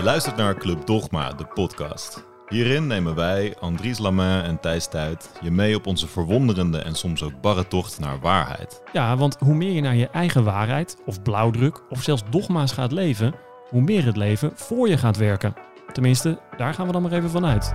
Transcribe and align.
Je 0.00 0.06
luistert 0.06 0.36
naar 0.36 0.54
Club 0.54 0.86
Dogma, 0.86 1.32
de 1.32 1.44
podcast. 1.44 2.24
Hierin 2.48 2.86
nemen 2.86 3.14
wij, 3.14 3.56
Andries 3.58 3.98
Lamain 3.98 4.44
en 4.44 4.60
Thijs 4.60 4.88
Tuit, 4.88 5.30
je 5.40 5.50
mee 5.50 5.76
op 5.76 5.86
onze 5.86 6.08
verwonderende 6.08 6.78
en 6.78 6.94
soms 6.94 7.22
ook 7.22 7.40
barre 7.40 7.68
tocht 7.68 7.98
naar 7.98 8.20
waarheid. 8.20 8.82
Ja, 8.92 9.16
want 9.16 9.36
hoe 9.38 9.54
meer 9.54 9.72
je 9.72 9.80
naar 9.80 9.96
je 9.96 10.08
eigen 10.08 10.44
waarheid, 10.44 10.96
of 11.06 11.22
blauwdruk, 11.22 11.82
of 11.90 12.02
zelfs 12.02 12.22
dogma's 12.30 12.72
gaat 12.72 12.92
leven, 12.92 13.34
hoe 13.68 13.80
meer 13.80 14.04
het 14.04 14.16
leven 14.16 14.52
voor 14.54 14.88
je 14.88 14.98
gaat 14.98 15.16
werken. 15.16 15.54
Tenminste, 15.92 16.38
daar 16.56 16.74
gaan 16.74 16.86
we 16.86 16.92
dan 16.92 17.02
maar 17.02 17.12
even 17.12 17.30
vanuit. 17.30 17.74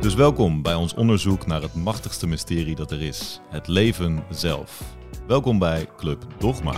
Dus 0.00 0.14
welkom 0.14 0.62
bij 0.62 0.74
ons 0.74 0.94
onderzoek 0.94 1.46
naar 1.46 1.62
het 1.62 1.74
machtigste 1.74 2.26
mysterie 2.26 2.74
dat 2.74 2.90
er 2.90 3.02
is: 3.02 3.40
het 3.50 3.68
leven 3.68 4.24
zelf. 4.30 4.80
Welkom 5.26 5.58
bij 5.58 5.88
Club 5.96 6.26
Dogma. 6.38 6.74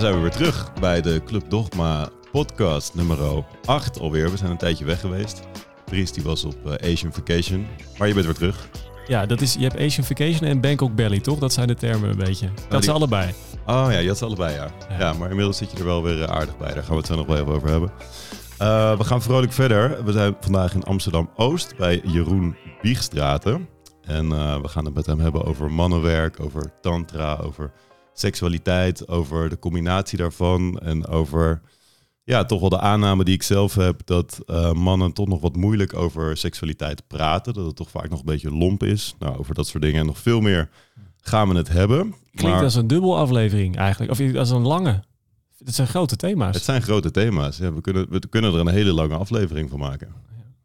Dan 0.00 0.06
zijn 0.06 0.22
we 0.22 0.28
weer 0.28 0.38
terug 0.38 0.72
bij 0.80 1.00
de 1.00 1.22
Club 1.24 1.50
Dogma 1.50 2.08
podcast 2.32 2.94
nummer 2.94 3.44
8 3.64 4.00
alweer. 4.00 4.30
We 4.30 4.36
zijn 4.36 4.50
een 4.50 4.56
tijdje 4.56 4.84
weg 4.84 5.00
geweest. 5.00 5.40
Dries 5.84 6.12
die 6.12 6.22
was 6.22 6.44
op 6.44 6.66
eh, 6.66 6.92
Asian 6.92 7.12
Vacation, 7.12 7.66
maar 7.98 8.08
je 8.08 8.14
bent 8.14 8.26
weer 8.26 8.34
terug. 8.34 8.68
Ja, 9.06 9.26
dat 9.26 9.40
is, 9.40 9.54
je 9.54 9.62
hebt 9.62 9.78
Asian 9.80 10.04
Vacation 10.04 10.48
en 10.48 10.60
Bangkok 10.60 10.94
Belly, 10.94 11.20
toch? 11.20 11.38
Dat 11.38 11.52
zijn 11.52 11.66
de 11.66 11.74
termen 11.74 12.10
een 12.10 12.16
beetje. 12.16 12.46
Dat 12.54 12.70
die- 12.70 12.82
zijn 12.82 12.96
allebei. 12.96 13.34
Oh 13.66 13.86
ja, 13.90 13.98
je 13.98 14.08
had 14.08 14.18
ze 14.18 14.24
allebei, 14.24 14.54
ja. 14.54 14.68
ja. 14.88 14.98
Ja. 14.98 15.12
maar 15.12 15.28
inmiddels 15.28 15.56
zit 15.56 15.70
je 15.70 15.78
er 15.78 15.84
wel 15.84 16.02
weer 16.02 16.22
eh, 16.22 16.34
aardig 16.36 16.56
bij. 16.56 16.74
Daar 16.74 16.82
gaan 16.82 16.92
we 16.92 16.96
het 16.98 17.06
zo 17.06 17.16
nog 17.16 17.26
wel 17.26 17.36
even 17.36 17.52
over 17.52 17.68
hebben. 17.68 17.90
Eh, 18.58 18.98
we 18.98 19.04
gaan 19.04 19.22
vrolijk 19.22 19.52
verder. 19.52 20.04
We 20.04 20.12
zijn 20.12 20.36
vandaag 20.40 20.74
in 20.74 20.84
Amsterdam-Oost 20.84 21.76
bij 21.76 22.00
Jeroen 22.04 22.56
Wiegstraten. 22.82 23.68
En 24.02 24.28
we 24.62 24.68
gaan 24.68 24.84
het 24.84 24.94
met 24.94 25.06
hem 25.06 25.20
hebben 25.20 25.44
over 25.44 25.70
mannenwerk, 25.70 26.40
over 26.40 26.72
tantra, 26.80 27.36
over 27.42 27.72
seksualiteit, 28.20 29.08
over 29.08 29.48
de 29.48 29.58
combinatie 29.58 30.18
daarvan. 30.18 30.78
En 30.78 31.06
over, 31.06 31.60
ja, 32.24 32.44
toch 32.44 32.60
wel 32.60 32.68
de 32.68 32.80
aanname 32.80 33.24
die 33.24 33.34
ik 33.34 33.42
zelf 33.42 33.74
heb... 33.74 34.00
dat 34.04 34.40
eh, 34.46 34.72
mannen 34.72 35.12
toch 35.12 35.26
nog 35.26 35.40
wat 35.40 35.56
moeilijk 35.56 35.94
over 35.94 36.36
seksualiteit 36.36 37.06
praten. 37.06 37.54
Dat 37.54 37.66
het 37.66 37.76
toch 37.76 37.90
vaak 37.90 38.08
nog 38.08 38.18
een 38.18 38.24
beetje 38.24 38.50
lomp 38.50 38.82
is. 38.82 39.14
Nou, 39.18 39.38
over 39.38 39.54
dat 39.54 39.66
soort 39.66 39.82
dingen 39.82 40.00
en 40.00 40.06
nog 40.06 40.18
veel 40.18 40.40
meer 40.40 40.68
gaan 41.20 41.48
we 41.48 41.54
het 41.54 41.68
hebben. 41.68 42.14
Klinkt 42.34 42.56
Maar- 42.56 42.64
als 42.64 42.74
een 42.74 42.86
dubbel 42.86 43.16
aflevering 43.18 43.76
eigenlijk. 43.76 44.12
Of 44.12 44.34
als 44.34 44.50
een 44.50 44.66
lange. 44.66 45.02
Het 45.64 45.74
zijn 45.74 45.88
grote 45.88 46.16
thema's. 46.16 46.54
Het 46.54 46.64
zijn 46.64 46.82
grote 46.82 47.10
thema's. 47.10 47.56
Ja, 47.56 47.72
we, 47.72 47.80
kunnen, 47.80 48.06
we 48.10 48.28
kunnen 48.28 48.54
er 48.54 48.60
een 48.60 48.68
hele 48.68 48.92
lange 48.92 49.16
aflevering 49.16 49.70
van 49.70 49.78
maken. 49.78 50.08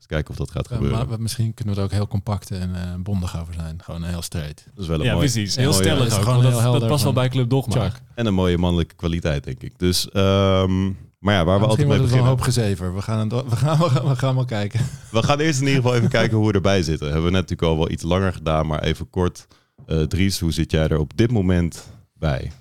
Kijken 0.06 0.30
of 0.32 0.36
dat 0.38 0.52
gaat 0.52 0.70
Ja, 0.70 0.76
gebeuren. 0.76 1.08
maar 1.08 1.22
misschien 1.22 1.54
kunnen 1.54 1.74
we 1.74 1.80
er 1.80 1.86
ook 1.86 1.94
heel 1.94 2.08
compact 2.08 2.52
en 2.52 2.76
eh, 2.76 2.82
bondig 3.00 3.40
over 3.40 3.54
zijn. 3.54 3.82
Gewoon 3.84 4.04
heel 4.04 4.22
straight. 4.22 4.66
dat 4.74 4.84
is 4.84 4.88
wel 4.90 5.00
een 5.00 5.06
ja, 5.06 5.14
mooi, 5.14 5.32
precies. 5.32 5.56
Heel 5.56 5.74
stellig 5.74 6.16
ook. 6.16 6.22
gewoon 6.24 6.44
dat, 6.44 6.62
dat 6.80 6.88
past 6.88 7.04
wel 7.04 7.14
bij 7.14 7.30
Club 7.30 7.50
Dogma. 7.50 7.90
Chuck. 7.90 8.02
En 8.16 8.26
een 8.26 8.34
mooie 8.34 8.58
mannelijke 8.58 8.96
kwaliteit, 8.96 9.44
denk 9.44 9.62
ik. 9.62 9.80
Dus, 9.80 10.10
ehm, 10.10 10.86
maar 11.20 11.34
ja, 11.34 11.46
waar 11.46 11.60
we 11.60 11.66
altijd 11.66 11.88
Misschien 11.88 11.88
mee 11.88 11.88
wordt 11.88 11.88
het 11.88 11.88
wel 11.88 11.98
een 11.98 12.02
beginnen. 12.02 12.30
hoop 12.30 12.42
gezever. 12.42 12.96
We 12.96 13.02
gaan, 13.02 13.30
we, 13.50 13.56
gaan, 13.56 13.80
we, 13.80 13.90
gaan, 13.90 14.08
we 14.08 14.16
gaan 14.16 14.36
wel 14.36 14.46
kijken. 14.46 14.80
We 15.12 15.24
gaan 15.24 15.40
eerst 15.40 15.60
in 15.62 15.68
ieder 15.68 15.82
geval 15.82 15.98
even 15.98 16.10
kijken 16.10 16.38
hoe 16.38 16.48
we 16.48 16.54
erbij 16.54 16.84
zitten. 16.84 17.08
Hebben 17.08 17.26
we 17.26 17.32
net 17.32 17.42
natuurlijk 17.50 17.70
al 17.72 17.78
wel 17.78 17.92
iets 17.92 18.04
langer 18.04 18.34
gedaan, 18.34 18.68
maar 18.68 18.84
even 18.84 19.10
kort. 19.10 19.48
Eh, 19.86 20.02
Dries, 20.02 20.40
hoe 20.40 20.52
zit 20.52 20.72
jij 20.72 20.88
er 20.88 21.00
op 21.00 21.18
dit 21.18 21.32
moment 21.32 21.88
bij? 22.14 22.52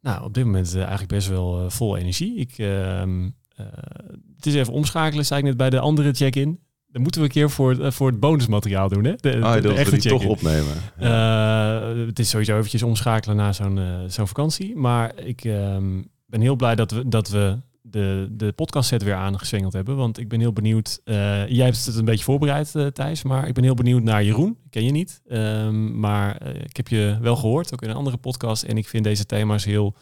Nou, 0.00 0.24
op 0.24 0.34
dit 0.34 0.44
moment 0.44 0.68
eh, 0.74 0.80
eigenlijk 0.80 1.08
best 1.10 1.28
wel 1.28 1.70
vol 1.70 1.96
energie. 1.96 2.36
Ik, 2.36 2.52
ehm, 2.58 3.28
eh, 3.56 3.66
het 4.36 4.46
is 4.46 4.54
even 4.54 4.72
omschakelen, 4.72 5.26
zei 5.26 5.40
ik 5.40 5.46
net 5.46 5.56
bij 5.56 5.70
de 5.70 5.80
andere 5.80 6.12
check-in. 6.12 6.60
Dan 6.90 7.02
moeten 7.02 7.20
we 7.20 7.26
een 7.26 7.32
keer 7.32 7.50
voor, 7.50 7.70
het- 7.70 7.80
eh, 7.80 7.90
voor 7.90 8.10
het 8.10 8.20
bonusmateriaal 8.20 8.88
doen, 8.88 9.04
hè? 9.04 9.10
De, 9.16 9.30
de- 9.30 9.40
Ah, 9.42 9.62
de 9.62 9.74
echte 9.74 9.96
die 9.98 10.10
toch 10.10 10.24
opnemen. 10.24 10.74
Eh, 10.98 12.06
het 12.06 12.18
is 12.18 12.28
sowieso 12.30 12.56
eventjes 12.56 12.82
omschakelen 12.82 13.36
na 13.36 13.52
zo'n 13.52 13.78
eh, 13.78 13.84
zo'n 14.06 14.26
vakantie. 14.28 14.76
Maar 14.76 15.12
ik 15.22 15.44
ehm, 15.44 16.02
ben 16.26 16.40
heel 16.40 16.56
blij 16.56 16.74
dat 16.74 16.90
we, 16.90 17.08
dat 17.08 17.28
we 17.28 17.58
de, 17.82 18.28
de 18.30 18.52
podcast 18.52 18.88
set 18.88 19.02
weer 19.02 19.14
aangeswengeld 19.14 19.72
hebben. 19.72 19.96
Want 19.96 20.18
ik 20.18 20.28
ben 20.28 20.40
heel 20.40 20.52
benieuwd. 20.52 21.00
jij 21.04 21.64
hebt 21.64 21.86
het 21.86 21.96
een 21.96 22.04
beetje 22.04 22.24
voorbereid, 22.24 22.74
Thijs. 22.92 23.22
Maar 23.22 23.48
ik 23.48 23.54
ben 23.54 23.64
heel 23.64 23.74
benieuwd 23.74 24.02
naar 24.02 24.24
Jeroen. 24.24 24.50
Ik 24.64 24.70
ken 24.70 24.84
je 24.84 24.90
niet. 24.90 25.20
Ehm, 25.28 25.98
maar 26.00 26.46
ik 26.64 26.76
heb 26.76 26.88
je 26.88 27.18
wel 27.20 27.36
gehoord, 27.36 27.72
ook 27.72 27.82
in 27.82 27.88
een 27.90 27.96
andere 27.96 28.16
podcast. 28.16 28.62
En 28.62 28.76
ik 28.76 28.88
vind 28.88 29.04
deze 29.04 29.26
thema's 29.26 29.64
heel... 29.64 29.94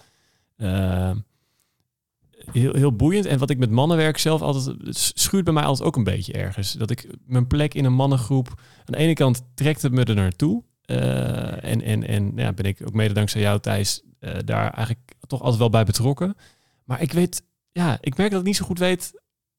Heel, 2.52 2.74
heel 2.74 2.92
boeiend. 2.92 3.26
En 3.26 3.38
wat 3.38 3.50
ik 3.50 3.58
met 3.58 3.70
mannenwerk 3.70 4.18
zelf 4.18 4.42
altijd... 4.42 4.64
Het 4.64 5.12
schuurt 5.14 5.44
bij 5.44 5.52
mij 5.52 5.64
altijd 5.64 5.88
ook 5.88 5.96
een 5.96 6.04
beetje 6.04 6.32
ergens. 6.32 6.72
Dat 6.72 6.90
ik 6.90 7.06
mijn 7.26 7.46
plek 7.46 7.74
in 7.74 7.84
een 7.84 7.92
mannengroep... 7.92 8.48
Aan 8.78 8.84
de 8.84 8.96
ene 8.96 9.12
kant 9.12 9.42
trekt 9.54 9.82
het 9.82 9.92
me 9.92 10.04
er 10.04 10.14
naartoe. 10.14 10.62
Eh, 10.86 11.64
en 11.64 11.82
en, 11.82 12.06
en 12.06 12.32
ja, 12.36 12.52
ben 12.52 12.64
ik 12.64 12.82
ook 12.86 12.92
mede 12.92 13.14
dankzij 13.14 13.40
jou, 13.40 13.60
Thijs, 13.60 14.02
eh, 14.18 14.38
daar 14.44 14.70
eigenlijk 14.70 15.14
toch 15.26 15.40
altijd 15.40 15.58
wel 15.58 15.70
bij 15.70 15.84
betrokken. 15.84 16.36
Maar 16.84 17.02
ik 17.02 17.12
weet, 17.12 17.42
ja, 17.72 17.98
ik 18.00 18.16
merk 18.16 18.30
dat 18.30 18.40
ik 18.40 18.46
niet 18.46 18.56
zo 18.56 18.64
goed 18.64 18.78
weet 18.78 19.12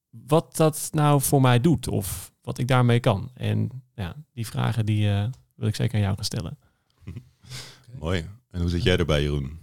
wat 0.10 0.56
dat 0.56 0.90
nou 0.92 1.22
voor 1.22 1.42
mij 1.42 1.62
doet 1.62 1.88
of 1.88 2.32
wat 2.42 2.58
ik 2.58 2.68
daarmee 2.68 3.00
kan. 3.00 3.32
En 3.34 3.84
ja, 3.96 4.16
die 4.34 4.48
vragen 4.48 4.86
die 4.86 5.10
eh, 5.10 5.26
wil 5.56 5.68
ik 5.68 5.76
zeker 5.76 5.96
aan 5.96 6.02
jou 6.02 6.16
gaan 6.16 6.26
stellen. 6.26 6.58
Mooi. 8.00 8.30
En 8.52 8.62
hoe 8.62 8.70
zit 8.70 8.84
jij 8.84 8.98
erbij, 8.98 9.22
Jeroen? 9.22 9.60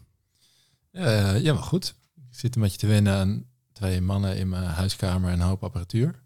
Ja, 0.91 1.53
maar 1.55 1.63
goed. 1.63 1.95
Ik 2.35 2.41
zit 2.41 2.55
een 2.55 2.63
beetje 2.63 2.79
te 2.79 2.87
wennen 2.87 3.15
aan 3.15 3.45
twee 3.73 4.01
mannen 4.01 4.37
in 4.37 4.49
mijn 4.49 4.65
huiskamer 4.65 5.31
en 5.31 5.41
een 5.41 5.47
hoop 5.47 5.65
apparatuur. 5.65 6.23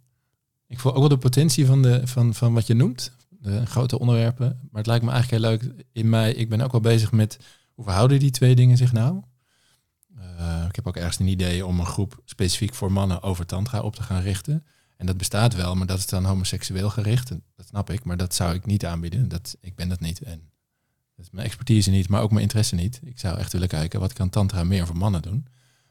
Ik 0.66 0.78
voel 0.78 0.92
ook 0.92 0.98
wel 0.98 1.08
de 1.08 1.18
potentie 1.18 1.66
van, 1.66 1.82
de, 1.82 2.06
van, 2.06 2.34
van 2.34 2.54
wat 2.54 2.66
je 2.66 2.74
noemt. 2.74 3.12
De 3.28 3.66
grote 3.66 3.98
onderwerpen. 3.98 4.46
Maar 4.46 4.78
het 4.78 4.86
lijkt 4.86 5.04
me 5.04 5.10
eigenlijk 5.10 5.42
heel 5.42 5.50
leuk. 5.50 5.86
In 5.92 6.08
mij, 6.08 6.32
ik 6.32 6.48
ben 6.48 6.60
ook 6.60 6.72
wel 6.72 6.80
bezig 6.80 7.12
met 7.12 7.38
hoe 7.74 7.84
verhouden 7.84 8.18
die 8.18 8.30
twee 8.30 8.54
dingen 8.54 8.76
zich 8.76 8.92
nou? 8.92 9.22
Eh, 10.16 10.64
ik 10.68 10.76
heb 10.76 10.86
ook 10.86 10.96
ergens 10.96 11.18
een 11.18 11.26
idee 11.26 11.66
om 11.66 11.80
een 11.80 11.86
groep 11.86 12.22
specifiek 12.24 12.74
voor 12.74 12.92
mannen 12.92 13.22
over 13.22 13.46
tantra 13.46 13.80
op 13.80 13.94
te 13.94 14.02
gaan 14.02 14.22
richten. 14.22 14.64
En 14.96 15.06
dat 15.06 15.16
bestaat 15.16 15.54
wel, 15.54 15.74
maar 15.74 15.86
dat 15.86 15.98
is 15.98 16.06
dan 16.06 16.24
homoseksueel 16.24 16.90
gericht. 16.90 17.30
En 17.30 17.42
dat 17.56 17.66
snap 17.66 17.90
ik, 17.90 18.04
maar 18.04 18.16
dat 18.16 18.34
zou 18.34 18.54
ik 18.54 18.66
niet 18.66 18.86
aanbieden. 18.86 19.28
Dat, 19.28 19.56
ik 19.60 19.74
ben 19.74 19.88
dat 19.88 20.00
niet. 20.00 20.22
En 20.22 20.50
dat 21.16 21.24
is 21.24 21.30
mijn 21.30 21.46
expertise 21.46 21.90
niet, 21.90 22.08
maar 22.08 22.22
ook 22.22 22.30
mijn 22.30 22.42
interesse 22.42 22.74
niet. 22.74 23.00
Ik 23.04 23.18
zou 23.18 23.38
echt 23.38 23.52
willen 23.52 23.68
kijken, 23.68 24.00
wat 24.00 24.12
kan 24.12 24.30
tantra 24.30 24.64
meer 24.64 24.86
voor 24.86 24.96
mannen 24.96 25.22
doen? 25.22 25.46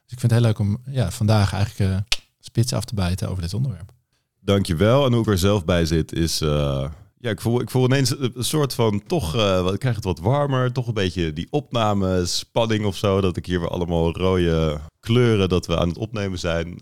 Dus 0.07 0.15
ik 0.15 0.19
vind 0.19 0.31
het 0.31 0.41
heel 0.41 0.41
leuk 0.41 0.59
om 0.59 0.77
ja, 0.85 1.11
vandaag 1.11 1.53
eigenlijk 1.53 1.91
eh, 1.91 1.97
spits 2.39 2.73
af 2.73 2.85
te 2.85 2.95
bijten 2.95 3.29
over 3.29 3.41
dit 3.41 3.53
onderwerp. 3.53 3.91
Dankjewel. 4.39 5.05
En 5.05 5.11
hoe 5.11 5.21
ik 5.21 5.27
er 5.27 5.37
zelf 5.37 5.65
bij 5.65 5.85
zit 5.85 6.13
is... 6.13 6.41
eh, 6.41 6.89
ja, 7.17 7.29
ik 7.29 7.41
voel, 7.41 7.61
ik 7.61 7.69
voel 7.69 7.85
ineens 7.85 8.19
een 8.19 8.33
soort 8.37 8.73
van 8.73 9.03
toch... 9.07 9.31
wat- 9.31 9.73
ik 9.73 9.79
krijg 9.79 9.95
het 9.95 10.03
wat 10.03 10.19
warmer. 10.19 10.71
Toch 10.71 10.87
een 10.87 10.93
beetje 10.93 11.33
die 11.33 11.47
opname, 11.49 12.25
spanning 12.25 12.85
of 12.85 12.95
zo. 12.95 13.21
Dat 13.21 13.37
ik 13.37 13.45
hier 13.45 13.59
weer 13.59 13.69
allemaal 13.69 14.17
rode 14.17 14.79
kleuren 14.99 15.49
dat 15.49 15.65
we 15.65 15.77
aan 15.77 15.87
het 15.87 15.97
opnemen 15.97 16.39
zijn. 16.39 16.75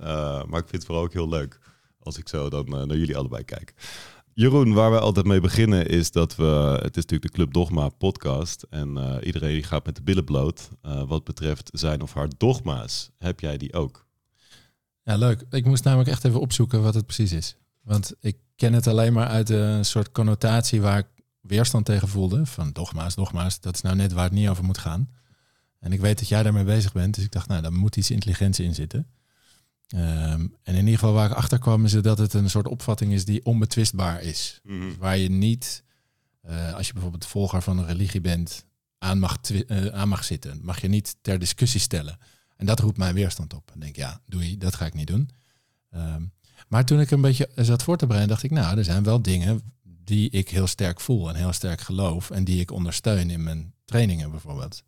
Maar 0.47 0.59
ik 0.59 0.67
vind 0.69 0.71
het 0.71 0.85
vooral 0.85 1.03
ook 1.03 1.13
heel 1.13 1.29
leuk 1.29 1.59
als 1.99 2.17
ik 2.17 2.29
zo 2.29 2.49
dan 2.49 2.69
naar 2.69 2.97
jullie 2.97 3.17
allebei 3.17 3.43
kijk. 3.43 3.73
Jeroen, 4.37 4.73
waar 4.73 4.91
we 4.91 4.99
altijd 4.99 5.25
mee 5.25 5.39
beginnen 5.39 5.87
is 5.87 6.11
dat 6.11 6.35
we... 6.35 6.79
Het 6.81 6.97
is 6.97 7.03
natuurlijk 7.05 7.31
de 7.31 7.37
Club 7.37 7.53
Dogma 7.53 7.89
podcast. 7.89 8.65
En 8.69 8.97
eh, 8.97 9.25
iedereen 9.25 9.63
gaat 9.63 9.85
met 9.85 9.95
de 9.95 10.01
billen 10.01 10.23
bloot. 10.23 10.69
eh, 10.81 11.07
wat 11.07 11.23
betreft 11.23 11.69
zijn 11.73 12.01
of 12.01 12.13
haar 12.13 12.27
dogma's. 12.37 13.11
Heb 13.17 13.39
jij 13.39 13.57
die 13.57 13.73
ook? 13.73 14.05
Ja, 15.03 15.15
leuk. 15.15 15.43
Ik 15.49 15.65
moest 15.65 15.83
namelijk 15.83 16.09
echt 16.09 16.25
even 16.25 16.39
opzoeken 16.39 16.81
wat 16.81 16.93
het 16.93 17.05
precies 17.05 17.31
is. 17.31 17.57
Want 17.81 18.13
ik 18.19 18.37
ken 18.55 18.73
het 18.73 18.87
alleen 18.87 19.13
maar 19.13 19.27
uit 19.27 19.49
een 19.49 19.85
soort 19.85 20.11
connotatie 20.11 20.81
waar 20.81 20.99
ik 20.99 21.07
weerstand 21.41 21.85
tegen 21.85 22.07
voelde. 22.07 22.45
Van 22.45 22.71
dogma's, 22.71 23.15
dogma's, 23.15 23.59
dat 23.59 23.73
is 23.75 23.81
nou 23.81 23.95
net 23.95 24.13
waar 24.13 24.23
het 24.23 24.33
niet 24.33 24.47
over 24.47 24.63
moet 24.63 24.77
gaan. 24.77 25.09
En 25.79 25.91
ik 25.91 25.99
weet 25.99 26.19
dat 26.19 26.27
jij 26.27 26.43
daarmee 26.43 26.63
bezig 26.63 26.93
bent, 26.93 27.15
dus 27.15 27.23
ik 27.23 27.31
dacht, 27.31 27.47
nou, 27.47 27.61
daar 27.61 27.73
moet 27.73 27.97
iets 27.97 28.11
intelligents 28.11 28.59
in 28.59 28.75
zitten. 28.75 29.07
Ehm, 29.87 30.47
en 30.63 30.73
in 30.73 30.79
ieder 30.79 30.99
geval 30.99 31.13
waar 31.13 31.29
ik 31.29 31.35
achter 31.35 31.59
kwam, 31.59 31.85
is 31.85 31.91
dat 31.91 32.17
het 32.17 32.33
een 32.33 32.49
soort 32.49 32.67
opvatting 32.67 33.13
is 33.13 33.25
die 33.25 33.45
onbetwistbaar 33.45 34.21
is. 34.21 34.61
Waar 34.99 35.17
je 35.17 35.29
niet, 35.29 35.83
eh, 36.41 36.73
als 36.73 36.87
je 36.87 36.93
bijvoorbeeld 36.93 37.25
volger 37.25 37.61
van 37.61 37.77
een 37.77 37.85
religie 37.85 38.21
bent, 38.21 38.65
aan 38.97 39.19
mag, 39.19 39.37
eh, 39.41 39.85
aan 39.87 40.07
mag 40.07 40.23
zitten. 40.23 40.59
Mag 40.61 40.81
je 40.81 40.87
niet 40.87 41.15
ter 41.21 41.39
discussie 41.39 41.79
stellen. 41.79 42.17
En 42.57 42.65
dat 42.65 42.79
roept 42.79 42.97
mijn 42.97 43.15
weerstand 43.15 43.53
op. 43.53 43.71
En 43.73 43.79
denk, 43.79 43.95
ja, 43.95 44.21
doei, 44.25 44.57
dat 44.57 44.75
ga 44.75 44.85
ik 44.85 44.93
niet 44.93 45.07
doen. 45.07 45.29
Ehm, 45.91 46.23
maar 46.67 46.85
toen 46.85 46.99
ik 46.99 47.11
een 47.11 47.21
beetje 47.21 47.49
zat 47.55 47.83
voor 47.83 47.97
te 47.97 48.05
bereiden, 48.05 48.33
dacht 48.33 48.43
ik, 48.43 48.51
nou, 48.51 48.77
er 48.77 48.83
zijn 48.83 49.03
wel 49.03 49.21
dingen 49.21 49.61
die 49.83 50.29
ik 50.29 50.49
heel 50.49 50.67
sterk 50.67 50.99
voel 50.99 51.29
en 51.29 51.35
heel 51.35 51.53
sterk 51.53 51.81
geloof. 51.81 52.31
En 52.31 52.43
die 52.43 52.59
ik 52.59 52.71
ondersteun 52.71 53.29
in 53.29 53.43
mijn 53.43 53.73
trainingen 53.85 54.31
bijvoorbeeld. 54.31 54.83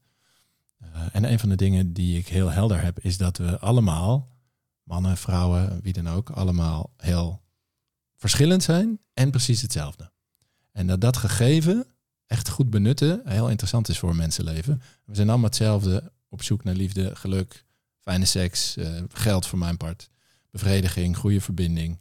Eh, 0.80 1.02
en 1.12 1.32
een 1.32 1.40
van 1.40 1.50
de 1.50 1.56
dingen 1.56 1.94
die 1.94 2.18
ik 2.18 2.28
heel 2.28 2.50
helder 2.50 2.84
heb, 2.84 3.00
is 3.00 3.18
dat 3.18 3.38
we 3.38 3.60
allemaal, 3.60 4.28
mannen, 4.88 5.18
vrouwen, 5.18 5.80
wie 5.82 5.94
dan 5.94 6.10
ook, 6.10 6.30
allemaal 6.30 6.94
heel 6.98 7.42
verschillend 8.16 8.64
zijn 8.64 9.00
en 9.14 9.32
precies 9.32 9.62
hetzelfde. 9.62 10.12
En 10.72 10.88
dat 10.88 11.02
dat 11.02 11.18
gegeven 11.18 11.86
echt 12.26 12.50
goed 12.50 12.70
benutten 12.70 13.22
heel 13.26 13.50
interessant 13.50 13.90
is 13.90 14.00
voor 14.00 14.16
mensenleven. 14.16 14.82
We 15.06 15.16
zijn 15.16 15.30
allemaal 15.30 15.48
hetzelfde 15.48 16.12
op 16.30 16.44
zoek 16.44 16.64
naar 16.64 16.74
liefde, 16.74 17.16
geluk, 17.16 17.66
fijne 18.00 18.26
seks, 18.26 18.78
eh, 18.78 19.04
geld 19.10 19.46
voor 19.46 19.60
mijn 19.60 19.78
part, 19.78 20.10
bevrediging, 20.52 21.18
goede 21.18 21.42
verbinding. 21.42 22.00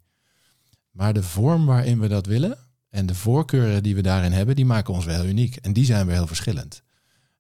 Maar 0.90 1.14
de 1.14 1.22
vorm 1.22 1.66
waarin 1.66 2.00
we 2.00 2.08
dat 2.08 2.26
willen 2.26 2.58
en 2.88 3.06
de 3.06 3.14
voorkeuren 3.14 3.82
die 3.82 3.94
we 3.94 4.02
daarin 4.02 4.32
hebben, 4.32 4.56
die 4.56 4.64
maken 4.64 4.94
ons 4.94 5.04
wel 5.04 5.24
uniek. 5.24 5.56
En 5.56 5.72
die 5.72 5.84
zijn 5.84 6.06
weer 6.06 6.14
heel 6.14 6.26
verschillend. 6.26 6.82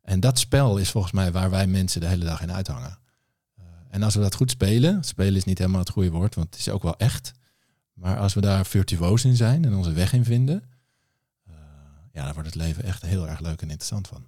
En 0.00 0.20
dat 0.20 0.38
spel 0.38 0.78
is 0.78 0.90
volgens 0.90 1.12
mij 1.12 1.32
waar 1.32 1.50
wij 1.50 1.66
mensen 1.66 2.00
de 2.00 2.06
hele 2.06 2.24
dag 2.24 2.42
in 2.42 2.52
uithangen. 2.52 2.98
En 3.96 4.02
als 4.02 4.14
we 4.14 4.20
dat 4.20 4.34
goed 4.34 4.50
spelen, 4.50 5.04
spelen 5.04 5.34
is 5.34 5.44
niet 5.44 5.58
helemaal 5.58 5.80
het 5.80 5.90
goede 5.90 6.10
woord, 6.10 6.34
want 6.34 6.46
het 6.50 6.58
is 6.58 6.68
ook 6.68 6.82
wel 6.82 6.96
echt. 6.96 7.32
Maar 7.92 8.18
als 8.18 8.34
we 8.34 8.40
daar 8.40 8.66
virtuoos 8.66 9.24
in 9.24 9.36
zijn 9.36 9.64
en 9.64 9.74
onze 9.74 9.92
weg 9.92 10.12
in 10.12 10.24
vinden, 10.24 10.62
uh, 11.48 11.54
ja, 12.12 12.24
dan 12.24 12.32
wordt 12.32 12.48
het 12.48 12.54
leven 12.54 12.84
echt 12.84 13.02
heel 13.02 13.28
erg 13.28 13.40
leuk 13.40 13.62
en 13.62 13.70
interessant 13.70 14.08
van. 14.08 14.26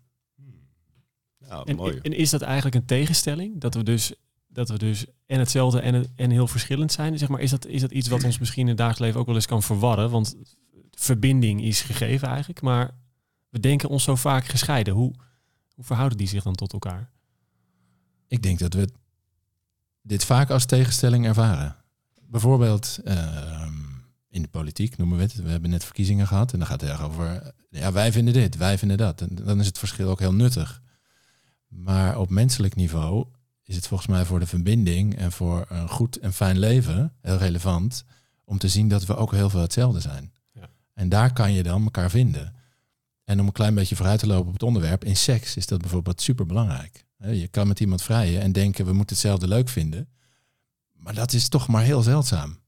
Ja, 1.38 1.62
En, 1.64 1.76
mooi. 1.76 1.98
en 2.02 2.12
is 2.12 2.30
dat 2.30 2.42
eigenlijk 2.42 2.74
een 2.74 2.84
tegenstelling? 2.84 3.60
Dat 3.60 3.74
we 3.74 3.82
dus, 3.82 4.12
dat 4.46 4.68
we 4.68 4.78
dus 4.78 5.06
en 5.26 5.38
hetzelfde 5.38 5.80
en, 5.80 6.12
en 6.16 6.30
heel 6.30 6.48
verschillend 6.48 6.92
zijn? 6.92 7.18
Zeg 7.18 7.28
maar, 7.28 7.40
is, 7.40 7.50
dat, 7.50 7.66
is 7.66 7.80
dat 7.80 7.92
iets 7.92 8.08
wat 8.08 8.24
ons 8.24 8.38
misschien 8.38 8.62
in 8.62 8.68
het 8.68 8.76
dagelijks 8.76 9.04
leven 9.04 9.20
ook 9.20 9.26
wel 9.26 9.34
eens 9.34 9.46
kan 9.46 9.62
verwarren? 9.62 10.10
Want 10.10 10.36
verbinding 10.90 11.62
is 11.62 11.80
gegeven 11.80 12.28
eigenlijk, 12.28 12.60
maar 12.60 12.90
we 13.48 13.60
denken 13.60 13.88
ons 13.88 14.04
zo 14.04 14.14
vaak 14.14 14.44
gescheiden. 14.44 14.94
Hoe, 14.94 15.14
hoe 15.74 15.84
verhouden 15.84 16.18
die 16.18 16.28
zich 16.28 16.42
dan 16.42 16.54
tot 16.54 16.72
elkaar? 16.72 17.10
Ik 18.28 18.42
denk 18.42 18.58
dat 18.58 18.74
we 18.74 18.88
dit 20.08 20.24
vaak 20.24 20.50
als 20.50 20.64
tegenstelling 20.64 21.26
ervaren. 21.26 21.76
Bijvoorbeeld 22.22 22.98
ehm, 23.04 23.72
in 24.28 24.42
de 24.42 24.48
politiek 24.48 24.96
noemen 24.96 25.16
we 25.16 25.22
het. 25.22 25.34
We 25.34 25.50
hebben 25.50 25.70
net 25.70 25.84
verkiezingen 25.84 26.26
gehad 26.26 26.52
en 26.52 26.58
dan 26.58 26.68
gaat 26.68 26.80
het 26.80 26.90
erg 26.90 27.02
over... 27.02 27.52
Ja, 27.70 27.92
wij 27.92 28.12
vinden 28.12 28.34
dit, 28.34 28.56
wij 28.56 28.78
vinden 28.78 28.96
dat. 28.96 29.20
En 29.20 29.34
dan 29.34 29.60
is 29.60 29.66
het 29.66 29.78
verschil 29.78 30.08
ook 30.08 30.18
heel 30.18 30.34
nuttig. 30.34 30.82
Maar 31.68 32.18
op 32.18 32.30
menselijk 32.30 32.74
niveau 32.74 33.26
is 33.62 33.76
het 33.76 33.86
volgens 33.86 34.08
mij 34.08 34.24
voor 34.24 34.40
de 34.40 34.46
verbinding 34.46 35.16
en 35.16 35.32
voor 35.32 35.66
een 35.68 35.88
goed 35.88 36.18
en 36.18 36.32
fijn 36.32 36.58
leven 36.58 37.12
heel 37.20 37.36
relevant 37.36 38.04
om 38.44 38.58
te 38.58 38.68
zien 38.68 38.88
dat 38.88 39.06
we 39.06 39.16
ook 39.16 39.32
heel 39.32 39.50
veel 39.50 39.60
hetzelfde 39.60 40.00
zijn. 40.00 40.32
Ja. 40.52 40.68
En 40.94 41.08
daar 41.08 41.32
kan 41.32 41.52
je 41.52 41.62
dan 41.62 41.82
elkaar 41.82 42.10
vinden. 42.10 42.54
En 43.24 43.40
om 43.40 43.46
een 43.46 43.52
klein 43.52 43.74
beetje 43.74 43.96
vooruit 43.96 44.20
te 44.20 44.26
lopen 44.26 44.46
op 44.46 44.52
het 44.52 44.62
onderwerp, 44.62 45.04
in 45.04 45.16
seks 45.16 45.56
is 45.56 45.66
dat 45.66 45.80
bijvoorbeeld 45.80 46.20
super 46.20 46.46
belangrijk. 46.46 47.06
Je 47.18 47.48
kan 47.48 47.68
met 47.68 47.80
iemand 47.80 48.02
vrijen 48.02 48.40
en 48.40 48.52
denken 48.52 48.84
we 48.84 48.92
moeten 48.92 49.16
hetzelfde 49.16 49.48
leuk 49.48 49.68
vinden. 49.68 50.08
Maar 50.92 51.14
dat 51.14 51.32
is 51.32 51.48
toch 51.48 51.68
maar 51.68 51.82
heel 51.82 52.02
zeldzaam. 52.02 52.58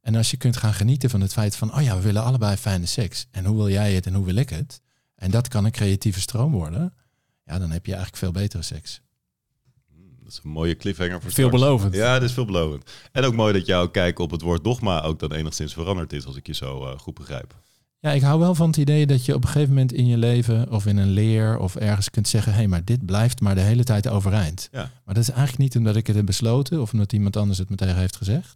En 0.00 0.14
als 0.14 0.30
je 0.30 0.36
kunt 0.36 0.56
gaan 0.56 0.74
genieten 0.74 1.10
van 1.10 1.20
het 1.20 1.32
feit 1.32 1.56
van, 1.56 1.74
oh 1.74 1.82
ja, 1.82 1.96
we 1.96 2.02
willen 2.02 2.22
allebei 2.22 2.56
fijne 2.56 2.86
seks. 2.86 3.26
En 3.30 3.44
hoe 3.44 3.56
wil 3.56 3.68
jij 3.68 3.94
het 3.94 4.06
en 4.06 4.14
hoe 4.14 4.24
wil 4.24 4.36
ik 4.36 4.48
het? 4.48 4.80
En 5.14 5.30
dat 5.30 5.48
kan 5.48 5.64
een 5.64 5.70
creatieve 5.70 6.20
stroom 6.20 6.52
worden. 6.52 6.94
Ja, 7.44 7.58
dan 7.58 7.70
heb 7.70 7.86
je 7.86 7.92
eigenlijk 7.92 8.22
veel 8.22 8.32
betere 8.32 8.62
seks. 8.62 9.00
Dat 10.22 10.32
is 10.32 10.40
een 10.44 10.50
mooie 10.50 10.76
cliffhanger 10.76 11.20
voor 11.20 11.30
straks. 11.30 11.50
Veelbelovend. 11.50 11.94
Ja, 11.94 12.12
dat 12.12 12.28
is 12.28 12.32
veelbelovend. 12.32 12.90
En 13.12 13.24
ook 13.24 13.34
mooi 13.34 13.52
dat 13.52 13.66
jouw 13.66 13.88
kijk 13.88 14.18
op 14.18 14.30
het 14.30 14.40
woord 14.40 14.64
dogma 14.64 15.02
ook 15.02 15.18
dan 15.18 15.32
enigszins 15.32 15.72
veranderd 15.72 16.12
is, 16.12 16.26
als 16.26 16.36
ik 16.36 16.46
je 16.46 16.54
zo 16.54 16.84
uh, 16.84 16.98
goed 16.98 17.14
begrijp. 17.14 17.54
Ja, 18.06 18.12
ik 18.12 18.22
hou 18.22 18.38
wel 18.40 18.54
van 18.54 18.66
het 18.66 18.76
idee 18.76 19.06
dat 19.06 19.24
je 19.24 19.34
op 19.34 19.42
een 19.42 19.48
gegeven 19.48 19.68
moment 19.74 19.92
in 19.92 20.06
je 20.06 20.16
leven 20.16 20.70
of 20.70 20.86
in 20.86 20.96
een 20.96 21.10
leer 21.10 21.58
of 21.58 21.76
ergens 21.76 22.10
kunt 22.10 22.28
zeggen, 22.28 22.52
hé, 22.52 22.58
hey, 22.58 22.68
maar 22.68 22.84
dit 22.84 23.06
blijft 23.06 23.40
maar 23.40 23.54
de 23.54 23.60
hele 23.60 23.84
tijd 23.84 24.08
overeind. 24.08 24.68
Ja. 24.72 24.90
Maar 25.04 25.14
dat 25.14 25.22
is 25.22 25.30
eigenlijk 25.30 25.58
niet 25.58 25.76
omdat 25.76 25.96
ik 25.96 26.06
het 26.06 26.16
heb 26.16 26.26
besloten 26.26 26.80
of 26.80 26.92
omdat 26.92 27.12
iemand 27.12 27.36
anders 27.36 27.58
het 27.58 27.70
me 27.70 27.76
tegen 27.76 27.96
heeft 27.96 28.16
gezegd. 28.16 28.54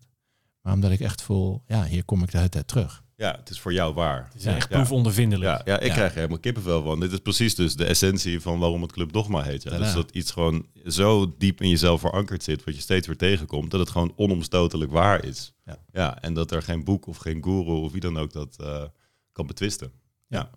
Maar 0.62 0.72
omdat 0.72 0.90
ik 0.90 1.00
echt 1.00 1.22
voel, 1.22 1.62
ja, 1.66 1.84
hier 1.84 2.04
kom 2.04 2.22
ik 2.22 2.30
de 2.30 2.36
hele 2.36 2.48
tijd 2.48 2.68
terug. 2.68 3.02
Ja, 3.16 3.36
het 3.38 3.50
is 3.50 3.60
voor 3.60 3.72
jou 3.72 3.94
waar. 3.94 4.28
Het 4.32 4.40
is 4.40 4.44
echt 4.44 4.68
proefondervindelijk. 4.68 5.50
Ja, 5.50 5.60
ja 5.64 5.80
ik 5.80 5.86
Ja. 5.86 5.94
krijg 5.94 6.10
er 6.10 6.16
helemaal 6.16 6.38
kippenvel 6.38 6.82
van. 6.82 7.00
Dit 7.00 7.12
is 7.12 7.18
precies 7.18 7.54
dus 7.54 7.76
de 7.76 7.84
essentie 7.84 8.40
van 8.40 8.58
waarom 8.58 8.82
het 8.82 8.92
Club 8.92 9.12
Dogma 9.12 9.42
heet. 9.42 9.62
Ja. 9.62 9.78
Dus 9.78 9.92
dat 9.92 10.10
iets 10.10 10.30
gewoon 10.30 10.66
zo 10.86 11.34
diep 11.38 11.60
in 11.60 11.68
jezelf 11.68 12.00
verankerd 12.00 12.42
zit, 12.42 12.64
wat 12.64 12.74
je 12.74 12.80
steeds 12.80 13.06
weer 13.06 13.16
tegenkomt, 13.16 13.70
dat 13.70 13.80
het 13.80 13.90
gewoon 13.90 14.12
onomstotelijk 14.16 14.90
waar 14.90 15.24
is. 15.24 15.52
Ja. 15.64 15.78
ja 15.92 16.22
en 16.22 16.34
dat 16.34 16.50
er 16.50 16.62
geen 16.62 16.84
boek 16.84 17.06
of 17.06 17.16
geen 17.16 17.42
guru 17.44 17.70
of 17.70 17.92
wie 17.92 18.00
dan 18.00 18.18
ook 18.18 18.32
dat 18.32 18.56
eh, 18.60 18.82
kan 19.32 19.46
betwisten. 19.46 19.92
Ja. 20.26 20.50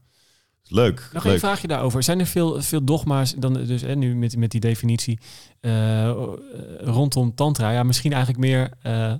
Is 0.64 0.70
Leuk. 0.70 1.10
Nog 1.14 1.24
leuk. 1.24 1.34
een 1.34 1.40
vraagje 1.40 1.68
daarover. 1.68 2.04
Zijn 2.04 2.20
er 2.20 2.26
veel, 2.26 2.62
veel 2.62 2.84
dogma's, 2.84 3.34
dan 3.38 3.54
dus 3.54 3.82
hè, 3.82 3.96
nu 3.96 4.16
met, 4.16 4.38
met 4.38 4.52
die 4.52 4.60
definitie, 4.60 5.20
eh, 5.60 6.12
rondom 6.80 7.36
tantra? 7.36 7.72
Ja, 7.72 7.84
misschien 7.84 8.14
eigenlijk 8.14 8.44
meer 8.44 8.72
eh, 8.82 9.16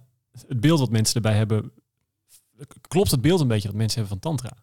het 0.48 0.60
beeld 0.60 0.80
wat 0.80 0.90
mensen 0.90 1.16
erbij 1.16 1.36
hebben. 1.36 1.72
Klopt 2.88 3.12
het 3.12 3.22
beeld 3.22 3.42
een 3.42 3.48
beetje 3.48 3.68
dat 3.68 3.78
mensen 3.78 4.00
hebben 4.00 4.22
van 4.22 4.32
tantra? 4.32 4.58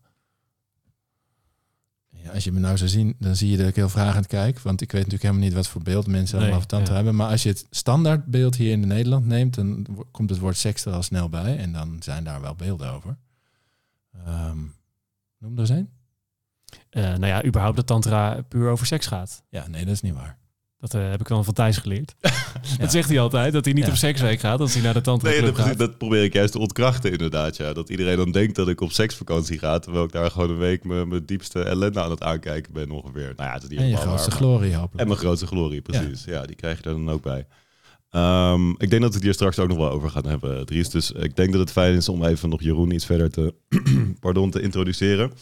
Ja, 2.22 2.30
als 2.30 2.44
je 2.44 2.52
me 2.52 2.60
nou 2.60 2.76
zou 2.76 2.90
zien, 2.90 3.14
dan 3.18 3.36
zie 3.36 3.50
je 3.50 3.56
dat 3.56 3.66
ik 3.66 3.76
heel 3.76 3.88
vragend 3.88 4.26
kijk. 4.26 4.60
Want 4.60 4.80
ik 4.80 4.92
weet 4.92 5.02
natuurlijk 5.02 5.30
helemaal 5.30 5.48
niet 5.48 5.56
wat 5.56 5.68
voor 5.68 5.82
beeld 5.82 6.06
mensen 6.06 6.34
Nee, 6.34 6.44
allemaal 6.44 6.60
van 6.60 6.68
tantra 6.68 6.90
ja. 6.90 6.96
hebben. 6.96 7.14
Maar 7.14 7.30
als 7.30 7.42
je 7.42 7.48
het 7.48 7.66
standaardbeeld 7.70 8.56
hier 8.56 8.70
in 8.70 8.86
Nederland 8.86 9.26
neemt, 9.26 9.54
dan 9.54 9.86
komt 10.10 10.30
het 10.30 10.38
woord 10.38 10.56
seks 10.56 10.84
er 10.84 10.92
al 10.92 11.02
snel 11.02 11.28
bij. 11.28 11.56
En 11.56 11.72
dan 11.72 11.96
zijn 12.02 12.24
daar 12.24 12.40
wel 12.40 12.54
beelden 12.54 12.92
over. 12.92 13.16
Ehm, 14.24 14.58
noem 15.40 15.58
er 15.58 15.70
een. 15.70 15.88
Eh, 16.90 17.02
nou 17.02 17.26
ja, 17.26 17.44
überhaupt 17.44 17.76
dat 17.76 17.86
tantra 17.86 18.42
puur 18.48 18.70
over 18.70 18.86
seks 18.86 19.06
gaat. 19.06 19.42
Ja, 19.48 19.68
nee, 19.68 19.84
dat 19.84 19.94
is 19.94 20.00
niet 20.00 20.14
waar. 20.14 20.38
Dat 20.78 20.94
eh, 20.94 21.10
heb 21.10 21.20
ik 21.20 21.28
dan 21.28 21.44
van 21.44 21.54
Thijs 21.54 21.76
geleerd. 21.76 22.14
Ja. 22.20 22.30
Dat 22.78 22.90
zegt 22.90 23.08
hij 23.08 23.20
altijd, 23.20 23.52
dat 23.52 23.64
hij 23.64 23.74
niet 23.74 23.84
Ja. 23.84 23.90
op 23.90 23.96
seksweek 23.96 24.40
gaat, 24.40 24.60
als 24.60 24.74
hij 24.74 24.82
naar 24.82 24.94
de 24.94 25.00
tantra 25.00 25.30
Nee, 25.30 25.40
dat, 25.40 25.58
gaat. 25.58 25.78
dat 25.78 25.98
probeer 25.98 26.22
ik 26.24 26.32
juist 26.32 26.52
te 26.52 26.58
ontkrachten 26.58 27.12
inderdaad. 27.12 27.56
Ja. 27.56 27.72
Dat 27.72 27.88
iedereen 27.88 28.16
dan 28.16 28.30
denkt 28.32 28.56
dat 28.56 28.68
ik 28.68 28.80
op 28.80 28.92
seksvakantie 28.92 29.58
ga, 29.58 29.78
terwijl 29.78 30.04
ik 30.04 30.12
daar 30.12 30.30
gewoon 30.30 30.50
een 30.50 30.58
week 30.58 30.84
mijn, 30.84 31.08
mijn 31.08 31.26
diepste 31.26 31.62
ellende 31.62 32.00
aan 32.02 32.10
het 32.10 32.22
aankijken 32.22 32.72
ben 32.72 32.90
ongeveer. 32.90 33.32
Nou 33.36 33.48
ja, 33.48 33.52
het 33.54 33.62
is 33.62 33.68
niet 33.68 33.78
En 33.78 33.88
je 33.88 33.96
grootste 33.96 34.30
waar, 34.30 34.38
glorie 34.38 34.74
hopelijk. 34.74 35.00
En 35.00 35.06
mijn 35.06 35.18
grootste 35.18 35.46
glorie, 35.46 35.80
precies. 35.80 36.24
Ja, 36.24 36.46
die 36.46 36.56
krijg 36.56 36.78
je 36.82 36.84
er 36.84 36.90
dan 36.94 37.10
ook 37.10 37.22
bij. 37.22 37.46
Ehm, 38.10 38.70
ik 38.70 38.90
denk 38.90 39.02
dat 39.02 39.10
we 39.10 39.16
het 39.16 39.22
hier 39.22 39.34
straks 39.34 39.58
ook 39.58 39.68
nog 39.68 39.76
wel 39.76 39.90
over 39.90 40.10
gaan 40.10 40.26
hebben, 40.26 40.66
Dries. 40.66 40.88
Dus 40.88 41.10
ik 41.10 41.36
denk 41.36 41.50
dat 41.52 41.60
het 41.60 41.70
fijn 41.72 41.94
is 41.94 42.08
om 42.08 42.24
even 42.24 42.48
nog 42.48 42.62
Jeroen 42.62 42.90
iets 42.90 43.06
verder 43.06 43.30
te, 43.30 43.54
pardon, 44.20 44.50
te 44.50 44.60
introduceren. 44.60 45.32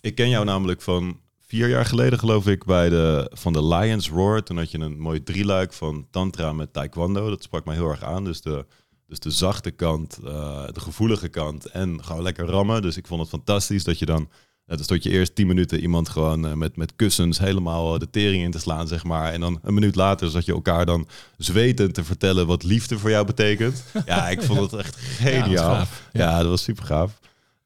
Ik 0.00 0.14
ken 0.14 0.28
jou 0.28 0.44
namelijk 0.44 0.82
van 0.82 1.20
vier 1.40 1.68
jaar 1.68 1.84
geleden, 1.84 2.18
geloof 2.18 2.46
ik, 2.46 2.64
bij 2.64 2.88
de, 2.88 3.30
van 3.32 3.52
de 3.52 3.66
Lions 3.66 4.10
Roar. 4.10 4.42
Toen 4.42 4.56
had 4.56 4.70
je 4.70 4.78
een 4.78 4.98
mooi 4.98 5.22
drieluik 5.22 5.72
van 5.72 6.06
tantra 6.10 6.52
met 6.52 6.72
taekwondo. 6.72 7.28
Dat 7.28 7.42
sprak 7.42 7.64
mij 7.64 7.74
heel 7.74 7.88
erg 7.88 8.02
aan. 8.02 8.24
Dus 8.24 8.40
de, 8.40 8.66
dus 9.06 9.18
de 9.18 9.30
zachte 9.30 9.70
kant, 9.70 10.18
eh, 10.24 10.66
de 10.72 10.80
gevoelige 10.80 11.28
kant 11.28 11.66
en 11.66 12.04
gewoon 12.04 12.22
lekker 12.22 12.46
rammen. 12.46 12.82
Dus 12.82 12.96
ik 12.96 13.06
vond 13.06 13.20
het 13.20 13.30
fantastisch 13.30 13.84
dat 13.84 13.98
je 13.98 14.06
dan... 14.06 14.28
Ja, 14.68 14.74
dan 14.74 14.84
stond 14.84 15.02
je 15.02 15.10
eerst 15.10 15.34
tien 15.34 15.46
minuten 15.46 15.80
iemand 15.80 16.08
gewoon 16.08 16.46
eh, 16.46 16.52
met, 16.52 16.76
met 16.76 16.96
kussens 16.96 17.38
helemaal 17.38 17.94
eh, 17.94 18.00
de 18.00 18.10
tering 18.10 18.42
in 18.42 18.50
te 18.50 18.58
slaan, 18.58 18.88
zeg 18.88 19.04
maar. 19.04 19.32
En 19.32 19.40
dan 19.40 19.58
een 19.62 19.74
minuut 19.74 19.94
later 19.94 20.30
zat 20.30 20.44
je 20.44 20.52
elkaar 20.52 20.86
dan 20.86 21.06
zwetend 21.36 21.94
te 21.94 22.04
vertellen 22.04 22.46
wat 22.46 22.62
liefde 22.62 22.98
voor 22.98 23.10
jou 23.10 23.26
betekent. 23.26 23.84
Ja, 24.06 24.28
ik 24.28 24.42
vond 24.42 24.60
het 24.60 24.72
echt 24.80 24.96
geniaal. 24.96 25.84
Ja, 26.12 26.38
dat 26.38 26.48
was 26.48 26.62
super 26.62 26.84
gaaf. 26.84 27.18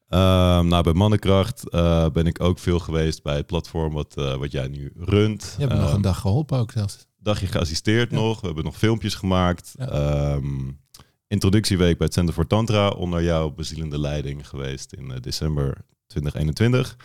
Ehm, 0.07 0.67
nou, 0.67 0.83
bij 0.83 0.93
Mannenkracht 0.93 1.69
eh, 1.69 2.09
ben 2.09 2.25
ik 2.27 2.41
ook 2.43 2.59
veel 2.59 2.79
geweest 2.79 3.23
bij 3.23 3.35
het 3.35 3.45
platform 3.45 3.93
wat, 3.93 4.13
wat 4.13 4.51
jij 4.51 4.67
nu 4.67 4.91
runt. 4.97 5.53
Je 5.57 5.59
hebt 5.63 5.71
me 5.73 5.77
nog 5.79 5.87
Ehm, 5.87 5.95
een 5.95 6.01
dag 6.01 6.19
geholpen 6.19 6.57
ook 6.59 6.71
zelfs. 6.71 7.05
dagje 7.19 7.47
geassisteerd 7.47 8.09
Ja. 8.11 8.15
nog. 8.17 8.39
We 8.41 8.45
hebben 8.45 8.63
nog 8.63 8.77
filmpjes 8.77 9.15
gemaakt. 9.15 9.73
Ja. 9.77 9.87
Ehm, 9.89 10.69
introductieweek 11.27 11.97
bij 11.97 12.05
het 12.05 12.15
Center 12.15 12.33
voor 12.33 12.47
Tantra 12.47 12.89
onder 12.89 13.23
jouw 13.23 13.49
bezielende 13.51 13.99
leiding 13.99 14.47
geweest 14.47 14.93
in 14.93 15.17
december 15.21 15.77
2021. 16.11 16.97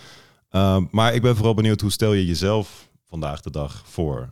Ehm, 0.49 0.85
maar 0.91 1.15
ik 1.15 1.23
ben 1.23 1.37
vooral 1.37 1.55
benieuwd, 1.55 1.81
hoe 1.81 1.91
stel 1.91 2.13
je 2.13 2.27
jezelf 2.27 2.89
vandaag 3.05 3.41
de 3.41 3.51
dag 3.51 3.83
voor? 3.87 4.29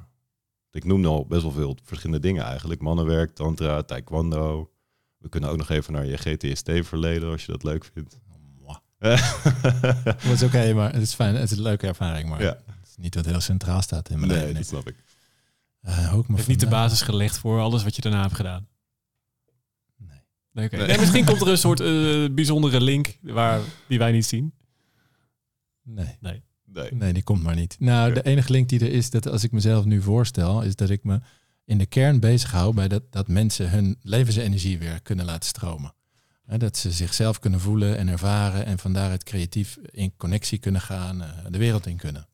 Ik 0.70 0.84
noemde 0.84 1.08
al 1.08 1.26
best 1.26 1.42
wel 1.42 1.50
veel 1.52 1.76
verschillende 1.84 2.26
dingen 2.26 2.44
eigenlijk. 2.44 2.80
Mannenwerk, 2.80 3.34
tantra, 3.34 3.82
taekwondo. 3.82 4.70
We 5.18 5.28
kunnen 5.28 5.50
ook 5.50 5.56
nog 5.56 5.68
even 5.70 5.92
naar 5.92 6.06
je 6.06 6.16
GTST-verleden 6.16 7.30
als 7.30 7.44
je 7.44 7.52
dat 7.52 7.62
leuk 7.62 7.84
vindt. 7.92 8.18
Dat 10.04 10.24
is 10.32 10.42
oké, 10.42 10.72
maar 10.72 10.92
het 10.92 11.02
is 11.02 11.14
fijn. 11.14 11.34
Het 11.34 11.50
is 11.50 11.56
een 11.56 11.62
leuke 11.62 11.86
ervaring, 11.86 12.28
maar 12.28 12.42
Ja. 12.42 12.48
het 12.66 12.88
is 12.88 12.96
niet 12.96 13.14
wat 13.14 13.24
heel 13.24 13.40
centraal 13.40 13.82
staat 13.82 14.08
in 14.10 14.18
mijn 14.18 14.30
nee, 14.30 14.40
leven. 14.40 14.54
dat 14.54 14.66
snap 14.66 14.88
ik. 14.88 14.94
Eh, 15.80 16.14
ook 16.14 16.26
maar 16.26 16.36
heeft 16.36 16.48
niet 16.48 16.60
de 16.60 16.66
basis 16.68 17.02
gelegd 17.02 17.38
voor 17.38 17.60
alles 17.60 17.84
wat 17.84 17.96
je 17.96 18.02
daarna 18.02 18.22
hebt 18.22 18.34
gedaan. 18.34 18.66
Nee. 19.96 20.18
Nee, 20.52 20.66
oké. 20.66 20.76
Nee. 20.76 20.86
Nee, 20.86 20.98
misschien 20.98 21.24
komt 21.24 21.40
er 21.40 21.48
een 21.48 21.58
soort 21.58 21.80
eh, 21.80 22.24
bijzondere 22.30 22.80
link 22.80 23.18
waar, 23.20 23.60
die 23.88 23.98
wij 23.98 24.12
niet 24.12 24.26
zien. 24.26 24.52
Nee. 25.84 26.16
Nee. 26.20 26.42
Nee, 26.90 27.12
die 27.12 27.22
komt 27.22 27.42
maar 27.42 27.54
niet. 27.54 27.76
Nou, 27.78 28.12
de 28.12 28.22
enige 28.22 28.52
link 28.52 28.68
die 28.68 28.80
er 28.80 28.92
is, 28.92 29.10
dat 29.10 29.28
als 29.28 29.44
ik 29.44 29.52
mezelf 29.52 29.84
nu 29.84 30.02
voorstel, 30.02 30.62
is 30.62 30.76
dat 30.76 30.90
ik 30.90 31.04
me 31.04 31.20
in 31.64 31.78
de 31.78 31.86
kern 31.86 32.20
bezighoud 32.20 32.74
bij 32.74 32.88
dat, 32.88 33.02
dat 33.10 33.28
mensen 33.28 33.70
hun 33.70 33.96
levensenergie 34.02 34.78
weer 34.78 35.02
kunnen 35.02 35.24
laten 35.24 35.48
stromen. 35.48 35.94
Hè, 36.44 36.58
dat 36.58 36.76
ze 36.76 36.92
zichzelf 36.92 37.38
kunnen 37.38 37.60
voelen 37.60 37.96
en 37.96 38.08
ervaren 38.08 38.66
en 38.66 38.78
van 38.78 38.92
daaruit 38.92 39.22
creatief 39.22 39.78
in 39.90 40.16
connectie 40.16 40.58
kunnen 40.58 40.80
gaan, 40.80 41.22
eh, 41.22 41.28
de 41.50 41.58
wereld 41.58 41.86
in 41.86 41.96
kunnen. 41.96 42.28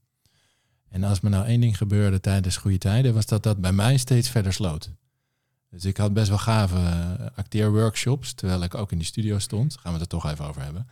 En 0.89 1.05
als 1.05 1.21
me 1.21 1.29
nou 1.29 1.47
één 1.47 1.61
ding 1.61 1.77
gebeurde 1.77 2.21
tijdens 2.21 2.57
goede 2.57 2.79
tijden, 2.79 3.15
was 3.15 3.27
dat 3.27 3.43
dat 3.43 3.61
bij 3.61 3.73
mij 3.73 3.97
steeds 3.97 4.29
verder 4.29 4.53
sloot. 4.53 4.91
Dus 5.71 5.85
ik 5.85 5.97
had 5.97 6.13
best 6.13 6.29
wel 6.29 6.39
gave 6.39 6.77
eh, 6.77 7.27
acteerworkshops, 7.35 8.33
terwijl 8.33 8.63
ik 8.63 8.75
ook 8.75 8.93
in 8.93 8.99
die 8.99 9.07
studio 9.07 9.39
stond. 9.39 9.73
Gaan 9.81 9.93
we 9.93 9.99
het 10.01 10.13
er 10.13 10.19
toch 10.19 10.31
even 10.31 10.45
over 10.45 10.63
hebben. 10.63 10.87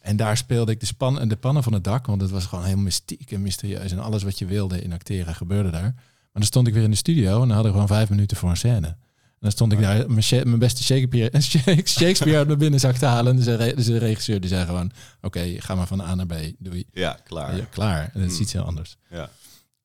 En 0.00 0.16
daar 0.16 0.36
speelde 0.36 0.72
ik 0.72 0.80
de, 0.80 0.86
span 0.86 1.28
de 1.28 1.36
pannen 1.36 1.62
van 1.62 1.72
het 1.72 1.84
dak, 1.84 2.06
want 2.06 2.20
het 2.20 2.30
was 2.30 2.46
gewoon 2.46 2.64
heel 2.64 2.76
mystiek 2.76 3.30
en 3.32 3.42
mysterieus. 3.42 3.92
En 3.92 3.98
alles 3.98 4.22
wat 4.22 4.38
je 4.38 4.46
wilde 4.46 4.82
in 4.82 4.92
acteren 4.92 5.34
gebeurde 5.34 5.70
daar. 5.70 5.82
Maar 5.92 6.40
dan 6.42 6.42
stond 6.42 6.66
ik 6.66 6.74
weer 6.74 6.82
in 6.82 6.90
de 6.90 6.96
studio 6.96 7.32
en 7.32 7.38
dan 7.38 7.50
hadden 7.50 7.64
we 7.64 7.72
gewoon 7.72 7.96
vijf 7.96 8.08
minuten 8.10 8.36
voor 8.36 8.50
een 8.50 8.56
scène. 8.56 8.96
dan 9.40 9.50
stond 9.50 9.72
ik 9.72 9.80
daar 9.80 10.10
mijn, 10.10 10.24
mijn 10.30 10.58
beste 10.58 10.82
Shakespeare, 10.82 11.40
Shakespeare 11.86 12.36
uit 12.38 12.46
mijn 12.46 12.58
binnenzak 12.58 12.96
te 12.96 13.06
halen. 13.06 13.36
En 13.38 13.42
de, 13.44 13.54
re- 13.54 13.74
dus 13.74 13.86
de 13.86 13.98
regisseur 13.98 14.40
die 14.40 14.48
zei 14.50 14.66
gewoon, 14.66 14.92
oké, 15.20 15.60
ga 15.60 15.74
maar 15.74 15.86
van 15.86 16.00
A 16.00 16.14
naar 16.14 16.26
B. 16.26 16.34
Doei. 16.58 16.84
Ja, 16.92 17.18
klaar. 17.24 17.56
Ja, 17.56 17.64
klaar. 17.70 18.10
Dat 18.14 18.22
is 18.22 18.32
Hmm. 18.32 18.40
iets 18.42 18.52
heel 18.52 18.62
anders. 18.64 18.96
Ja. 19.10 19.30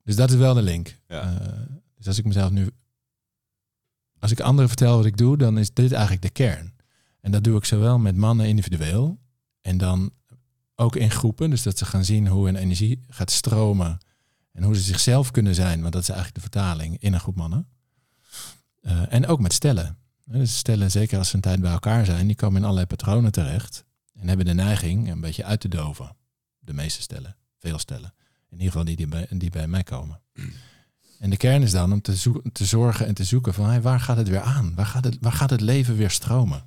Dus 0.04 0.16
dat 0.16 0.30
is 0.30 0.36
wel 0.36 0.54
de 0.54 0.62
link. 0.62 0.96
Ja. 1.08 1.22
Eh, 1.22 1.48
dus 1.98 2.08
als 2.08 2.18
ik 2.18 2.25
mezelf 2.25 2.51
nu... 2.51 2.70
Als 4.20 4.32
ik 4.32 4.40
anderen 4.40 4.68
vertel 4.68 4.96
wat 4.96 5.06
ik 5.06 5.18
doe, 5.18 5.38
dan 5.38 5.58
is 5.58 5.74
dit 5.74 5.92
eigenlijk 5.92 6.22
de 6.22 6.30
kern. 6.30 6.74
En 7.22 7.32
dat 7.32 7.44
doe 7.44 7.58
ik 7.58 7.66
zowel 7.66 8.00
met 8.00 8.16
mannen 8.16 8.48
individueel 8.48 9.20
en 9.62 9.78
dan 9.78 10.12
ook 10.76 10.96
in 10.96 11.12
groepen. 11.12 11.50
Dus 11.50 11.64
dat 11.64 11.78
ze 11.78 11.86
gaan 11.86 12.06
zien 12.06 12.28
hoe 12.28 12.46
hun 12.46 12.56
energie 12.56 13.06
gaat 13.10 13.32
stromen 13.32 13.98
en 14.52 14.64
hoe 14.64 14.76
ze 14.76 14.82
zichzelf 14.82 15.32
kunnen 15.32 15.56
zijn. 15.56 15.82
Want 15.82 15.94
dat 15.94 16.02
is 16.02 16.10
eigenlijk 16.10 16.38
de 16.38 16.50
vertaling 16.50 16.98
in 17.00 17.14
een 17.14 17.20
groep 17.20 17.36
mannen. 17.36 17.68
Eh, 18.82 19.14
en 19.14 19.28
ook 19.28 19.40
met 19.40 19.54
stellen. 19.54 19.98
Dus 20.26 20.58
stellen, 20.58 20.92
zeker 20.92 21.18
als 21.18 21.30
ze 21.30 21.36
een 21.36 21.42
tijd 21.42 21.62
bij 21.62 21.72
elkaar 21.72 22.06
zijn, 22.06 22.28
die 22.28 22.36
komen 22.36 22.58
in 22.58 22.64
allerlei 22.64 22.86
patronen 22.86 23.32
terecht. 23.32 23.86
En 24.14 24.28
hebben 24.28 24.46
de 24.46 24.54
neiging 24.54 25.12
een 25.12 25.22
beetje 25.22 25.44
uit 25.44 25.60
te 25.60 25.68
doven. 25.68 26.16
De 26.60 26.74
meeste 26.74 27.02
stellen, 27.02 27.36
veel 27.60 27.80
stellen. 27.80 28.14
In 28.50 28.58
ieder 28.58 28.68
geval 28.68 28.86
die, 28.86 28.96
die, 28.96 29.08
bij, 29.08 29.28
die 29.30 29.50
bij 29.50 29.68
mij 29.68 29.84
komen. 29.84 30.22
En 31.20 31.30
de 31.30 31.38
kern 31.38 31.62
is 31.62 31.72
dan 31.72 31.94
om 31.94 32.02
te, 32.02 32.42
te 32.52 32.66
zorgen 32.66 33.08
en 33.08 33.14
te 33.14 33.24
zoeken 33.24 33.54
van 33.54 33.82
waar 33.82 34.00
gaat 34.00 34.18
het 34.18 34.30
weer 34.30 34.42
aan? 34.42 34.76
Waar 34.76 34.86
gaat 34.86 35.04
het, 35.04 35.18
waar 35.22 35.32
gaat 35.32 35.50
het 35.50 35.62
leven 35.62 35.96
weer 35.96 36.10
stromen? 36.10 36.66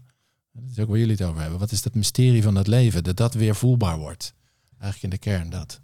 Dat 0.53 0.71
is 0.71 0.79
ook 0.79 0.89
waar 0.89 0.99
jullie 0.99 1.17
het 1.17 1.23
over 1.23 1.41
hebben. 1.41 1.59
Wat 1.59 1.73
is 1.73 1.83
dat 1.83 1.95
mysterie 1.95 2.43
van 2.43 2.55
dat 2.55 2.67
leven? 2.67 3.05
Dat 3.05 3.17
dat 3.17 3.35
weer 3.35 3.55
voelbaar 3.55 3.99
wordt. 3.99 4.35
Eigenlijk 4.79 5.03
in 5.03 5.11
de 5.11 5.19
kern 5.19 5.51
dat. 5.51 5.81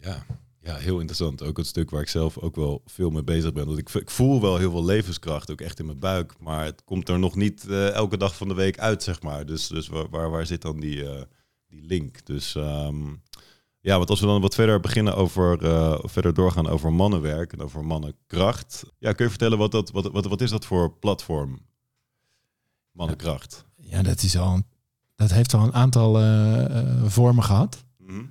Ja. 0.00 0.26
ja, 0.60 0.76
heel 0.76 0.96
interessant. 0.96 1.42
Ook 1.42 1.56
het 1.56 1.66
stuk 1.66 1.90
waar 1.90 2.00
ik 2.00 2.08
zelf 2.08 2.38
ook 2.38 2.56
wel 2.56 2.82
veel 2.86 3.10
mee 3.10 3.22
bezig 3.22 3.52
ben. 3.52 3.66
Want 3.66 3.78
ik, 3.78 3.88
ik 3.88 4.10
voel 4.10 4.40
wel 4.40 4.56
heel 4.56 4.70
veel 4.70 4.84
levenskracht, 4.84 5.50
ook 5.50 5.60
echt 5.60 5.78
in 5.78 5.86
mijn 5.86 5.98
buik. 5.98 6.34
Maar 6.40 6.64
het 6.64 6.84
komt 6.84 7.08
er 7.08 7.18
nog 7.18 7.34
niet 7.34 7.66
eh, 7.68 7.92
elke 7.92 8.16
dag 8.16 8.36
van 8.36 8.48
de 8.48 8.54
week 8.54 8.78
uit, 8.78 9.02
zeg 9.02 9.22
maar. 9.22 9.46
Dus, 9.46 9.68
dus 9.68 9.88
waar, 9.88 10.08
waar, 10.10 10.30
waar 10.30 10.46
zit 10.46 10.62
dan 10.62 10.80
die, 10.80 11.08
eh, 11.10 11.22
die 11.68 11.82
link? 11.82 12.26
Dus 12.26 12.54
ehm, 12.54 13.12
ja, 13.86 13.96
want 13.96 14.10
als 14.10 14.20
we 14.20 14.26
dan 14.26 14.40
wat 14.40 14.54
verder 14.54 14.80
beginnen 14.80 15.16
over, 15.16 15.64
eh, 15.64 15.98
verder 16.02 16.34
doorgaan 16.34 16.68
over 16.68 16.92
mannenwerk 16.92 17.52
en 17.52 17.60
over 17.60 17.84
mannenkracht. 17.84 18.84
Ja, 18.98 19.12
kun 19.12 19.24
je 19.24 19.30
vertellen 19.30 19.58
wat, 19.58 19.72
dat, 19.72 19.90
wat, 19.90 20.12
wat, 20.12 20.26
wat 20.26 20.40
is 20.40 20.50
dat 20.50 20.66
voor 20.66 20.92
platform? 20.92 21.60
Mannenkracht. 22.92 23.64
Ja, 23.76 24.02
dat, 24.02 24.22
is 24.22 24.36
al, 24.38 24.62
dat 25.14 25.30
heeft 25.30 25.54
al 25.54 25.62
een 25.62 25.74
aantal 25.74 26.18
eh, 26.18 26.64
eh, 26.64 27.04
vormen 27.04 27.44
gehad. 27.44 27.84
Mhm. 27.98 28.24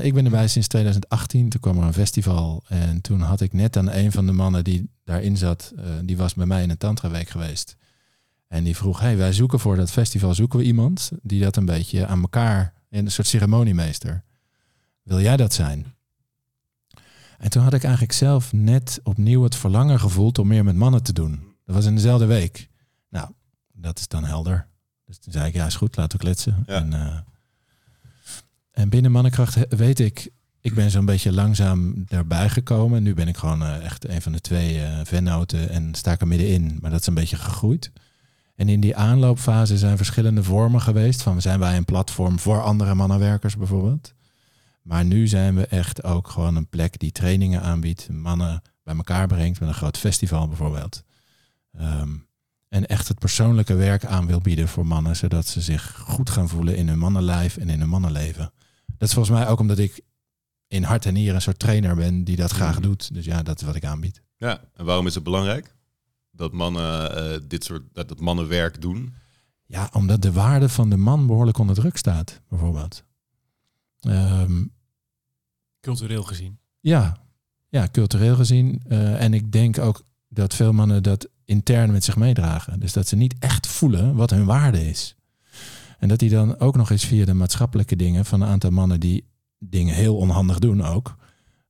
Ik 0.00 0.14
ben 0.14 0.24
erbij 0.24 0.48
sinds 0.48 0.68
2018. 0.68 1.48
Toen 1.48 1.60
kwam 1.60 1.78
er 1.78 1.84
een 1.84 1.92
festival. 1.92 2.62
En 2.68 3.00
toen 3.00 3.20
had 3.20 3.40
ik 3.40 3.52
net 3.52 3.76
aan 3.76 3.90
een 3.90 4.12
van 4.12 4.26
de 4.26 4.32
mannen 4.32 4.64
die 4.64 4.90
daarin 5.04 5.36
zat. 5.36 5.72
die 6.02 6.16
was 6.16 6.34
bij 6.34 6.46
mij 6.46 6.62
in 6.62 6.70
een 6.70 6.78
tantraweek 6.78 7.28
geweest. 7.28 7.76
En 8.48 8.64
die 8.64 8.76
vroeg, 8.76 9.00
hey, 9.00 9.16
wij 9.16 9.32
zoeken 9.32 9.60
voor 9.60 9.76
dat 9.76 9.90
festival 9.90 10.34
zoeken 10.34 10.58
we 10.58 10.64
iemand 10.64 11.10
die 11.22 11.40
dat 11.40 11.56
een 11.56 11.64
beetje 11.64 12.06
aan 12.06 12.20
elkaar, 12.20 12.72
een 12.90 13.10
soort 13.10 13.26
ceremoniemeester. 13.26 14.24
Wil 15.06 15.20
jij 15.20 15.36
dat 15.36 15.52
zijn? 15.52 15.94
En 17.38 17.50
toen 17.50 17.62
had 17.62 17.74
ik 17.74 17.82
eigenlijk 17.82 18.12
zelf 18.12 18.52
net 18.52 19.00
opnieuw 19.02 19.42
het 19.42 19.56
verlangen 19.56 20.00
gevoeld 20.00 20.38
om 20.38 20.46
meer 20.46 20.64
met 20.64 20.76
mannen 20.76 21.02
te 21.02 21.12
doen. 21.12 21.54
Dat 21.64 21.74
was 21.74 21.84
in 21.84 21.94
dezelfde 21.94 22.26
week. 22.26 22.68
Nou, 23.08 23.28
dat 23.72 23.98
is 23.98 24.08
dan 24.08 24.24
helder. 24.24 24.66
Dus 25.04 25.18
toen 25.18 25.32
zei 25.32 25.46
ik, 25.46 25.54
ja, 25.54 25.66
is 25.66 25.74
goed, 25.74 25.96
laten 25.96 26.18
we 26.18 26.24
kletsen. 26.24 26.64
Ja. 26.66 26.74
En, 26.74 26.92
eh, 26.92 27.16
en 28.70 28.88
binnen 28.88 29.12
mannenkracht 29.12 29.76
weet 29.76 29.98
ik, 29.98 30.30
ik 30.60 30.74
ben 30.74 30.90
zo'n 30.90 31.04
beetje 31.04 31.32
langzaam 31.32 32.04
daarbij 32.06 32.48
gekomen. 32.48 33.02
Nu 33.02 33.14
ben 33.14 33.28
ik 33.28 33.36
gewoon 33.36 33.62
eh, 33.62 33.84
echt 33.84 34.08
een 34.08 34.22
van 34.22 34.32
de 34.32 34.40
twee 34.40 34.82
eh 34.82 35.00
vennoten 35.04 35.68
en 35.68 35.94
sta 35.94 36.12
ik 36.12 36.20
er 36.20 36.26
middenin. 36.26 36.78
Maar 36.80 36.90
dat 36.90 37.00
is 37.00 37.06
een 37.06 37.14
beetje 37.14 37.36
gegroeid. 37.36 37.92
En 38.54 38.68
in 38.68 38.80
die 38.80 38.96
aanloopfase 38.96 39.78
zijn 39.78 39.96
verschillende 39.96 40.42
vormen 40.42 40.80
geweest. 40.80 41.22
Van 41.22 41.40
zijn 41.40 41.58
wij 41.58 41.76
een 41.76 41.84
platform 41.84 42.38
voor 42.38 42.62
andere 42.62 42.94
mannenwerkers 42.94 43.56
bijvoorbeeld. 43.56 44.14
Maar 44.86 45.04
nu 45.04 45.26
zijn 45.28 45.54
we 45.54 45.66
echt 45.66 46.02
ook 46.04 46.28
gewoon 46.28 46.56
een 46.56 46.68
plek 46.68 46.98
die 46.98 47.12
trainingen 47.12 47.62
aanbiedt. 47.62 48.08
Mannen 48.10 48.62
bij 48.82 48.94
elkaar 48.96 49.26
brengt 49.26 49.60
met 49.60 49.68
een 49.68 49.74
groot 49.74 49.98
festival 49.98 50.48
bijvoorbeeld. 50.48 51.02
Ehm, 51.72 52.10
en 52.68 52.86
echt 52.86 53.08
het 53.08 53.18
persoonlijke 53.18 53.74
werk 53.74 54.04
aan 54.04 54.26
wil 54.26 54.40
bieden 54.40 54.68
voor 54.68 54.86
mannen. 54.86 55.16
Zodat 55.16 55.46
ze 55.46 55.60
zich 55.60 55.96
goed 55.98 56.30
gaan 56.30 56.48
voelen 56.48 56.76
in 56.76 56.88
hun 56.88 56.98
mannenlijf 56.98 57.56
en 57.56 57.68
in 57.68 57.80
hun 57.80 57.88
mannenleven. 57.88 58.52
Dat 58.98 59.08
is 59.08 59.14
volgens 59.14 59.38
mij 59.38 59.48
ook 59.48 59.58
omdat 59.60 59.78
ik 59.78 60.00
in 60.68 60.82
hart 60.82 61.06
en 61.06 61.14
nieren 61.14 61.34
een 61.34 61.42
soort 61.42 61.58
trainer 61.58 61.96
ben 61.96 62.24
die 62.24 62.36
dat 62.36 62.50
graag 62.52 62.74
Mhm. 62.74 62.82
doet. 62.82 63.14
Dus 63.14 63.24
ja, 63.24 63.42
dat 63.42 63.60
is 63.60 63.66
wat 63.66 63.74
ik 63.74 63.84
aanbied. 63.84 64.22
Ja, 64.36 64.60
en 64.74 64.84
waarom 64.84 65.06
is 65.06 65.14
het 65.14 65.24
belangrijk 65.24 65.74
dat 66.30 66.52
mannen 66.52 67.16
eh, 67.16 67.40
dit 67.48 67.64
soort 67.64 67.82
dat, 67.92 68.08
dat 68.08 68.20
mannenwerk 68.20 68.80
doen? 68.80 69.14
Ja, 69.66 69.88
omdat 69.92 70.22
de 70.22 70.32
waarde 70.32 70.68
van 70.68 70.90
de 70.90 70.96
man 70.96 71.26
behoorlijk 71.26 71.58
onder 71.58 71.74
druk 71.74 71.96
staat, 71.96 72.40
bijvoorbeeld. 72.48 73.04
Ehm, 74.00 74.64
Cultureel 75.86 76.22
gezien. 76.22 76.58
ja, 76.80 77.16
ja, 77.68 77.88
cultureel 77.92 78.36
gezien. 78.36 78.82
Eh, 78.88 79.22
en 79.22 79.34
ik 79.34 79.52
denk 79.52 79.78
ook 79.78 80.02
dat 80.28 80.54
veel 80.54 80.72
mannen 80.72 81.02
dat 81.02 81.28
intern 81.44 81.92
met 81.92 82.04
zich 82.04 82.16
meedragen. 82.16 82.80
Dus 82.80 82.92
dat 82.92 83.08
ze 83.08 83.16
niet 83.16 83.34
echt 83.38 83.66
voelen 83.66 84.14
wat 84.14 84.30
hun 84.30 84.44
waarde 84.44 84.88
is. 84.88 85.16
En 85.98 86.08
dat 86.08 86.18
die 86.18 86.30
dan 86.30 86.58
ook 86.58 86.76
nog 86.76 86.90
eens 86.90 87.04
via 87.04 87.24
de 87.24 87.34
maatschappelijke 87.34 87.96
dingen 87.96 88.24
van 88.24 88.40
een 88.40 88.48
aantal 88.48 88.70
mannen 88.70 89.00
die 89.00 89.24
dingen 89.58 89.94
heel 89.94 90.16
onhandig 90.16 90.58
doen 90.58 90.82
ook, 90.82 91.16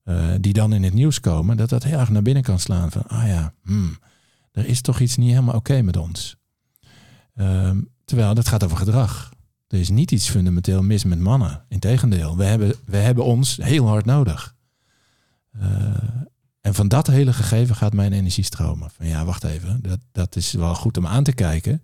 eh, 0.03 0.29
die 0.41 0.53
dan 0.53 0.73
in 0.73 0.83
het 0.83 0.95
nieuws 0.95 1.21
komen, 1.21 1.57
dat 1.57 1.69
dat 1.69 1.83
heel 1.83 1.99
erg 1.99 2.11
naar 2.11 2.23
binnen 2.23 2.43
kan 2.43 2.59
slaan 2.59 2.91
van, 2.91 3.07
ah 3.07 3.27
ja, 3.27 3.55
hmm, 3.63 3.99
er 4.53 4.67
is 4.67 4.81
toch 4.81 5.01
iets 5.01 5.17
niet 5.17 5.31
helemaal 5.31 5.55
oké 5.55 5.83
met 5.83 5.97
ons. 5.97 6.37
Ehm, 7.35 7.81
terwijl 8.05 8.35
dat 8.35 8.49
gaat 8.49 8.65
over 8.65 8.77
gedrag. 8.77 9.31
Er 9.77 9.83
is 9.83 9.89
niet 9.89 10.13
iets 10.13 10.29
fundamenteel 10.29 10.83
mis 10.83 11.05
met 11.05 11.19
mannen. 11.19 11.65
Integendeel, 11.69 12.37
we 12.37 12.45
hebben, 12.45 12.75
we 12.85 12.97
hebben 12.97 13.25
ons 13.25 13.57
heel 13.57 13.87
hard 13.87 14.05
nodig. 14.05 14.55
Eh, 15.51 15.69
en 16.61 16.75
van 16.75 16.89
dat 16.89 17.07
hele 17.07 17.33
gegeven 17.33 17.77
gaat 17.77 17.93
mijn 17.93 18.13
energie 18.13 18.45
stromen. 18.45 18.91
Van 18.91 19.07
ja, 19.07 19.25
wacht 19.25 19.45
even, 19.45 19.83
dat, 19.83 19.99
dat 20.13 20.37
is 20.37 20.53
wel 20.53 20.75
goed 20.75 20.97
om 20.97 21.07
aan 21.07 21.25
te 21.25 21.33
kijken. 21.33 21.83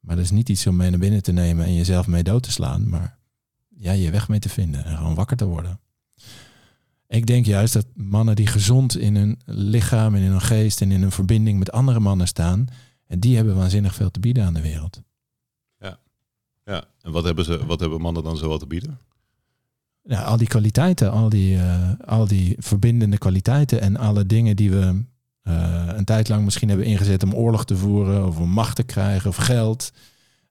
Maar 0.00 0.16
dat 0.16 0.24
is 0.24 0.30
niet 0.30 0.48
iets 0.48 0.66
om 0.66 0.76
mee 0.76 0.90
naar 0.90 0.98
binnen 0.98 1.22
te 1.22 1.32
nemen 1.32 1.64
en 1.64 1.74
jezelf 1.74 2.06
mee 2.06 2.22
dood 2.22 2.42
te 2.42 2.52
slaan. 2.52 2.88
Maar 2.88 3.18
ja, 3.68 3.92
je 3.92 4.10
weg 4.10 4.28
mee 4.28 4.38
te 4.38 4.48
vinden 4.48 4.84
en 4.84 4.96
gewoon 4.96 5.14
wakker 5.14 5.36
te 5.36 5.44
worden. 5.46 5.80
Ik 7.06 7.26
denk 7.26 7.46
juist 7.46 7.72
dat 7.72 7.86
mannen 7.94 8.36
die 8.36 8.46
gezond 8.46 8.98
in 8.98 9.16
hun 9.16 9.40
lichaam 9.44 10.14
en 10.14 10.22
in 10.22 10.30
hun 10.30 10.40
geest 10.40 10.80
en 10.80 10.92
in 10.92 11.00
hun 11.00 11.12
verbinding 11.12 11.58
met 11.58 11.72
andere 11.72 12.00
mannen 12.00 12.26
staan, 12.26 12.68
en 13.06 13.20
die 13.20 13.36
hebben 13.36 13.56
waanzinnig 13.56 13.94
veel 13.94 14.10
te 14.10 14.20
bieden 14.20 14.44
aan 14.44 14.54
de 14.54 14.60
wereld. 14.60 15.02
En 17.02 17.12
wat 17.12 17.24
hebben, 17.24 17.44
ze, 17.44 17.66
wat 17.66 17.80
hebben 17.80 18.00
mannen 18.00 18.22
dan 18.22 18.36
zoal 18.36 18.58
te 18.58 18.66
bieden? 18.66 18.98
Ja, 20.02 20.22
al 20.22 20.36
die 20.36 20.46
kwaliteiten, 20.46 21.10
al 21.10 21.28
die, 21.28 21.56
eh, 21.56 21.90
al 22.06 22.26
die 22.26 22.56
verbindende 22.58 23.18
kwaliteiten 23.18 23.80
en 23.80 23.96
alle 23.96 24.26
dingen 24.26 24.56
die 24.56 24.70
we 24.70 25.02
eh, 25.42 25.86
een 25.86 26.04
tijd 26.04 26.28
lang 26.28 26.44
misschien 26.44 26.68
hebben 26.68 26.86
ingezet 26.86 27.22
om 27.22 27.34
oorlog 27.34 27.64
te 27.64 27.76
voeren 27.76 28.26
of 28.26 28.38
om 28.38 28.48
macht 28.50 28.76
te 28.76 28.82
krijgen 28.82 29.30
of 29.30 29.36
geld. 29.36 29.92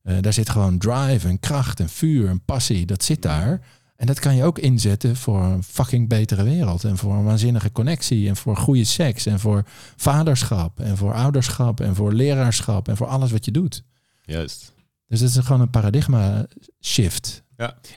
Eh, 0.01 0.15
daar 0.22 0.34
zit 0.34 0.50
gewoon 0.50 0.77
drive 0.77 1.27
en 1.27 1.39
kracht 1.39 1.79
en 1.79 1.89
vuur 1.89 2.29
en 2.29 2.41
passie. 2.46 2.86
Dat 2.86 3.03
zit 3.03 3.22
daar. 3.22 3.62
En 3.96 4.06
dat 4.06 4.20
kan 4.20 4.36
je 4.36 4.44
ook 4.44 4.60
inzetten 4.60 5.15
voor 5.15 5.44
een 5.44 5.63
fucking 5.63 6.10
betere 6.10 6.44
wereld. 6.44 6.84
En 6.84 6.98
voor 6.98 7.13
een 7.13 7.24
waanzinnige 7.24 7.72
connectie. 7.72 8.27
En 8.27 8.36
voor 8.36 8.58
goede 8.58 8.84
seks. 8.84 9.25
En 9.25 9.39
voor 9.39 9.63
vaderschap. 9.96 10.79
En 10.79 10.98
voor 10.98 11.13
ouderschap. 11.13 11.79
En 11.79 11.96
voor 11.96 12.13
leraarschap. 12.13 12.88
En 12.88 12.98
voor 12.98 13.08
alles 13.08 13.32
wat 13.32 13.46
je 13.46 13.51
doet. 13.51 13.84
Juist. 14.22 14.74
Dus 15.09 15.19
dat 15.19 15.29
is 15.29 15.37
gewoon 15.37 15.61
een 15.61 15.69
paradigma 15.69 16.45
shift. 16.81 17.43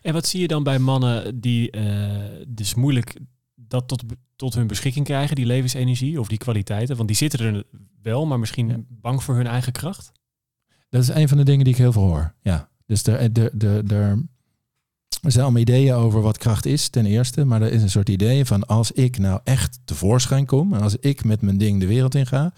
En 0.02 0.12
wat 0.12 0.26
zie 0.26 0.40
je 0.40 0.48
dan 0.48 0.62
bij 0.62 0.78
mannen 0.78 1.40
die 1.40 1.70
eh, 1.70 2.44
dus 2.48 2.74
moeilijk 2.74 3.20
dat 3.54 3.88
tot, 3.88 4.02
tot 4.36 4.54
hun 4.54 4.66
beschikking 4.66 5.04
krijgen, 5.04 5.36
die 5.36 5.46
levensenergie 5.46 6.20
of 6.20 6.28
die 6.28 6.38
kwaliteiten? 6.38 6.96
Want 6.96 7.08
die 7.08 7.16
zitten 7.16 7.40
er 7.40 7.64
wel, 8.02 8.26
maar 8.26 8.38
misschien 8.38 8.68
Ja. 8.68 8.76
bang 8.88 9.22
voor 9.22 9.34
hun 9.34 9.46
eigen 9.46 9.72
kracht. 9.72 10.12
Dat 10.88 11.02
is 11.02 11.08
een 11.08 11.28
van 11.28 11.36
de 11.36 11.44
dingen 11.44 11.64
die 11.64 11.72
ik 11.72 11.78
heel 11.78 11.92
veel 11.92 12.02
hoor. 12.02 12.34
Ja. 12.40 12.68
Dus 12.86 13.06
er, 13.06 13.18
er, 13.18 13.52
er, 13.58 13.92
er, 13.92 14.18
er 15.22 15.30
zijn 15.32 15.44
allemaal 15.44 15.60
ideeën 15.62 15.94
over 15.94 16.20
wat 16.20 16.38
kracht 16.38 16.66
is, 16.66 16.88
ten 16.88 17.06
eerste. 17.06 17.44
Maar 17.44 17.62
er 17.62 17.72
is 17.72 17.82
een 17.82 17.90
soort 17.90 18.08
idee 18.08 18.44
van 18.44 18.66
als 18.66 18.92
ik 18.92 19.18
nou 19.18 19.40
echt 19.44 19.78
tevoorschijn 19.84 20.46
kom... 20.46 20.72
en 20.74 20.80
als 20.80 20.96
ik 20.96 21.24
met 21.24 21.40
mijn 21.42 21.58
ding 21.58 21.80
de 21.80 21.86
wereld 21.86 22.14
in 22.14 22.26
ga... 22.26 22.52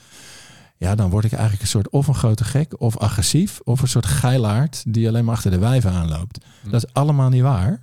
ja, 0.85 0.95
dan 0.95 1.11
word 1.11 1.25
ik 1.25 1.33
eigenlijk 1.33 1.62
een 1.62 1.69
soort 1.69 1.88
of 1.88 2.07
een 2.07 2.14
grote 2.14 2.45
gek... 2.45 2.81
of 2.81 2.99
agressief, 2.99 3.61
of 3.61 3.81
een 3.83 3.88
soort 3.88 4.07
geilaard... 4.07 4.83
die 4.87 5.09
alleen 5.09 5.25
maar 5.25 5.35
achter 5.35 5.50
de 5.50 5.59
wijven 5.59 5.91
aanloopt. 5.91 6.45
Hm. 6.62 6.71
Dat 6.71 6.85
is 6.85 6.93
allemaal 6.93 7.29
niet 7.29 7.43
waar. 7.43 7.81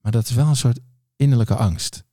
Maar 0.00 0.12
dat 0.12 0.24
is 0.28 0.34
wel 0.34 0.46
een 0.46 0.56
soort 0.56 0.78
innerlijke 1.16 1.56
angst. 1.56 2.04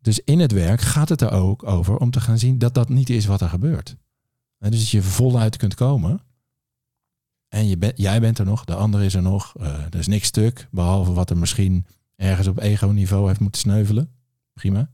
Dus 0.00 0.20
in 0.20 0.38
het 0.40 0.52
werk 0.52 0.80
gaat 0.80 1.08
het 1.08 1.20
er 1.20 1.30
ook 1.30 1.66
over 1.66 1.96
om 1.96 2.10
te 2.10 2.20
gaan 2.20 2.38
zien... 2.38 2.58
dat 2.58 2.74
dat 2.74 2.88
niet 2.88 3.10
is 3.10 3.26
wat 3.26 3.40
er 3.40 3.48
gebeurt. 3.48 3.96
En 4.58 4.70
dus 4.70 4.80
dat 4.80 4.88
je 4.88 5.02
voluit 5.02 5.56
kunt 5.56 5.74
komen... 5.74 6.20
En 7.48 7.68
je 7.68 7.76
bent, 7.76 7.98
jij 7.98 8.20
bent 8.20 8.38
er 8.38 8.44
nog, 8.44 8.64
de 8.64 8.74
ander 8.74 9.02
is 9.02 9.14
er 9.14 9.22
nog. 9.22 9.54
eh, 9.56 9.66
er 9.66 9.98
is 9.98 10.06
niks 10.06 10.26
stuk, 10.26 10.68
behalve 10.70 11.12
wat 11.12 11.30
er 11.30 11.36
misschien 11.36 11.86
ergens 12.16 12.46
op 12.46 12.58
ego-niveau 12.58 13.26
heeft 13.26 13.40
moeten 13.40 13.60
sneuvelen. 13.60 14.10
Prima. 14.52 14.90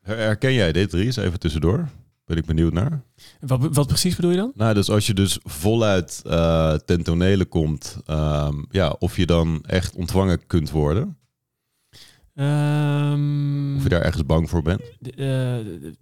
Her- 0.00 0.18
Herken 0.18 0.52
jij 0.52 0.72
dit, 0.72 0.92
Ries? 0.92 1.16
Even 1.16 1.38
tussendoor. 1.38 1.88
Ben 2.26 2.36
ik 2.36 2.44
benieuwd 2.44 2.72
naar. 2.72 3.02
Wat, 3.40 3.74
wat 3.74 3.86
precies 3.86 4.16
bedoel 4.16 4.30
je 4.30 4.36
dan? 4.36 4.52
Nou, 4.54 4.74
dus 4.74 4.90
als 4.90 5.06
je 5.06 5.14
dus 5.14 5.38
voluit 5.42 6.22
uh, 6.26 6.74
ten 6.74 7.02
tonele 7.02 7.44
komt, 7.44 7.96
um, 8.06 8.66
ja, 8.70 8.96
of 8.98 9.16
je 9.16 9.26
dan 9.26 9.62
echt 9.66 9.94
ontvangen 9.94 10.46
kunt 10.46 10.70
worden. 10.70 11.18
Um, 12.34 13.76
of 13.76 13.82
je 13.82 13.88
daar 13.88 14.02
ergens 14.02 14.26
bang 14.26 14.50
voor 14.50 14.62
bent? 14.62 14.82
Uh, 15.00 15.56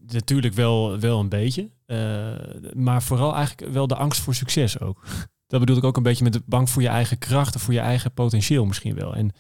natuurlijk 0.06 0.54
wel, 0.54 0.98
wel 0.98 1.20
een 1.20 1.28
beetje. 1.28 1.70
Uh, 1.86 2.32
maar 2.72 3.02
vooral 3.02 3.34
eigenlijk 3.34 3.72
wel 3.72 3.86
de 3.86 3.96
angst 3.96 4.20
voor 4.20 4.34
succes 4.34 4.80
ook. 4.80 5.02
Dat 5.46 5.60
bedoel 5.60 5.76
ik 5.76 5.84
ook 5.84 5.96
een 5.96 6.02
beetje 6.02 6.24
met 6.24 6.32
de 6.32 6.42
bang 6.46 6.70
voor 6.70 6.82
je 6.82 6.88
eigen 6.88 7.18
krachten, 7.18 7.60
voor 7.60 7.74
je 7.74 7.80
eigen 7.80 8.12
potentieel 8.12 8.64
misschien 8.64 8.94
wel. 8.94 9.14
En, 9.14 9.32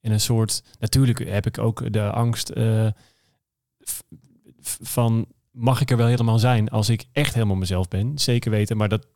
en 0.00 0.12
een 0.12 0.20
soort, 0.20 0.62
natuurlijk 0.78 1.28
heb 1.28 1.46
ik 1.46 1.58
ook 1.58 1.92
de 1.92 2.10
angst 2.10 2.50
uh, 2.54 2.86
van 4.80 5.26
mag 5.50 5.80
ik 5.80 5.90
er 5.90 5.96
wel 5.96 6.06
helemaal 6.06 6.38
zijn 6.38 6.68
als 6.68 6.88
ik 6.88 7.04
echt 7.12 7.34
helemaal 7.34 7.56
mezelf 7.56 7.88
ben. 7.88 8.18
Zeker 8.18 8.50
weten, 8.50 8.76
maar 8.76 8.88
dat, 8.88 9.06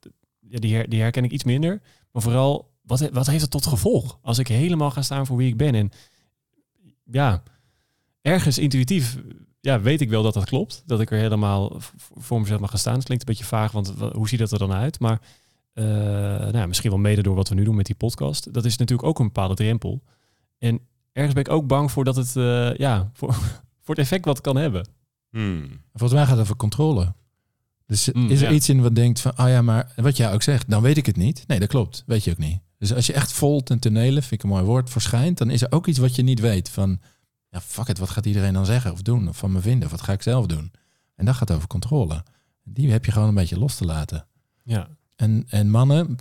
ja, 0.40 0.58
die, 0.58 0.74
her, 0.74 0.88
die 0.88 1.00
herken 1.00 1.24
ik 1.24 1.30
iets 1.30 1.44
minder. 1.44 1.82
Maar 2.12 2.22
vooral, 2.22 2.70
wat, 2.82 3.08
wat 3.12 3.26
heeft 3.26 3.42
het 3.42 3.50
tot 3.50 3.66
gevolg 3.66 4.18
als 4.22 4.38
ik 4.38 4.48
helemaal 4.48 4.90
ga 4.90 5.02
staan 5.02 5.26
voor 5.26 5.36
wie 5.36 5.48
ik 5.48 5.56
ben? 5.56 5.74
En 5.74 5.90
ja, 7.04 7.42
ergens 8.20 8.58
intuïtief 8.58 9.16
ja, 9.64 9.80
weet 9.80 10.00
ik 10.00 10.08
wel 10.08 10.22
dat 10.22 10.34
dat 10.34 10.44
klopt. 10.44 10.82
Dat 10.86 11.00
ik 11.00 11.10
er 11.10 11.18
helemaal 11.18 11.76
voor 12.14 12.40
mezelf 12.40 12.60
mag 12.60 12.70
gaan 12.70 12.78
staan. 12.78 12.94
Het 12.94 13.04
klinkt 13.04 13.28
een 13.28 13.34
beetje 13.34 13.48
vaag, 13.48 13.72
want 13.72 13.94
hoe 14.12 14.28
ziet 14.28 14.38
dat 14.38 14.52
er 14.52 14.58
dan 14.58 14.72
uit? 14.72 15.00
Maar 15.00 15.20
uh, 15.74 15.84
nou, 16.50 16.66
misschien 16.66 16.90
wel 16.90 16.98
mede 16.98 17.22
door 17.22 17.34
wat 17.34 17.48
we 17.48 17.54
nu 17.54 17.64
doen 17.64 17.74
met 17.74 17.86
die 17.86 17.94
podcast. 17.94 18.52
Dat 18.52 18.64
is 18.64 18.76
natuurlijk 18.76 19.08
ook 19.08 19.18
een 19.18 19.26
bepaalde 19.26 19.54
drempel. 19.54 20.02
En 20.58 20.80
ergens 21.12 21.34
ben 21.34 21.44
ik 21.44 21.50
ook 21.50 21.66
bang 21.66 21.90
voor 21.90 22.04
dat 22.04 22.16
het, 22.16 22.34
uh, 22.36 22.74
ja, 22.74 23.10
voor, 23.12 23.34
voor 23.84 23.94
het 23.94 23.98
effect 23.98 24.24
wat 24.24 24.36
het 24.36 24.44
kan 24.44 24.56
hebben. 24.56 24.88
Hmm. 25.34 25.80
Volgens 25.92 26.12
mij 26.12 26.22
gaat 26.22 26.30
het 26.36 26.40
over 26.40 26.56
controle. 26.56 27.14
Dus 27.86 28.12
Mm, 28.12 28.30
is 28.30 28.40
er 28.40 28.48
ja. 28.48 28.54
iets 28.54 28.68
in 28.68 28.82
wat 28.82 28.94
denkt 28.94 29.20
van, 29.20 29.32
oh 29.38 29.48
ja, 29.48 29.62
maar 29.62 29.92
wat 29.96 30.16
jij 30.16 30.32
ook 30.32 30.42
zegt, 30.42 30.70
dan 30.70 30.82
weet 30.82 30.96
ik 30.96 31.06
het 31.06 31.16
niet. 31.16 31.44
Nee, 31.46 31.58
dat 31.58 31.68
klopt. 31.68 32.02
Weet 32.06 32.24
je 32.24 32.30
ook 32.30 32.38
niet. 32.38 32.60
Dus 32.78 32.94
als 32.94 33.06
je 33.06 33.12
echt 33.12 33.32
vol 33.32 33.62
ten 33.62 33.78
tonele, 33.78 34.20
vind 34.20 34.32
ik 34.32 34.42
een 34.42 34.48
mooi 34.48 34.64
woord, 34.64 34.90
verschijnt, 34.90 35.38
dan 35.38 35.50
is 35.50 35.62
er 35.62 35.72
ook 35.72 35.86
iets 35.86 35.98
wat 35.98 36.14
je 36.14 36.22
niet 36.22 36.40
weet. 36.40 36.68
Van, 36.68 37.00
ja, 37.50 37.60
fuck 37.60 37.88
it, 37.88 37.98
wat 37.98 38.10
gaat 38.10 38.26
iedereen 38.26 38.52
dan 38.52 38.66
zeggen 38.66 38.92
of 38.92 39.02
doen 39.02 39.28
of 39.28 39.36
van 39.36 39.52
me 39.52 39.60
vinden? 39.60 39.84
Of 39.84 39.90
wat 39.90 40.02
ga 40.02 40.12
ik 40.12 40.22
zelf 40.22 40.46
doen? 40.46 40.72
En 41.14 41.24
dat 41.24 41.34
gaat 41.34 41.50
over 41.52 41.68
controle. 41.68 42.24
Die 42.62 42.90
heb 42.90 43.04
je 43.04 43.12
gewoon 43.12 43.28
een 43.28 43.34
beetje 43.34 43.58
los 43.58 43.74
te 43.76 43.84
laten. 43.84 44.26
Ja, 44.62 44.88
En, 45.16 45.44
en 45.48 45.70
mannen, 45.70 46.16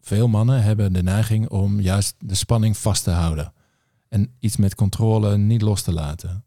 veel 0.00 0.28
mannen 0.28 0.62
hebben 0.62 0.92
de 0.92 1.02
neiging 1.02 1.48
om 1.48 1.80
juist 1.80 2.14
de 2.18 2.34
spanning 2.34 2.76
vast 2.76 3.04
te 3.04 3.10
houden. 3.10 3.52
En 4.08 4.34
iets 4.38 4.56
met 4.56 4.74
controle 4.74 5.36
niet 5.36 5.62
los 5.62 5.82
te 5.82 5.92
laten. 5.92 6.44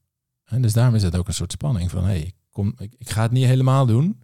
En 0.47 0.61
dus 0.61 0.73
daarom 0.73 0.95
is 0.95 1.03
het 1.03 1.15
ook 1.15 1.27
een 1.27 1.33
soort 1.33 1.51
spanning 1.51 1.91
van, 1.91 2.03
hé, 2.03 2.09
hey, 2.09 2.33
kom, 2.51 2.73
ik, 2.77 2.93
ik 2.97 3.09
ga 3.09 3.21
het 3.21 3.31
niet 3.31 3.45
helemaal 3.45 3.85
doen. 3.85 4.21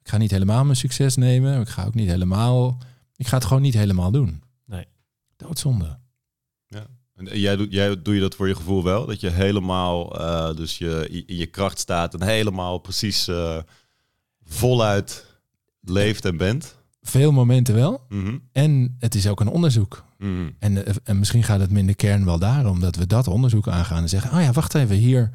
Ik 0.00 0.08
ga 0.08 0.16
niet 0.16 0.30
helemaal 0.30 0.64
mijn 0.64 0.76
succes 0.76 1.16
nemen. 1.16 1.60
Ik 1.60 1.68
ga 1.68 1.84
ook 1.84 1.94
niet 1.94 2.08
helemaal, 2.08 2.78
ik 3.16 3.26
ga 3.26 3.36
het 3.36 3.44
gewoon 3.44 3.62
niet 3.62 3.74
helemaal 3.74 4.10
doen. 4.10 4.42
Nee. 4.64 4.86
Doodzonde. 5.36 5.98
En 7.14 7.40
jij, 7.40 7.56
doet, 7.56 7.72
jij 7.72 8.02
doe 8.02 8.14
je 8.14 8.20
dat 8.20 8.34
voor 8.34 8.48
je 8.48 8.54
gevoel 8.54 8.84
wel? 8.84 9.06
Dat 9.06 9.20
je 9.20 9.30
helemaal 9.30 10.20
uh, 10.20 10.56
dus 10.56 10.78
je, 10.78 11.24
in 11.26 11.36
je 11.36 11.46
kracht 11.46 11.78
staat 11.78 12.14
en 12.14 12.22
helemaal 12.22 12.78
precies 12.78 13.28
uh, 13.28 13.58
voluit 14.44 15.26
leeft 15.80 16.24
en 16.24 16.36
bent? 16.36 16.76
Veel 17.02 17.32
momenten 17.32 17.74
wel. 17.74 18.04
Mm 18.08 18.24
-hmm. 18.24 18.48
En 18.52 18.96
het 18.98 19.14
is 19.14 19.28
ook 19.28 19.40
een 19.40 19.48
onderzoek. 19.48 20.04
Mm 20.18 20.36
-hmm. 20.36 20.56
En, 20.58 21.04
en 21.04 21.18
misschien 21.18 21.42
gaat 21.42 21.60
het 21.60 21.70
me 21.70 21.78
in 21.78 21.86
de 21.86 21.94
kern 21.94 22.24
wel 22.24 22.38
daarom 22.38 22.80
dat 22.80 22.96
we 22.96 23.06
dat 23.06 23.28
onderzoek 23.28 23.68
aangaan 23.68 24.02
en 24.02 24.08
zeggen, 24.08 24.36
oh 24.36 24.42
ja, 24.42 24.52
wacht 24.52 24.74
even, 24.74 24.96
hier 24.96 25.30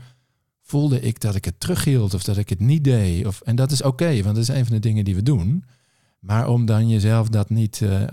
voelde 0.70 1.00
ik 1.00 1.20
dat 1.20 1.36
ik 1.36 1.46
het 1.46 1.60
terughield 1.60 2.14
of 2.14 2.24
dat 2.24 2.38
ik 2.38 2.50
het 2.50 2.60
niet 2.60 2.84
deed. 2.84 3.26
Of, 3.26 3.42
en 3.42 3.56
dat 3.56 3.72
is 3.72 3.82
oké, 3.82 4.04
okay, 4.04 4.24
want 4.24 4.36
dat 4.36 4.44
is 4.44 4.56
een 4.56 4.66
van 4.66 4.76
de 4.76 4.82
dingen 4.82 5.06
die 5.06 5.16
we 5.16 5.24
doen. 5.24 5.64
Maar 6.20 6.48
om 6.48 6.66
dan 6.66 6.90
jezelf 6.90 7.30
dat 7.30 7.50
niet 7.50 7.80
uh, 7.80 8.04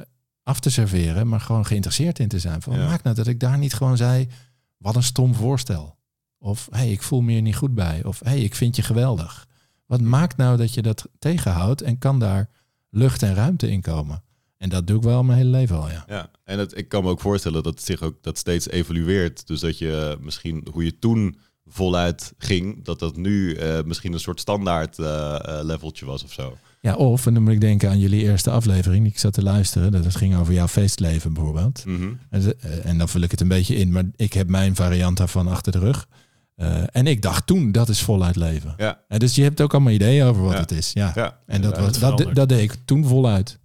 af 0.42 0.60
te 0.60 0.70
serveren, 0.70 1.28
maar 1.28 1.40
gewoon 1.40 1.66
geïnteresseerd 1.66 2.18
in 2.18 2.28
te 2.28 2.38
zijn. 2.38 2.62
Van, 2.62 2.78
ja. 2.78 2.86
Maakt 2.86 3.02
nou 3.02 3.16
dat 3.16 3.26
ik 3.26 3.40
daar 3.40 3.58
niet 3.58 3.75
gewoon 3.75 3.97
zei, 3.97 4.28
wat 4.76 4.97
een 4.97 5.02
stom 5.02 5.34
voorstel. 5.34 5.97
Of, 6.38 6.69
hé, 6.71 6.78
hey, 6.78 6.90
ik 6.90 7.02
voel 7.02 7.21
me 7.21 7.32
hier 7.32 7.42
niet 7.42 7.56
goed 7.56 7.75
bij. 7.75 8.04
Of, 8.04 8.21
hé, 8.21 8.30
hey, 8.30 8.40
ik 8.40 8.54
vind 8.54 8.76
je 8.76 8.82
geweldig. 8.82 9.47
Wat 9.86 10.00
maakt 10.00 10.36
nou 10.36 10.56
dat 10.56 10.75
je 10.75 10.82
dat 10.82 11.08
tegenhoudt 11.19 11.82
en 11.82 11.99
kan 11.99 12.19
daar 12.19 12.50
lucht 12.90 13.23
en 13.23 13.34
ruimte 13.34 13.71
in 13.71 13.80
komen? 13.80 14.23
En 14.56 14.69
dat 14.69 14.86
doe 14.86 14.97
ik 14.97 15.02
wel 15.02 15.25
mijn 15.25 15.38
hele 15.38 15.50
leven 15.50 15.76
al, 15.76 15.90
ja. 15.90 16.04
Ja, 16.06 16.30
en 16.45 16.58
het, 16.58 16.76
ik 16.76 16.88
kan 16.88 17.04
me 17.04 17.10
ook 17.10 17.21
voorstellen 17.21 17.62
dat 17.62 17.75
het 17.75 17.84
zich 17.84 18.02
ook 18.02 18.23
dat 18.23 18.38
steeds 18.38 18.69
evolueert. 18.69 19.47
Dus 19.47 19.60
dat 19.60 19.78
je 19.78 20.19
misschien 20.21 20.66
hoe 20.73 20.84
je 20.84 20.99
toen 20.99 21.38
voluit 21.69 22.33
ging, 22.39 22.85
dat 22.85 22.99
dat 22.99 23.17
nu 23.17 23.57
uh, 23.57 23.83
misschien 23.85 24.13
een 24.13 24.21
soort 24.21 24.41
standaard 24.41 24.99
uh, 24.99 25.07
uh, 25.07 25.59
leveltje 25.63 26.07
was 26.07 26.25
of 26.25 26.33
zo. 26.33 26.57
Ja, 26.81 26.95
of, 26.95 27.26
en 27.26 27.35
dan 27.35 27.43
moet 27.43 27.52
ik 27.52 27.61
denken 27.61 27.89
aan 27.89 27.99
jullie 27.99 28.23
eerste 28.23 28.50
aflevering, 28.50 29.02
die 29.02 29.13
ik 29.13 29.19
zat 29.19 29.33
te 29.33 29.43
luisteren. 29.43 29.93
Dat 29.93 30.05
het 30.05 30.17
ging 30.17 30.37
over 30.37 30.52
jouw 30.52 30.69
feestleven 30.69 31.33
bijvoorbeeld. 31.33 31.85
Mm 31.85 31.97
-hmm. 31.97 32.19
en, 32.31 32.61
en, 32.83 32.99
dan 32.99 33.09
vul 33.09 33.21
ik 33.21 33.31
het 33.31 33.41
een 33.41 33.49
beetje 33.49 33.76
in, 33.76 33.93
maar 33.93 34.05
ik 34.17 34.33
heb 34.33 34.49
mijn 34.49 34.75
variant 34.75 35.17
daarvan 35.17 35.49
achter 35.49 35.73
de 35.73 35.79
rug. 35.79 36.09
Uh, 36.57 36.83
en 36.93 37.07
ik 37.07 37.23
dacht 37.23 37.47
toen, 37.47 37.73
dat 37.73 37.89
is 37.89 38.02
voluit 38.02 38.37
leven. 38.37 38.75
Ja. 38.76 39.00
En 39.09 39.19
dus 39.19 39.35
je 39.35 39.43
hebt 39.43 39.61
ook 39.61 39.73
allemaal 39.73 39.93
ideeën 39.93 40.25
over 40.25 40.43
wat 40.43 40.52
ja. 40.52 40.61
het 40.61 40.71
is. 40.71 40.93
Ja. 40.93 41.13
ja. 41.15 41.39
En 41.47 41.63
dat, 41.63 41.79
was, 41.79 41.99
dat 41.99 42.19
dat, 42.19 42.35
dat 42.35 42.49
deed 42.49 42.63
ik 42.63 42.76
toen 42.85 43.07
voluit. 43.07 43.59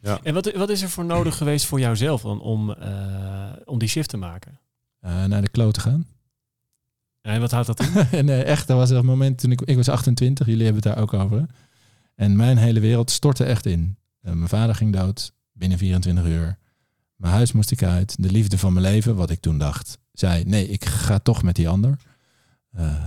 Ja. 0.00 0.20
En 0.22 0.34
wat, 0.34 0.52
wat 0.52 0.68
is 0.68 0.82
er 0.82 0.90
voor 0.90 1.04
nodig 1.04 1.36
geweest 1.36 1.66
voor 1.66 1.80
jouzelf 1.80 2.22
dan 2.22 2.40
om, 2.40 2.70
uh, 2.70 2.76
om 3.64 3.78
die 3.78 3.88
shift 3.88 4.08
te 4.08 4.16
maken? 4.16 4.60
Uh, 5.02 5.24
naar 5.24 5.42
de 5.42 5.48
kloot 5.48 5.74
te 5.74 5.80
gaan. 5.80 6.06
En 7.24 7.40
wat 7.40 7.50
houdt 7.50 7.66
dat 7.66 7.80
in? 7.80 8.24
nee, 8.24 8.42
echt, 8.42 8.66
dat 8.66 8.76
was 8.76 8.90
het 8.90 9.02
moment 9.02 9.38
toen 9.38 9.50
ik... 9.50 9.60
Ik 9.60 9.76
was 9.76 9.88
28, 9.88 10.46
jullie 10.46 10.64
hebben 10.64 10.82
het 10.82 10.92
daar 10.92 11.02
ook 11.02 11.12
over. 11.12 11.46
En 12.14 12.36
mijn 12.36 12.56
hele 12.56 12.80
wereld 12.80 13.10
stortte 13.10 13.44
echt 13.44 13.66
in. 13.66 13.96
Uh, 14.22 14.32
mijn 14.32 14.48
vader 14.48 14.74
ging 14.74 14.92
dood 14.92 15.32
binnen 15.52 15.78
24 15.78 16.24
uur. 16.24 16.58
Mijn 17.16 17.32
huis 17.32 17.52
moest 17.52 17.70
ik 17.70 17.82
uit. 17.82 18.22
De 18.22 18.30
liefde 18.30 18.58
van 18.58 18.72
mijn 18.72 18.84
leven, 18.86 19.16
wat 19.16 19.30
ik 19.30 19.40
toen 19.40 19.58
dacht, 19.58 19.98
zei... 20.12 20.44
Nee, 20.44 20.68
ik 20.68 20.84
ga 20.84 21.18
toch 21.18 21.42
met 21.42 21.56
die 21.56 21.68
ander. 21.68 21.98
Uh, 22.76 23.04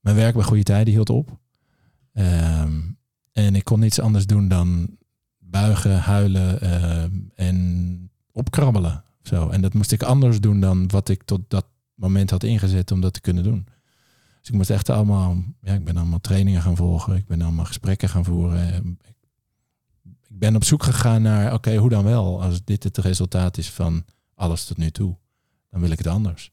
mijn 0.00 0.16
werk 0.16 0.34
bij 0.34 0.44
Goede 0.44 0.62
Tijden 0.62 0.92
hield 0.92 1.10
op. 1.10 1.38
Ehm, 2.12 2.80
en 3.32 3.56
ik 3.56 3.64
kon 3.64 3.80
niets 3.80 4.00
anders 4.00 4.26
doen 4.26 4.48
dan 4.48 4.96
buigen, 5.38 5.98
huilen 5.98 6.58
uh, 6.62 7.04
en 7.34 8.10
opkrabbelen. 8.32 9.04
Zo. 9.22 9.48
En 9.48 9.60
dat 9.60 9.74
moest 9.74 9.92
ik 9.92 10.02
anders 10.02 10.40
doen 10.40 10.60
dan 10.60 10.88
wat 10.88 11.08
ik 11.08 11.22
tot 11.22 11.40
dat 11.48 11.66
moment 11.98 12.30
had 12.30 12.42
ingezet 12.42 12.90
om 12.90 13.00
dat 13.00 13.12
te 13.12 13.20
kunnen 13.20 13.42
doen. 13.42 13.66
Dus 14.38 14.48
ik 14.48 14.54
moest 14.54 14.70
echt 14.70 14.90
allemaal, 14.90 15.42
ja, 15.60 15.74
ik 15.74 15.84
ben 15.84 15.96
allemaal 15.96 16.20
trainingen 16.20 16.62
gaan 16.62 16.76
volgen. 16.76 17.16
Ik 17.16 17.26
ben 17.26 17.42
allemaal 17.42 17.64
gesprekken 17.64 18.08
gaan 18.08 18.24
voeren. 18.24 18.98
Ik 20.04 20.38
ben 20.38 20.56
op 20.56 20.64
zoek 20.64 20.82
gegaan 20.82 21.22
naar, 21.22 21.46
oké, 21.46 21.54
okay, 21.54 21.76
hoe 21.76 21.88
dan 21.88 22.04
wel? 22.04 22.42
Als 22.42 22.64
dit 22.64 22.84
het 22.84 22.98
resultaat 22.98 23.58
is 23.58 23.70
van 23.70 24.04
alles 24.34 24.64
tot 24.64 24.76
nu 24.76 24.90
toe, 24.90 25.16
dan 25.70 25.80
wil 25.80 25.90
ik 25.90 25.98
het 25.98 26.06
anders. 26.06 26.52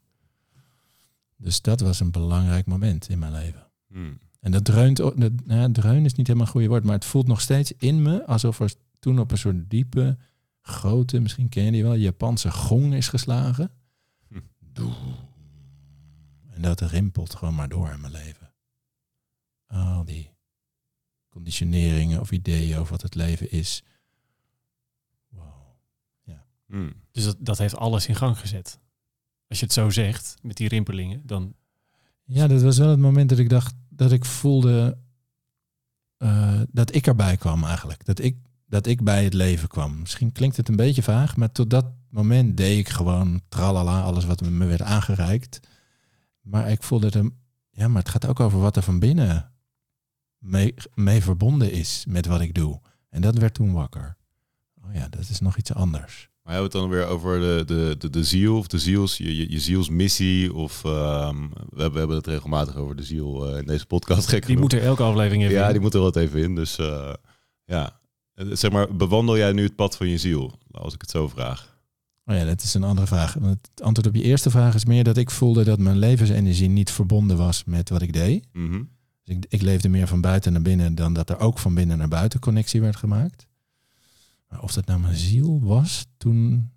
Dus 1.38 1.62
dat 1.62 1.80
was 1.80 2.00
een 2.00 2.12
belangrijk 2.12 2.66
moment 2.66 3.10
in 3.10 3.20
mijn 3.20 3.32
leven. 3.32 3.68
Hmm. 3.88 4.20
En 4.40 4.52
dat 4.52 4.66
dreunt, 4.66 4.98
dat, 4.98 5.16
nou, 5.46 5.72
dreun 5.72 6.06
is 6.06 6.14
niet 6.14 6.28
helemaal 6.28 6.48
een 6.48 6.54
goede 6.54 6.68
woord, 6.68 6.84
maar 6.84 6.96
het 6.96 7.06
voelt 7.06 7.28
nog 7.28 7.42
steeds 7.42 7.72
in 7.78 8.02
me 8.02 8.26
alsof 8.26 8.60
er 8.60 8.74
toen 9.00 9.20
op 9.20 9.32
een 9.32 9.38
soort 9.38 9.70
diepe, 9.70 10.18
grote, 10.62 11.20
misschien 11.20 11.50
ken 11.50 11.64
je 11.64 11.72
die 11.72 11.84
wel, 11.84 11.96
Japanse 11.96 12.52
gong 12.52 12.94
is 12.94 13.08
geslagen. 13.08 13.72
Hm. 14.28 14.40
En 16.56 16.62
dat 16.62 16.82
rimpelt 16.82 17.36
gewoon 17.36 17.56
maar 17.56 17.70
door 17.70 17.90
in 17.90 18.02
mijn 18.02 18.14
leven. 18.14 18.54
Al 19.68 20.06
die 20.06 20.32
conditioneringen 21.30 22.20
of 22.20 22.32
ideeën 22.32 22.78
over 22.78 22.92
wat 22.92 23.02
het 23.02 23.16
leven 23.16 23.52
is. 23.52 23.84
Wow. 25.30 25.54
Hmm. 26.66 26.94
Dus 27.12 27.24
dat, 27.24 27.38
dat 27.40 27.58
heeft 27.58 27.76
alles 27.76 28.08
in 28.08 28.16
gang 28.16 28.40
gezet. 28.40 28.80
Als 29.48 29.60
je 29.60 29.66
het 29.66 29.74
zo 29.74 29.90
zegt, 29.90 30.36
met 30.42 30.58
die 30.58 30.68
rimpelingen, 30.68 31.22
dan... 31.26 31.56
Ja, 32.24 32.48
dat 32.48 32.62
was 32.62 32.78
wel 32.78 32.90
het 32.90 33.00
moment 33.00 33.30
dat 33.30 33.40
ik 33.40 33.50
dacht, 33.50 33.76
dat 33.90 34.12
ik 34.12 34.26
voelde 34.26 34.98
uh, 36.18 36.62
dat 36.72 36.96
ik 36.96 37.08
erbij 37.08 37.38
kwam 37.38 37.64
eigenlijk. 37.64 38.06
Dat 38.06 38.20
ik, 38.20 38.38
dat 38.66 38.88
ik 38.88 39.04
bij 39.04 39.24
het 39.24 39.34
leven 39.34 39.68
kwam. 39.68 40.00
Misschien 40.00 40.32
klinkt 40.32 40.58
het 40.58 40.70
een 40.70 40.76
beetje 40.76 41.04
vaag, 41.04 41.38
maar 41.38 41.52
tot 41.52 41.70
dat 41.70 41.86
moment 42.10 42.58
deed 42.58 42.78
ik 42.78 42.90
gewoon 42.90 43.42
tralala, 43.50 44.02
alles 44.02 44.26
wat 44.26 44.42
me 44.42 44.66
werd 44.66 44.82
aangereikt. 44.82 45.60
Maar 46.46 46.72
ik 46.72 46.84
voelde 46.84 47.06
het, 47.06 47.32
ja, 47.70 47.88
maar 47.88 48.02
het 48.02 48.12
gaat 48.12 48.26
ook 48.28 48.40
over 48.40 48.60
wat 48.60 48.76
er 48.76 48.84
van 48.84 49.00
binnen 49.00 49.52
mee, 50.38 50.74
mee 50.94 51.22
verbonden 51.24 51.72
is 51.72 52.06
met 52.08 52.26
wat 52.26 52.42
ik 52.42 52.54
doe. 52.54 52.82
En 53.10 53.22
dat 53.22 53.38
werd 53.38 53.54
toen 53.54 53.74
wakker. 53.74 54.18
Oh 54.88 54.94
ja, 54.94 55.08
dat 55.10 55.30
is 55.30 55.40
nog 55.40 55.58
iets 55.58 55.74
anders. 55.74 56.30
Maar 56.44 56.54
hebben 56.54 56.72
we 56.72 56.78
het 56.78 56.88
dan 56.90 56.98
weer 56.98 57.08
over 57.08 57.40
de, 57.40 57.64
de, 57.66 57.96
de, 57.98 58.10
de 58.10 58.24
ziel 58.24 58.58
of 58.58 58.68
de 58.68 58.80
ziels, 58.80 59.18
je, 59.18 59.36
je, 59.36 59.52
je 59.52 59.60
zielsmissie? 59.60 60.54
Of 60.54 60.84
um, 60.84 61.50
we, 61.50 61.82
hebben, 61.82 61.92
we 61.92 61.98
hebben 62.00 62.16
het 62.18 62.28
regelmatig 62.28 62.76
over 62.76 62.96
de 62.96 63.04
ziel 63.04 63.52
uh, 63.52 63.58
in 63.58 63.66
deze 63.66 63.86
podcast. 63.86 64.28
Gek 64.28 64.46
die 64.46 64.58
moet 64.58 64.74
er 64.74 64.82
elke 64.84 65.04
aflevering 65.04 65.44
even 65.44 65.56
Ja, 65.56 65.66
in. 65.66 65.72
die 65.72 65.82
moet 65.82 65.94
er 65.94 66.00
wat 66.02 66.16
even 66.16 66.40
in. 66.42 66.56
Dus 66.56 66.80
uh, 66.80 67.14
ja, 67.64 68.00
zeg 68.36 68.72
maar, 68.72 68.96
bewandel 68.96 69.38
jij 69.38 69.52
nu 69.52 69.64
het 69.64 69.76
pad 69.76 69.98
van 69.98 70.08
je 70.08 70.18
ziel? 70.18 70.60
Als 70.72 70.94
ik 70.94 71.02
het 71.02 71.10
zo 71.10 71.28
vraag. 71.28 71.75
Oh 72.26 72.36
ja, 72.36 72.46
dat 72.46 72.62
is 72.62 72.74
een 72.74 72.84
andere 72.84 73.08
vraag. 73.08 73.34
Want 73.34 73.68
het 73.72 73.82
antwoord 73.82 74.08
op 74.08 74.16
je 74.16 74.22
eerste 74.22 74.50
vraag 74.50 74.76
is 74.76 74.86
meer 74.86 75.04
dat 75.04 75.18
ik 75.18 75.30
voelde 75.30 75.64
dat 75.64 75.80
mijn 75.80 75.98
levensenergie 75.98 76.70
niet 76.70 76.92
verbonden 76.92 77.38
was 77.38 77.64
met 77.64 77.90
wat 77.90 78.02
ik 78.02 78.14
deed. 78.14 78.48
Mm 78.54 78.70
-hmm. 78.70 78.90
Dus 79.24 79.36
ik, 79.36 79.46
ik 79.50 79.62
leefde 79.62 79.90
meer 79.90 80.08
van 80.08 80.22
buiten 80.22 80.52
naar 80.52 80.62
binnen 80.62 80.96
dan 80.96 81.14
dat 81.14 81.30
er 81.30 81.40
ook 81.40 81.60
van 81.60 81.74
binnen 81.74 81.98
naar 81.98 82.08
buiten 82.08 82.40
connectie 82.40 82.82
werd 82.82 82.96
gemaakt. 82.96 83.48
Maar 84.50 84.62
of 84.62 84.74
dat 84.74 84.86
nou 84.86 85.00
mijn 85.00 85.16
ziel 85.16 85.60
was 85.64 86.06
toen. 86.18 86.72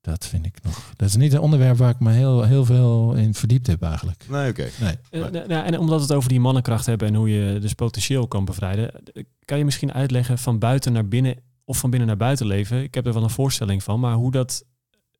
Dat 0.00 0.26
vind 0.26 0.46
ik 0.46 0.62
nog. 0.62 0.92
Dat 0.96 1.08
is 1.08 1.16
niet 1.16 1.32
een 1.32 1.40
onderwerp 1.40 1.76
waar 1.76 1.90
ik 1.90 2.00
me 2.00 2.12
heel, 2.12 2.42
heel 2.42 2.64
veel 2.64 3.14
in 3.14 3.34
verdiept 3.34 3.66
heb 3.66 3.82
eigenlijk. 3.82 4.26
Nee, 4.28 4.50
oké. 4.50 4.68
Nee. 4.80 4.96
Eh, 5.10 5.20
nou, 5.20 5.46
nou, 5.46 5.64
en 5.64 5.78
omdat 5.78 5.96
we 5.96 6.02
het 6.02 6.12
over 6.12 6.28
die 6.28 6.40
mannenkracht 6.40 6.86
hebben 6.86 7.08
en 7.08 7.14
hoe 7.14 7.30
je 7.30 7.58
dus 7.58 7.72
potentieel 7.72 8.28
kan 8.28 8.44
bevrijden, 8.44 9.04
eh, 9.12 9.24
kan 9.44 9.58
je 9.58 9.64
misschien 9.64 9.92
uitleggen 9.92 10.38
van 10.38 10.58
buiten 10.58 10.92
naar 10.92 11.08
binnen 11.08 11.36
of 11.64 11.78
van 11.78 11.90
binnen 11.90 12.08
naar 12.08 12.16
buiten 12.16 12.46
leven? 12.46 12.82
Ik 12.82 12.94
heb 12.94 13.06
er 13.06 13.12
wel 13.12 13.22
een 13.22 13.30
voorstelling 13.30 13.82
van, 13.82 14.00
maar 14.00 14.14
hoe 14.14 14.30
dat, 14.30 14.64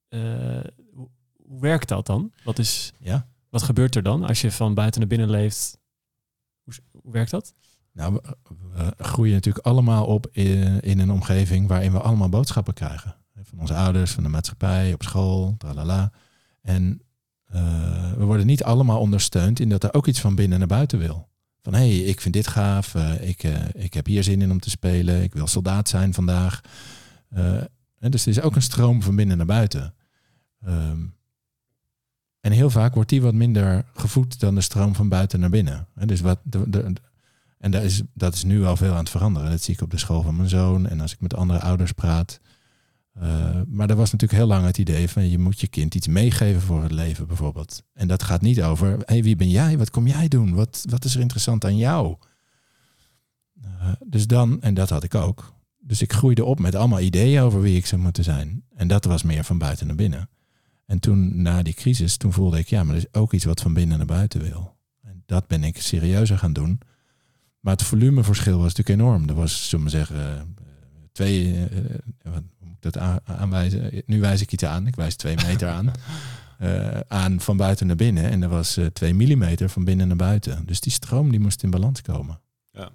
eh, 0.08 0.20
hoe, 0.92 1.08
werkt 1.60 1.88
dat 1.88 2.06
dan? 2.06 2.32
Wat 2.44 2.58
is, 2.58 2.92
Ja. 2.98 3.28
wat 3.48 3.62
gebeurt 3.62 3.94
er 3.94 4.02
dan 4.02 4.24
als 4.24 4.40
je 4.40 4.50
van 4.52 4.74
buiten 4.74 5.00
naar 5.00 5.08
binnen 5.08 5.30
leeft? 5.30 5.78
Hoe, 6.62 6.74
hoe 6.90 7.12
werkt 7.12 7.30
dat? 7.30 7.54
Nou, 7.92 8.12
we, 8.12 8.36
we 8.96 9.04
groeien 9.04 9.34
natuurlijk 9.34 9.66
allemaal 9.66 10.06
op 10.06 10.26
in, 10.32 10.80
in 10.80 10.98
een 10.98 11.10
omgeving 11.10 11.68
waarin 11.68 11.92
we 11.92 12.00
allemaal 12.00 12.28
boodschappen 12.28 12.74
krijgen. 12.74 13.16
Van 13.42 13.58
onze 13.60 13.74
ouders, 13.74 14.12
van 14.12 14.22
de 14.22 14.28
maatschappij, 14.28 14.92
op 14.92 15.02
school, 15.02 15.54
tralala. 15.58 16.12
En 16.60 17.02
eh, 17.44 18.12
we 18.12 18.24
worden 18.24 18.46
niet 18.46 18.64
allemaal 18.64 19.00
ondersteund 19.00 19.60
in 19.60 19.68
dat 19.68 19.84
er 19.84 19.94
ook 19.94 20.06
iets 20.06 20.20
van 20.20 20.34
binnen 20.34 20.58
naar 20.58 20.68
buiten 20.68 20.98
wil. 20.98 21.28
Van 21.62 21.74
hé, 21.74 21.78
hey, 21.78 21.98
ik 21.98 22.20
vind 22.20 22.34
dit 22.34 22.46
gaaf, 22.46 22.94
eh, 22.94 23.28
ik, 23.28 23.42
eh, 23.42 23.64
ik 23.72 23.94
heb 23.94 24.06
hier 24.06 24.22
zin 24.22 24.42
in 24.42 24.50
om 24.50 24.60
te 24.60 24.70
spelen, 24.70 25.22
ik 25.22 25.32
wil 25.32 25.46
soldaat 25.46 25.88
zijn 25.88 26.14
vandaag. 26.14 26.60
Eh, 27.28 27.62
dus 27.98 28.22
er 28.22 28.28
is 28.28 28.40
ook 28.40 28.56
een 28.56 28.62
stroom 28.62 29.02
van 29.02 29.16
binnen 29.16 29.36
naar 29.36 29.46
buiten. 29.46 29.94
Ehm, 30.60 31.00
en 32.40 32.52
heel 32.52 32.70
vaak 32.70 32.94
wordt 32.94 33.08
die 33.08 33.22
wat 33.22 33.34
minder 33.34 33.84
gevoed 33.94 34.40
dan 34.40 34.54
de 34.54 34.60
stroom 34.60 34.94
van 34.94 35.08
buiten 35.08 35.40
naar 35.40 35.50
binnen. 35.50 35.86
En 35.94 36.06
dus 36.06 36.20
wat 36.20 36.38
de, 36.42 36.70
de, 36.70 36.92
en 37.58 37.70
dat 37.70 37.82
is, 37.82 38.02
dat 38.14 38.34
is 38.34 38.44
nu 38.44 38.64
al 38.64 38.76
veel 38.76 38.92
aan 38.92 38.98
het 38.98 39.10
veranderen. 39.10 39.50
Dat 39.50 39.62
zie 39.62 39.74
ik 39.74 39.80
op 39.80 39.90
de 39.90 39.98
school 39.98 40.22
van 40.22 40.36
mijn 40.36 40.48
zoon 40.48 40.86
en 40.86 41.00
als 41.00 41.12
ik 41.12 41.20
met 41.20 41.34
andere 41.34 41.60
ouders 41.60 41.92
praat. 41.92 42.40
Uh, 43.16 43.60
maar 43.66 43.90
er 43.90 43.96
was 43.96 44.12
natuurlijk 44.12 44.40
heel 44.40 44.48
lang 44.48 44.64
het 44.64 44.78
idee 44.78 45.08
van 45.08 45.28
je 45.28 45.38
moet 45.38 45.60
je 45.60 45.66
kind 45.66 45.94
iets 45.94 46.06
meegeven 46.06 46.60
voor 46.60 46.82
het 46.82 46.92
leven 46.92 47.26
bijvoorbeeld. 47.26 47.82
En 47.92 48.08
dat 48.08 48.22
gaat 48.22 48.40
niet 48.40 48.62
over, 48.62 48.98
hey, 49.04 49.22
wie 49.22 49.36
ben 49.36 49.50
jij? 49.50 49.78
Wat 49.78 49.90
kom 49.90 50.06
jij 50.06 50.28
doen? 50.28 50.54
Wat, 50.54 50.84
wat 50.88 51.04
is 51.04 51.14
er 51.14 51.20
interessant 51.20 51.64
aan 51.64 51.76
jou? 51.76 52.16
Uh, 53.64 53.92
dus 54.06 54.26
dan, 54.26 54.62
en 54.62 54.74
dat 54.74 54.88
had 54.88 55.04
ik 55.04 55.14
ook. 55.14 55.54
Dus 55.78 56.02
ik 56.02 56.12
groeide 56.12 56.44
op 56.44 56.58
met 56.58 56.74
allemaal 56.74 57.00
ideeën 57.00 57.42
over 57.42 57.60
wie 57.60 57.76
ik 57.76 57.86
zou 57.86 58.00
moeten 58.00 58.24
zijn. 58.24 58.64
En 58.74 58.88
dat 58.88 59.04
was 59.04 59.22
meer 59.22 59.44
van 59.44 59.58
buiten 59.58 59.86
naar 59.86 59.96
binnen. 59.96 60.28
En 60.86 60.98
toen 60.98 61.42
na 61.42 61.62
die 61.62 61.74
crisis, 61.74 62.16
toen 62.16 62.32
voelde 62.32 62.58
ik, 62.58 62.68
ja, 62.68 62.84
maar 62.84 62.94
er 62.94 63.00
is 63.00 63.20
ook 63.20 63.32
iets 63.32 63.44
wat 63.44 63.60
van 63.60 63.74
binnen 63.74 63.96
naar 63.96 64.06
buiten 64.06 64.40
wil. 64.40 64.76
En 65.02 65.22
dat 65.26 65.46
ben 65.46 65.64
ik 65.64 65.82
serieuzer 65.82 66.38
gaan 66.38 66.52
doen. 66.52 66.80
Maar 67.60 67.72
het 67.72 67.82
volumeverschil 67.82 68.58
was 68.58 68.74
natuurlijk 68.74 69.00
enorm. 69.00 69.28
Er 69.28 69.34
was, 69.34 69.68
zullen 69.68 69.84
we 69.84 69.90
zeggen, 69.90 70.54
twee, 71.12 71.54
uh, 71.54 71.64
wat 72.22 72.42
moet 72.58 72.72
ik 72.72 72.92
dat 72.92 72.96
aanwijzen? 73.24 74.02
Nu 74.06 74.20
wijs 74.20 74.40
ik 74.40 74.52
iets 74.52 74.64
aan. 74.64 74.86
Ik 74.86 74.94
wijs 74.94 75.16
twee 75.16 75.36
meter 75.36 75.68
aan. 75.68 75.92
Uh, 76.60 77.00
aan 77.22 77.40
van 77.40 77.56
buiten 77.56 77.86
naar 77.86 77.96
binnen. 77.96 78.24
En 78.24 78.42
er 78.42 78.48
was 78.48 78.78
uh, 78.78 78.86
twee 78.86 79.14
millimeter 79.14 79.68
van 79.68 79.84
binnen 79.84 80.08
naar 80.08 80.16
buiten. 80.16 80.66
Dus 80.66 80.80
die 80.80 80.92
stroom 80.92 81.30
die 81.30 81.40
moest 81.40 81.62
in 81.62 81.70
balans 81.70 82.02
komen. 82.02 82.40
Ja, 82.70 82.90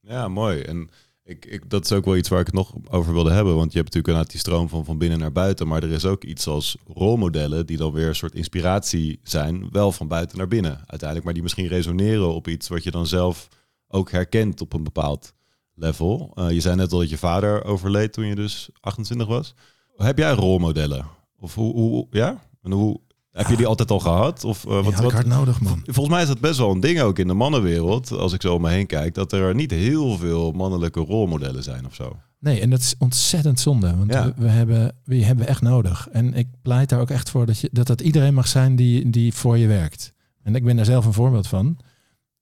ja 0.00 0.28
mooi. 0.28 0.60
En 0.60 0.90
ik, 1.28 1.44
ik, 1.44 1.70
dat 1.70 1.84
is 1.84 1.92
ook 1.92 2.04
wel 2.04 2.16
iets 2.16 2.28
waar 2.28 2.40
ik 2.40 2.46
het 2.46 2.54
nog 2.54 2.74
over 2.88 3.12
wilde 3.12 3.32
hebben. 3.32 3.54
Want 3.54 3.72
je 3.72 3.78
hebt 3.78 3.94
natuurlijk 3.94 4.06
inderdaad 4.06 4.30
die 4.30 4.40
stroom 4.40 4.68
van 4.68 4.84
van 4.84 4.98
binnen 4.98 5.18
naar 5.18 5.32
buiten. 5.32 5.68
Maar 5.68 5.82
er 5.82 5.90
is 5.90 6.04
ook 6.04 6.24
iets 6.24 6.46
als 6.46 6.76
rolmodellen 6.86 7.66
die 7.66 7.76
dan 7.76 7.92
weer 7.92 8.08
een 8.08 8.14
soort 8.14 8.34
inspiratie 8.34 9.20
zijn. 9.22 9.68
Wel 9.70 9.92
van 9.92 10.08
buiten 10.08 10.38
naar 10.38 10.48
binnen 10.48 10.76
uiteindelijk. 10.76 11.24
Maar 11.24 11.34
die 11.34 11.42
misschien 11.42 11.66
resoneren 11.66 12.34
op 12.34 12.48
iets 12.48 12.68
wat 12.68 12.84
je 12.84 12.90
dan 12.90 13.06
zelf 13.06 13.48
ook 13.88 14.10
herkent 14.10 14.60
op 14.60 14.72
een 14.72 14.84
bepaald 14.84 15.32
level. 15.78 16.32
Uh, 16.34 16.50
je 16.50 16.60
zei 16.60 16.76
net 16.76 16.92
al 16.92 16.98
dat 16.98 17.10
je 17.10 17.18
vader 17.18 17.64
overleed 17.64 18.12
toen 18.12 18.26
je 18.26 18.34
dus 18.34 18.68
28 18.80 19.26
was. 19.26 19.54
Heb 19.96 20.18
jij 20.18 20.32
rolmodellen? 20.32 21.06
Of 21.38 21.54
hoe, 21.54 21.72
hoe 21.72 22.06
ja? 22.10 22.40
En 22.62 22.72
hoe 22.72 23.00
heb 23.32 23.48
je 23.48 23.56
die 23.56 23.66
altijd 23.66 23.90
al 23.90 24.00
gehad? 24.00 24.44
Of 24.44 24.64
uh, 24.64 24.84
wat, 24.84 24.94
wat 24.94 25.12
hard 25.12 25.26
nodig, 25.26 25.60
man. 25.60 25.82
Volgens 25.84 26.08
mij 26.08 26.22
is 26.22 26.28
dat 26.28 26.40
best 26.40 26.58
wel 26.58 26.70
een 26.70 26.80
ding 26.80 27.00
ook 27.00 27.18
in 27.18 27.26
de 27.26 27.34
mannenwereld, 27.34 28.10
als 28.10 28.32
ik 28.32 28.42
zo 28.42 28.54
om 28.54 28.62
me 28.62 28.70
heen 28.70 28.86
kijk, 28.86 29.14
dat 29.14 29.32
er 29.32 29.54
niet 29.54 29.70
heel 29.70 30.18
veel 30.18 30.52
mannelijke 30.52 31.00
rolmodellen 31.00 31.62
zijn 31.62 31.86
of 31.86 31.94
zo. 31.94 32.16
Nee, 32.40 32.60
en 32.60 32.70
dat 32.70 32.80
is 32.80 32.94
ontzettend 32.98 33.60
zonde, 33.60 33.96
want 33.96 34.12
ja. 34.12 34.24
we, 34.24 34.32
we, 34.36 34.48
hebben, 34.48 34.96
we 35.04 35.24
hebben 35.24 35.46
echt 35.46 35.62
nodig. 35.62 36.08
En 36.12 36.34
ik 36.34 36.46
pleit 36.62 36.88
daar 36.88 37.00
ook 37.00 37.10
echt 37.10 37.30
voor 37.30 37.46
dat 37.46 37.58
je, 37.58 37.68
dat, 37.72 37.86
dat 37.86 38.00
iedereen 38.00 38.34
mag 38.34 38.48
zijn 38.48 38.76
die, 38.76 39.10
die 39.10 39.34
voor 39.34 39.58
je 39.58 39.66
werkt. 39.66 40.12
En 40.42 40.54
ik 40.54 40.64
ben 40.64 40.76
daar 40.76 40.84
zelf 40.84 41.06
een 41.06 41.12
voorbeeld 41.12 41.46
van. 41.46 41.78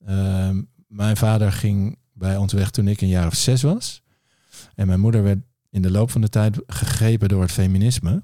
Uh, 0.09 0.49
mijn 0.89 1.17
vader 1.17 1.53
ging 1.53 1.99
bij 2.17 2.37
ons 2.37 2.53
weg 2.53 2.71
toen 2.71 2.89
ik 2.89 3.01
een 3.01 3.09
jaar 3.09 3.27
of 3.27 3.35
zes 3.35 3.63
was. 3.63 4.03
En 4.75 4.87
mijn 4.87 5.01
moeder 5.01 5.23
werd 5.23 5.39
in 5.71 5.83
de 5.83 5.91
loop 5.91 6.11
van 6.11 6.21
de 6.21 6.29
tijd 6.29 6.63
gegrepen 6.67 7.29
door 7.29 7.43
het 7.43 7.53
feminisme. 7.53 8.23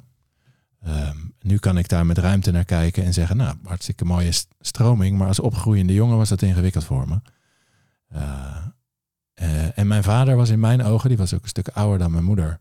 Um, 0.86 1.34
nu 1.40 1.58
kan 1.58 1.78
ik 1.78 1.88
daar 1.88 2.06
met 2.06 2.18
ruimte 2.18 2.50
naar 2.50 2.64
kijken 2.64 3.04
en 3.04 3.12
zeggen, 3.12 3.36
nou, 3.36 3.56
hartstikke 3.64 4.04
mooie 4.04 4.32
stroming. 4.60 5.18
Maar 5.18 5.28
als 5.28 5.40
opgroeiende 5.40 5.92
jongen 5.92 6.16
was 6.16 6.28
dat 6.28 6.42
ingewikkeld 6.42 6.84
voor 6.84 7.08
me. 7.08 7.20
Uh, 8.14 8.66
uh, 9.42 9.78
en 9.78 9.86
mijn 9.86 10.02
vader 10.02 10.36
was 10.36 10.48
in 10.48 10.60
mijn 10.60 10.82
ogen, 10.82 11.08
die 11.08 11.18
was 11.18 11.34
ook 11.34 11.42
een 11.42 11.48
stuk 11.48 11.68
ouder 11.68 11.98
dan 11.98 12.10
mijn 12.10 12.24
moeder. 12.24 12.58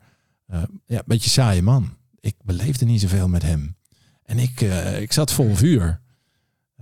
Uh, 0.48 0.64
ja, 0.86 0.98
een 0.98 1.04
beetje 1.06 1.30
saaie 1.30 1.62
man. 1.62 1.98
Ik 2.20 2.36
beleefde 2.44 2.86
niet 2.86 3.02
zoveel 3.02 3.28
met 3.28 3.42
hem. 3.42 3.76
En 4.24 4.40
ik, 4.40 4.62
ik 5.00 5.14
zat 5.14 5.32
vol 5.32 5.56
vuur. 5.56 6.02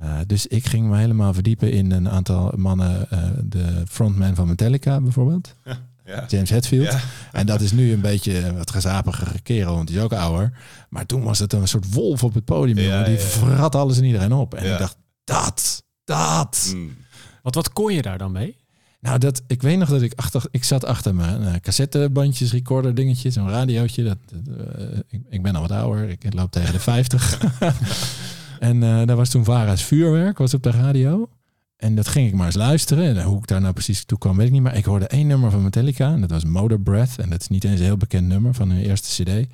Uh, 0.03 0.17
dus 0.27 0.47
ik 0.47 0.65
ging 0.65 0.88
me 0.88 0.97
helemaal 0.97 1.33
verdiepen 1.33 1.71
in 1.71 1.91
een 1.91 2.09
aantal 2.09 2.53
mannen. 2.55 3.07
Uh, 3.13 3.19
de 3.43 3.83
frontman 3.88 4.35
van 4.35 4.47
Metallica 4.47 5.01
bijvoorbeeld. 5.01 5.55
Ja. 6.05 6.25
James 6.27 6.49
Hetfield. 6.49 6.91
Ja. 6.91 6.99
En 7.31 7.45
dat 7.45 7.62
is 7.62 7.71
nu 7.71 7.91
een 7.91 8.01
beetje 8.01 8.45
een 8.45 8.57
wat 8.57 8.71
gezapige 8.71 9.41
kerel, 9.41 9.75
want 9.75 9.88
die 9.88 9.97
is 9.97 10.03
ook 10.03 10.13
ouder. 10.13 10.57
Maar 10.89 11.05
toen 11.05 11.23
was 11.23 11.39
het 11.39 11.53
een 11.53 11.67
soort 11.67 11.93
wolf 11.93 12.23
op 12.23 12.33
het 12.33 12.45
podium. 12.45 12.77
Ja, 12.77 13.03
die 13.03 13.17
verrat 13.17 13.75
alles 13.75 13.97
en 13.97 14.03
iedereen 14.03 14.33
op. 14.33 14.53
En 14.53 14.71
ik 14.71 14.77
dacht, 14.77 14.97
dat, 15.23 15.83
dat. 16.03 16.71
Mm. 16.75 16.95
Wat, 17.43 17.55
wat 17.55 17.73
kon 17.73 17.93
je 17.93 18.01
daar 18.01 18.17
dan 18.17 18.31
mee? 18.31 18.57
Nou, 18.99 19.17
dat, 19.17 19.41
ik 19.47 19.62
weet 19.62 19.77
nog 19.77 19.89
dat 19.89 20.01
ik 20.01 20.13
achter, 20.15 20.43
ik 20.51 20.63
zat 20.63 20.85
achter 20.85 21.15
mijn 21.15 21.41
uh, 21.41 21.53
cassettebandjes, 21.62 22.51
recorder 22.51 22.95
dingetje, 22.95 23.29
zo'n 23.29 23.49
radiootje. 23.49 24.03
Dat, 24.03 24.17
dat 24.29 25.03
ik, 25.07 25.21
ik 25.29 25.41
ben 25.41 25.55
al 25.55 25.62
wat 25.62 25.71
ouder, 25.71 26.09
ik 26.09 26.33
loop 26.33 26.51
tegen 26.51 26.73
de 26.73 26.79
50. 26.79 27.38
En 28.60 28.76
uh, 28.76 29.06
daar 29.06 29.15
was 29.15 29.30
toen 29.30 29.43
Vara's 29.43 29.84
Vuurwerk, 29.84 30.38
was 30.38 30.54
op 30.54 30.63
de 30.63 30.72
radio. 30.72 31.30
En 31.76 31.95
dat 31.95 32.08
ging 32.08 32.28
ik 32.28 32.34
maar 32.34 32.45
eens 32.45 32.56
luisteren. 32.56 33.17
En 33.17 33.24
hoe 33.24 33.38
ik 33.38 33.48
daar 33.48 33.62
nou 33.62 33.74
precies 33.74 34.06
toe 34.06 34.17
kwam, 34.17 34.38
weet 34.38 34.45
ik 34.45 34.52
niet. 34.52 34.62
Maar 34.62 34.78
ik 34.78 34.86
hoorde 34.86 35.08
één 35.08 35.28
nummer 35.28 35.52
van 35.52 35.63
Metallica. 35.63 36.13
En 36.13 36.22
dat 36.22 36.30
was 36.30 36.45
Motor 36.45 36.80
Breath. 36.80 37.19
En 37.19 37.30
dat 37.30 37.41
is 37.41 37.48
niet 37.48 37.63
eens 37.63 37.80
een 37.80 37.86
heel 37.86 37.98
bekend 37.98 38.28
nummer 38.28 38.54
van 38.54 38.69
hun 38.69 38.82
eerste 38.82 39.24
cd. 39.24 39.48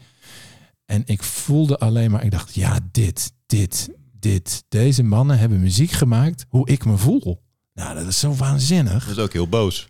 En 0.85 1.03
ik 1.05 1.23
voelde 1.23 1.77
alleen 1.77 2.11
maar, 2.11 2.23
ik 2.23 2.31
dacht, 2.31 2.55
ja, 2.55 2.79
dit, 2.91 3.33
dit, 3.45 3.89
dit. 4.19 4.63
Deze 4.69 5.03
mannen 5.03 5.37
hebben 5.37 5.59
muziek 5.59 5.91
gemaakt 5.91 6.45
hoe 6.49 6.69
ik 6.69 6.85
me 6.85 6.97
voel. 6.97 7.41
Nou, 7.73 7.95
dat 7.95 8.07
is 8.07 8.19
zo 8.19 8.33
waanzinnig. 8.33 9.05
Dat 9.07 9.17
is 9.17 9.23
ook 9.23 9.33
heel 9.33 9.49
boos. 9.49 9.87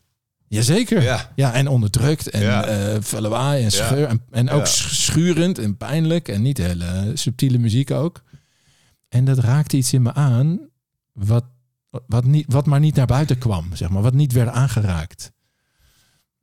Jazeker. 0.47 1.01
Ja. 1.01 1.31
ja, 1.35 1.53
en 1.53 1.67
onderdrukt 1.67 2.29
en 2.29 2.41
ja. 2.41 2.67
uh, 2.69 3.63
en 3.63 3.71
scheur. 3.71 3.99
Ja. 3.99 4.07
En, 4.07 4.21
en 4.31 4.49
ook 4.49 4.65
ja. 4.65 4.65
schurend 4.65 5.59
en 5.59 5.77
pijnlijk. 5.77 6.27
En 6.27 6.41
niet 6.41 6.57
hele 6.57 7.11
subtiele 7.13 7.57
muziek 7.57 7.91
ook. 7.91 8.23
En 9.15 9.25
dat 9.25 9.37
raakte 9.37 9.77
iets 9.77 9.93
in 9.93 10.01
me 10.01 10.13
aan 10.13 10.59
wat, 11.11 11.45
wat, 12.07 12.25
niet, 12.25 12.45
wat 12.53 12.65
maar 12.65 12.79
niet 12.79 12.95
naar 12.95 13.05
buiten 13.05 13.37
kwam, 13.37 13.75
zeg 13.75 13.89
maar, 13.89 14.01
wat 14.01 14.13
niet 14.13 14.31
werd 14.31 14.49
aangeraakt. 14.49 15.31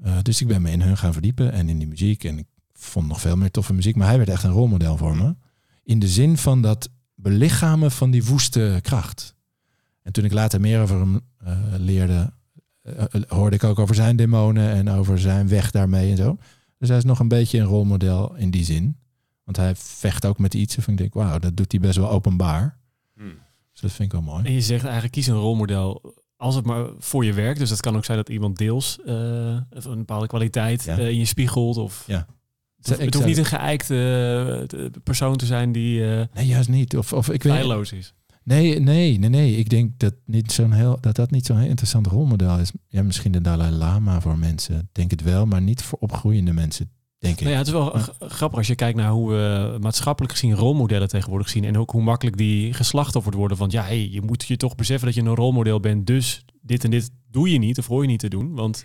Uh, 0.05 0.17
dus 0.23 0.41
ik 0.41 0.47
ben 0.47 0.63
me 0.63 0.71
in 0.71 0.81
hun 0.81 0.97
gaan 0.97 1.13
verdiepen 1.13 1.53
en 1.53 1.69
in 1.69 1.79
die 1.79 1.87
muziek. 1.87 2.25
En 2.25 2.39
ik 2.39 2.47
vond 2.73 3.09
nog 3.09 3.21
veel 3.21 3.37
meer 3.37 3.51
toffe 3.51 3.73
muziek, 3.73 3.97
maar 3.97 4.07
hij 4.09 4.17
werd 4.17 4.29
echt 4.29 4.43
een 4.43 4.51
rolmodel 4.51 4.97
voor 4.97 5.17
me. 5.17 5.37
In 5.83 5.99
de 5.99 6.09
zin 6.09 6.37
van 6.37 6.63
dat 6.63 6.91
belichamen 7.15 7.91
van 7.91 8.11
die 8.11 8.25
woeste 8.25 8.79
kracht. 8.83 9.35
En 10.03 10.13
toen 10.13 10.25
ik 10.25 10.33
later 10.33 10.61
meer 10.61 10.81
over 10.81 10.99
hem 10.99 11.21
uh, 11.45 11.59
leerde, 11.77 12.33
uh, 12.83 13.23
hoorde 13.29 13.57
ik 13.57 13.65
ook 13.65 13.79
over 13.79 13.95
zijn 13.95 14.17
demonen 14.17 14.73
en 14.73 14.89
over 14.89 15.19
zijn 15.19 15.49
weg 15.49 15.71
daarmee 15.71 16.11
en 16.11 16.17
zo. 16.17 16.39
Dus 16.79 16.89
hij 16.89 16.99
is 16.99 17.05
nog 17.05 17.19
een 17.19 17.29
beetje 17.29 17.59
een 17.59 17.67
rolmodel 17.67 18.35
in 18.35 18.51
die 18.51 18.65
zin. 18.65 18.97
Want 19.45 19.57
hij 19.57 19.75
vecht 19.77 20.27
ook 20.27 20.39
met 20.39 20.55
iets. 20.55 20.77
En 20.77 20.93
ik 20.93 20.97
denk, 20.99 21.15
wauw, 21.15 21.39
dat 21.39 21.57
doet 21.57 21.73
hij 21.73 21.81
best 21.81 21.97
wel 21.97 22.11
openbaar. 22.11 22.79
Hmm. 23.15 23.35
Dus 23.73 23.81
dat 23.81 23.93
vind 23.93 24.13
ik 24.13 24.21
wel 24.21 24.33
mooi. 24.33 24.45
En 24.45 24.53
je 24.53 24.61
zegt 24.61 24.85
eigenlijk, 24.85 25.13
kies 25.13 25.27
een 25.27 25.35
rolmodel 25.35 26.15
als 26.37 26.55
het 26.55 26.65
maar 26.65 26.87
voor 26.99 27.25
je 27.25 27.33
werkt. 27.33 27.59
Dus 27.59 27.69
dat 27.69 27.81
kan 27.81 27.97
ook 27.97 28.05
zijn 28.05 28.19
dat 28.19 28.29
iemand 28.29 28.57
deels 28.59 28.99
uh, 29.07 29.15
een 29.71 29.99
bepaalde 29.99 30.27
kwaliteit 30.27 30.85
ja. 30.85 30.99
uh, 30.99 31.09
in 31.09 31.19
je 31.19 31.25
spiegelt. 31.25 31.77
Of 31.77 32.05
ja. 32.07 32.27
Het, 32.77 32.89
hoeft, 32.89 33.01
het 33.01 33.15
hoeft 33.15 33.27
niet 33.27 33.39
een 33.39 33.45
geëikte 33.45 34.69
uh, 34.77 34.87
persoon 35.03 35.37
te 35.37 35.47
zijn 35.47 35.73
die 35.73 36.01
nee, 36.01 36.47
juist 36.47 36.69
niet. 36.69 36.97
Of, 36.97 37.13
of 37.13 37.31
ik 37.31 37.43
feilloos 37.43 37.93
is. 37.93 38.15
Nee, 38.45 38.81
nee, 38.81 39.19
nee, 39.19 39.29
nee. 39.29 39.57
Ik 39.57 39.69
denk 39.69 39.99
dat 39.99 40.15
niet 40.25 40.53
zo'n 40.53 40.73
heel, 40.73 40.99
dat, 41.01 41.17
dat 41.17 41.31
niet 41.31 41.47
zo'n 41.47 41.59
heel 41.59 41.69
interessant 41.69 42.07
rolmodel 42.07 42.59
is. 42.59 42.73
Ja, 42.89 43.03
misschien 43.03 43.33
de 43.33 43.41
Dalai 43.41 43.71
Lama 43.71 44.21
voor 44.21 44.39
mensen. 44.39 44.89
Denk 44.93 45.11
het 45.11 45.23
wel, 45.23 45.47
maar 45.47 45.63
niet 45.63 45.83
voor 45.83 45.99
opgroeiende 45.99 46.53
mensen. 46.53 46.91
Denk 47.23 47.35
ik. 47.35 47.41
Nou 47.41 47.53
ja, 47.53 47.59
het 47.59 47.67
is 47.67 47.73
wel 47.73 47.91
g- 47.91 48.11
grappig 48.19 48.59
als 48.59 48.67
je 48.67 48.75
kijkt 48.75 48.97
naar 48.99 49.11
hoe 49.11 49.31
we 49.31 49.77
maatschappelijk 49.81 50.33
gezien 50.33 50.55
rolmodellen 50.55 51.09
tegenwoordig 51.09 51.49
zien. 51.49 51.65
En 51.65 51.79
ook 51.79 51.91
hoe 51.91 52.03
makkelijk 52.03 52.37
die 52.37 52.73
geslachtofferd 52.73 53.35
worden. 53.35 53.57
Want 53.59 53.73
ja, 53.73 53.83
hey, 53.83 54.09
je 54.11 54.23
moet 54.23 54.45
je 54.45 54.57
toch 54.57 54.75
beseffen 54.75 55.07
dat 55.07 55.15
je 55.15 55.23
een 55.31 55.35
rolmodel 55.35 55.81
bent. 55.81 56.07
Dus 56.07 56.45
dit 56.61 56.85
en 56.85 56.91
dit 56.91 57.11
doe 57.31 57.51
je 57.53 57.59
niet 57.59 57.79
of 57.79 57.87
hoor 57.87 58.03
je 58.03 58.09
niet 58.09 58.19
te 58.21 58.29
doen. 58.29 58.55
Want 58.55 58.85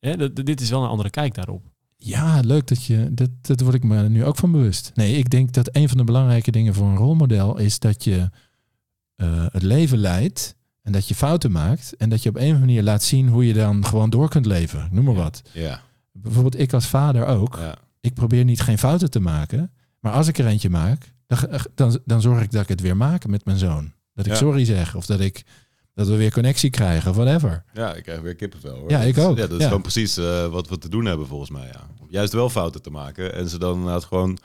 hè, 0.00 0.32
dit 0.32 0.60
is 0.60 0.70
wel 0.70 0.82
een 0.82 0.88
andere 0.88 1.10
kijk 1.10 1.34
daarop. 1.34 1.62
Ja, 1.96 2.40
leuk 2.44 2.66
dat 2.66 2.84
je. 2.84 3.08
Dat, 3.12 3.30
dat 3.40 3.60
word 3.60 3.74
ik 3.74 3.84
me 3.84 4.08
nu 4.08 4.24
ook 4.24 4.36
van 4.36 4.52
bewust. 4.52 4.90
Nee, 4.94 5.16
ik 5.16 5.30
denk 5.30 5.52
dat 5.52 5.68
een 5.76 5.88
van 5.88 5.96
de 5.98 6.04
belangrijke 6.04 6.50
dingen 6.50 6.74
voor 6.74 6.86
een 6.86 6.96
rolmodel 6.96 7.58
is 7.58 7.78
dat 7.78 8.04
je 8.04 8.30
eh, 9.16 9.46
het 9.52 9.62
leven 9.62 9.98
leidt 9.98 10.56
en 10.82 10.92
dat 10.92 11.08
je 11.08 11.14
fouten 11.14 11.52
maakt 11.52 11.96
en 11.96 12.08
dat 12.08 12.22
je 12.22 12.28
op 12.28 12.34
een 12.34 12.40
of 12.42 12.46
andere 12.48 12.66
manier 12.66 12.82
laat 12.82 13.02
zien 13.02 13.28
hoe 13.28 13.46
je 13.46 13.52
dan 13.52 13.84
gewoon 13.84 14.10
door 14.10 14.28
kunt 14.28 14.46
leven. 14.46 14.88
Noem 14.92 15.04
maar 15.04 15.14
wat. 15.14 15.42
Ja, 15.52 15.82
Bijvoorbeeld 16.12 16.58
ik 16.58 16.72
als 16.72 16.86
vader 16.86 17.26
ook. 17.26 17.56
ja. 17.58 17.74
Ik 18.00 18.14
probeer 18.14 18.44
niet 18.44 18.60
geen 18.60 18.78
fouten 18.78 19.10
te 19.10 19.20
maken, 19.20 19.72
maar 20.00 20.12
als 20.12 20.28
ik 20.28 20.38
er 20.38 20.46
eentje 20.46 20.70
maak, 20.70 21.12
dan, 21.26 21.38
dan, 21.74 22.00
dan 22.04 22.20
zorg 22.20 22.42
ik 22.42 22.50
dat 22.50 22.62
ik 22.62 22.68
het 22.68 22.80
weer 22.80 22.96
maak 22.96 23.26
met 23.26 23.44
mijn 23.44 23.58
zoon. 23.58 23.92
Dat 24.14 24.26
ik 24.26 24.32
Ja. 24.32 24.38
sorry 24.38 24.64
zeg 24.64 24.94
of 24.94 25.06
dat 25.06 25.20
ik 25.20 25.44
dat 25.94 26.06
we 26.08 26.16
weer 26.16 26.32
connectie 26.32 26.70
krijgen 26.70 27.10
of 27.10 27.16
whatever. 27.16 27.64
Ja, 27.72 27.94
ik 27.94 28.02
krijg 28.02 28.20
weer 28.20 28.34
kippenvel 28.34 28.76
hoor. 28.76 28.90
Ja, 28.90 28.98
Dat 28.98 29.06
ik 29.08 29.16
is- 29.16 29.24
ook. 29.24 29.36
Ja, 29.36 29.42
dat 29.42 29.52
is 29.52 29.58
Ja. 29.58 29.66
gewoon 29.66 29.82
precies 29.82 30.16
eh, 30.16 30.46
wat 30.46 30.68
we 30.68 30.78
te 30.78 30.88
doen 30.88 31.04
hebben 31.04 31.26
volgens 31.26 31.50
mij. 31.50 31.66
Ja. 31.66 31.80
Juist 32.08 32.32
wel 32.32 32.50
fouten 32.50 32.82
te 32.82 32.90
maken 32.90 33.34
en 33.34 33.48
ze 33.48 33.58
dan 33.58 33.74
inderdaad 33.74 34.04
gewoon 34.04 34.38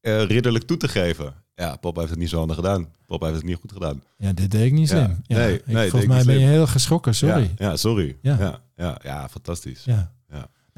eh, 0.00 0.22
ridderlijk 0.24 0.64
toe 0.64 0.76
te 0.76 0.88
geven. 0.88 1.34
Ja, 1.54 1.76
papa 1.76 1.98
heeft 2.00 2.10
het 2.10 2.20
niet 2.20 2.28
zo 2.28 2.38
handig 2.38 2.56
gedaan. 2.56 2.88
Papa 3.06 3.26
heeft 3.26 3.38
het 3.38 3.46
niet 3.46 3.56
goed 3.60 3.72
gedaan. 3.72 4.02
Ja, 4.16 4.32
dit 4.32 4.50
deed 4.50 4.64
ik 4.66 4.72
niet 4.72 4.88
slim. 4.88 5.20
Ja, 5.22 5.36
Nee, 5.36 5.54
ik- 5.54 5.90
volgens 5.90 6.06
mij 6.06 6.24
ben 6.24 6.38
je 6.38 6.46
heel 6.46 6.66
geschrokken, 6.66 7.14
sorry. 7.14 7.50
Ja, 7.56 7.76
sorry. 7.76 8.16
Ja. 8.22 8.36
Ja. 8.38 8.60
Ja, 8.76 8.98
ja, 9.02 9.28
fantastisch. 9.28 9.84
Ja. 9.84 10.12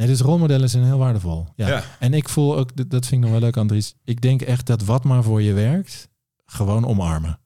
Ja. 0.00 0.06
Nee, 0.06 0.16
dus 0.16 0.20
rolmodellen 0.26 0.70
zijn 0.70 0.84
heel 0.84 0.98
waardevol. 0.98 1.46
Ja. 1.56 1.68
Ja. 1.68 1.82
En 1.98 2.14
ik 2.14 2.28
voel 2.28 2.56
ook, 2.56 2.76
dat 2.76 2.90
dat 2.90 3.06
vind 3.06 3.12
ik 3.24 3.30
nog 3.30 3.30
wel 3.30 3.40
leuk 3.48 3.56
Andries, 3.56 3.94
ik 4.04 4.20
denk 4.20 4.42
echt 4.42 4.66
dat 4.66 4.82
wat 4.84 5.04
maar 5.04 5.22
voor 5.22 5.42
je 5.42 5.52
werkt, 5.52 6.08
gewoon 6.46 6.86
omarmen. 6.86 7.38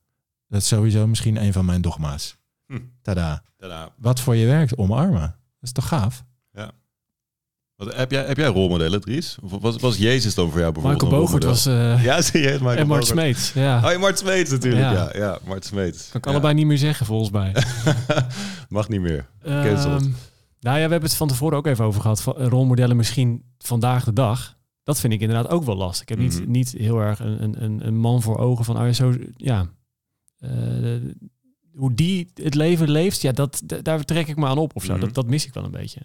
Dat 0.49 0.61
is 0.61 0.69
sowieso 0.69 1.07
misschien 1.07 1.43
een 1.43 1.53
van 1.53 1.65
mijn 1.65 1.81
dogma's. 1.81 2.37
Hm. 2.67 2.79
Tada. 3.03 3.43
Daarna, 3.57 3.89
Wat 3.97 4.21
voor 4.21 4.37
je 4.37 4.47
werkt, 4.47 4.77
omarmen. 4.79 5.21
Dat 5.21 5.33
is 5.61 5.73
toch 5.73 5.89
gaaf? 5.89 6.25
wat, 7.77 7.95
heb, 7.95 8.11
jij, 8.11 8.25
heb 8.25 8.37
jij 8.37 8.47
rolmodellen, 8.47 9.01
Dries? 9.01 9.37
Of 9.43 9.51
was, 9.61 9.77
was 9.77 9.97
Jezus 9.97 10.35
dan 10.35 10.51
voor 10.51 10.61
jou 10.61 10.73
bijvoorbeeld 10.73 11.03
Michael 11.03 11.23
een 11.23 11.27
Bogert 11.27 11.45
was... 11.45 11.67
eh 11.67 12.05
Ja, 12.05 12.21
serieus, 12.33 12.59
Michael 12.59 12.77
en 12.77 12.87
Mart. 12.87 13.07
Smeets. 13.07 13.53
Ja. 13.53 13.85
Oh, 13.85 13.91
ja, 13.93 13.99
Mart 13.99 14.19
Smeets 14.19 14.51
natuurlijk. 14.51 14.83
Ja. 14.83 14.93
Ja, 14.93 15.11
ja, 15.15 15.39
Mart 15.47 15.65
Smeets. 15.65 16.09
Kan 16.09 16.21
ik 16.21 16.25
Ja. 16.25 16.31
allebei 16.31 16.55
niet 16.55 16.67
meer 16.67 16.79
zeggen, 16.79 17.07
volgens 17.07 17.31
mij. 17.31 17.55
Mag 18.69 18.89
niet 18.89 19.01
meer. 19.01 19.27
Cancelled. 19.43 20.09
Nou 20.65 20.79
ja, 20.79 20.85
we 20.85 20.91
hebben 20.91 21.09
het 21.09 21.19
van 21.19 21.29
tevoren 21.29 21.57
ook 21.59 21.67
even 21.67 21.85
over 21.85 22.01
gehad. 22.01 22.23
Van, 22.23 22.37
eh, 22.37 22.47
rolmodellen 22.47 22.97
misschien 22.97 23.45
vandaag 23.59 24.05
de 24.05 24.13
dag. 24.13 24.57
Dat 24.83 25.01
vind 25.01 25.13
ik 25.13 25.21
inderdaad 25.21 25.49
ook 25.51 25.65
wel 25.65 25.77
lastig. 25.77 26.03
Ik 26.03 26.09
heb 26.09 26.19
niet, 26.19 26.41
Mhm. 26.41 26.51
niet 26.51 26.73
heel 26.73 26.99
erg 27.01 27.19
een, 27.19 27.63
een- 27.63 27.87
een, 27.87 27.97
man 27.97 28.23
voor 28.23 28.39
ogen 28.39 28.65
van... 28.65 28.77
Oh 28.79 28.85
ja, 28.85 28.93
zo, 28.93 29.15
ja, 29.37 29.71
eh, 30.39 30.51
hoe 31.75 31.95
die 31.95 32.31
het 32.35 32.55
leven 32.55 32.91
leeft, 32.91 33.21
ja, 33.21 33.33
dat, 33.33 33.63
daar 33.83 34.05
trek 34.05 34.29
ik 34.29 34.37
me 34.37 34.47
aan 34.47 34.59
op 34.59 34.77
of 34.77 34.85
zo. 34.85 34.93
Mhm. 34.93 35.01
dat, 35.01 35.15
dat 35.15 35.27
mis 35.27 35.47
ik 35.47 35.55
wel 35.55 35.65
een 35.65 35.71
beetje. 35.71 36.01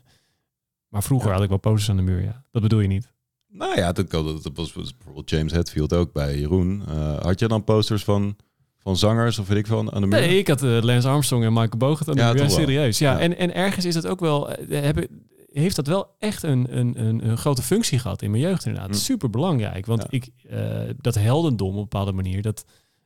Maar 0.88 1.04
vroeger 1.04 1.28
Ja. 1.28 1.34
had 1.34 1.43
ik 1.43 1.50
wel 1.50 1.58
posters 1.58 1.89
aan 1.89 1.95
de 2.06 2.12
muur, 2.12 2.22
ja. 2.24 2.43
Dat 2.52 2.62
bedoel 2.62 2.80
je 2.80 2.88
niet? 2.88 3.12
Nou 3.48 3.76
ja, 3.78 3.91
dat, 3.91 4.12
dat 4.12 4.50
was, 4.54 4.74
was 4.74 4.95
bijvoorbeeld 4.98 5.30
James 5.30 5.52
Hetfield 5.52 5.93
ook 5.93 6.13
bij 6.13 6.39
Jeroen. 6.39 6.84
Eh, 6.88 7.19
had 7.19 7.39
je 7.39 7.48
dan 7.48 7.63
posters 7.63 8.04
van, 8.04 8.36
van 8.80 8.98
zangers 8.98 9.39
of 9.39 9.48
weet 9.48 9.58
ik 9.58 9.68
veel 9.68 9.78
aan 9.94 10.02
de 10.02 10.08
muur? 10.08 10.20
Nee, 10.20 10.38
ik 10.38 10.48
had 10.48 10.63
eh, 10.63 10.82
Lance 10.82 11.08
Armstrong 11.08 11.44
en 11.44 11.54
Michael 11.54 11.78
Bogert 11.78 12.10
aan 12.10 12.15
de 12.15 12.22
Ja, 12.22 12.34
muur. 12.34 12.50
Serieus. 12.50 12.98
Ja, 12.98 13.12
Ja. 13.12 13.20
En, 13.20 13.38
en 13.38 13.54
ergens 13.56 13.86
is 13.86 13.94
dat 13.94 14.08
ook 14.08 14.20
wel... 14.20 14.50
eh, 14.52 14.82
hebben, 14.82 15.08
heeft 15.52 15.76
dat 15.76 15.88
wel 15.88 16.15
echt 16.20 16.44
een, 16.44 16.78
een, 16.78 17.06
een, 17.06 17.30
een 17.30 17.38
grote 17.38 17.62
functie 17.62 18.00
gehad 18.00 18.22
in 18.22 18.32
mijn 18.32 18.44
jeugd 18.44 18.65
inderdaad. 18.65 18.89
Hm. 18.92 18.96
Super 18.98 19.30
belangrijk. 19.30 19.86
Want 19.86 20.02
Ja. 20.02 20.08
ik, 20.10 20.28
eh, 20.50 20.80
dat 20.98 21.15
heldendom 21.15 21.68
op 21.70 21.76
een 21.76 21.82
bepaalde 21.82 22.12
manier, 22.12 22.42
dat, 22.42 22.65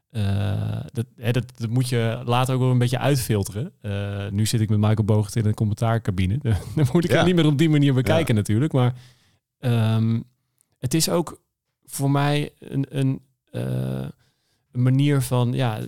eh, 0.09 0.79
dat, 0.91 1.05
hè, 1.15 1.31
dat, 1.31 1.43
dat 1.57 1.69
moet 1.69 1.89
je 1.89 2.21
later 2.25 2.53
ook 2.55 2.61
wel 2.61 2.71
een 2.71 2.77
beetje 2.77 2.99
uitfilteren. 2.99 3.71
Eh, 3.81 4.27
nu 4.29 4.45
zit 4.45 4.61
ik 4.61 4.69
met 4.69 4.79
Michael 4.79 5.03
Bogert 5.05 5.35
in 5.35 5.45
een 5.45 5.53
commentaarcabine. 5.53 6.37
Dan 6.75 6.87
moet 6.93 7.03
ik 7.03 7.09
Ja. 7.11 7.17
het 7.17 7.25
niet 7.25 7.35
meer 7.35 7.45
op 7.45 7.57
die 7.57 7.69
manier 7.69 7.93
bekijken 7.93 8.35
natuurlijk. 8.35 8.73
Maar 8.73 8.93
ehm, 9.59 10.19
het 10.79 10.93
is 10.93 11.09
ook 11.09 11.41
voor 11.85 12.11
mij 12.11 12.51
een, 12.59 12.85
een, 12.89 13.21
eh, 13.51 14.07
een 14.73 14.83
manier 14.83 15.21
van 15.21 15.53
ja, 15.53 15.79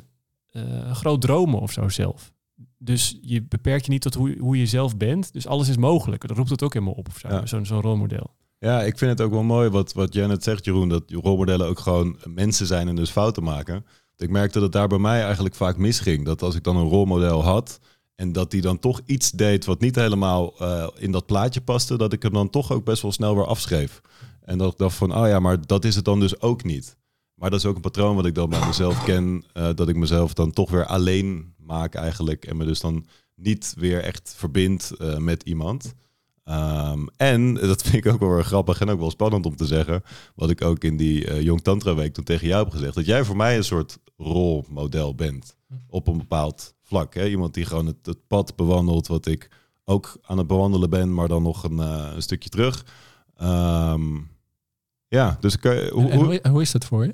eh, 0.51 0.91
groot 0.91 1.21
dromen 1.21 1.59
of 1.59 1.71
zo 1.71 1.89
zelf. 1.89 2.33
Dus 2.77 3.17
je 3.21 3.43
beperkt 3.43 3.85
je 3.85 3.91
niet 3.91 4.01
tot 4.01 4.13
hoe, 4.13 4.35
hoe 4.39 4.59
je 4.59 4.65
zelf 4.65 4.97
bent. 4.97 5.33
Dus 5.33 5.47
alles 5.47 5.69
is 5.69 5.77
mogelijk. 5.77 6.27
Dat 6.27 6.37
roept 6.37 6.49
het 6.49 6.63
ook 6.63 6.73
helemaal 6.73 6.93
op 6.93 7.07
of 7.07 7.17
zo. 7.17 7.27
Ja. 7.27 7.45
Zo'n 7.45 7.81
rolmodel. 7.81 8.33
Ja, 8.59 8.83
ik 8.83 8.97
vind 8.97 9.11
het 9.11 9.21
ook 9.21 9.31
wel 9.31 9.43
mooi 9.43 9.69
wat, 9.69 9.93
wat 9.93 10.13
Janet 10.13 10.43
zegt, 10.43 10.65
Jeroen. 10.65 10.89
Dat 10.89 11.03
rolmodellen 11.07 11.67
ook 11.67 11.79
gewoon 11.79 12.17
mensen 12.23 12.65
zijn 12.65 12.87
en 12.87 12.95
dus 12.95 13.09
fouten 13.09 13.43
maken. 13.43 13.85
Ik 14.17 14.29
merkte 14.29 14.53
dat 14.53 14.63
het 14.63 14.71
daar 14.71 14.87
bij 14.87 14.97
mij 14.97 15.23
eigenlijk 15.23 15.55
vaak 15.55 15.77
misging. 15.77 16.25
Dat 16.25 16.41
als 16.41 16.55
ik 16.55 16.63
dan 16.63 16.77
een 16.77 16.89
rolmodel 16.89 17.43
had 17.43 17.79
en 18.15 18.31
dat 18.31 18.51
die 18.51 18.61
dan 18.61 18.79
toch 18.79 19.01
iets 19.05 19.31
deed 19.31 19.65
wat 19.65 19.79
niet 19.79 19.95
helemaal 19.95 20.59
eh, 20.59 20.87
in 20.97 21.11
dat 21.11 21.25
plaatje 21.25 21.61
paste, 21.61 21.97
dat 21.97 22.13
ik 22.13 22.21
hem 22.21 22.33
dan 22.33 22.49
toch 22.49 22.71
ook 22.71 22.85
best 22.85 23.01
wel 23.01 23.11
snel 23.11 23.35
weer 23.35 23.45
afschreef. 23.45 24.01
En 24.41 24.57
dat 24.57 24.71
ik 24.71 24.77
dacht 24.77 24.95
van, 24.95 25.15
oh 25.17 25.27
ja, 25.27 25.39
maar 25.39 25.65
dat 25.65 25.85
is 25.85 25.95
het 25.95 26.05
dan 26.05 26.19
dus 26.19 26.41
ook 26.41 26.63
niet. 26.63 26.97
Maar 27.35 27.49
dat 27.49 27.59
is 27.59 27.65
ook 27.65 27.75
een 27.75 27.81
patroon 27.81 28.15
wat 28.15 28.25
ik 28.25 28.35
dan 28.35 28.49
bij 28.49 28.65
mezelf 28.65 29.03
ken. 29.09 29.43
eh, 29.53 29.69
dat 29.75 29.89
ik 29.89 29.95
mezelf 29.95 30.33
dan 30.33 30.51
toch 30.51 30.71
weer 30.71 30.85
alleen 30.85 31.53
maak 31.57 31.95
eigenlijk. 31.95 32.45
En 32.45 32.57
me 32.57 32.65
dus 32.65 32.79
dan 32.79 33.05
niet 33.35 33.73
weer 33.77 34.03
echt 34.03 34.33
verbind 34.37 34.91
eh, 34.97 35.17
met 35.17 35.43
iemand. 35.43 35.93
Ehm, 36.43 37.05
en 37.17 37.53
dat 37.53 37.81
vind 37.81 38.05
ik 38.05 38.13
ook 38.13 38.19
wel 38.19 38.29
weer 38.33 38.43
grappig 38.43 38.79
en 38.81 38.89
ook 38.89 38.99
wel 38.99 39.09
spannend 39.11 39.45
om 39.45 39.55
te 39.55 39.65
zeggen. 39.65 40.03
Wat 40.35 40.49
ik 40.49 40.61
ook 40.61 40.83
in 40.83 40.97
die 40.97 41.27
eh 41.27 41.41
Jong 41.41 41.61
Tantra 41.61 41.95
Week 41.95 42.13
toen 42.13 42.23
tegen 42.23 42.47
jou 42.47 42.63
heb 42.63 42.73
gezegd. 42.73 42.95
Dat 42.95 43.05
jij 43.05 43.23
voor 43.23 43.35
mij 43.35 43.57
een 43.57 43.63
soort 43.63 43.97
rolmodel 44.17 45.15
bent. 45.15 45.55
Op 45.87 46.07
een 46.07 46.17
bepaald 46.17 46.73
vlak. 46.81 47.13
Hè? 47.13 47.27
Iemand 47.27 47.53
die 47.53 47.65
gewoon 47.65 47.85
het, 47.85 48.05
het 48.05 48.27
pad 48.27 48.55
bewandelt 48.55 49.07
wat 49.07 49.25
ik 49.25 49.49
ook 49.85 50.17
aan 50.21 50.37
het 50.37 50.47
bewandelen 50.47 50.89
ben. 50.89 51.13
Maar 51.13 51.27
dan 51.27 51.43
nog 51.43 51.63
een, 51.63 51.79
eh, 51.79 52.11
een 52.15 52.21
stukje 52.21 52.49
terug. 52.49 52.85
Ehm, 53.35 54.15
ja, 55.07 55.37
dus 55.39 55.53
ik, 55.55 55.61
hoe, 55.63 56.09
En 56.09 56.17
hoe- 56.17 56.25
hoe, 56.25 56.39
hoe 56.49 56.61
is 56.61 56.71
dat 56.71 56.85
voor 56.85 57.05
je? 57.05 57.13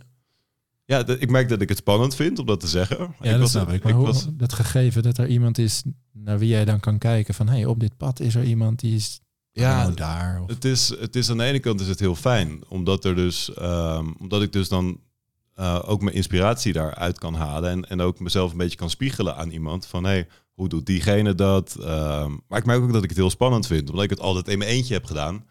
Ja, 0.91 1.07
ik 1.07 1.29
merk 1.29 1.49
dat 1.49 1.61
ik 1.61 1.69
het 1.69 1.77
spannend 1.77 2.15
vind 2.15 2.39
om 2.39 2.45
dat 2.45 2.59
te 2.59 2.67
zeggen. 2.67 3.15
Ja, 3.21 3.33
ik 3.33 3.39
dat 3.39 3.49
snap 3.49 3.71
ik. 3.71 3.83
Maar 3.83 3.93
hoe, 3.93 4.05
was, 4.05 4.27
dat 4.31 4.53
gegeven 4.53 5.03
dat 5.03 5.17
er 5.17 5.27
iemand 5.27 5.57
is 5.57 5.83
naar 6.11 6.39
wie 6.39 6.49
jij 6.49 6.65
dan 6.65 6.79
kan 6.79 6.97
kijken 6.97 7.33
van... 7.33 7.47
hé, 7.47 7.53
hey, 7.53 7.65
op 7.65 7.79
dit 7.79 7.97
pad 7.97 8.19
is 8.19 8.35
er 8.35 8.43
iemand 8.43 8.79
die 8.79 8.95
is 8.95 9.19
ja, 9.51 9.81
nou 9.81 9.93
daar. 9.93 10.41
Of, 10.41 10.49
Het 10.49 10.65
is, 10.65 10.89
het 10.99 11.15
is 11.15 11.29
aan 11.29 11.37
de 11.37 11.43
ene 11.43 11.59
kant 11.59 11.81
is 11.81 11.87
het 11.87 11.99
heel 11.99 12.15
fijn, 12.15 12.63
omdat 12.67 13.05
er 13.05 13.15
dus, 13.15 13.53
ehm, 13.53 14.07
omdat 14.19 14.41
ik 14.41 14.51
dus 14.53 14.69
dan 14.69 14.99
eh, 15.53 15.79
ook 15.85 16.01
mijn 16.01 16.15
inspiratie 16.15 16.73
daaruit 16.73 17.19
kan 17.19 17.33
halen 17.33 17.69
en, 17.69 17.89
en 17.89 18.01
ook 18.01 18.19
mezelf 18.19 18.51
een 18.51 18.57
beetje 18.57 18.77
kan 18.77 18.89
spiegelen 18.89 19.35
aan 19.35 19.49
iemand 19.49 19.85
van 19.85 20.03
hey, 20.03 20.27
hoe 20.53 20.69
doet 20.69 20.85
diegene 20.85 21.35
dat? 21.35 21.75
Ehm, 21.79 22.31
maar 22.47 22.59
ik 22.59 22.65
merk 22.65 22.81
ook 22.81 22.93
dat 22.93 23.03
ik 23.03 23.09
het 23.09 23.17
heel 23.17 23.29
spannend 23.29 23.67
vind, 23.67 23.89
omdat 23.89 24.03
ik 24.03 24.09
het 24.09 24.19
altijd 24.19 24.47
in 24.47 24.57
mijn 24.57 24.69
eentje 24.69 24.93
heb 24.93 25.05
gedaan. 25.05 25.45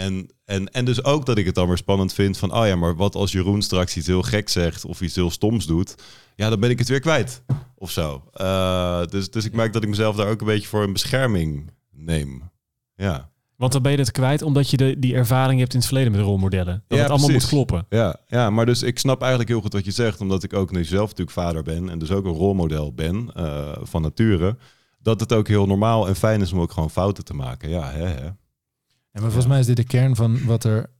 En, 0.00 0.30
en, 0.44 0.72
en 0.72 0.84
dus 0.84 1.04
ook 1.04 1.26
dat 1.26 1.38
ik 1.38 1.46
het 1.46 1.54
dan 1.54 1.68
weer 1.68 1.76
spannend 1.76 2.12
vind 2.12 2.38
van, 2.38 2.54
oh 2.54 2.66
ja, 2.66 2.76
maar 2.76 2.96
wat 2.96 3.14
als 3.14 3.32
Jeroen 3.32 3.62
straks 3.62 3.96
iets 3.96 4.06
heel 4.06 4.22
gek 4.22 4.48
zegt 4.48 4.84
of 4.84 5.00
iets 5.00 5.14
heel 5.14 5.30
stoms 5.30 5.66
doet, 5.66 5.94
ja, 6.36 6.48
dan 6.48 6.60
ben 6.60 6.70
ik 6.70 6.78
het 6.78 6.88
weer 6.88 7.00
kwijt 7.00 7.42
of 7.74 7.90
zo. 7.90 8.24
Eh, 8.32 9.04
dus, 9.06 9.30
dus 9.30 9.44
ik 9.44 9.52
merk 9.52 9.72
dat 9.72 9.82
ik 9.82 9.88
mezelf 9.88 10.16
daar 10.16 10.28
ook 10.28 10.40
een 10.40 10.46
beetje 10.46 10.68
voor 10.68 10.82
een 10.82 10.92
bescherming 10.92 11.70
neem. 11.90 12.50
Ja. 12.94 13.30
Want 13.56 13.72
dan 13.72 13.82
ben 13.82 13.92
je 13.92 13.98
het 13.98 14.10
kwijt 14.10 14.42
omdat 14.42 14.70
je 14.70 14.76
de, 14.76 14.98
die 14.98 15.14
ervaring 15.14 15.60
hebt 15.60 15.72
in 15.72 15.78
het 15.78 15.88
verleden 15.88 16.12
met 16.12 16.20
rolmodellen. 16.20 16.84
Dat 16.86 16.98
Ja, 16.98 17.04
het 17.04 17.10
allemaal 17.10 17.28
precies. 17.28 17.50
moet 17.50 17.66
kloppen. 17.66 17.98
Ja, 17.98 18.16
ja, 18.26 18.50
maar 18.50 18.66
dus 18.66 18.82
ik 18.82 18.98
snap 18.98 19.20
eigenlijk 19.20 19.50
heel 19.50 19.60
goed 19.60 19.72
wat 19.72 19.84
je 19.84 19.90
zegt, 19.90 20.20
omdat 20.20 20.42
ik 20.42 20.52
ook 20.52 20.70
nu 20.70 20.84
zelf 20.84 21.08
natuurlijk 21.08 21.30
vader 21.30 21.62
ben 21.62 21.88
en 21.88 21.98
dus 21.98 22.10
ook 22.10 22.24
een 22.24 22.32
rolmodel 22.32 22.92
ben 22.92 23.30
eh, 23.34 23.72
van 23.82 24.02
nature. 24.02 24.56
Dat 25.02 25.20
het 25.20 25.32
ook 25.32 25.48
heel 25.48 25.66
normaal 25.66 26.08
en 26.08 26.16
fijn 26.16 26.40
is 26.40 26.52
om 26.52 26.60
ook 26.60 26.72
gewoon 26.72 26.90
fouten 26.90 27.24
te 27.24 27.34
maken. 27.34 27.70
Ja, 27.70 27.90
hè, 27.90 28.06
hè. 28.06 28.28
En 29.12 29.20
maar 29.20 29.30
volgens 29.30 29.46
mij 29.46 29.58
is 29.58 29.66
dit 29.66 29.76
de 29.76 29.84
kern 29.84 30.16
van 30.16 30.44
wat 30.44 30.64
er, 30.64 30.90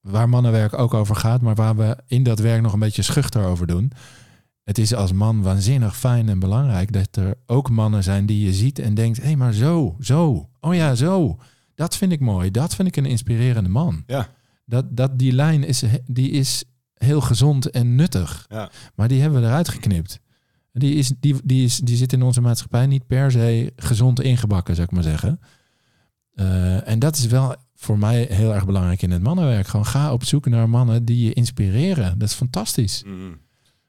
waar 0.00 0.28
mannenwerk 0.28 0.78
ook 0.78 0.94
over 0.94 1.16
gaat, 1.16 1.40
maar 1.40 1.54
waar 1.54 1.76
we 1.76 1.96
in 2.06 2.22
dat 2.22 2.38
werk 2.38 2.62
nog 2.62 2.72
een 2.72 2.78
beetje 2.78 3.02
schuchter 3.02 3.44
over 3.44 3.66
doen. 3.66 3.92
Het 4.64 4.78
is 4.78 4.94
als 4.94 5.12
man 5.12 5.42
waanzinnig 5.42 5.96
fijn 5.96 6.28
en 6.28 6.38
belangrijk 6.38 6.92
dat 6.92 7.16
er 7.16 7.34
ook 7.46 7.70
mannen 7.70 8.02
zijn 8.02 8.26
die 8.26 8.44
je 8.44 8.52
ziet 8.52 8.78
en 8.78 8.94
denkt, 8.94 9.18
hé, 9.18 9.24
hey, 9.24 9.36
maar 9.36 9.52
zo, 9.52 9.96
zo, 10.00 10.48
oh 10.60 10.74
ja, 10.74 10.94
zo. 10.94 11.38
Dat 11.74 11.96
vind 11.96 12.12
ik 12.12 12.20
mooi. 12.20 12.50
Dat 12.50 12.74
vind 12.74 12.88
ik 12.88 12.96
een 12.96 13.06
inspirerende 13.06 13.68
man. 13.68 14.02
Ja. 14.06 14.28
Dat, 14.64 14.96
dat 14.96 15.18
die 15.18 15.32
lijn 15.32 15.64
is, 15.64 15.84
die 16.06 16.30
is 16.30 16.64
heel 16.94 17.20
gezond 17.20 17.70
en 17.70 17.94
nuttig. 17.94 18.46
Ja. 18.48 18.70
Maar 18.94 19.08
die 19.08 19.20
hebben 19.20 19.40
we 19.40 19.46
eruit 19.46 19.68
geknipt. 19.68 20.20
Die, 20.72 20.94
is, 20.94 21.12
die, 21.20 21.36
die, 21.44 21.64
is, 21.64 21.76
die 21.76 21.96
zit 21.96 22.12
in 22.12 22.22
onze 22.22 22.40
maatschappij 22.40 22.86
niet 22.86 23.06
per 23.06 23.30
se 23.30 23.72
gezond 23.76 24.20
ingebakken, 24.20 24.74
zou 24.74 24.86
ik 24.86 24.94
maar 24.94 25.02
zeggen. 25.02 25.40
Eh, 26.34 26.88
en 26.88 26.98
dat 26.98 27.16
is 27.16 27.26
wel 27.26 27.54
voor 27.74 27.98
mij 27.98 28.26
heel 28.30 28.54
erg 28.54 28.66
belangrijk 28.66 29.02
in 29.02 29.10
het 29.10 29.22
mannenwerk. 29.22 29.66
Gewoon 29.66 29.86
ga 29.86 30.12
op 30.12 30.24
zoek 30.24 30.46
naar 30.46 30.68
mannen 30.68 31.04
die 31.04 31.24
je 31.24 31.32
inspireren. 31.32 32.18
Dat 32.18 32.28
is 32.28 32.34
fantastisch. 32.34 33.02
Mhm. 33.06 33.14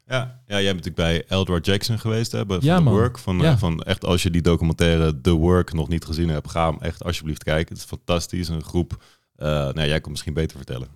Ja, 0.08 0.42
ja, 0.48 0.62
jij 0.62 0.74
bent 0.74 0.86
natuurlijk 0.86 0.96
bij 0.96 1.26
Eldward 1.38 1.66
Jackson 1.66 2.00
geweest, 2.00 2.32
hè, 2.32 2.46
bij- 2.46 2.58
Ja, 2.62 2.78
The 2.78 2.84
man. 2.84 2.94
Work. 2.94 3.18
Van, 3.20 3.38
Ja. 3.38 3.52
eh, 3.52 3.58
van 3.58 3.82
echt, 3.84 4.06
als 4.06 4.24
je 4.24 4.30
die 4.30 4.42
documentaire 4.42 5.22
The 5.22 5.32
Work 5.32 5.74
nog 5.74 5.88
niet 5.88 6.06
gezien 6.06 6.30
hebt, 6.30 6.50
ga 6.50 6.70
hem 6.70 6.80
echt 6.82 7.04
alsjeblieft 7.04 7.44
kijken. 7.44 7.74
Het 7.74 7.78
is 7.84 7.90
fantastisch. 7.90 8.48
Een 8.48 8.64
groep 8.64 9.04
Uh, 9.38 9.50
nou, 9.50 9.88
jij 9.88 10.02
kan 10.02 10.12
misschien 10.12 10.34
beter 10.34 10.58
vertellen. 10.58 10.88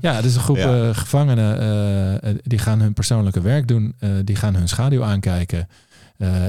Ja, 0.00 0.12
het 0.14 0.24
is 0.24 0.34
een 0.34 0.40
groep 0.40 0.56
ja. 0.66 0.92
gevangenen 0.92 2.22
uh, 2.24 2.34
die 2.42 2.58
gaan 2.58 2.80
hun 2.80 2.92
persoonlijke 2.92 3.40
werk 3.40 3.68
doen. 3.68 3.94
Die 4.24 4.36
gaan 4.36 4.54
hun 4.54 4.68
schaduw 4.68 5.02
aankijken. 5.02 5.68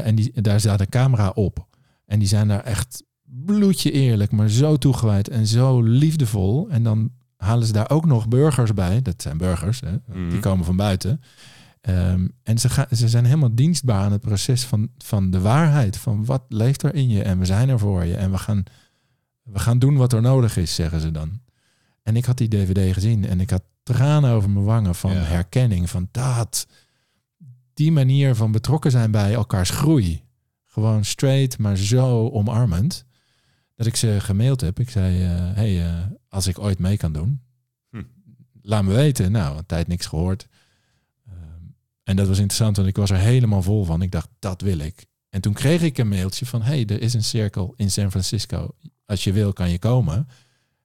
en 0.03 0.15
die, 0.15 0.41
daar 0.41 0.59
staat 0.59 0.79
een 0.79 0.89
camera 0.89 1.29
op. 1.29 1.65
En 2.05 2.19
die 2.19 2.27
zijn 2.27 2.47
daar 2.47 2.63
echt 2.63 3.03
bloedje 3.25 3.91
eerlijk, 3.91 4.31
maar 4.31 4.49
zo 4.49 4.77
toegewijd 4.77 5.29
en 5.29 5.47
zo 5.47 5.81
liefdevol. 5.81 6.69
En 6.69 6.83
dan 6.83 7.11
halen 7.37 7.67
ze 7.67 7.73
daar 7.73 7.89
ook 7.89 8.05
nog 8.05 8.27
burgers 8.27 8.73
bij. 8.73 9.01
Dat 9.01 9.21
zijn 9.21 9.37
burgers, 9.37 9.79
hè? 9.79 9.95
Mm. 10.13 10.29
die 10.29 10.39
komen 10.39 10.65
van 10.65 10.75
buiten. 10.75 11.21
Um, 11.89 12.31
en 12.43 12.57
ze, 12.57 12.69
gaan, 12.69 12.85
ze 12.91 13.09
zijn 13.09 13.25
helemaal 13.25 13.55
dienstbaar 13.55 14.03
aan 14.03 14.11
het 14.11 14.21
proces 14.21 14.63
van, 14.63 14.89
van 14.97 15.31
de 15.31 15.39
waarheid. 15.39 15.97
Van 15.97 16.25
wat 16.25 16.43
leeft 16.47 16.83
er 16.83 16.95
in 16.95 17.09
je 17.09 17.23
en 17.23 17.39
we 17.39 17.45
zijn 17.45 17.69
er 17.69 17.79
voor 17.79 18.05
je. 18.05 18.15
En 18.15 18.31
we 18.31 18.37
gaan, 18.37 18.63
we 19.43 19.59
gaan 19.59 19.79
doen 19.79 19.95
wat 19.95 20.13
er 20.13 20.21
nodig 20.21 20.57
is, 20.57 20.75
zeggen 20.75 21.01
ze 21.01 21.11
dan. 21.11 21.39
En 22.03 22.15
ik 22.15 22.25
had 22.25 22.37
die 22.37 22.47
dvd 22.47 22.93
gezien 22.93 23.25
en 23.25 23.39
ik 23.39 23.49
had 23.49 23.63
tranen 23.83 24.31
over 24.31 24.49
mijn 24.49 24.65
wangen 24.65 24.95
van 24.95 25.11
herkenning. 25.11 25.89
Van 25.89 26.07
dat, 26.11 26.67
die 27.73 27.91
manier 27.91 28.35
van 28.35 28.51
betrokken 28.51 28.91
zijn 28.91 29.11
bij 29.11 29.33
elkaars 29.33 29.69
groei. 29.69 30.23
Gewoon 30.65 31.05
straight, 31.05 31.57
maar 31.57 31.77
zo 31.77 32.29
omarmend. 32.29 33.05
Dat 33.75 33.85
ik 33.85 33.95
ze 33.95 34.17
gemaild 34.19 34.61
heb. 34.61 34.79
Ik 34.79 34.89
zei, 34.89 35.23
uh, 35.23 35.55
hey, 35.55 35.85
uh, 35.85 36.05
als 36.29 36.47
ik 36.47 36.59
ooit 36.59 36.79
mee 36.79 36.97
kan 36.97 37.13
doen, 37.13 37.41
hm. 37.89 38.03
laat 38.61 38.83
me 38.83 38.93
weten. 38.93 39.31
Nou, 39.31 39.57
een 39.57 39.65
tijd 39.65 39.87
niks 39.87 40.05
gehoord. 40.05 40.47
En 42.03 42.15
dat 42.15 42.27
was 42.27 42.37
interessant, 42.37 42.75
want 42.75 42.87
ik 42.87 42.95
was 42.95 43.09
er 43.09 43.17
helemaal 43.17 43.61
vol 43.61 43.85
van. 43.85 44.01
Ik 44.01 44.11
dacht, 44.11 44.29
dat 44.39 44.61
wil 44.61 44.77
ik. 44.77 45.05
En 45.29 45.41
toen 45.41 45.53
kreeg 45.53 45.81
ik 45.81 45.97
een 45.97 46.07
mailtje 46.07 46.45
van, 46.45 46.61
hey, 46.61 46.85
er 46.85 47.01
is 47.01 47.13
een 47.13 47.23
cirkel 47.23 47.73
in 47.75 47.91
San 47.91 48.09
Francisco. 48.09 48.75
Als 49.05 49.23
je 49.23 49.31
wil, 49.31 49.53
kan 49.53 49.69
je 49.69 49.79
komen. 49.79 50.27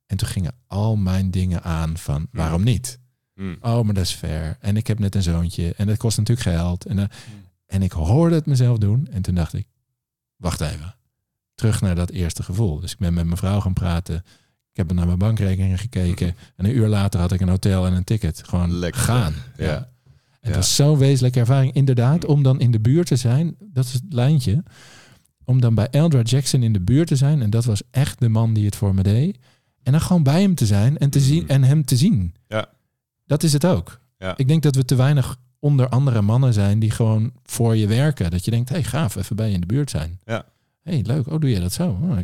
En 0.07 0.17
toen 0.17 0.29
gingen 0.29 0.55
al 0.67 0.97
mijn 0.97 1.31
dingen 1.31 1.63
aan 1.63 1.99
van, 1.99 2.17
hmm. 2.17 2.29
waarom 2.31 2.63
niet? 2.63 3.01
Mm. 3.35 3.57
Oh, 3.61 3.85
maar 3.85 3.95
dat 3.95 4.05
is 4.05 4.13
fair. 4.13 4.57
En 4.61 4.77
ik 4.77 4.87
heb 4.87 4.99
net 4.99 5.15
een 5.15 5.23
zoontje. 5.23 5.75
En 5.75 5.87
dat 5.87 5.97
kost 5.97 6.19
natuurlijk 6.19 6.49
geld. 6.49 6.87
En, 6.87 6.99
uh, 6.99 7.05
en 7.67 7.83
ik 7.83 7.93
hoorde 7.93 8.35
het 8.35 8.47
mezelf 8.47 8.79
doen. 8.79 9.09
En 9.11 9.23
toen 9.23 9.35
dacht 9.35 9.53
ik, 9.53 9.67
wacht 10.37 10.61
even. 10.61 10.95
Terug 11.61 11.81
naar 11.81 11.95
dat 11.95 12.11
eerste 12.11 12.43
gevoel. 12.43 12.81
Dus 12.81 12.93
ik 12.93 12.99
ben 12.99 13.15
met 13.15 13.25
mijn 13.25 13.37
vrouw 13.37 13.61
gaan 13.61 13.73
praten. 13.73 14.15
Ik 14.71 14.77
heb 14.77 14.93
naar 14.93 15.07
mijn 15.07 15.19
bankrekening 15.19 15.81
gekeken. 15.81 16.27
Hmm. 16.27 16.37
En 16.57 16.65
een 16.65 16.77
uur 16.77 16.89
later 16.89 17.21
had 17.21 17.33
ik 17.33 17.41
een 17.41 17.49
hotel 17.49 17.87
en 17.87 17.93
een 17.93 18.05
ticket. 18.05 18.43
Gewoon 18.49 18.73
Lekker. 18.73 19.01
gaan. 19.01 19.35
ja. 19.57 19.89
Het 20.41 20.55
was 20.55 20.75
zo'n 20.75 20.99
wezenlijke 20.99 21.41
ervaring, 21.41 21.73
inderdaad, 21.73 22.25
om 22.25 22.43
dan 22.43 22.61
in 22.61 22.71
de 22.71 22.81
buurt 22.81 23.07
te 23.07 23.17
zijn. 23.17 23.57
Dat 23.59 23.85
is 23.85 23.93
het 23.93 24.03
lijntje. 24.09 24.63
Om 25.45 25.61
dan 25.61 25.75
bij 25.75 25.89
Eldra 25.91 26.21
Jackson 26.21 26.63
in 26.63 26.73
de 26.73 26.81
buurt 26.81 27.07
te 27.07 27.17
zijn. 27.17 27.43
En 27.43 27.51
dat 27.51 27.65
was 27.65 27.83
echt 27.91 28.21
de 28.21 28.29
man 28.29 28.55
die 28.55 28.65
het 28.65 28.77
voor 28.77 28.95
me 28.95 29.03
deed. 29.03 29.39
En 29.83 29.93
dan 29.93 30.01
gewoon 30.01 30.23
bij 30.23 30.41
hem 30.41 30.55
te 30.55 30.67
zijn 30.67 30.99
en, 30.99 31.11
te 31.11 31.21
zien, 31.21 31.43
mm. 31.43 31.49
en 31.49 31.63
hem 31.63 31.85
te 31.85 31.97
zien. 31.97 32.35
Ja. 32.49 32.69
Dat 33.27 33.43
is 33.43 33.53
het 33.53 33.65
ook. 33.65 34.01
Ja. 34.19 34.37
Ik 34.37 34.49
denk 34.49 34.63
dat 34.63 34.75
we 34.75 34.85
te 34.85 34.95
weinig 34.95 35.37
onder 35.59 35.89
andere 35.89 36.23
mannen 36.23 36.53
zijn 36.53 36.79
die 36.79 36.91
gewoon 36.91 37.33
voor 37.43 37.77
je 37.77 37.87
werken. 37.87 38.31
Dat 38.31 38.45
je 38.45 38.51
denkt, 38.51 38.69
hé 38.69 38.75
hey, 38.75 38.85
gaaf, 38.85 39.17
even 39.17 39.37
bij 39.37 39.49
je 39.49 39.55
in 39.55 39.61
de 39.61 39.67
buurt 39.67 39.91
zijn. 39.91 40.21
Ja. 40.25 40.45
Hey, 40.83 41.03
leuk. 41.03 41.27
Oh, 41.27 41.41
doe 41.41 41.51
je 41.51 41.61
dat 41.61 41.73
zo? 41.73 41.99
Oh, 42.03 42.17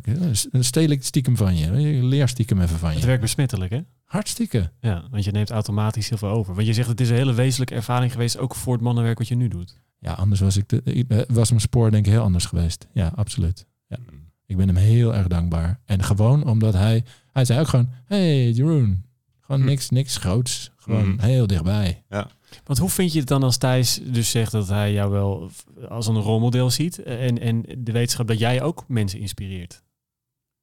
dan 0.51 0.65
steel 0.65 0.91
ik 0.91 1.05
stiekem 1.05 1.37
van 1.37 1.57
je. 1.57 1.73
Leer 2.03 2.29
stiekem 2.29 2.61
even 2.61 2.79
van 2.79 2.91
je. 2.91 2.97
Het 2.97 3.05
werkt 3.05 3.21
besmettelijk, 3.21 3.71
hè? 3.71 3.81
Hartstikke. 4.05 4.73
Ja, 4.81 5.05
want 5.11 5.25
je 5.25 5.31
neemt 5.31 5.51
automatisch 5.51 6.09
heel 6.09 6.19
veel 6.19 6.29
over. 6.29 6.55
Want 6.55 6.67
je 6.67 6.73
zegt 6.73 6.89
het 6.89 7.01
is 7.01 7.09
een 7.09 7.17
hele 7.17 7.35
wezenlijke 7.35 7.75
ervaring 7.75 8.13
geweest, 8.13 8.39
ook 8.39 8.55
voor 8.55 8.73
het 8.73 8.83
mannenwerk 8.83 9.19
wat 9.19 9.29
je 9.29 9.35
nu 9.35 9.49
doet. 9.49 9.81
Ja, 9.99 10.13
anders 10.13 10.41
was 10.41 10.57
ik, 10.57 10.69
de, 10.69 11.25
was 11.29 11.49
mijn 11.49 11.61
spoor 11.61 11.91
denk 11.91 12.07
ik 12.07 12.13
heel 12.13 12.23
anders 12.23 12.45
geweest. 12.45 12.87
Ja, 12.93 13.13
absoluut. 13.15 13.67
Ja. 13.87 13.97
Mm. 14.11 14.31
Ik 14.47 14.57
ben 14.57 14.67
hem 14.67 14.77
heel 14.77 15.15
erg 15.15 15.27
dankbaar. 15.27 15.81
En 15.85 16.03
gewoon 16.03 16.45
omdat 16.45 16.75
hij, 16.75 17.05
hij 17.33 17.45
zei 17.45 17.61
ook 17.61 17.69
gewoon, 17.69 17.91
hey 18.05 18.51
Jeroen, 18.51 19.05
gewoon 19.41 19.61
hm. 19.61 19.67
niks, 19.67 19.91
niks 19.91 20.17
groots. 20.17 20.71
Gewoon 20.77 21.09
mm. 21.09 21.19
heel 21.19 21.47
dichtbij. 21.47 22.03
Ja. 22.09 22.31
Want 22.65 22.79
hoe 22.79 22.91
vind 22.91 23.13
je 23.13 23.19
het 23.19 23.29
dan 23.29 23.43
als 23.43 23.57
Thijs 23.57 24.01
dus 24.05 24.31
zegt 24.31 24.53
dat 24.53 24.69
hij 24.69 24.93
jou 24.93 25.11
wel 25.11 25.51
als 25.89 26.07
een 26.07 26.21
rolmodel 26.21 26.71
ziet 26.71 27.03
en, 27.03 27.39
en 27.39 27.65
de 27.79 27.93
wetenschap 27.93 28.27
dat 28.27 28.39
jij 28.39 28.63
ook 28.63 28.85
mensen 28.89 29.21
inspireert? 29.21 29.83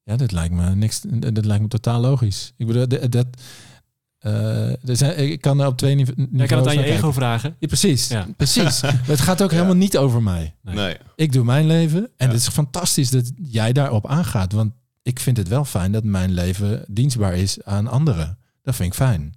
Ja, 0.03 0.15
dat 0.15 0.31
lijkt 0.31 0.53
me 0.53 0.75
niks. 0.75 1.01
Dat 1.07 1.45
lijkt 1.45 1.61
me 1.61 1.67
totaal 1.67 2.01
logisch. 2.01 2.53
Ik 2.57 2.67
bedoel, 2.67 2.87
dat. 2.87 3.11
dat 3.11 3.27
uh, 4.21 4.73
zijn, 4.83 5.31
ik 5.31 5.41
kan 5.41 5.65
op 5.65 5.77
twee 5.77 5.95
niveaus. 5.95 6.27
Je 6.31 6.45
kan 6.45 6.57
het 6.57 6.67
aan 6.67 6.73
je 6.73 6.83
ego 6.83 7.11
vragen. 7.11 7.55
Ja, 7.59 7.67
precies. 7.67 8.07
Ja. 8.07 8.27
Precies. 8.37 8.81
het 9.13 9.21
gaat 9.21 9.41
ook 9.41 9.51
helemaal 9.51 9.75
niet 9.75 9.97
over 9.97 10.23
mij. 10.23 10.55
Nee. 10.61 10.97
Ik 11.15 11.31
doe 11.31 11.43
mijn 11.43 11.65
leven. 11.65 12.09
En 12.17 12.27
het 12.27 12.37
is 12.37 12.47
fantastisch 12.47 13.09
dat 13.09 13.31
jij 13.35 13.73
daarop 13.73 14.07
aangaat. 14.07 14.51
Want 14.51 14.73
ik 15.01 15.19
vind 15.19 15.37
het 15.37 15.47
wel 15.47 15.65
fijn 15.65 15.91
dat 15.91 16.03
mijn 16.03 16.31
leven 16.31 16.85
dienstbaar 16.87 17.35
is 17.35 17.63
aan 17.63 17.87
anderen. 17.87 18.37
Dat 18.61 18.75
vind 18.75 18.89
ik 18.89 18.95
fijn. 18.95 19.33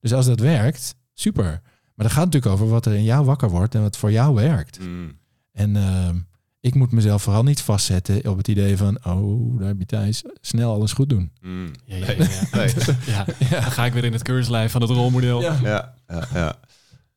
Dus 0.00 0.12
als 0.12 0.26
dat 0.26 0.40
werkt, 0.40 0.94
super. 1.12 1.60
Maar 1.94 2.06
dat 2.06 2.14
gaat 2.14 2.24
natuurlijk 2.24 2.52
over 2.52 2.68
wat 2.68 2.86
er 2.86 2.94
in 2.94 3.04
jou 3.04 3.24
wakker 3.24 3.50
wordt 3.50 3.74
en 3.74 3.82
wat 3.82 3.96
voor 3.96 4.12
jou 4.12 4.34
werkt. 4.34 4.80
Mm. 4.80 5.12
En 5.52 5.74
uh, 5.74 6.08
ik 6.60 6.74
moet 6.74 6.92
mezelf 6.92 7.22
vooral 7.22 7.42
niet 7.42 7.60
vastzetten 7.60 8.30
op 8.30 8.36
het 8.36 8.48
idee 8.48 8.76
van, 8.76 8.98
oh, 9.04 9.58
daar 9.58 9.68
heb 9.68 9.78
je 9.78 9.86
Thijs, 9.86 10.24
snel 10.40 10.72
alles 10.72 10.92
goed 10.92 11.08
doen. 11.08 11.32
Mm. 11.40 11.70
Ja, 11.84 11.96
ja, 11.96 12.06
ja. 13.06 13.26
ja. 13.38 13.60
Dan 13.60 13.72
ga 13.72 13.84
ik 13.84 13.92
weer 13.92 14.04
in 14.04 14.12
het 14.12 14.22
keurslijf 14.22 14.72
van 14.72 14.80
het 14.80 14.90
rolmodel. 14.90 15.40
Ja, 15.40 15.58
ja, 15.62 15.94
ja. 16.32 16.56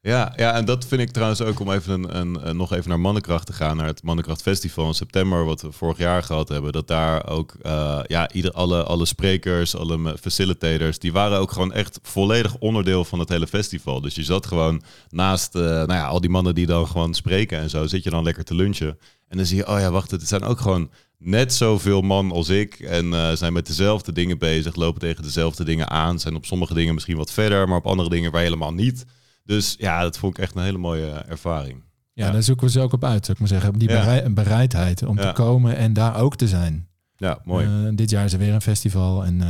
Ja, 0.02 0.34
ja, 0.36 0.54
en 0.54 0.66
dat 0.66 0.86
vind 0.88 1.02
ik 1.02 1.12
trouwens 1.12 1.42
ook 1.42 1.60
om 1.60 1.72
even 1.72 2.18
een, 2.18 2.48
een, 2.48 2.58
nog 2.58 2.74
even 2.74 2.90
naar 2.90 3.00
Mannenkracht 3.00 3.46
te 3.46 3.54
gaan, 3.54 3.78
naar 3.78 3.86
het 3.86 4.04
Mannenkracht 4.04 4.42
Festival 4.42 4.88
in 4.88 4.94
september, 4.94 5.46
wat 5.46 5.62
we 5.62 5.72
vorig 5.72 5.98
jaar 5.98 6.24
gehad 6.24 6.50
hebben. 6.50 6.72
Dat 6.72 6.88
daar 6.88 7.28
ook, 7.30 7.56
uh, 7.66 8.00
ja, 8.08 8.32
ieder, 8.32 8.52
alle, 8.52 8.84
alle 8.84 9.06
sprekers, 9.06 9.76
alle 9.76 10.18
facilitators, 10.22 11.00
die 11.00 11.12
waren 11.12 11.40
ook 11.40 11.52
gewoon 11.52 11.74
echt 11.74 12.00
volledig 12.02 12.58
onderdeel 12.58 13.06
van 13.06 13.20
het 13.20 13.30
hele 13.30 13.48
festival. 13.48 14.02
Dus 14.02 14.16
je 14.16 14.24
zat 14.24 14.46
gewoon 14.46 14.82
naast, 15.10 15.56
uh, 15.56 15.62
nou 15.62 15.94
ja, 15.94 16.08
al 16.08 16.22
die 16.22 16.30
mannen 16.30 16.56
die 16.56 16.66
dan 16.66 16.88
gewoon 16.88 17.14
spreken 17.14 17.60
en 17.60 17.70
zo, 17.70 17.88
zit 17.88 18.04
je 18.04 18.10
dan 18.10 18.24
lekker 18.24 18.44
te 18.44 18.56
lunchen. 18.56 19.00
En 19.28 19.38
dan 19.38 19.46
zie 19.46 19.58
je, 19.58 19.68
oh 19.68 19.80
ja, 19.80 19.92
wacht, 19.92 20.12
het 20.12 20.28
zijn 20.28 20.44
ook 20.44 20.60
gewoon 20.60 20.90
net 21.18 21.54
zoveel 21.54 22.02
man 22.02 22.32
als 22.32 22.50
ik. 22.50 22.80
En 22.80 23.06
uh, 23.06 23.32
zijn 23.32 23.54
met 23.54 23.68
dezelfde 23.68 24.12
dingen 24.12 24.38
bezig, 24.38 24.76
lopen 24.76 25.00
tegen 25.00 25.24
dezelfde 25.24 25.64
dingen 25.64 25.90
aan. 25.90 26.20
Zijn 26.20 26.36
op 26.36 26.46
sommige 26.46 26.74
dingen 26.74 26.94
misschien 26.94 27.18
wat 27.18 27.32
verder, 27.32 27.68
maar 27.68 27.78
op 27.78 27.88
andere 27.88 28.10
dingen 28.10 28.32
waar 28.32 28.42
helemaal 28.42 28.74
niet. 28.74 29.06
Dus 29.48 29.76
ja, 29.78 30.02
dat 30.02 30.18
vond 30.18 30.38
ik 30.38 30.44
echt 30.44 30.56
een 30.56 30.64
hele 30.64 30.78
mooie 30.78 31.12
ervaring. 31.12 31.84
Ja, 32.14 32.32
daar 32.32 32.44
zoeken 32.44 32.66
we 32.66 32.72
ze 32.72 32.80
ook 32.80 32.94
op 32.94 33.04
uit, 33.04 33.26
zou 33.26 33.32
ik 33.32 33.40
maar 33.40 33.60
zeggen. 33.60 33.80
Die 33.80 34.32
bereidheid 34.34 35.04
om 35.04 35.16
te 35.16 35.32
komen 35.34 35.76
en 35.76 35.94
daar 35.94 36.20
ook 36.20 36.36
te 36.36 36.48
zijn. 36.48 36.88
Ja, 37.16 37.40
mooi. 37.44 37.68
Uh, 37.68 37.90
dit 37.96 38.10
jaar 38.10 38.26
is 38.26 38.34
er 38.34 38.40
weer 38.40 38.54
een 38.54 38.62
festival. 38.62 39.26
En 39.26 39.42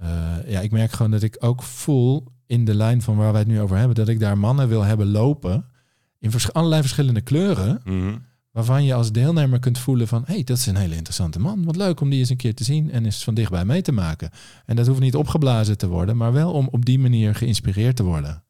uh, 0.00 0.36
ja, 0.46 0.60
ik 0.60 0.70
merk 0.70 0.92
gewoon 0.92 1.10
dat 1.10 1.22
ik 1.22 1.36
ook 1.38 1.62
voel 1.62 2.32
in 2.46 2.64
de 2.64 2.74
lijn 2.74 3.02
van 3.02 3.16
waar 3.16 3.32
wij 3.32 3.40
het 3.40 3.50
nu 3.50 3.60
over 3.60 3.76
hebben, 3.76 3.96
dat 3.96 4.08
ik 4.08 4.20
daar 4.20 4.38
mannen 4.38 4.68
wil 4.68 4.82
hebben 4.82 5.10
lopen 5.10 5.64
in 6.18 6.30
vers 6.30 6.52
allerlei 6.52 6.80
verschillende 6.80 7.20
kleuren. 7.20 7.80
Mm 7.84 8.28
Waarvan 8.50 8.84
je 8.84 8.94
als 8.94 9.12
deelnemer 9.12 9.58
kunt 9.58 9.78
voelen 9.78 10.08
van... 10.08 10.22
hé, 10.26 10.34
hey, 10.34 10.44
dat 10.44 10.56
is 10.56 10.66
een 10.66 10.76
hele 10.76 10.94
interessante 10.94 11.40
man. 11.40 11.64
Wat 11.64 11.76
leuk 11.76 12.00
om 12.00 12.10
die 12.10 12.18
eens 12.18 12.28
een 12.28 12.36
keer 12.36 12.54
te 12.54 12.64
zien 12.64 12.90
en 12.90 13.04
eens 13.04 13.24
van 13.24 13.34
dichtbij 13.34 13.64
mee 13.64 13.82
te 13.82 13.92
maken. 13.92 14.30
En 14.66 14.76
dat 14.76 14.86
hoeft 14.86 15.00
niet 15.00 15.16
opgeblazen 15.16 15.78
te 15.78 15.88
worden... 15.88 16.16
maar 16.16 16.32
wel 16.32 16.52
om 16.52 16.68
op 16.70 16.84
die 16.84 16.98
manier 16.98 17.34
geïnspireerd 17.34 17.96
te 17.96 18.02
worden. 18.02 18.44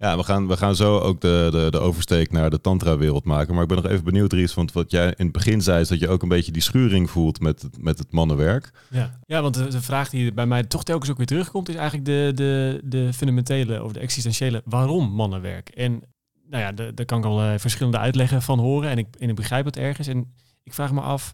Ja, 0.00 0.16
we, 0.16 0.22
gaan, 0.24 0.46
we 0.48 0.56
gaan 0.56 0.76
zo 0.76 0.98
ook 0.98 1.20
de, 1.20 1.48
de, 1.50 1.66
de 1.70 1.78
oversteek 1.78 2.32
naar 2.32 2.50
de 2.50 2.60
tantra-wereld 2.60 3.24
maken. 3.24 3.54
Maar 3.54 3.62
ik 3.62 3.68
ben 3.68 3.82
nog 3.82 3.90
even 3.90 4.04
benieuwd, 4.04 4.32
Ries... 4.32 4.54
want 4.54 4.72
wat 4.72 4.90
jij 4.90 5.06
in 5.06 5.24
het 5.24 5.32
begin 5.32 5.62
zei... 5.62 5.80
is 5.80 5.88
dat 5.88 5.98
je 5.98 6.08
ook 6.08 6.22
een 6.22 6.28
beetje 6.28 6.52
die 6.52 6.62
schuring 6.62 7.10
voelt 7.10 7.40
met 7.40 7.62
het, 7.62 7.82
met 7.82 7.98
het 7.98 8.12
mannenwerk. 8.12 8.72
Ja, 8.90 9.18
ja 9.26 9.42
want 9.42 9.54
de, 9.54 9.68
de 9.68 9.80
vraag 9.80 10.10
die 10.10 10.32
bij 10.32 10.46
mij 10.46 10.64
toch 10.64 10.84
telkens 10.84 11.10
ook 11.10 11.16
weer 11.16 11.26
terugkomt... 11.26 11.68
is 11.68 11.74
eigenlijk 11.74 12.06
de, 12.06 12.32
de, 12.34 12.80
de 12.84 13.12
fundamentele 13.12 13.84
of 13.84 13.92
de 13.92 14.00
existentiële 14.00 14.62
waarom 14.64 15.10
mannenwerk. 15.10 15.68
En 15.68 16.02
nou 16.50 16.62
ja, 16.62 16.92
daar 16.92 17.04
kan 17.06 17.18
ik 17.18 17.24
al 17.24 17.44
uh, 17.44 17.52
verschillende 17.56 17.98
uitleggen 17.98 18.42
van 18.42 18.58
horen 18.58 18.90
en 18.90 18.98
ik, 18.98 19.06
en 19.18 19.28
ik 19.28 19.34
begrijp 19.36 19.64
het 19.64 19.76
ergens. 19.76 20.06
En 20.06 20.34
ik 20.62 20.74
vraag 20.74 20.92
me 20.92 21.00
af, 21.00 21.32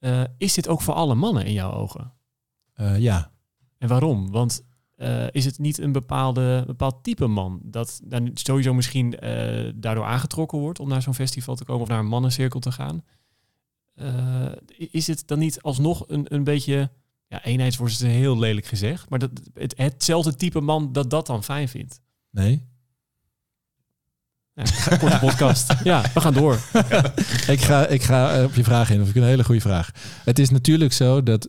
uh, 0.00 0.22
is 0.38 0.54
dit 0.54 0.68
ook 0.68 0.82
voor 0.82 0.94
alle 0.94 1.14
mannen 1.14 1.44
in 1.44 1.52
jouw 1.52 1.72
ogen? 1.72 2.12
Uh, 2.76 2.98
ja. 2.98 3.30
En 3.78 3.88
waarom? 3.88 4.30
Want 4.30 4.64
is 5.30 5.44
het 5.44 5.58
niet 5.58 5.78
een 5.78 5.92
bepaalde, 5.92 6.64
bepaald 6.66 7.04
type 7.04 7.26
man 7.26 7.60
dat 7.62 8.00
dan 8.04 8.30
sowieso 8.34 8.74
misschien 8.74 9.10
daardoor 9.74 10.04
aangetrokken 10.04 10.58
wordt 10.58 10.80
om 10.80 10.88
naar 10.88 11.02
zo'n 11.02 11.14
festival 11.14 11.54
te 11.54 11.64
komen 11.64 11.82
of 11.82 11.88
naar 11.88 11.98
een 11.98 12.06
mannencirkel 12.06 12.60
te 12.60 12.72
gaan? 12.72 13.02
is 14.76 15.06
het 15.06 15.22
dan 15.26 15.38
niet 15.38 15.62
alsnog 15.62 16.04
een, 16.06 16.34
een 16.34 16.44
beetje, 16.44 16.90
ja, 17.26 17.44
eenheidsworst 17.44 18.02
is 18.02 18.08
heel 18.08 18.38
lelijk 18.38 18.66
gezegd, 18.66 19.08
maar 19.08 19.18
dat, 19.18 19.30
het, 19.54 19.74
hetzelfde 19.76 20.34
type 20.34 20.60
man 20.60 20.92
dat 20.92 21.10
dat 21.10 21.26
dan 21.26 21.44
fijn 21.44 21.68
vindt? 21.68 22.00
Nee, 22.30 22.66
ja, 24.54 24.96
korte 24.98 25.18
podcast. 25.18 25.74
ja, 25.84 26.02
we 26.14 26.20
gaan 26.20 26.34
door. 26.34 26.54
ik, 27.46 27.60
ga, 27.60 27.86
ik 27.86 28.02
ga 28.02 28.38
eh, 28.38 28.44
op 28.44 28.54
je 28.54 28.64
vraag 28.64 28.90
in. 28.90 28.98
Dat 28.98 29.06
is 29.06 29.14
een 29.14 29.22
hele 29.22 29.44
goede 29.44 29.60
vraag. 29.60 29.90
Het 30.24 30.38
is 30.38 30.50
natuurlijk 30.50 30.92
zo 30.92 31.22
dat 31.22 31.48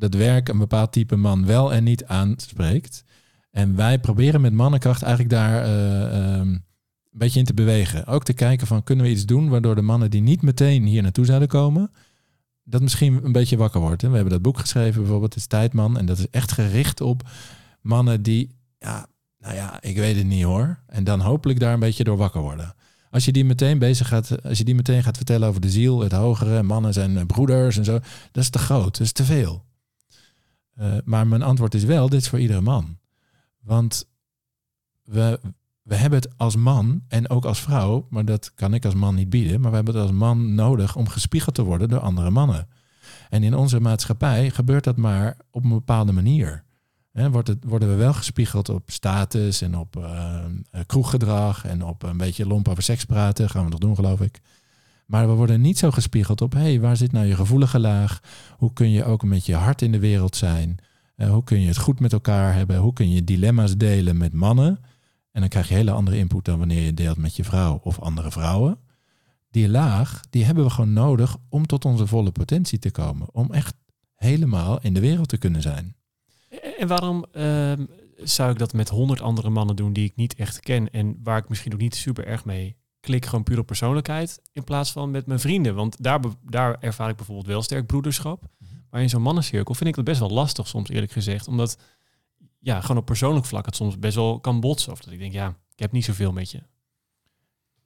dat 0.00 0.14
werk 0.14 0.48
een 0.48 0.58
bepaald 0.58 0.92
type 0.92 1.16
man 1.16 1.46
wel 1.46 1.72
en 1.72 1.84
niet 1.84 2.04
aanspreekt. 2.04 3.04
En 3.50 3.76
wij 3.76 3.98
proberen 3.98 4.40
met 4.40 4.52
mannenkracht 4.52 5.02
eigenlijk 5.02 5.34
daar 5.34 5.66
uh, 5.66 6.38
um, 6.38 6.48
een 7.12 7.18
beetje 7.18 7.38
in 7.38 7.44
te 7.44 7.54
bewegen. 7.54 8.06
Ook 8.06 8.24
te 8.24 8.32
kijken 8.32 8.66
van 8.66 8.82
kunnen 8.82 9.04
we 9.04 9.10
iets 9.10 9.26
doen 9.26 9.48
waardoor 9.48 9.74
de 9.74 9.82
mannen 9.82 10.10
die 10.10 10.20
niet 10.20 10.42
meteen 10.42 10.84
hier 10.84 11.02
naartoe 11.02 11.24
zouden 11.24 11.48
komen, 11.48 11.90
dat 12.64 12.80
misschien 12.80 13.24
een 13.24 13.32
beetje 13.32 13.56
wakker 13.56 13.80
wordt. 13.80 14.02
We 14.02 14.08
hebben 14.08 14.32
dat 14.32 14.42
boek 14.42 14.58
geschreven, 14.58 15.00
bijvoorbeeld, 15.00 15.34
Het 15.34 15.42
is 15.42 15.48
Tijdman. 15.48 15.98
En 15.98 16.06
dat 16.06 16.18
is 16.18 16.28
echt 16.30 16.52
gericht 16.52 17.00
op 17.00 17.28
mannen 17.80 18.22
die, 18.22 18.56
ja, 18.78 19.06
nou 19.38 19.54
ja, 19.54 19.82
ik 19.82 19.96
weet 19.96 20.16
het 20.16 20.26
niet 20.26 20.44
hoor. 20.44 20.78
En 20.86 21.04
dan 21.04 21.20
hopelijk 21.20 21.60
daar 21.60 21.72
een 21.72 21.80
beetje 21.80 22.04
door 22.04 22.16
wakker 22.16 22.40
worden. 22.40 22.74
Als 23.10 23.24
je 23.24 23.32
die 23.32 23.44
meteen 23.44 23.78
bezig 23.78 24.08
gaat, 24.08 24.42
als 24.42 24.58
je 24.58 24.64
die 24.64 24.74
meteen 24.74 25.02
gaat 25.02 25.16
vertellen 25.16 25.48
over 25.48 25.60
de 25.60 25.70
ziel, 25.70 26.00
het 26.00 26.12
hogere, 26.12 26.62
mannen 26.62 26.92
zijn 26.92 27.16
eh, 27.16 27.26
broeders 27.26 27.76
en 27.76 27.84
zo, 27.84 27.98
dat 28.32 28.42
is 28.42 28.50
te 28.50 28.58
groot, 28.58 28.98
dat 28.98 29.06
is 29.06 29.12
te 29.12 29.24
veel. 29.24 29.64
Uh, 30.80 30.94
maar 31.04 31.26
mijn 31.26 31.42
antwoord 31.42 31.74
is 31.74 31.84
wel, 31.84 32.08
dit 32.08 32.20
is 32.20 32.28
voor 32.28 32.40
iedere 32.40 32.60
man. 32.60 32.98
Want 33.60 34.08
we, 35.04 35.40
we 35.82 35.94
hebben 35.94 36.18
het 36.18 36.38
als 36.38 36.56
man 36.56 37.02
en 37.08 37.30
ook 37.30 37.44
als 37.44 37.60
vrouw, 37.60 38.06
maar 38.10 38.24
dat 38.24 38.54
kan 38.54 38.74
ik 38.74 38.84
als 38.84 38.94
man 38.94 39.14
niet 39.14 39.30
bieden, 39.30 39.60
maar 39.60 39.70
we 39.70 39.76
hebben 39.76 39.94
het 39.94 40.02
als 40.02 40.12
man 40.12 40.54
nodig 40.54 40.96
om 40.96 41.08
gespiegeld 41.08 41.54
te 41.54 41.62
worden 41.62 41.88
door 41.88 42.00
andere 42.00 42.30
mannen. 42.30 42.68
En 43.28 43.42
in 43.42 43.54
onze 43.54 43.80
maatschappij 43.80 44.50
gebeurt 44.50 44.84
dat 44.84 44.96
maar 44.96 45.36
op 45.50 45.64
een 45.64 45.70
bepaalde 45.70 46.12
manier. 46.12 46.64
Worden 47.60 47.88
we 47.88 47.94
wel 47.94 48.12
gespiegeld 48.12 48.68
op 48.68 48.90
status 48.90 49.62
en 49.62 49.76
op 49.76 49.96
uh, 49.96 50.44
kroeggedrag 50.86 51.64
en 51.64 51.84
op 51.84 52.02
een 52.02 52.16
beetje 52.16 52.46
lomp 52.46 52.68
over 52.68 52.82
seks 52.82 53.04
praten, 53.04 53.50
gaan 53.50 53.64
we 53.64 53.70
nog 53.70 53.78
doen 53.78 53.94
geloof 53.94 54.20
ik. 54.20 54.40
Maar 55.10 55.28
we 55.28 55.34
worden 55.34 55.60
niet 55.60 55.78
zo 55.78 55.90
gespiegeld 55.90 56.40
op, 56.40 56.52
hé, 56.52 56.60
hey, 56.60 56.80
waar 56.80 56.96
zit 56.96 57.12
nou 57.12 57.26
je 57.26 57.34
gevoelige 57.34 57.78
laag? 57.78 58.20
Hoe 58.56 58.72
kun 58.72 58.90
je 58.90 59.04
ook 59.04 59.22
met 59.22 59.46
je 59.46 59.54
hart 59.54 59.82
in 59.82 59.92
de 59.92 59.98
wereld 59.98 60.36
zijn? 60.36 60.78
Uh, 61.16 61.30
hoe 61.30 61.44
kun 61.44 61.60
je 61.60 61.66
het 61.66 61.78
goed 61.78 62.00
met 62.00 62.12
elkaar 62.12 62.54
hebben? 62.54 62.76
Hoe 62.76 62.92
kun 62.92 63.10
je 63.10 63.24
dilemma's 63.24 63.76
delen 63.76 64.16
met 64.16 64.32
mannen? 64.32 64.78
En 65.32 65.40
dan 65.40 65.48
krijg 65.48 65.68
je 65.68 65.74
hele 65.74 65.90
andere 65.90 66.16
input 66.16 66.44
dan 66.44 66.58
wanneer 66.58 66.82
je 66.82 66.94
deelt 66.94 67.16
met 67.16 67.36
je 67.36 67.44
vrouw 67.44 67.80
of 67.82 67.98
andere 67.98 68.30
vrouwen. 68.30 68.78
Die 69.50 69.68
laag, 69.68 70.20
die 70.30 70.44
hebben 70.44 70.64
we 70.64 70.70
gewoon 70.70 70.92
nodig 70.92 71.36
om 71.48 71.66
tot 71.66 71.84
onze 71.84 72.06
volle 72.06 72.30
potentie 72.30 72.78
te 72.78 72.90
komen. 72.90 73.26
Om 73.32 73.52
echt 73.52 73.74
helemaal 74.14 74.80
in 74.80 74.94
de 74.94 75.00
wereld 75.00 75.28
te 75.28 75.38
kunnen 75.38 75.62
zijn. 75.62 75.96
En 76.78 76.88
waarom 76.88 77.24
uh, 77.32 77.72
zou 78.16 78.50
ik 78.50 78.58
dat 78.58 78.72
met 78.72 78.88
honderd 78.88 79.20
andere 79.20 79.50
mannen 79.50 79.76
doen 79.76 79.92
die 79.92 80.04
ik 80.04 80.16
niet 80.16 80.34
echt 80.34 80.60
ken 80.60 80.90
en 80.90 81.18
waar 81.22 81.38
ik 81.38 81.48
misschien 81.48 81.72
ook 81.72 81.80
niet 81.80 81.94
super 81.94 82.26
erg 82.26 82.44
mee 82.44 82.78
klik, 83.00 83.24
gewoon 83.26 83.44
puur 83.44 83.58
op 83.58 83.66
persoonlijkheid, 83.66 84.40
in 84.52 84.64
plaats 84.64 84.92
van 84.92 85.10
met 85.10 85.26
mijn 85.26 85.40
vrienden? 85.40 85.74
Want 85.74 86.02
daar, 86.02 86.20
daar 86.42 86.76
ervaar 86.80 87.08
ik 87.08 87.16
bijvoorbeeld 87.16 87.46
wel 87.46 87.62
sterk 87.62 87.86
broederschap. 87.86 88.42
Maar 88.90 89.02
in 89.02 89.08
zo'n 89.08 89.22
mannencirkel 89.22 89.74
vind 89.74 89.88
ik 89.88 89.96
het 89.96 90.04
best 90.04 90.20
wel 90.20 90.30
lastig 90.30 90.68
soms, 90.68 90.88
eerlijk 90.88 91.12
gezegd. 91.12 91.48
Omdat 91.48 91.78
ja, 92.58 92.80
gewoon 92.80 92.96
op 92.96 93.06
persoonlijk 93.06 93.46
vlak 93.46 93.66
het 93.66 93.76
soms 93.76 93.98
best 93.98 94.14
wel 94.14 94.40
kan 94.40 94.60
botsen. 94.60 94.92
Of 94.92 95.00
dat 95.00 95.12
ik 95.12 95.18
denk, 95.18 95.32
ja, 95.32 95.48
ik 95.48 95.78
heb 95.78 95.92
niet 95.92 96.04
zoveel 96.04 96.32
met 96.32 96.50
je. 96.50 96.62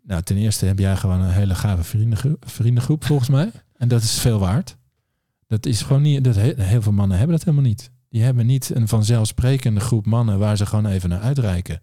Nou, 0.03 0.23
ten 0.23 0.37
eerste 0.37 0.67
heb 0.67 0.79
jij 0.79 0.97
gewoon 0.97 1.21
een 1.21 1.31
hele 1.31 1.55
gave 1.55 1.83
vriendengroep, 1.83 2.45
vriendengroep 2.47 3.05
volgens 3.05 3.29
mij. 3.29 3.51
En 3.73 3.89
dat 3.89 4.03
is 4.03 4.19
veel 4.19 4.39
waard. 4.39 4.77
Dat 5.47 5.67
is 5.67 5.83
gewoon 5.83 6.03
niet, 6.03 6.25
dat 6.25 6.37
heel 6.37 6.83
veel 6.83 6.93
mannen 6.93 7.19
hebben 7.19 7.37
dat 7.37 7.45
helemaal 7.45 7.67
niet. 7.69 7.91
Die 8.09 8.23
hebben 8.23 8.47
niet 8.47 8.71
een 8.75 8.89
vanzelfsprekende 8.89 9.81
groep 9.81 10.07
mannen 10.07 10.39
waar 10.39 10.57
ze 10.57 10.67
gewoon 10.67 10.87
even 10.87 11.09
naar 11.09 11.21
uitreiken. 11.21 11.81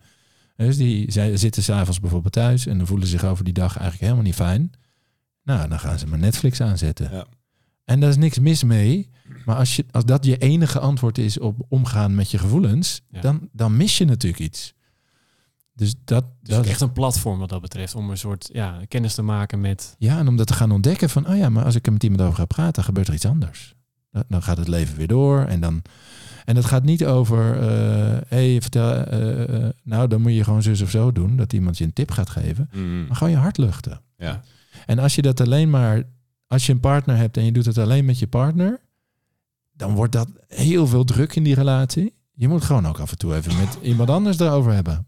Dus 0.66 0.78
die 0.78 1.12
zij 1.12 1.38
zitten 1.38 1.64
s'avonds 1.64 2.00
bijvoorbeeld 2.00 2.34
thuis 2.34 2.66
en 2.66 2.78
dan 2.78 2.88
voelen 2.88 3.08
ze 3.08 3.18
zich 3.18 3.30
over 3.30 3.44
die 3.44 3.54
dag 3.54 3.72
eigenlijk 3.78 4.02
helemaal 4.02 4.24
niet 4.24 4.36
fijn. 4.36 4.72
Nou, 5.44 5.70
dan 5.70 5.80
gaan 5.80 6.00
ze 6.00 6.08
maar 6.08 6.20
Netflix 6.20 6.62
aanzetten. 6.62 7.12
Ja. 7.12 7.26
En 7.86 8.00
daar 8.00 8.10
is 8.10 8.18
niks 8.18 8.40
mis 8.40 8.64
mee. 8.64 9.10
Maar 9.46 9.56
als, 9.56 9.76
je, 9.76 9.86
als 9.92 10.06
dat 10.06 10.26
je 10.26 10.38
enige 10.38 10.80
antwoord 10.80 11.18
is 11.18 11.40
op 11.40 11.66
omgaan 11.70 12.16
met 12.16 12.32
je 12.32 12.38
gevoelens, 12.38 13.02
dan, 13.22 13.50
dan 13.52 13.78
mis 13.78 13.98
je 13.98 14.06
natuurlijk 14.06 14.44
iets. 14.44 14.74
Dus 15.74 15.96
dat, 16.04 16.26
dus 16.42 16.56
dat 16.56 16.66
is 16.66 16.72
echt 16.72 16.82
een 16.82 16.94
platform 16.94 17.40
wat 17.40 17.50
dat 17.50 17.62
betreft, 17.62 17.96
om 17.96 18.10
een 18.10 18.18
soort 18.18 18.50
ja, 18.54 18.82
kennis 18.88 19.14
te 19.14 19.22
maken 19.22 19.62
met. 19.62 19.96
Ja, 19.98 20.20
en 20.20 20.28
om 20.28 20.36
dat 20.36 20.48
te 20.48 20.54
gaan 20.54 20.72
ontdekken 20.72 21.10
van, 21.10 21.28
oh 21.28 21.38
ja, 21.38 21.50
maar 21.50 21.64
als 21.64 21.76
ik 21.76 21.86
er 21.86 21.94
met 21.94 22.04
iemand 22.04 22.22
over 22.22 22.36
ga 22.36 22.46
praten, 22.46 22.84
gebeurt 22.84 23.08
er 23.08 23.14
iets 23.14 23.26
anders. 23.26 23.76
Dan 24.28 24.44
gaat 24.44 24.58
het 24.58 24.68
leven 24.68 24.98
weer 24.98 25.08
door 25.08 25.46
en 25.46 25.60
dan. 25.60 25.82
En 26.46 26.56
het 26.56 26.66
gaat 26.66 26.84
niet 26.84 27.06
over, 27.06 27.56
hé, 27.56 28.14
uh, 28.14 28.22
hey, 28.28 28.62
vertel, 28.62 29.14
uh, 29.14 29.70
nou, 29.84 30.08
dan 30.08 30.22
moet 30.22 30.34
je 30.34 30.44
gewoon 30.44 30.62
zus 30.62 30.82
of 30.82 30.90
zo 30.90 31.12
doen, 31.12 31.36
dat 31.36 31.54
iemand 31.54 31.78
je 31.78 31.84
een 31.84 31.94
tip 31.94 32.12
gaat 32.12 32.30
geven. 32.30 32.70
Mm. 32.74 33.06
Maar 33.08 33.16
gewoon 33.16 33.34
je 33.34 33.40
hart 33.40 33.58
luchten. 33.58 34.02
Ja. 34.18 34.42
En 34.86 35.00
als 35.00 35.16
je 35.16 35.22
dat 35.22 35.40
alleen 35.40 35.70
maar, 35.70 36.04
als 36.48 36.66
je 36.66 36.72
een 36.72 36.80
partner 36.80 37.18
hebt 37.18 37.38
en 37.38 37.46
je 37.46 37.52
doet 37.52 37.66
het 37.66 37.78
alleen 37.78 38.06
met 38.06 38.20
je 38.20 38.28
partner, 38.28 38.80
dan 39.72 39.94
wordt 39.94 40.12
dat 40.12 40.28
heel 40.48 40.88
veel 40.88 41.04
druk 41.04 41.36
in 41.36 41.44
die 41.44 41.56
relatie. 41.56 42.14
Je 42.34 42.48
moet 42.48 42.64
gewoon 42.64 42.88
ook 42.88 43.00
af 43.00 43.12
en 43.12 43.18
toe 43.18 43.36
even 43.36 43.58
met 43.58 43.78
iemand 43.82 44.10
anders 44.10 44.40
erover 44.40 44.74
hebben. 44.74 45.08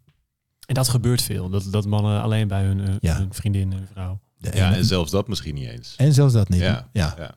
En 0.65 0.73
dat 0.73 0.89
gebeurt 0.89 1.21
veel. 1.21 1.49
Dat, 1.49 1.67
dat 1.71 1.85
mannen 1.85 2.21
alleen 2.21 2.47
bij 2.47 2.63
hun, 2.63 2.97
ja. 2.99 3.17
hun 3.17 3.33
vriendin, 3.33 3.71
hun 3.71 3.87
vrouw. 3.91 4.19
ja, 4.37 4.75
en 4.75 4.85
zelfs 4.85 5.11
dat 5.11 5.27
misschien 5.27 5.55
niet 5.55 5.67
eens. 5.67 5.95
En 5.95 6.13
zelfs 6.13 6.33
dat 6.33 6.49
niet. 6.49 6.59
Ja, 6.59 6.89
ja. 6.91 7.15
ja. 7.17 7.35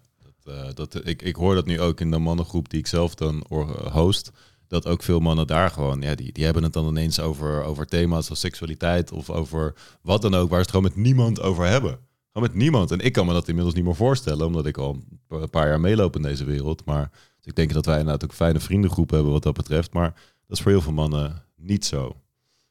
Uh, 0.49 0.69
dat, 0.75 1.07
ik, 1.07 1.23
ik 1.23 1.37
hoor 1.37 1.55
dat 1.55 1.67
nu 1.67 1.81
ook 1.81 2.01
in 2.01 2.11
de 2.11 2.19
mannengroep 2.19 2.71
die 2.71 2.79
ik 2.79 2.87
zelf 2.87 3.15
dan 3.15 3.45
host. 3.93 4.33
Dat 4.69 4.87
ook 4.87 5.03
veel 5.03 5.21
mannen 5.21 5.47
daar 5.47 5.71
gewoon, 5.71 6.01
ja, 6.01 6.15
die, 6.15 6.33
die 6.33 6.45
hebben 6.45 6.63
het 6.63 6.73
dan 6.73 6.89
ineens 6.89 7.21
over, 7.21 7.63
over 7.63 7.87
thema's 7.87 8.31
als 8.31 8.41
seksualiteit 8.41 9.13
of 9.13 9.31
over 9.31 9.75
wat 10.03 10.23
dan 10.23 10.35
ook, 10.35 10.49
waar 10.49 10.59
ze 10.59 10.63
het 10.63 10.71
gewoon 10.71 10.85
met 10.85 10.97
niemand 10.97 11.41
over 11.41 11.67
hebben. 11.67 11.99
Gewoon 12.33 12.49
met 12.49 12.55
niemand. 12.55 12.91
En 12.91 13.01
ik 13.01 13.13
kan 13.13 13.27
me 13.27 13.33
dat 13.33 13.49
inmiddels 13.49 13.75
niet 13.75 13.85
meer 13.85 13.95
voorstellen, 13.95 14.47
omdat 14.47 14.67
ik 14.67 14.79
al 14.79 15.03
een 15.29 15.51
paar 15.51 15.69
jaar 15.69 15.81
meeloop 15.81 16.17
in 16.17 16.23
deze 16.23 16.45
wereld. 16.45 16.85
Maar 16.85 17.11
dus 17.11 17.45
ik 17.45 17.57
denk 17.57 17.73
dat 17.73 17.87
wij 17.87 17.99
inderdaad 17.99 18.25
ook 18.25 18.31
een 18.31 18.37
fijne 18.37 18.61
vriendengroep 18.61 19.11
hebben 19.11 19.33
wat 19.33 19.43
dat 19.43 19.55
betreft. 19.57 19.93
Maar 19.93 20.13
dat 20.47 20.57
is 20.57 20.61
voor 20.61 20.71
heel 20.71 20.81
veel 20.81 20.93
mannen 20.93 21.43
niet 21.57 21.85
zo. 21.85 22.17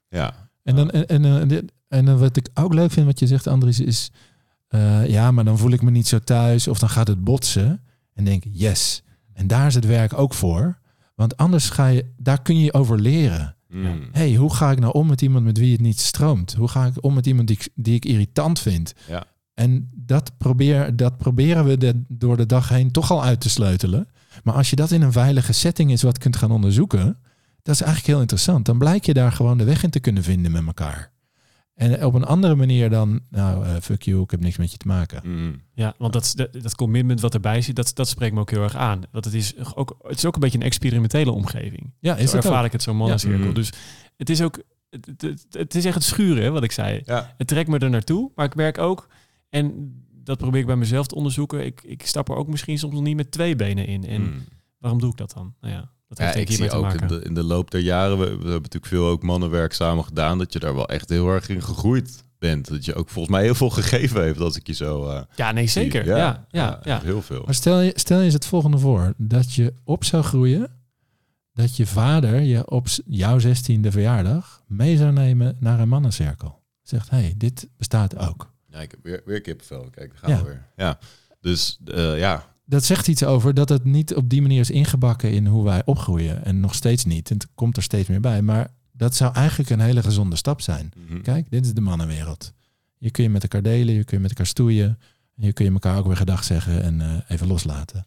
Ja. 0.10 0.50
En 0.64 0.76
dan, 0.76 0.92
en, 0.92 1.08
en, 1.08 1.50
en, 1.50 1.68
en 1.88 2.20
wat 2.20 2.38
ik 2.38 2.50
ook 2.54 2.74
leuk 2.74 2.92
vind 2.92 3.06
wat 3.06 3.20
je 3.20 3.28
zegt, 3.28 3.48
Andries, 3.48 3.80
is... 3.80 4.12
Uh, 4.76 5.10
ja, 5.10 5.32
maar 5.32 5.46
dan 5.46 5.58
voel 5.58 5.72
ik 5.72 5.82
me 5.82 5.92
niet 5.92 6.08
zo 6.08 6.20
thuis 6.20 6.68
of 6.68 6.80
dan 6.80 6.90
gaat 6.90 7.08
het 7.08 7.24
botsen. 7.24 7.82
En 8.14 8.24
denk, 8.24 8.44
yes. 8.52 9.04
En 9.34 9.48
daar 9.48 9.68
is 9.68 9.76
het 9.76 9.86
werk 9.86 10.18
ook 10.18 10.34
voor. 10.34 10.78
Want 11.16 11.38
anders 11.38 11.70
ga 11.70 11.88
je, 11.88 12.06
daar 12.18 12.42
kun 12.42 12.60
je 12.60 12.74
over 12.74 13.00
leren. 13.00 13.56
Mm. 13.70 14.08
hey, 14.12 14.36
hoe 14.36 14.54
ga 14.54 14.72
ik 14.72 14.80
nou 14.80 14.94
om 14.94 15.08
met 15.08 15.22
iemand 15.22 15.46
met 15.46 15.58
wie 15.58 15.72
het 15.72 15.82
niet 15.82 16.00
stroomt? 16.00 16.54
Hoe 16.54 16.68
ga 16.68 16.86
ik 16.86 17.04
om 17.04 17.14
met 17.14 17.26
iemand 17.26 17.48
die, 17.48 17.60
die 17.76 17.96
ik 17.96 18.06
irritant 18.06 18.60
vind? 18.60 18.94
Ja. 19.08 19.24
En 19.54 19.90
dat, 19.96 20.38
probeer, 20.38 20.96
dat 20.96 21.18
proberen 21.18 21.66
we 21.66 21.78
de, 21.78 22.04
door 22.08 22.38
de 22.38 22.46
dag 22.46 22.70
heen 22.70 22.92
toch 22.92 23.12
al 23.12 23.24
uit 23.24 23.42
te 23.42 23.50
sleutelen. 23.50 24.08
Maar 24.44 24.54
als 24.54 24.70
je 24.70 24.76
dat 24.76 24.92
in 24.92 25.02
een 25.02 25.12
veilige 25.12 25.54
setting 25.54 25.92
is 25.92 26.02
wat 26.02 26.18
kunt 26.18 26.36
gaan 26.36 26.52
onderzoeken, 26.52 27.18
dat 27.62 27.76
is 27.76 27.82
eigenlijk 27.82 28.12
heel 28.12 28.22
interessant. 28.22 28.66
Dan 28.66 28.78
blijkt 28.78 29.06
je 29.06 29.14
daar 29.14 29.32
gewoon 29.32 29.58
de 29.58 29.64
weg 29.64 29.84
in 29.84 29.90
te 29.90 30.00
kunnen 30.00 30.24
vinden 30.24 30.52
met 30.52 30.66
elkaar. 30.66 31.12
En 31.76 32.06
op 32.06 32.14
een 32.14 32.24
andere 32.24 32.56
manier 32.56 32.90
dan, 32.90 33.20
nou, 33.30 33.66
uh, 33.66 33.76
fuck 33.82 34.02
you, 34.02 34.22
ik 34.22 34.32
heb 34.32 34.40
niks 34.40 34.58
met 34.58 34.72
je 34.72 34.78
te 34.78 34.88
maken. 34.88 35.22
Mm. 35.24 35.62
Ja, 35.74 35.94
want 35.98 36.14
dat, 36.14 36.34
dat, 36.36 36.54
dat 36.54 36.76
commitment 36.76 37.20
wat 37.22 37.34
erbij 37.34 37.62
zit, 37.62 37.76
dat, 37.76 37.92
dat 37.94 38.08
spreekt 38.08 38.34
me 38.34 38.40
ook 38.40 38.50
heel 38.50 38.64
erg 38.64 38.76
aan. 38.76 39.02
Want 39.12 39.26
het 39.26 39.34
is 39.34 39.76
ook, 39.76 39.98
het 40.02 40.18
is 40.18 40.26
ook 40.26 40.34
een 40.34 40.40
beetje 40.40 40.58
een 40.58 40.64
experimentele 40.64 41.32
omgeving. 41.32 41.94
Ja, 42.00 42.16
is 42.16 42.30
zo 42.30 42.38
ervaar 42.38 42.60
ook. 42.60 42.66
ik 42.66 42.72
het 42.72 42.84
zo'n 42.84 42.96
mannencirkel. 42.98 43.40
Ja. 43.40 43.46
Mm. 43.46 43.54
Dus 43.54 43.72
het 44.18 44.30
is 44.30 44.42
ook, 44.42 44.64
het, 44.90 45.22
het, 45.22 45.46
het, 45.50 45.76
is 45.76 45.86
echt 45.86 45.96
het 45.96 46.04
schuren, 46.04 46.54
wat 46.54 46.64
ik 46.64 46.72
zei. 46.72 47.02
Ja. 47.06 47.34
Het 47.38 47.48
trekt 47.48 47.70
me 47.70 47.80
er 47.80 47.90
naartoe, 47.90 48.32
maar 48.36 48.46
ik 48.46 48.56
merk 48.56 48.78
ook, 48.78 49.08
en 49.50 49.94
dat 50.24 50.38
probeer 50.38 50.60
ik 50.60 50.66
bij 50.66 50.76
mezelf 50.76 51.08
te 51.08 51.16
onderzoeken, 51.16 51.66
ik, 51.66 51.82
ik 51.84 52.06
stap 52.06 52.30
er 52.30 52.36
ook 52.36 52.48
misschien 52.48 52.78
soms 52.78 52.94
nog 52.94 53.04
niet 53.04 53.16
met 53.16 53.32
twee 53.32 53.56
benen 53.56 53.88
in. 53.88 54.06
En 54.06 54.22
Mm. 54.22 54.44
waarom 54.78 55.00
doe 55.00 55.12
ik 55.12 55.18
dat 55.18 55.34
dan? 55.34 55.54
Nou 55.62 55.74
ja, 55.74 55.92
Ja, 56.20 56.34
ik 56.34 56.52
zie 56.52 56.68
te 56.68 56.76
ook 56.76 56.82
maken. 56.84 57.00
in 57.02 57.08
de, 57.08 57.22
in 57.26 57.34
de 57.34 57.44
loop 57.44 57.72
der 57.72 57.82
jaren, 57.82 58.18
we, 58.18 58.26
we 58.26 58.32
hebben 58.32 58.52
natuurlijk 58.52 58.86
veel 58.86 59.06
ook 59.08 59.24
mannenwerk 59.24 59.74
samen 59.74 60.04
gedaan, 60.04 60.38
dat 60.38 60.54
je 60.54 60.60
daar 60.60 60.76
wel 60.76 60.88
echt 60.90 61.10
heel 61.10 61.28
erg 61.30 61.50
in 61.50 61.62
gegroeid 61.62 62.24
bent. 62.40 62.68
Dat 62.70 62.86
je 62.86 62.94
ook 62.96 63.10
volgens 63.10 63.36
mij 63.36 63.44
heel 63.44 63.56
veel 63.56 63.70
gegeven 63.70 64.22
heeft 64.22 64.40
als 64.40 64.56
ik 64.56 64.68
je 64.68 64.74
zo 64.74 65.10
eh, 65.10 65.22
Ja, 65.36 65.52
nee, 65.52 65.68
zeker. 65.68 66.06
Ja, 66.06 66.46
ja, 66.50 66.80
ja. 66.84 67.02
Heel 67.04 67.22
veel. 67.22 67.42
Maar 67.46 67.54
stel 67.54 67.80
je, 67.80 67.92
stel 67.96 68.18
je 68.18 68.24
eens 68.26 68.34
het 68.34 68.46
volgende 68.46 68.78
voor. 68.78 69.14
Dat 69.18 69.54
je 69.54 69.74
op 69.84 70.04
zou 70.04 70.24
groeien. 70.24 70.70
Dat 71.54 71.76
je 71.78 71.86
vader 71.86 72.40
je 72.40 72.70
op 72.70 72.88
jouw 73.06 73.40
zestiende 73.40 73.92
verjaardag 73.92 74.64
mee 74.68 74.98
zou 74.98 75.12
nemen 75.12 75.58
naar 75.60 75.80
een 75.80 75.88
mannencirkel. 75.90 76.62
Zegt, 76.82 77.10
hé, 77.10 77.18
hey, 77.18 77.34
dit 77.38 77.68
bestaat 77.78 78.18
ook. 78.18 78.54
Ja, 78.68 78.80
ik 78.80 78.92
heb 78.92 79.00
weer, 79.04 79.22
weer 79.26 79.42
kippenvel. 79.42 79.88
Kijk, 79.92 80.10
daar 80.10 80.20
gaan 80.20 80.30
Ja. 80.30 80.38
we 80.38 80.44
weer. 80.44 80.66
Ja. 80.76 81.00
Dus 81.42 81.80
eh, 81.86 82.20
ja, 82.20 82.55
Dat 82.66 82.84
zegt 82.84 83.08
iets 83.08 83.24
over 83.24 83.54
dat 83.54 83.70
het 83.70 83.84
niet 83.84 84.16
op 84.16 84.30
die 84.30 84.42
manier 84.42 84.60
is 84.60 84.72
ingebakken 84.72 85.32
in 85.32 85.46
hoe 85.46 85.64
wij 85.64 85.82
opgroeien. 85.86 86.46
En 86.46 86.60
nog 86.60 86.76
steeds 86.76 87.06
niet. 87.06 87.30
En 87.30 87.38
het 87.38 87.48
komt 87.56 87.78
er 87.78 87.84
steeds 87.84 88.10
meer 88.10 88.20
bij. 88.20 88.42
Maar 88.42 88.72
dat 88.92 89.16
zou 89.16 89.34
eigenlijk 89.34 89.70
een 89.70 89.80
hele 89.80 90.04
gezonde 90.04 90.36
stap 90.36 90.62
zijn. 90.62 90.92
mhm. 91.08 91.22
Kijk, 91.22 91.50
dit 91.50 91.66
is 91.66 91.74
de 91.74 91.82
mannenwereld. 91.82 92.54
Hier 92.98 93.12
kun 93.12 93.24
je 93.24 93.30
met 93.30 93.42
elkaar 93.42 93.62
delen, 93.62 93.94
hier 93.94 94.04
kun 94.04 94.18
je 94.18 94.22
met 94.22 94.32
elkaar 94.32 94.46
stoeien. 94.46 95.00
Hier 95.36 95.54
kun 95.54 95.66
je 95.66 95.72
elkaar 95.72 95.98
ook 95.98 96.06
weer 96.06 96.16
gedag 96.18 96.44
zeggen 96.44 96.82
en 96.82 97.02
eh, 97.02 97.18
even 97.28 97.48
loslaten. 97.48 98.06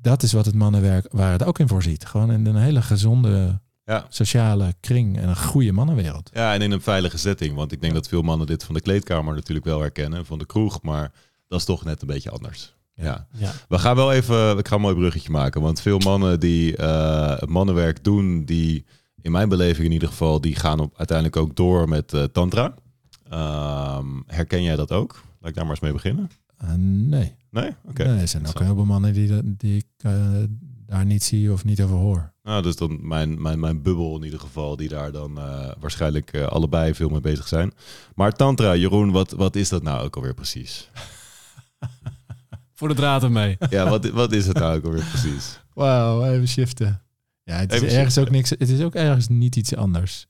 Dat 0.00 0.22
is 0.22 0.32
wat 0.32 0.46
het 0.46 0.54
mannenwerk, 0.54 1.08
waar 1.10 1.32
het 1.32 1.44
ook 1.44 1.58
in 1.58 1.68
voorziet. 1.68 2.04
Gewoon 2.04 2.32
in 2.32 2.46
een 2.46 2.56
hele 2.56 2.82
gezonde 2.82 3.60
ja. 3.84 4.06
sociale 4.08 4.74
kring 4.80 5.18
en 5.18 5.28
een 5.28 5.36
goede 5.36 5.72
mannenwereld. 5.72 6.30
ja, 6.32 6.54
en 6.54 6.62
in 6.62 6.70
een 6.70 6.80
veilige 6.80 7.18
setting. 7.18 7.54
Want 7.54 7.72
ik 7.72 7.80
denk 7.80 7.94
dat 7.94 8.08
veel 8.08 8.22
mannen 8.22 8.46
dit 8.46 8.64
van 8.64 8.74
de 8.74 8.80
kleedkamer 8.80 9.34
natuurlijk 9.34 9.66
wel 9.66 9.80
herkennen, 9.80 10.26
van 10.26 10.38
de 10.38 10.46
kroeg. 10.46 10.82
Maar 10.82 11.12
dat 11.48 11.58
is 11.58 11.64
toch 11.64 11.84
net 11.84 12.00
een 12.00 12.06
beetje 12.06 12.30
anders. 12.30 12.74
Ja. 13.02 13.26
Ja. 13.32 13.52
We 13.68 13.78
gaan 13.78 13.96
wel 13.96 14.12
even, 14.12 14.58
ik 14.58 14.68
ga 14.68 14.74
een 14.74 14.80
mooi 14.80 14.94
bruggetje 14.94 15.30
maken. 15.30 15.60
Want 15.60 15.80
veel 15.80 15.98
mannen 15.98 16.40
die 16.40 16.76
eh, 16.76 17.38
het 17.38 17.48
mannenwerk 17.48 18.04
doen, 18.04 18.44
die 18.44 18.84
in 19.20 19.32
mijn 19.32 19.48
beleving 19.48 19.86
in 19.86 19.92
ieder 19.92 20.08
geval, 20.08 20.40
die 20.40 20.54
gaan 20.54 20.80
op, 20.80 20.94
uiteindelijk 20.96 21.36
ook 21.36 21.56
door 21.56 21.88
met 21.88 22.12
eh, 22.12 22.22
tantra. 22.22 22.74
Ehm, 23.30 24.06
herken 24.26 24.62
jij 24.62 24.76
dat 24.76 24.92
ook? 24.92 25.22
Laat 25.40 25.50
ik 25.50 25.54
daar 25.54 25.64
maar 25.64 25.74
eens 25.74 25.82
mee 25.82 25.92
beginnen. 25.92 26.30
Eh, 26.56 26.68
nee. 26.74 27.36
Nee? 27.50 27.70
Oké. 27.88 28.04
nee, 28.04 28.20
er 28.20 28.28
zijn 28.28 28.46
ook 28.46 28.52
Zo. 28.52 28.58
een 28.58 28.64
heleboel 28.64 28.84
mannen 28.84 29.12
die, 29.12 29.56
die 29.56 29.76
ik 29.76 30.10
daar 30.86 31.04
niet 31.04 31.22
zie 31.22 31.52
of 31.52 31.64
niet 31.64 31.82
over 31.82 31.96
hoor. 31.96 32.32
Nou, 32.42 32.62
dus 32.62 32.76
dan 32.76 33.08
mijn, 33.08 33.42
mijn, 33.42 33.60
mijn 33.60 33.82
bubbel 33.82 34.16
in 34.16 34.24
ieder 34.24 34.40
geval, 34.40 34.76
die 34.76 34.88
daar 34.88 35.12
dan 35.12 35.34
waarschijnlijk 35.80 36.36
allebei 36.36 36.94
veel 36.94 37.08
mee 37.08 37.20
bezig 37.20 37.48
zijn. 37.48 37.72
Maar 38.14 38.32
Tantra, 38.32 38.76
Jeroen, 38.76 39.10
wat, 39.10 39.30
wat 39.30 39.56
is 39.56 39.68
dat 39.68 39.82
nou 39.82 40.04
ook 40.04 40.16
alweer 40.16 40.34
precies? 40.34 40.90
Voor 42.78 42.88
de 42.88 42.94
draad 42.94 43.22
ermee. 43.22 43.56
Ja, 43.70 43.88
wat, 43.88 44.08
wat 44.08 44.32
is 44.32 44.46
het 44.46 44.58
nou 44.58 44.76
ook 44.76 44.84
alweer 44.84 45.04
precies? 45.04 45.60
Wauw, 45.74 46.24
even 46.24 46.48
shiften. 46.48 47.02
Ja, 47.44 47.54
het 47.56 47.72
is 47.72 47.80
Even 47.80 47.88
ergens 47.94 48.14
shiften. 48.14 48.22
ook 48.22 48.30
niks. 48.30 48.50
Het 48.50 48.68
is 48.68 48.80
ook 48.80 48.94
ergens 48.94 49.28
niet 49.28 49.56
iets 49.56 49.74
anders. 49.74 50.26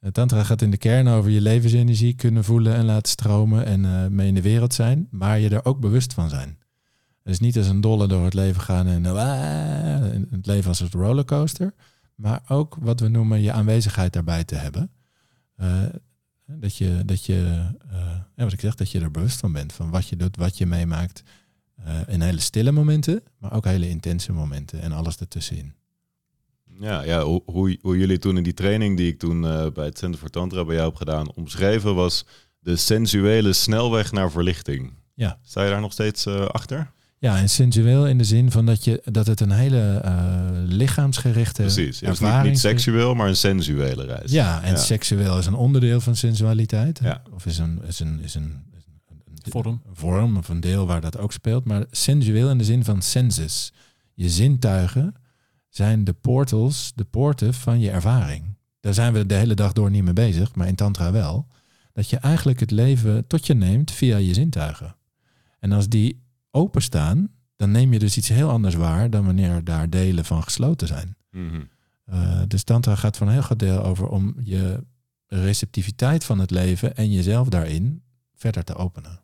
Het 0.00 0.14
tantra 0.14 0.42
gaat 0.44 0.62
in 0.62 0.70
de 0.70 0.76
kern 0.76 1.08
over 1.08 1.30
je 1.30 1.40
levensenergie 1.40 2.14
kunnen 2.14 2.44
voelen 2.44 2.74
en 2.74 2.84
laten 2.84 3.10
stromen 3.10 3.64
en 3.66 3.84
eh, 3.84 4.06
mee 4.06 4.28
in 4.28 4.34
de 4.34 4.42
wereld 4.42 4.74
zijn, 4.74 5.08
maar 5.10 5.38
je 5.38 5.48
er 5.48 5.64
ook 5.64 5.80
bewust 5.80 6.12
van 6.14 6.28
zijn. 6.28 6.58
Het 7.22 7.32
is 7.32 7.40
niet 7.40 7.56
als 7.56 7.66
een 7.68 7.80
dolle 7.80 8.08
door 8.08 8.24
het 8.24 8.34
leven 8.34 8.60
gaan 8.60 8.86
en 8.86 9.06
eh, 9.06 10.20
het 10.30 10.46
leven 10.46 10.68
als 10.68 10.80
een 10.80 10.88
rollercoaster, 10.90 11.74
maar 12.14 12.40
ook 12.48 12.76
wat 12.80 13.00
we 13.00 13.08
noemen 13.08 13.40
je 13.40 13.52
aanwezigheid 13.52 14.12
daarbij 14.12 14.44
te 14.44 14.54
hebben. 14.54 14.90
Eh, 15.56 15.82
dat 16.46 16.76
je, 16.76 17.02
dat 17.04 17.24
je 17.24 17.66
eh, 17.90 17.98
ja, 18.36 18.44
wat 18.44 18.52
ik 18.52 18.60
zeg, 18.60 18.74
dat 18.74 18.90
je 18.90 19.00
er 19.00 19.10
bewust 19.10 19.40
van 19.40 19.52
bent 19.52 19.72
van 19.72 19.90
wat 19.90 20.08
je 20.08 20.16
doet, 20.16 20.36
wat 20.36 20.58
je 20.58 20.66
meemaakt. 20.66 21.22
Eh, 21.84 21.94
in 22.06 22.20
hele 22.20 22.40
stille 22.40 22.72
momenten, 22.72 23.22
maar 23.38 23.52
ook 23.52 23.64
hele 23.64 23.88
intense 23.88 24.32
momenten 24.32 24.80
en 24.80 24.92
alles 24.92 25.16
ertussenin. 25.16 25.72
Ja, 26.80 27.02
ja 27.02 27.22
hoe, 27.22 27.42
hoe, 27.44 27.78
hoe 27.82 27.98
jullie 27.98 28.18
toen 28.18 28.36
in 28.36 28.42
die 28.42 28.54
training 28.54 28.96
die 28.96 29.08
ik 29.08 29.18
toen 29.18 29.46
eh, 29.46 29.66
bij 29.74 29.84
het 29.84 29.98
Center 29.98 30.20
voor 30.20 30.30
Tantra 30.30 30.64
bij 30.64 30.74
jou 30.74 30.88
heb 30.88 30.96
gedaan, 30.96 31.32
omschreven 31.34 31.94
was 31.94 32.24
de 32.58 32.76
sensuele 32.76 33.52
snelweg 33.52 34.12
naar 34.12 34.30
verlichting. 34.30 34.92
Ja. 35.14 35.38
Sta 35.42 35.64
je 35.64 35.70
daar 35.70 35.80
nog 35.80 35.92
steeds 35.92 36.26
eh, 36.26 36.44
achter? 36.46 36.90
Ja, 37.18 37.36
en 37.38 37.48
sensueel 37.48 38.06
in 38.06 38.18
de 38.18 38.24
zin 38.24 38.50
van 38.50 38.66
dat, 38.66 38.84
je, 38.84 39.02
dat 39.04 39.26
het 39.26 39.40
een 39.40 39.50
hele 39.50 40.00
eh, 40.04 40.14
lichaamsgerichte 40.64 41.62
Precies. 41.62 41.98
Ja, 41.98 42.08
dus 42.10 42.20
niet, 42.20 42.42
niet 42.42 42.58
seksueel, 42.58 43.14
maar 43.14 43.28
een 43.28 43.36
sensuele 43.36 44.04
reis. 44.04 44.30
Ja, 44.30 44.62
en 44.62 44.70
Ja. 44.72 44.78
seksueel 44.78 45.38
is 45.38 45.46
een 45.46 45.54
onderdeel 45.54 46.00
van 46.00 46.16
sensualiteit. 46.16 47.00
Ja. 47.02 47.22
Of 47.32 47.46
is 47.46 47.58
een, 47.58 47.80
is 47.86 48.00
een, 48.00 48.20
is 48.22 48.34
een 48.34 48.62
Vorm. 49.48 49.82
een 49.86 49.96
vorm 49.96 50.36
of 50.36 50.48
een 50.48 50.60
deel 50.60 50.86
waar 50.86 51.00
dat 51.00 51.18
ook 51.18 51.32
speelt. 51.32 51.64
Maar 51.64 51.84
sensueel 51.90 52.50
in 52.50 52.58
de 52.58 52.64
zin 52.64 52.84
van 52.84 53.02
senses. 53.02 53.72
Je 54.14 54.28
zintuigen 54.28 55.14
zijn 55.68 56.04
de 56.04 56.12
portals, 56.12 56.92
de 56.94 57.04
poorten 57.04 57.54
van 57.54 57.80
je 57.80 57.90
ervaring. 57.90 58.56
Daar 58.80 58.94
zijn 58.94 59.12
we 59.12 59.26
de 59.26 59.34
hele 59.34 59.54
dag 59.54 59.72
door 59.72 59.90
niet 59.90 60.04
mee 60.04 60.12
bezig, 60.12 60.54
maar 60.54 60.66
in 60.66 60.74
Tantra 60.74 61.12
wel. 61.12 61.46
Dat 61.92 62.10
je 62.10 62.16
eigenlijk 62.16 62.60
het 62.60 62.70
leven 62.70 63.26
tot 63.26 63.46
je 63.46 63.54
neemt 63.54 63.90
via 63.90 64.16
je 64.16 64.34
zintuigen. 64.34 64.96
En 65.58 65.72
als 65.72 65.88
die 65.88 66.22
openstaan, 66.50 67.28
dan 67.56 67.70
neem 67.70 67.92
je 67.92 67.98
dus 67.98 68.16
iets 68.16 68.28
heel 68.28 68.50
anders 68.50 68.74
waar 68.74 69.10
dan 69.10 69.24
wanneer 69.24 69.64
daar 69.64 69.90
delen 69.90 70.24
van 70.24 70.42
gesloten 70.42 70.86
zijn. 70.86 71.16
Mhm. 71.30 71.62
Eh, 72.04 72.42
dus 72.48 72.62
Tantra 72.62 72.94
gaat 72.94 73.16
voor 73.16 73.26
een 73.26 73.32
heel 73.32 73.42
groot 73.42 73.58
deel 73.58 73.84
over 73.84 74.08
om 74.08 74.36
je 74.42 74.84
receptiviteit 75.26 76.24
van 76.24 76.38
het 76.38 76.50
leven 76.50 76.96
en 76.96 77.12
jezelf 77.12 77.48
daarin 77.48 78.02
verder 78.34 78.64
te 78.64 78.74
openen. 78.74 79.20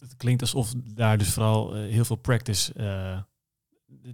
Het, 0.00 0.16
klinkt 0.16 0.40
alsof 0.42 0.72
daar 0.94 1.18
dus 1.18 1.32
vooral 1.32 1.74
eh, 1.76 1.90
heel 1.92 2.04
veel 2.04 2.16
practice, 2.16 2.72
eh, 2.72 3.18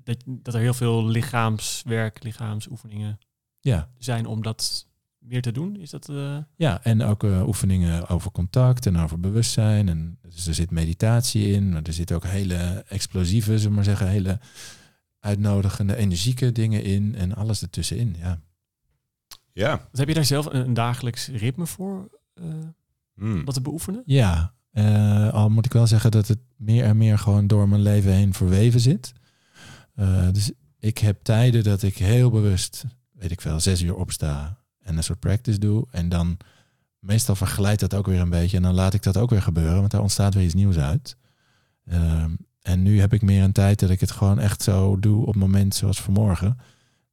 dat, 0.05 0.23
dat 0.27 0.55
er 0.55 0.61
heel 0.61 0.75
veel 0.75 1.07
lichaamswerk, 1.07 2.23
lichaamsoefeningen 2.23 3.19
Ja, 3.61 3.91
zijn 3.99 4.27
om 4.27 4.43
dat 4.43 4.87
meer 5.19 5.43
te 5.43 5.53
doen. 5.53 5.77
Is 5.77 5.91
dat... 5.91 6.09
eh, 6.09 6.39
ja 6.57 6.83
en 6.83 7.03
ook 7.03 7.25
eh, 7.25 7.47
oefeningen 7.47 8.09
over 8.09 8.31
contact 8.31 8.87
en 8.87 8.97
over 8.97 9.21
bewustzijn. 9.21 9.89
En, 9.89 10.19
dus 10.23 10.47
er 10.47 10.55
zit 10.55 10.71
meditatie 10.71 11.47
in, 11.53 11.69
maar 11.71 11.83
er 11.83 11.93
zitten 11.93 12.17
ook 12.17 12.25
hele 12.25 12.85
explosieve, 12.89 13.53
zullen 13.53 13.69
we 13.69 13.75
maar 13.75 13.85
zeggen, 13.85 14.09
hele 14.09 14.39
uitnodigende, 15.21 15.97
energieke 15.97 16.53
dingen 16.53 16.83
in 16.83 17.15
en 17.15 17.35
alles 17.35 17.63
ertussenin. 17.63 18.17
Ja. 18.19 18.41
Ja. 19.53 19.89
heb 19.93 20.09
je 20.09 20.15
daar 20.15 20.25
zelf 20.25 20.47
een, 20.47 20.65
een 20.67 20.75
dagelijks 20.75 21.29
ritme 21.29 21.67
voor 21.67 22.09
eh, 22.35 22.45
Hmm. 23.15 23.39
om 23.39 23.45
dat 23.45 23.55
te 23.55 23.61
beoefenen? 23.61 24.03
Ja, 24.07 24.55
eh, 24.75 25.33
al 25.33 25.49
moet 25.49 25.67
ik 25.67 25.73
wel 25.73 25.87
zeggen 25.87 26.11
dat 26.11 26.29
het 26.29 26.39
meer 26.57 26.85
en 26.85 26.97
meer 26.97 27.19
gewoon 27.19 27.47
door 27.47 27.69
mijn 27.69 27.83
leven 27.83 28.13
heen 28.13 28.35
verweven 28.35 28.81
zit. 28.81 29.13
Eh, 29.95 30.29
dus 30.33 30.51
ik 30.79 30.99
heb 30.99 31.23
tijden 31.23 31.65
dat 31.65 31.83
ik 31.83 31.99
heel 31.99 32.31
bewust, 32.31 32.85
weet 33.13 33.31
ik 33.31 33.41
veel, 33.41 33.61
zes 33.61 33.83
uur 33.83 33.95
opsta 33.95 34.59
en 34.81 34.97
een 34.97 35.05
soort 35.05 35.19
practice 35.19 35.59
doe. 35.59 35.87
En 35.91 36.09
dan 36.09 36.37
meestal 36.99 37.35
verglijdt 37.35 37.81
dat 37.81 37.95
ook 37.95 38.07
weer 38.07 38.21
een 38.21 38.31
beetje 38.31 38.57
en 38.57 38.63
dan 38.63 38.75
laat 38.75 38.95
ik 38.95 39.03
dat 39.03 39.17
ook 39.17 39.31
weer 39.31 39.43
gebeuren, 39.43 39.79
want 39.79 39.91
daar 39.91 40.01
ontstaat 40.01 40.35
weer 40.35 40.45
iets 40.45 40.55
nieuws 40.55 40.79
uit. 40.79 41.17
Ehm, 41.85 42.31
en 42.63 42.83
nu 42.83 43.01
heb 43.01 43.13
ik 43.13 43.23
meer 43.23 43.43
een 43.43 43.53
tijd 43.53 43.79
dat 43.79 43.91
ik 43.91 44.01
het 44.01 44.11
gewoon 44.11 44.39
echt 44.39 44.63
zo 44.63 44.99
doe 44.99 45.21
op 45.21 45.27
het 45.27 45.37
moment 45.37 45.75
zoals 45.75 46.01
vanmorgen. 46.01 46.59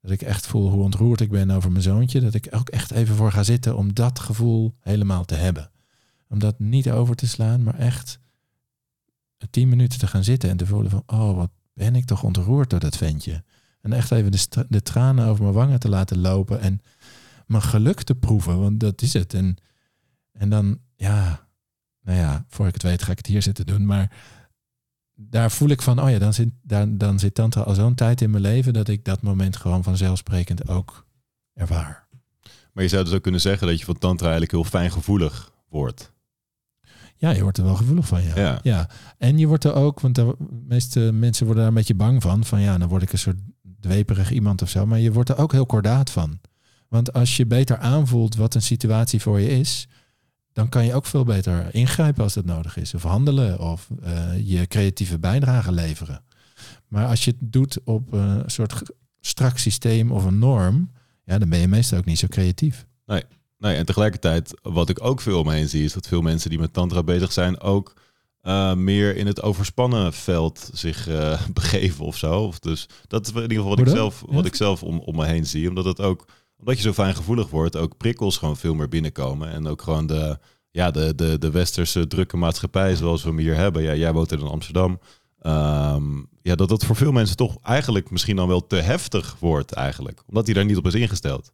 Dat 0.02 0.12
ik 0.12 0.22
echt 0.22 0.48
voel 0.48 0.70
hoe 0.70 0.84
ontroerd 0.84 1.22
ik 1.22 1.30
ben 1.30 1.52
over 1.52 1.72
mijn 1.72 1.84
zoontje. 1.84 2.22
Dat 2.22 2.34
ik 2.34 2.48
ook 2.52 2.70
echt 2.70 2.92
even 2.92 3.16
voor 3.16 3.32
ga 3.32 3.44
zitten 3.44 3.78
om 3.78 3.94
dat 3.94 4.20
gevoel 4.20 4.76
helemaal 4.80 5.26
te 5.26 5.36
hebben 5.36 5.72
om 6.32 6.40
dat 6.40 6.60
niet 6.60 6.92
over 6.92 7.16
te 7.16 7.28
slaan, 7.28 7.64
maar 7.64 7.80
echt 7.80 8.20
tien 9.50 9.70
minuten 9.70 10.00
te 10.00 10.08
gaan 10.08 10.24
zitten 10.24 10.50
en 10.50 10.58
te 10.58 10.66
voelen 10.66 10.92
van, 10.92 11.04
oh, 11.06 11.36
wat 11.36 11.52
ben 11.74 11.96
ik 11.96 12.06
toch 12.06 12.24
ontroerd 12.24 12.70
door 12.70 12.80
dat 12.80 12.98
ventje. 12.98 13.44
En 13.82 13.94
echt 13.94 14.12
even 14.12 14.32
de, 14.32 14.66
de 14.70 14.82
tranen 14.82 15.28
over 15.28 15.44
mijn 15.44 15.56
wangen 15.56 15.80
te 15.80 15.90
laten 15.90 16.20
lopen 16.20 16.60
en 16.60 16.82
mijn 17.46 17.62
geluk 17.62 18.02
te 18.02 18.16
proeven, 18.16 18.60
want 18.60 18.80
dat 18.80 19.02
is 19.02 19.14
het. 19.14 19.34
En, 19.34 19.58
en 20.32 20.50
dan, 20.50 20.80
ja, 20.96 21.48
nou 22.02 22.18
ja, 22.18 22.46
voor 22.48 22.68
ik 22.68 22.74
het 22.74 22.84
weet 22.84 23.04
ga 23.04 23.12
ik 23.12 23.18
het 23.18 23.28
hier 23.28 23.42
zitten 23.42 23.66
doen, 23.66 23.86
maar 23.86 24.12
daar 25.14 25.52
voel 25.52 25.70
ik 25.70 25.82
van, 25.82 26.02
oh 26.02 26.10
ja, 26.10 26.20
dan 26.20 26.34
zit, 26.34 26.50
daar, 26.62 26.98
dan 26.98 27.20
zit 27.20 27.34
tantra 27.34 27.62
al 27.62 27.76
zo'n 27.76 27.96
tijd 27.96 28.22
in 28.22 28.30
mijn 28.30 28.44
leven 28.44 28.74
dat 28.74 28.88
ik 28.88 29.06
dat 29.06 29.22
moment 29.22 29.56
gewoon 29.56 29.84
vanzelfsprekend 29.84 30.68
ook 30.68 31.06
ervaar. 31.54 32.08
Maar 32.72 32.84
je 32.84 32.90
zou 32.90 33.04
dus 33.04 33.14
ook 33.14 33.24
kunnen 33.24 33.42
zeggen 33.42 33.68
dat 33.68 33.80
je 33.80 33.86
van 33.86 33.98
Tantra 33.98 34.30
eigenlijk 34.30 34.52
heel 34.52 34.64
fijngevoelig 34.80 35.52
wordt. 35.70 36.11
Ja, 37.22 37.30
je 37.30 37.42
wordt 37.42 37.58
er 37.58 37.64
wel 37.64 37.76
gevoelig 37.76 38.08
van, 38.08 38.24
ja. 38.24 38.36
Ja. 38.36 38.60
Ja, 38.64 38.90
en 39.18 39.38
je 39.38 39.48
wordt 39.48 39.64
er 39.64 39.74
ook, 39.74 40.00
want 40.00 40.16
de 40.16 40.36
meeste 40.68 41.00
mensen 41.00 41.46
worden 41.46 41.64
daar 41.64 41.72
een 41.72 41.78
beetje 41.78 41.96
bang 41.96 42.22
van. 42.22 42.46
Van 42.46 42.62
ja, 42.62 42.78
dan 42.78 42.88
word 42.88 43.02
ik 43.02 43.12
een 43.12 43.20
soort 43.20 43.40
dweperig 43.80 44.32
iemand 44.32 44.62
of 44.62 44.70
zo. 44.70 44.86
Maar 44.86 45.00
je 45.00 45.12
wordt 45.12 45.30
er 45.30 45.38
ook 45.38 45.52
heel 45.52 45.66
kordaat 45.66 46.10
van. 46.10 46.40
Want 46.88 47.14
als 47.14 47.38
je 47.38 47.46
beter 47.46 47.78
aanvoelt 47.78 48.36
wat 48.36 48.56
een 48.56 48.62
situatie 48.62 49.22
voor 49.22 49.40
je 49.40 49.50
is, 49.50 49.88
dan 50.54 50.70
kan 50.70 50.86
je 50.86 50.94
ook 50.94 51.06
veel 51.06 51.24
beter 51.24 51.76
ingrijpen 51.76 52.24
als 52.24 52.34
dat 52.34 52.46
nodig 52.46 52.78
is. 52.78 52.94
Of 52.94 53.04
handelen 53.04 53.60
of 53.60 53.90
eh, 54.02 54.48
je 54.50 54.68
creatieve 54.68 55.20
bijdrage 55.20 55.72
leveren. 55.72 56.24
Maar 56.88 57.08
als 57.08 57.26
je 57.26 57.32
het 57.32 57.52
doet 57.52 57.80
op 57.84 58.14
een 58.14 58.44
soort 58.46 58.82
strak 59.20 59.58
systeem 59.58 60.12
of 60.12 60.26
een 60.26 60.40
norm, 60.40 60.92
ja, 61.24 61.38
dan 61.38 61.50
ben 61.50 61.60
je 61.60 61.68
meestal 61.68 61.98
ook 61.98 62.06
niet 62.06 62.20
zo 62.20 62.28
creatief. 62.28 62.86
Nee, 63.06 63.24
en 63.62 63.86
tegelijkertijd, 63.86 64.60
wat 64.62 64.90
ik 64.90 65.04
ook 65.04 65.22
veel 65.22 65.40
omheen 65.40 65.70
zie, 65.70 65.84
is 65.84 65.94
dat 65.94 66.08
veel 66.08 66.22
mensen 66.22 66.50
die 66.50 66.60
met 66.60 66.74
Tantra 66.74 67.04
bezig 67.04 67.32
zijn 67.32 67.60
ook 67.60 67.94
eh, 68.42 68.74
meer 68.74 69.16
in 69.16 69.28
het 69.28 69.42
overspannen 69.42 70.14
veld 70.14 70.70
zich 70.74 71.08
eh, 71.08 71.42
begeven 71.54 72.06
of 72.06 72.18
zo. 72.18 72.44
Of 72.44 72.60
dus 72.60 72.88
dat 73.08 73.28
is 73.28 73.34
in 73.34 73.42
ieder 73.42 73.58
geval 73.58 73.70
wat 73.76 73.80
ik 73.80 73.88
zelf, 73.88 74.24
Ja. 74.28 74.34
wat 74.36 74.46
ik 74.46 74.56
zelf 74.56 74.84
om, 74.84 75.00
om 75.00 75.16
me 75.16 75.26
heen 75.26 75.46
zie. 75.46 75.70
Omdat 75.70 75.86
het 75.86 76.02
ook, 76.02 76.26
omdat 76.58 76.76
je 76.76 76.82
zo 76.82 76.94
fijngevoelig 76.94 77.50
wordt, 77.50 77.76
ook 77.78 77.98
prikkels 77.98 78.38
gewoon 78.38 78.58
veel 78.58 78.74
meer 78.74 78.90
binnenkomen. 78.90 79.52
En 79.52 79.68
ook 79.68 79.82
gewoon 79.82 80.08
de, 80.08 80.40
ja, 80.72 80.92
de, 80.92 81.16
de, 81.16 81.38
de 81.38 81.52
westerse 81.52 82.08
drukke 82.08 82.38
maatschappij 82.38 82.96
zoals 82.96 83.24
we 83.24 83.30
hem 83.30 83.38
hier 83.38 83.56
hebben. 83.56 83.82
Ja, 83.84 83.96
jij 83.96 84.14
woont 84.14 84.32
in 84.32 84.42
Amsterdam. 84.42 85.00
Ehm, 85.40 86.18
ja, 86.42 86.56
dat 86.56 86.70
dat 86.70 86.86
voor 86.86 86.96
veel 86.96 87.12
mensen 87.12 87.36
toch 87.36 87.58
eigenlijk 87.64 88.10
misschien 88.10 88.36
dan 88.36 88.48
wel 88.48 88.68
te 88.68 88.76
heftig 88.76 89.36
wordt 89.40 89.72
eigenlijk. 89.72 90.24
Omdat 90.28 90.46
hij 90.46 90.54
daar 90.56 90.66
niet 90.66 90.78
op 90.78 90.86
is 90.88 90.94
ingesteld. 90.94 91.52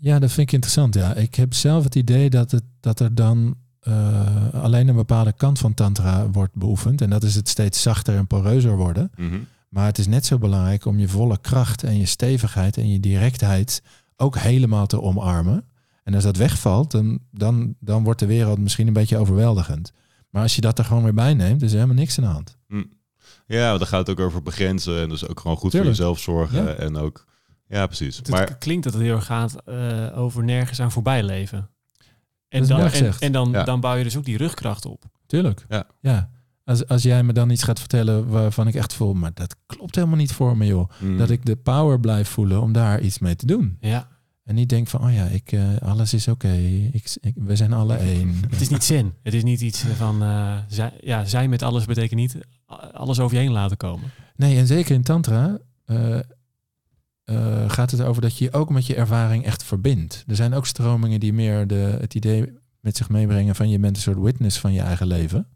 Ja, 0.00 0.18
dat 0.18 0.32
vind 0.32 0.48
ik 0.48 0.54
interessant. 0.54 0.94
Ja, 0.94 1.14
ik 1.14 1.34
heb 1.34 1.54
zelf 1.54 1.84
het 1.84 1.94
idee 1.94 2.30
dat, 2.30 2.50
het, 2.50 2.62
dat 2.80 3.00
er 3.00 3.14
dan 3.14 3.56
eh, 3.80 4.54
alleen 4.54 4.88
een 4.88 4.94
bepaalde 4.94 5.32
kant 5.32 5.58
van 5.58 5.74
tantra 5.74 6.30
wordt 6.30 6.54
beoefend. 6.54 7.00
En 7.00 7.10
dat 7.10 7.22
is 7.22 7.34
het 7.34 7.48
steeds 7.48 7.82
zachter 7.82 8.16
en 8.16 8.26
poreuzer 8.26 8.76
worden. 8.76 9.10
Mhm. 9.16 9.38
Maar 9.68 9.86
het 9.86 9.98
is 9.98 10.06
net 10.06 10.26
zo 10.26 10.38
belangrijk 10.38 10.84
om 10.84 10.98
je 10.98 11.08
volle 11.08 11.38
kracht 11.40 11.82
en 11.82 11.98
je 11.98 12.06
stevigheid 12.06 12.76
en 12.76 12.88
je 12.88 13.00
directheid 13.00 13.82
ook 14.16 14.38
helemaal 14.38 14.86
te 14.86 15.02
omarmen. 15.02 15.64
En 16.02 16.14
als 16.14 16.24
dat 16.24 16.36
wegvalt, 16.36 16.90
dan, 16.90 17.18
dan, 17.30 17.74
dan 17.80 18.04
wordt 18.04 18.20
de 18.20 18.26
wereld 18.26 18.58
misschien 18.58 18.86
een 18.86 18.92
beetje 18.92 19.18
overweldigend. 19.18 19.92
Maar 20.30 20.42
als 20.42 20.54
je 20.54 20.60
dat 20.60 20.78
er 20.78 20.84
gewoon 20.84 21.02
weer 21.02 21.14
bij 21.14 21.34
neemt, 21.34 21.62
is 21.62 21.70
er 21.70 21.74
helemaal 21.74 21.96
niks 21.96 22.18
aan 22.18 22.24
de 22.24 22.30
hand. 22.30 22.56
Ja, 23.46 23.78
dan 23.78 23.86
gaat 23.86 24.06
het 24.06 24.18
ook 24.18 24.26
over 24.26 24.42
begrenzen 24.42 25.00
en 25.00 25.08
dus 25.08 25.28
ook 25.28 25.40
gewoon 25.40 25.56
goed 25.56 25.70
Tuurlijk. 25.70 25.96
voor 25.96 26.04
jezelf 26.04 26.20
zorgen. 26.20 26.64
Ja. 26.64 26.74
En 26.74 26.96
ook, 26.96 27.26
ja, 27.68 27.86
precies. 27.86 28.16
Het 28.16 28.28
Maar 28.30 28.56
klinkt 28.58 28.84
dat 28.84 28.92
het 28.92 29.02
heel 29.02 29.14
erg 29.16 29.24
gaat 29.24 29.62
eh, 29.64 30.18
over 30.18 30.44
nergens 30.44 30.80
aan 30.80 30.92
voorbij 30.92 31.22
leven. 31.22 31.70
En, 32.48 32.66
dan, 32.66 32.90
en, 33.20 33.32
dan, 33.32 33.50
Ja. 33.50 33.64
dan 33.64 33.80
bouw 33.80 33.94
je 33.94 34.04
dus 34.04 34.16
ook 34.16 34.24
die 34.24 34.36
rugkracht 34.36 34.84
op. 34.84 35.04
Tuurlijk. 35.26 35.66
Ja. 35.68 35.86
ja. 36.00 36.30
Als, 36.64 36.86
als 36.88 37.02
jij 37.02 37.22
me 37.22 37.32
dan 37.32 37.50
iets 37.50 37.62
gaat 37.62 37.78
vertellen 37.78 38.28
waarvan 38.28 38.68
ik 38.68 38.74
echt 38.74 38.94
voel, 38.94 39.14
maar 39.14 39.30
dat 39.34 39.56
klopt 39.66 39.94
helemaal 39.94 40.16
niet 40.16 40.32
voor 40.32 40.56
me, 40.56 40.66
joh. 40.66 40.90
Mm. 40.98 41.18
Dat 41.18 41.30
ik 41.30 41.44
de 41.44 41.56
power 41.56 42.00
blijf 42.00 42.28
voelen 42.28 42.60
om 42.62 42.72
daar 42.72 43.00
iets 43.00 43.18
mee 43.18 43.36
te 43.36 43.46
doen. 43.46 43.76
Ja. 43.80 44.08
En 44.44 44.54
niet 44.54 44.68
denk 44.68 44.88
van, 44.88 45.04
oh 45.04 45.12
ja, 45.14 45.24
ik, 45.24 45.52
eh, 45.52 45.62
alles 45.82 46.14
is 46.14 46.28
oké. 46.28 46.52
Ik, 46.92 47.16
ik, 47.20 47.34
we 47.36 47.56
zijn 47.56 47.72
alle 47.72 47.94
één. 48.14 48.34
Het 48.50 48.60
is 48.60 48.68
niet 48.68 48.84
zin. 48.84 49.14
Het 49.22 49.34
is 49.34 49.42
niet 49.42 49.60
iets 49.60 49.84
van, 49.96 50.22
eh, 50.22 50.56
zij, 50.68 50.92
ja, 51.00 51.24
zijn 51.24 51.50
met 51.50 51.62
alles 51.62 51.84
betekent 51.84 52.20
niet 52.20 52.38
alles 52.92 53.20
over 53.20 53.36
je 53.36 53.42
heen 53.42 53.52
laten 53.52 53.76
komen. 53.76 54.10
Nee, 54.36 54.56
en 54.58 54.66
zeker 54.66 54.94
in 54.94 55.02
tantra 55.02 55.58
eh, 55.84 56.18
eh, 57.26 57.70
gaat 57.70 57.90
het 57.90 58.00
over 58.02 58.22
dat 58.22 58.38
je 58.38 58.44
je 58.44 58.52
ook 58.52 58.70
met 58.70 58.86
je 58.86 58.94
ervaring 58.94 59.44
echt 59.44 59.64
verbindt. 59.64 60.24
Er 60.26 60.36
zijn 60.36 60.54
ook 60.54 60.66
stromingen 60.66 61.20
die 61.20 61.32
meer 61.32 61.66
de, 61.66 61.96
het 62.00 62.14
idee 62.14 62.52
met 62.80 62.96
zich 62.96 63.08
meebrengen 63.08 63.54
van 63.54 63.68
je 63.68 63.78
bent 63.78 63.96
een 63.96 64.02
soort 64.02 64.18
witness 64.18 64.58
van 64.58 64.72
je 64.72 64.80
eigen 64.80 65.06
leven. 65.06 65.46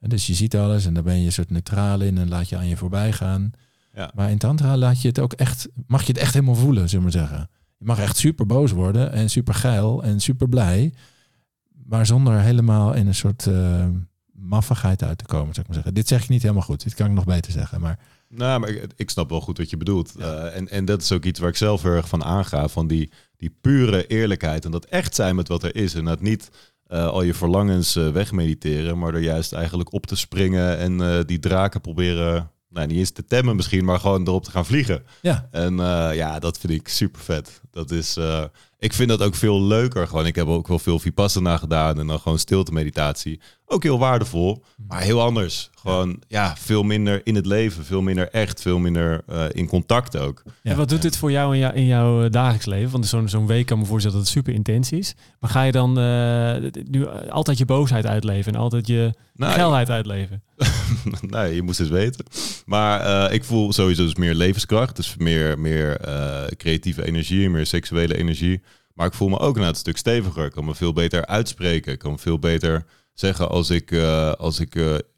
En 0.00 0.08
dus 0.08 0.26
je 0.26 0.34
ziet 0.34 0.56
alles 0.56 0.86
en 0.86 0.94
daar 0.94 1.02
ben 1.02 1.18
je 1.18 1.26
een 1.26 1.32
soort 1.32 1.50
neutraal 1.50 2.00
in 2.00 2.18
en 2.18 2.28
laat 2.28 2.48
je 2.48 2.56
aan 2.56 2.66
je 2.66 2.76
voorbij 2.76 3.12
gaan. 3.12 3.50
Ja. 3.94 4.10
Maar 4.14 4.30
in 4.30 4.38
tantra 4.38 4.76
laat 4.76 5.02
je 5.02 5.08
het 5.08 5.18
ook 5.18 5.32
echt, 5.32 5.68
mag 5.86 6.02
je 6.02 6.12
het 6.12 6.20
echt 6.20 6.34
helemaal 6.34 6.54
voelen, 6.54 6.88
zullen 6.88 7.06
we 7.06 7.18
maar 7.18 7.26
zeggen. 7.26 7.50
Je 7.76 7.84
mag 7.84 7.98
echt 7.98 8.16
super 8.16 8.46
boos 8.46 8.70
worden 8.70 9.12
en 9.12 9.30
super 9.30 9.54
geil 9.54 10.02
en 10.02 10.20
super 10.20 10.48
blij. 10.48 10.92
Maar 11.84 12.06
zonder 12.06 12.40
helemaal 12.40 12.92
in 12.92 13.06
een 13.06 13.14
soort 13.14 13.46
uh, 13.46 13.86
maffigheid 14.32 15.02
uit 15.02 15.18
te 15.18 15.24
komen, 15.24 15.54
zou 15.54 15.60
ik 15.60 15.66
maar 15.66 15.74
zeggen. 15.74 15.94
Dit 15.94 16.08
zeg 16.08 16.22
ik 16.22 16.28
niet 16.28 16.42
helemaal 16.42 16.62
goed. 16.62 16.82
Dit 16.82 16.94
kan 16.94 17.06
ik 17.06 17.12
nog 17.12 17.24
beter 17.24 17.52
zeggen. 17.52 17.80
Maar 17.80 17.98
Nou, 18.34 18.60
maar 18.60 18.68
ik, 18.68 18.84
ik 18.96 19.10
snap 19.10 19.30
wel 19.30 19.40
goed 19.40 19.58
wat 19.58 19.70
je 19.70 19.76
bedoelt. 19.76 20.14
Eh, 20.16 20.56
en, 20.56 20.68
en 20.68 20.84
dat 20.84 21.02
is 21.02 21.12
ook 21.12 21.24
iets 21.24 21.38
waar 21.38 21.48
ik 21.48 21.56
zelf 21.56 21.82
heel 21.82 21.92
erg 21.92 22.08
van 22.08 22.24
aanga. 22.24 22.68
Van 22.68 22.86
die, 22.86 23.10
die 23.36 23.56
pure 23.60 24.06
eerlijkheid. 24.06 24.64
En 24.64 24.70
dat 24.70 24.84
echt 24.84 25.14
zijn 25.14 25.36
met 25.36 25.48
wat 25.48 25.62
er 25.62 25.76
is. 25.76 25.94
En 25.94 26.04
dat 26.04 26.20
niet 26.20 26.50
eh, 26.86 27.06
al 27.06 27.22
je 27.22 27.34
verlangens 27.34 27.96
eh, 27.96 28.08
wegmediteren. 28.08 28.98
Maar 28.98 29.14
er 29.14 29.20
juist 29.20 29.52
eigenlijk 29.52 29.92
op 29.92 30.06
te 30.06 30.16
springen. 30.16 30.78
En 30.78 31.24
die 31.26 31.38
draken 31.38 31.80
proberen. 31.80 32.50
Nou, 32.72 32.86
niet 32.86 32.98
eens 32.98 33.10
te 33.10 33.24
temmen 33.24 33.56
misschien. 33.56 33.84
Maar 33.84 34.00
gewoon 34.00 34.26
erop 34.26 34.44
te 34.44 34.50
gaan 34.50 34.66
vliegen. 34.66 35.02
ja, 35.22 35.48
En 35.50 35.80
eh, 35.80 36.10
ja, 36.14 36.38
dat 36.38 36.58
vind 36.58 36.72
ik 36.72 36.88
super 36.88 37.20
vet. 37.20 37.60
Dat 37.70 37.90
is, 37.90 38.16
eh, 38.16 38.44
ik 38.78 38.92
vind 38.92 39.08
dat 39.08 39.22
ook 39.22 39.34
veel 39.34 39.62
leuker. 39.62 40.06
Gewoon, 40.06 40.26
ik 40.26 40.34
heb 40.34 40.46
ook 40.46 40.68
wel 40.68 40.78
veel 40.78 40.98
Vipassana 40.98 41.56
gedaan 41.56 41.98
en 41.98 42.06
dan 42.06 42.18
gewoon 42.18 42.38
stilte 42.38 42.72
meditatie. 42.72 43.40
Ook 43.66 43.82
heel 43.82 43.98
waardevol, 43.98 44.62
maar 44.88 45.00
heel 45.00 45.20
anders. 45.22 45.70
Gewoon, 45.74 46.22
ja, 46.28 46.54
veel 46.58 46.82
minder 46.82 47.20
in 47.26 47.34
het 47.34 47.46
leven, 47.46 47.84
veel 47.84 48.00
minder 48.02 48.28
echt, 48.28 48.62
veel 48.62 48.78
minder 48.78 49.22
eh, 49.26 49.44
in 49.50 49.66
contact 49.66 50.16
ook. 50.16 50.42
Ja. 50.62 50.70
en 50.70 50.76
wat 50.76 50.88
doet 50.88 51.02
dit 51.02 51.16
voor 51.16 51.30
jou 51.30 51.54
in, 51.54 51.60
jou, 51.60 51.74
in 51.74 51.86
jouw 51.86 52.28
dagelijks 52.28 52.66
leven? 52.66 52.90
Want 52.90 53.06
zo'n 53.06 53.28
zo'n 53.28 53.46
week 53.46 53.66
kan 53.66 53.78
me 53.78 53.84
voorstellen 53.84 54.16
dat 54.16 54.26
het 54.26 54.36
super 54.36 54.54
intens 54.54 54.92
is. 54.92 55.14
Maar 55.40 55.50
ga 55.50 55.62
je 55.62 55.72
dan 55.72 55.92
nu 56.90 57.06
altijd 57.30 57.58
je 57.58 57.64
boosheid 57.64 58.06
uitleven 58.06 58.54
en 58.54 58.60
altijd 58.60 58.86
je 58.86 59.14
Nou, 59.34 59.52
geilheid 59.52 59.90
uitleven? 59.90 60.42
nee, 61.20 61.54
je 61.54 61.62
moest 61.62 61.80
eens 61.80 61.88
weten. 61.88 62.24
Maar 62.66 63.00
eh, 63.00 63.34
ik 63.34 63.44
voel 63.44 63.72
sowieso 63.72 64.04
dus 64.04 64.14
meer 64.14 64.34
levenskracht. 64.34 64.96
Dus 64.96 65.16
meer, 65.16 65.58
meer 65.58 65.96
eh, 65.96 66.46
creatieve 66.46 67.06
energie, 67.06 67.50
meer 67.50 67.66
seksuele 67.66 68.16
energie. 68.16 68.62
Maar 68.94 69.06
ik 69.06 69.14
voel 69.14 69.28
me 69.28 69.38
ook 69.38 69.48
inderdaad 69.48 69.74
een 69.74 69.80
stuk 69.80 69.96
steviger. 69.96 70.44
Ik 70.44 70.52
kan 70.52 70.64
me 70.64 70.74
veel 70.74 70.92
beter 70.92 71.26
uitspreken. 71.26 71.92
Ik 71.92 71.98
kan 71.98 72.18
veel 72.18 72.38
beter 72.38 72.84
zeggen 73.12 73.48
als 73.48 73.70
ik, 73.70 73.90
eh, 73.90 74.32
als 74.32 74.60
ik 74.60 74.74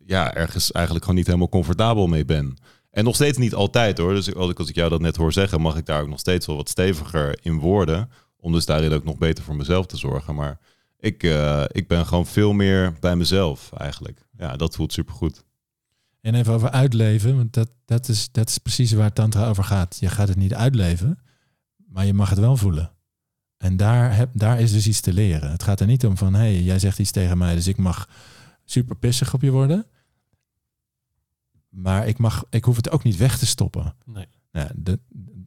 ja, 0.06 0.34
ergens 0.34 0.72
eigenlijk 0.72 1.04
gewoon 1.04 1.18
niet 1.18 1.28
helemaal 1.28 1.48
comfortabel 1.48 2.06
mee 2.06 2.24
ben. 2.24 2.56
En 2.90 3.04
nog 3.04 3.14
steeds 3.14 3.38
niet 3.38 3.54
altijd 3.54 3.98
hoor. 3.98 4.14
Dus 4.14 4.34
als 4.34 4.50
ik, 4.50 4.58
als 4.58 4.68
ik 4.68 4.74
jou 4.74 4.90
dat 4.90 5.00
net 5.00 5.16
hoor 5.16 5.32
zeggen, 5.32 5.60
mag 5.60 5.76
ik 5.76 5.86
daar 5.86 6.02
ook 6.02 6.08
nog 6.08 6.18
steeds 6.18 6.46
wel 6.46 6.56
wat 6.56 6.68
steviger 6.68 7.38
in 7.42 7.58
worden. 7.58 8.10
Om 8.36 8.52
dus 8.52 8.66
daarin 8.66 8.92
ook 8.92 9.04
nog 9.04 9.18
beter 9.18 9.44
voor 9.44 9.56
mezelf 9.56 9.86
te 9.86 9.96
zorgen. 9.96 10.34
Maar 10.34 10.58
ik, 10.98 11.22
ik 11.66 11.88
ben 11.88 12.06
gewoon 12.06 12.26
veel 12.26 12.52
meer 12.52 12.94
bij 13.00 13.16
mezelf 13.16 13.70
eigenlijk. 13.76 14.20
Ja, 14.38 14.56
dat 14.56 14.74
voelt 14.74 14.92
supergoed. 14.92 15.44
En 16.22 16.34
even 16.34 16.52
over 16.52 16.70
uitleven, 16.70 17.36
want 17.36 17.52
dat, 17.52 17.70
dat, 17.84 18.08
is, 18.08 18.28
dat 18.32 18.48
is 18.48 18.58
precies 18.58 18.92
waar 18.92 19.12
Tantra 19.12 19.48
over 19.48 19.64
gaat. 19.64 19.96
Je 20.00 20.08
gaat 20.08 20.28
het 20.28 20.36
niet 20.36 20.54
uitleven, 20.54 21.18
maar 21.76 22.06
je 22.06 22.14
mag 22.14 22.30
het 22.30 22.38
wel 22.38 22.56
voelen. 22.56 22.92
En 23.56 23.76
daar, 23.76 24.16
heb, 24.16 24.30
daar 24.32 24.60
is 24.60 24.72
dus 24.72 24.86
iets 24.86 25.00
te 25.00 25.12
leren. 25.12 25.50
Het 25.50 25.62
gaat 25.62 25.80
er 25.80 25.86
niet 25.86 26.06
om 26.06 26.16
van, 26.16 26.34
hé, 26.34 26.40
hey, 26.40 26.62
jij 26.62 26.78
zegt 26.78 26.98
iets 26.98 27.10
tegen 27.10 27.38
mij, 27.38 27.54
dus 27.54 27.66
ik 27.66 27.76
mag 27.76 28.08
super 28.64 28.96
pissig 28.96 29.34
op 29.34 29.42
je 29.42 29.50
worden. 29.50 29.86
Maar 31.68 32.06
ik, 32.06 32.18
mag, 32.18 32.44
ik 32.50 32.64
hoef 32.64 32.76
het 32.76 32.90
ook 32.90 33.02
niet 33.02 33.16
weg 33.16 33.38
te 33.38 33.46
stoppen. 33.46 33.94
Nee. 34.04 34.26
De, 34.74 35.00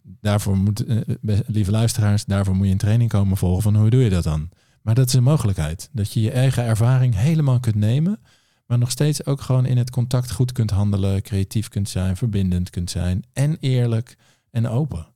daarvoor 0.03 0.57
moet, 0.57 0.85
eh, 0.85 1.39
lieve 1.45 1.71
luisteraars, 1.71 2.25
daarvoor 2.25 2.55
moet 2.55 2.65
je 2.65 2.71
een 2.71 2.77
training 2.77 3.09
komen 3.09 3.37
volgen 3.37 3.63
van 3.63 3.75
hoe 3.75 3.89
doe 3.89 4.03
je 4.03 4.09
dat 4.09 4.23
dan? 4.23 4.49
Maar 4.81 4.95
dat 4.95 5.07
is 5.07 5.13
een 5.13 5.23
mogelijkheid. 5.23 5.89
Dat 5.91 6.13
je 6.13 6.21
je 6.21 6.31
eigen 6.31 6.63
ervaring 6.63 7.15
helemaal 7.15 7.59
kunt 7.59 7.75
nemen, 7.75 8.19
maar 8.65 8.77
nog 8.77 8.91
steeds 8.91 9.25
ook 9.25 9.41
gewoon 9.41 9.65
in 9.65 9.77
het 9.77 9.89
contact 9.89 10.31
goed 10.31 10.51
kunt 10.51 10.71
handelen, 10.71 11.21
creatief 11.21 11.67
kunt 11.67 11.89
zijn, 11.89 12.17
verbindend 12.17 12.69
kunt 12.69 12.91
zijn 12.91 13.23
en 13.33 13.57
eerlijk 13.59 14.17
en 14.51 14.67
open. 14.67 15.07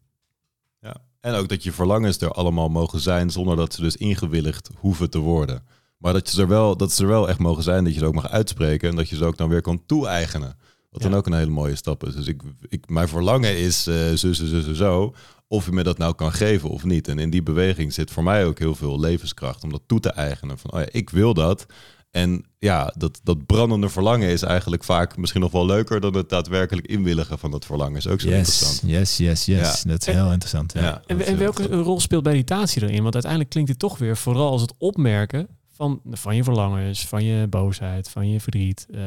Ja. 0.82 0.95
En 1.20 1.34
ook 1.34 1.50
dat 1.50 1.64
je 1.64 1.72
verlangens 1.72 2.18
er 2.18 2.32
allemaal 2.32 2.70
mogen 2.70 3.00
zijn 3.00 3.30
zonder 3.30 3.56
dat 3.56 3.74
ze 3.74 3.82
dus 3.82 3.95
ingewilligd 3.95 4.70
hoeven 4.76 5.10
te 5.10 5.20
worden. 5.20 5.64
Maar 5.97 6.14
dat, 6.14 6.32
je 6.32 6.41
er 6.41 6.47
wel, 6.47 6.78
dat 6.78 6.91
ze 6.91 7.04
er 7.04 7.10
wel 7.10 7.30
echt 7.30 7.39
mogen 7.39 7.64
zijn, 7.64 7.84
dat 7.84 7.93
je 7.93 8.00
ze 8.00 8.06
ook 8.06 8.14
mag 8.14 8.30
uitspreken 8.30 8.89
en 8.89 8.95
dat 8.95 9.10
je 9.10 9.16
ze 9.16 9.26
ook 9.26 9.38
dan 9.38 9.50
weer 9.50 9.62
kan 9.62 9.86
toe-eigenen. 9.86 10.58
Wat 10.89 11.02
dan 11.02 11.16
ook 11.16 11.26
een 11.26 11.34
hele 11.34 11.50
mooie 11.50 11.76
stap 11.76 12.06
is. 12.06 12.14
Dus 12.14 12.28
ik, 12.28 12.41
ik, 12.70 12.89
mijn 12.89 13.08
verlangen 13.08 13.58
is 13.58 13.84
zo, 13.84 14.16
zo, 14.16 14.34
zo, 14.34 14.62
zo, 14.62 14.74
zo. 14.74 15.16
Of 15.47 15.66
je 15.66 15.72
me 15.72 15.84
dat 15.84 15.97
nou 15.97 16.16
kan 16.16 16.32
geven 16.32 16.70
of 16.70 16.84
niet. 16.84 17.08
En 17.08 17.20
in 17.20 17.30
die 17.30 17.43
beweging 17.43 17.93
zit 17.93 18.12
voor 18.12 18.24
mij 18.24 18.45
ook 18.45 18.60
heel 18.60 18.76
veel 18.76 19.00
levenskracht 19.00 19.64
om 19.64 19.72
dat 19.72 19.82
toe 19.86 20.00
te 20.00 20.10
eigenen. 20.10 20.58
Van, 20.58 20.72
oh 20.72 20.80
ja, 20.80 20.88
ik 20.91 21.10
wil 21.10 21.34
dat. 21.34 21.66
En 22.12 22.45
ja, 22.60 22.93
dat, 22.97 23.20
dat 23.24 23.45
brandende 23.45 23.89
verlangen 23.89 24.30
is 24.30 24.41
eigenlijk 24.41 24.84
vaak 24.84 25.18
misschien 25.18 25.41
nog 25.41 25.51
wel 25.51 25.66
leuker 25.66 26.01
dan 26.01 26.16
het 26.16 26.30
daadwerkelijk 26.30 26.88
inwilligen 26.88 27.39
van 27.39 27.51
dat 27.51 27.66
verlangen. 27.66 27.97
Is 27.97 28.07
ook 28.07 28.22
zo 28.22 28.28
interessant. 28.28 28.82
yes, 28.86 29.18
yes, 29.18 29.45
yes. 29.45 29.82
Dat 29.82 30.07
is 30.07 30.14
heel 30.14 30.32
interessant. 30.32 30.74
Ja. 30.74 30.82
Ja, 30.82 31.01
En, 31.07 31.38
welke 31.38 31.68
rol 31.68 31.99
speelt 31.99 32.24
meditatie 32.24 32.82
erin? 32.82 33.01
Want 33.01 33.14
uiteindelijk 33.14 33.51
klinkt 33.51 33.70
het 33.70 33.80
toch 33.80 33.97
weer 33.97 34.18
vooral 34.18 34.51
als 34.51 34.62
het 34.62 34.74
opmerken 34.78 35.47
van, 35.72 36.01
van 36.12 36.36
je 36.36 36.43
verlangens, 36.43 37.07
van 37.07 37.24
je 37.24 37.47
boosheid, 37.47 38.10
van 38.10 38.30
je 38.30 38.39
verdriet. 38.39 38.86
eh, 38.91 39.01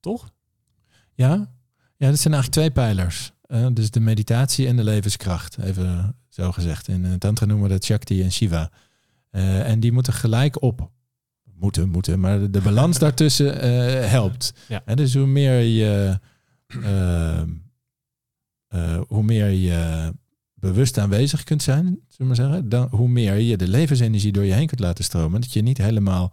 toch? 0.00 0.30
Ja, 1.14 1.54
ja 1.96 2.08
dat 2.08 2.18
zijn 2.18 2.34
eigenlijk 2.34 2.52
twee 2.52 2.70
pijlers. 2.70 3.32
Eh, 3.42 3.66
dus 3.72 3.90
de 3.90 4.00
meditatie 4.00 4.66
en 4.66 4.76
de 4.76 4.84
levenskracht, 4.84 5.58
even 5.58 6.16
zo 6.28 6.52
gezegd. 6.52 6.88
In 6.88 7.04
het 7.04 7.20
Tantra 7.20 7.46
noemen 7.46 7.66
we 7.68 7.72
dat 7.72 7.84
Shakti 7.84 8.22
en 8.22 8.32
Shiva. 8.32 8.70
Eh, 9.30 9.68
en 9.70 9.80
die 9.80 9.92
moeten 9.92 10.12
gelijk 10.12 10.62
op. 10.62 10.90
Moeten, 11.58 11.88
moeten, 11.88 12.20
maar 12.20 12.38
de, 12.38 12.50
de 12.50 12.60
balans 12.60 12.98
daartussen 12.98 13.60
eh, 13.60 14.10
helpt. 14.10 14.52
Ja. 14.68 14.82
En 14.84 14.96
dus 14.96 15.14
hoe 15.14 15.26
meer 15.26 15.60
je, 15.60 16.18
eh, 16.66 17.40
eh, 18.68 19.00
hoe 19.08 19.22
meer 19.22 19.48
je 19.48 20.12
bewust 20.54 20.98
aanwezig 20.98 21.44
kunt 21.44 21.62
zijn, 21.62 21.84
zullen 21.84 22.00
we 22.16 22.24
maar 22.24 22.36
zeggen, 22.36 22.68
dan 22.68 22.88
hoe 22.90 23.08
meer 23.08 23.34
je 23.34 23.56
de 23.56 23.68
levensenergie 23.68 24.32
door 24.32 24.44
je 24.44 24.52
heen 24.52 24.66
kunt 24.66 24.80
laten 24.80 25.04
stromen. 25.04 25.40
Dat 25.40 25.52
je 25.52 25.62
niet 25.62 25.78
helemaal 25.78 26.32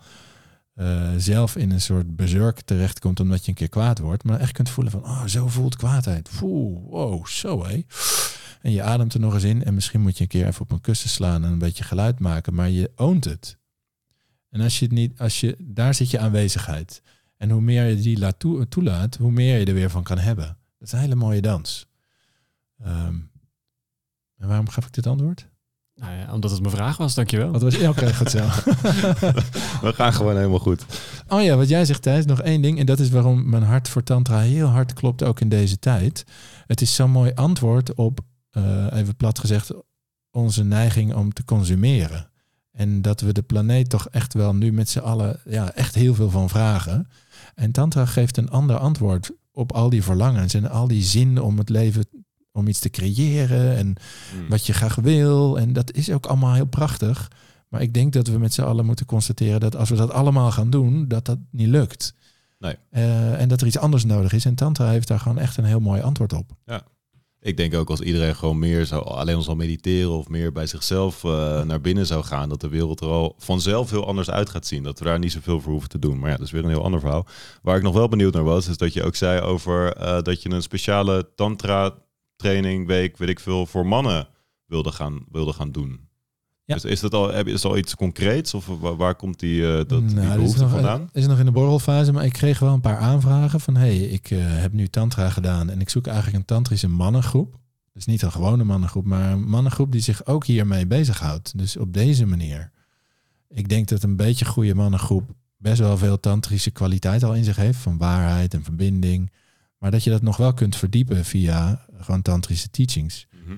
zelf 1.17 1.55
in 1.55 1.71
een 1.71 1.81
soort 1.81 2.15
bezurk 2.15 2.61
terechtkomt 2.61 3.19
omdat 3.19 3.43
je 3.43 3.49
een 3.49 3.57
keer 3.57 3.69
kwaad 3.69 3.99
wordt, 3.99 4.23
maar 4.23 4.39
echt 4.39 4.51
kunt 4.51 4.69
voelen 4.69 4.91
van, 4.91 5.03
oh, 5.03 5.25
zo 5.25 5.47
voelt 5.47 5.75
kwaadheid. 5.75 6.29
Oeh, 6.41 6.89
wow, 6.89 7.25
zo 7.25 7.65
hé. 7.65 7.83
En 8.61 8.71
je 8.71 8.83
ademt 8.83 9.13
er 9.13 9.19
nog 9.19 9.33
eens 9.33 9.43
in 9.43 9.63
en 9.63 9.73
misschien 9.73 10.01
moet 10.01 10.17
je 10.17 10.23
een 10.23 10.29
keer 10.29 10.47
even 10.47 10.61
op 10.61 10.71
een 10.71 10.81
kussen 10.81 11.09
slaan 11.09 11.43
en 11.43 11.51
een 11.51 11.57
beetje 11.57 11.83
geluid 11.83 12.19
maken, 12.19 12.53
maar 12.53 12.69
je 12.69 12.91
oont 12.95 13.23
het. 13.23 13.57
En 14.53 14.61
als 14.61 14.79
je 14.79 14.85
het 14.85 14.93
niet, 14.93 15.19
als 15.19 15.39
je, 15.39 15.55
daar 15.59 15.93
zit 15.93 16.11
je 16.11 16.19
aanwezigheid. 16.19 17.01
En 17.37 17.49
hoe 17.49 17.61
meer 17.61 17.85
je 17.85 17.95
die 17.95 18.19
laat 18.19 18.39
toe, 18.39 18.67
toelaat, 18.67 19.15
hoe 19.15 19.31
meer 19.31 19.59
je 19.59 19.65
er 19.65 19.73
weer 19.73 19.89
van 19.89 20.03
kan 20.03 20.17
hebben. 20.17 20.45
Dat 20.45 20.87
is 20.87 20.91
een 20.91 20.99
hele 20.99 21.15
mooie 21.15 21.41
dans. 21.41 21.87
Ehm, 22.79 23.15
en 24.37 24.47
waarom 24.47 24.69
gaf 24.69 24.85
ik 24.85 24.93
dit 24.93 25.07
antwoord? 25.07 25.49
Nou 25.95 26.17
ja, 26.17 26.33
omdat 26.33 26.51
het 26.51 26.61
mijn 26.61 26.73
vraag 26.73 26.97
was, 26.97 27.13
dankjewel. 27.13 27.51
Wat 27.51 27.61
was 27.61 27.75
ja, 27.75 27.89
oké, 27.89 28.13
goed 28.13 28.31
zo. 28.31 28.37
We 29.87 29.91
gaan 29.93 30.13
gewoon 30.13 30.35
helemaal 30.35 30.59
goed. 30.59 30.85
Oh 31.27 31.43
ja, 31.43 31.55
wat 31.55 31.69
jij 31.69 31.85
zegt 31.85 32.01
Thijs, 32.01 32.25
nog 32.25 32.41
één 32.41 32.61
ding. 32.61 32.79
En 32.79 32.85
dat 32.85 32.99
is 32.99 33.09
waarom 33.09 33.49
mijn 33.49 33.63
hart 33.63 33.89
voor 33.89 34.03
tantra 34.03 34.39
heel 34.39 34.67
hard 34.67 34.93
klopt, 34.93 35.23
ook 35.23 35.39
in 35.39 35.49
deze 35.49 35.79
tijd. 35.79 36.25
Het 36.67 36.81
is 36.81 36.95
zo'n 36.95 37.11
mooi 37.11 37.31
antwoord 37.33 37.93
op, 37.93 38.19
eh, 38.49 38.87
even 38.91 39.15
plat 39.15 39.39
gezegd, 39.39 39.71
onze 40.31 40.63
neiging 40.63 41.13
om 41.13 41.33
te 41.33 41.45
consumeren. 41.45 42.31
En 42.73 43.01
dat 43.01 43.21
we 43.21 43.33
de 43.33 43.41
planeet 43.41 43.89
toch 43.89 44.07
echt 44.09 44.33
wel 44.33 44.55
nu 44.55 44.71
met 44.71 44.89
z'n 44.89 44.99
allen 44.99 45.39
ja, 45.45 45.73
echt 45.73 45.95
heel 45.95 46.15
veel 46.15 46.29
van 46.29 46.49
vragen. 46.49 47.07
En 47.55 47.71
tantra 47.71 48.05
geeft 48.05 48.37
een 48.37 48.49
ander 48.49 48.77
antwoord 48.77 49.31
op 49.51 49.71
al 49.71 49.89
die 49.89 50.03
verlangens 50.03 50.53
en 50.53 50.69
al 50.69 50.87
die 50.87 51.03
zin 51.03 51.41
om 51.41 51.57
het 51.57 51.69
leven, 51.69 52.05
om 52.51 52.67
iets 52.67 52.79
te 52.79 52.89
creëren 52.89 53.75
en 53.75 53.95
Hmm. 54.31 54.47
wat 54.49 54.65
je 54.65 54.73
graag 54.73 54.95
wil. 54.95 55.59
En 55.59 55.73
dat 55.73 55.93
is 55.93 56.11
ook 56.11 56.25
allemaal 56.25 56.53
heel 56.53 56.65
prachtig. 56.65 57.31
Maar 57.69 57.81
ik 57.81 57.93
denk 57.93 58.13
dat 58.13 58.27
we 58.27 58.37
met 58.37 58.53
z'n 58.53 58.61
allen 58.61 58.85
moeten 58.85 59.05
constateren 59.05 59.59
dat 59.59 59.75
als 59.75 59.89
we 59.89 59.95
dat 59.95 60.11
allemaal 60.11 60.51
gaan 60.51 60.69
doen, 60.69 61.07
dat 61.07 61.25
dat 61.25 61.37
niet 61.51 61.67
lukt. 61.67 62.13
Nee. 62.59 62.75
Eh, 62.89 63.41
en 63.41 63.49
dat 63.49 63.61
er 63.61 63.67
iets 63.67 63.77
anders 63.77 64.05
nodig 64.05 64.33
is. 64.33 64.45
En 64.45 64.55
Tantra 64.55 64.89
heeft 64.89 65.07
daar 65.07 65.19
gewoon 65.19 65.39
echt 65.39 65.57
een 65.57 65.65
heel 65.65 65.79
mooi 65.79 66.01
antwoord 66.01 66.33
op. 66.33 66.51
Ik 67.43 67.57
denk 67.57 67.73
ook 67.73 67.89
als 67.89 68.01
iedereen 68.01 68.35
gewoon 68.35 68.59
meer 68.59 68.85
zou, 68.85 69.05
alleen 69.05 69.35
al 69.35 69.41
zal 69.41 69.55
mediteren 69.55 70.11
of 70.11 70.27
meer 70.27 70.51
bij 70.51 70.65
zichzelf 70.65 71.23
eh, 71.23 71.61
naar 71.61 71.81
binnen 71.81 72.05
zou 72.05 72.23
gaan, 72.23 72.49
dat 72.49 72.61
de 72.61 72.69
wereld 72.69 73.01
er 73.01 73.07
al 73.07 73.35
vanzelf 73.37 73.89
heel 73.89 74.07
anders 74.07 74.29
uit 74.29 74.49
gaat 74.49 74.67
zien. 74.67 74.83
Dat 74.83 74.99
we 74.99 75.05
daar 75.05 75.19
niet 75.19 75.31
zoveel 75.31 75.59
voor 75.61 75.71
hoeven 75.71 75.89
te 75.89 75.99
doen. 75.99 76.19
Maar 76.19 76.29
ja, 76.29 76.35
dat 76.35 76.45
is 76.45 76.51
weer 76.51 76.63
een 76.63 76.69
heel 76.69 76.83
ander 76.83 76.99
verhaal. 76.99 77.27
Waar 77.61 77.77
ik 77.77 77.83
nog 77.83 77.93
wel 77.93 78.07
benieuwd 78.07 78.33
naar 78.33 78.43
was, 78.43 78.67
is 78.67 78.77
dat 78.77 78.93
je 78.93 79.03
ook 79.03 79.15
zei 79.15 79.41
over 79.41 79.93
eh, 79.93 80.21
dat 80.21 80.41
je 80.41 80.49
een 80.49 80.61
speciale 80.61 81.33
tantra 81.35 81.93
training 82.35 82.87
week, 82.87 83.17
weet 83.17 83.29
ik 83.29 83.39
veel, 83.39 83.65
voor 83.65 83.85
mannen 83.85 84.27
wilde 84.65 84.91
gaan, 84.91 85.25
wilde 85.31 85.53
gaan 85.53 85.71
doen. 85.71 86.07
Ja. 86.65 86.73
Dus 86.73 86.85
is 86.85 86.99
dat 86.99 87.13
al, 87.13 87.33
is 87.33 87.61
dat 87.61 87.71
al 87.71 87.77
iets 87.77 87.95
concreets? 87.95 88.53
Of 88.53 88.65
waar, 88.79 89.15
komt 89.15 89.39
die, 89.39 89.67
eh, 89.67 89.75
dat, 89.75 89.89
die 89.89 90.15
Nou, 90.15 90.35
behoefte 90.35 90.61
nog, 90.61 90.71
vandaan? 90.71 91.09
is 91.13 91.27
nog 91.27 91.39
in 91.39 91.45
de 91.45 91.51
borrelfase, 91.51 92.11
maar 92.11 92.25
ik 92.25 92.33
kreeg 92.33 92.59
wel 92.59 92.73
een 92.73 92.81
paar 92.81 92.97
aanvragen 92.97 93.59
van... 93.59 93.75
hey, 93.75 93.97
ik 93.97 94.31
eh, 94.31 94.39
heb 94.41 94.73
nu 94.73 94.87
tantra 94.87 95.29
gedaan 95.29 95.69
en 95.69 95.81
ik 95.81 95.89
zoek 95.89 96.07
eigenlijk 96.07 96.37
een 96.37 96.45
tantrische 96.45 96.89
mannengroep. 96.89 97.59
Dus 97.93 98.05
niet 98.05 98.21
een 98.21 98.31
gewone 98.31 98.63
mannengroep, 98.63 99.05
maar 99.05 99.31
een 99.31 99.49
mannengroep 99.49 99.91
die 99.91 100.01
zich 100.01 100.25
ook 100.25 100.45
hiermee 100.45 100.87
bezighoudt. 100.87 101.57
Dus 101.57 101.77
op 101.77 101.93
deze 101.93 102.25
manier. 102.25 102.71
Ik 103.49 103.69
denk 103.69 103.87
dat 103.87 104.03
een 104.03 104.15
beetje 104.15 104.45
goede 104.45 104.75
mannengroep 104.75 105.31
best 105.57 105.79
wel 105.79 105.97
veel 105.97 106.19
tantrische 106.19 106.71
kwaliteit 106.71 107.23
al 107.23 107.33
in 107.33 107.43
zich 107.43 107.55
heeft. 107.55 107.79
Van 107.79 107.97
waarheid 107.97 108.53
en 108.53 108.63
verbinding. 108.63 109.31
Maar 109.77 109.91
dat 109.91 110.03
je 110.03 110.09
dat 110.09 110.21
nog 110.21 110.37
wel 110.37 110.53
kunt 110.53 110.75
verdiepen 110.75 111.25
via 111.25 111.85
gewoon 111.99 112.21
tantrische 112.21 112.69
teachings. 112.69 113.27
Mhm. 113.45 113.57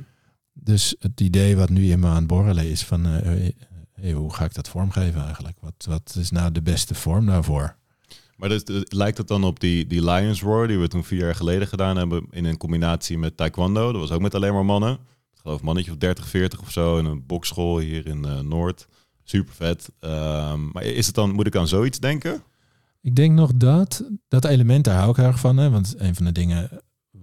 Dus 0.59 0.95
het 0.99 1.21
idee 1.21 1.55
wat 1.55 1.69
nu 1.69 1.91
in 1.91 1.99
me 1.99 2.07
aan 2.07 2.15
het 2.15 2.27
borrelen 2.27 2.69
is 2.69 2.83
van... 2.83 3.05
eh, 3.05 3.47
eh, 3.47 3.53
hey, 3.93 4.11
hoe 4.11 4.33
ga 4.33 4.45
ik 4.45 4.53
dat 4.53 4.69
vormgeven 4.69 5.23
eigenlijk? 5.23 5.57
Wat, 5.59 5.85
wat 5.87 6.15
is 6.19 6.31
nou 6.31 6.51
de 6.51 6.61
beste 6.61 6.95
vorm 6.95 7.25
daarvoor? 7.25 7.75
Maar 8.35 8.49
dus, 8.49 8.63
eh, 8.63 8.81
lijkt 8.83 9.17
het 9.17 9.27
dan 9.27 9.43
op 9.43 9.59
die, 9.59 9.87
die 9.87 10.03
Lions 10.03 10.41
Roar 10.41 10.67
die 10.67 10.77
we 10.77 10.87
toen 10.87 11.03
vier 11.03 11.19
jaar 11.19 11.35
geleden 11.35 11.67
gedaan 11.67 11.97
hebben 11.97 12.27
in 12.31 12.45
een 12.45 12.57
combinatie 12.57 13.17
met 13.17 13.37
Taekwondo? 13.37 13.91
Dat 13.91 14.01
was 14.01 14.11
ook 14.11 14.21
met 14.21 14.35
alleen 14.35 14.53
maar 14.53 14.65
mannen. 14.65 14.93
Ik 15.33 15.41
geloof 15.41 15.59
een 15.59 15.65
mannetje 15.65 15.91
of 15.91 15.97
30, 15.97 16.27
40 16.27 16.61
of 16.61 16.71
zo 16.71 16.97
in 16.97 17.05
een 17.05 17.25
bokschool 17.25 17.79
hier 17.79 18.07
in 18.07 18.25
eh, 18.25 18.39
Noord. 18.39 18.87
Super 19.23 19.53
vet. 19.53 19.91
Ehm, 19.99 20.71
maar 20.71 20.83
is 20.83 21.05
het 21.05 21.15
dan, 21.15 21.31
moet 21.31 21.47
ik 21.47 21.55
aan 21.55 21.67
zoiets 21.67 21.99
denken? 21.99 22.43
Ik 23.01 23.15
denk 23.15 23.31
nog 23.31 23.51
dat, 23.55 24.09
dat 24.27 24.45
element, 24.45 24.83
daar 24.83 24.97
hou 24.97 25.09
ik 25.09 25.17
erg 25.17 25.39
van. 25.39 25.57
Hè? 25.57 25.69
Want 25.69 25.93
een 25.97 26.15
van 26.15 26.25
de 26.25 26.31
dingen 26.31 26.69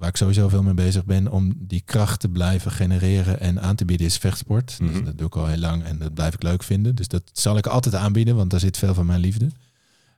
waar 0.03 0.11
ik 0.11 0.17
sowieso 0.17 0.49
veel 0.49 0.63
mee 0.63 0.75
bezig 0.75 1.05
ben... 1.05 1.29
om 1.31 1.55
die 1.59 1.81
kracht 1.85 2.21
te 2.21 2.29
blijven 2.29 2.71
genereren 2.71 3.41
en 3.41 3.61
aan 3.61 3.75
te 3.77 3.85
bieden 3.85 4.07
is 4.07 4.17
vechtsport. 4.17 4.79
Dus 4.79 4.91
Mhm. 4.91 5.05
dat 5.05 5.19
doe 5.19 5.27
ik 5.27 5.37
al 5.37 5.47
heel 5.47 5.59
lang 5.59 5.85
en 5.85 5.99
dat 5.99 6.15
blijf 6.15 6.35
ik 6.35 6.43
leuk 6.43 6.63
vinden. 6.63 6.95
Dus 6.95 7.09
dat 7.09 7.23
zal 7.33 7.57
ik 7.57 7.67
altijd 7.67 7.95
aanbieden, 7.95 8.37
want 8.37 8.51
daar 8.51 8.61
zit 8.61 8.79
veel 8.79 8.95
van 8.95 9.07
mijn 9.07 9.21
liefde. 9.21 9.49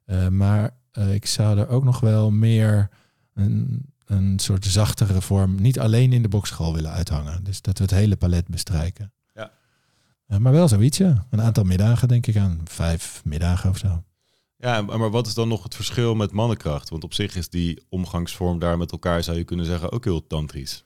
Eh, 0.05 0.28
maar 0.28 0.70
eh, 0.93 1.14
ik 1.14 1.26
zou 1.26 1.59
er 1.59 1.68
ook 1.68 1.85
nog 1.85 2.01
wel 2.01 2.30
meer 2.30 2.89
een, 3.35 3.82
een 4.07 4.39
soort 4.39 4.64
zachtere 4.64 5.20
vorm... 5.20 5.55
niet 5.61 5.78
alleen 5.80 6.12
in 6.12 6.22
de 6.22 6.28
bokschool 6.28 6.74
willen 6.74 6.91
uithangen. 6.91 7.45
Dus 7.45 7.61
dat 7.62 7.78
we 7.78 7.85
het 7.85 7.93
hele 7.93 8.16
palet 8.16 8.49
bestrijken. 8.49 9.12
Ja. 9.35 9.51
Eh, 10.26 10.39
maar 10.39 10.53
wel 10.53 10.68
zoiets, 10.68 10.99
ja. 10.99 11.26
Een 11.30 11.41
aantal 11.41 11.64
middagen 11.64 12.09
denk 12.09 12.26
ik 12.26 12.37
aan. 12.37 12.61
Vijf 12.64 13.20
middagen 13.24 13.70
of 13.70 13.78
zo. 13.78 14.05
Ja, 14.64 14.82
maar 14.82 15.10
wat 15.10 15.26
is 15.26 15.34
dan 15.34 15.48
nog 15.48 15.62
het 15.62 15.74
verschil 15.74 16.14
met 16.14 16.32
mannenkracht? 16.32 16.90
Want 16.90 17.04
op 17.04 17.14
zich 17.14 17.36
is 17.36 17.48
die 17.48 17.82
omgangsvorm 17.88 18.58
daar 18.58 18.78
met 18.78 18.92
elkaar, 18.92 19.22
zou 19.22 19.36
je 19.36 19.44
kunnen 19.44 19.66
zeggen, 19.66 19.92
ook 19.92 20.04
heel 20.04 20.26
tantrisch. 20.26 20.84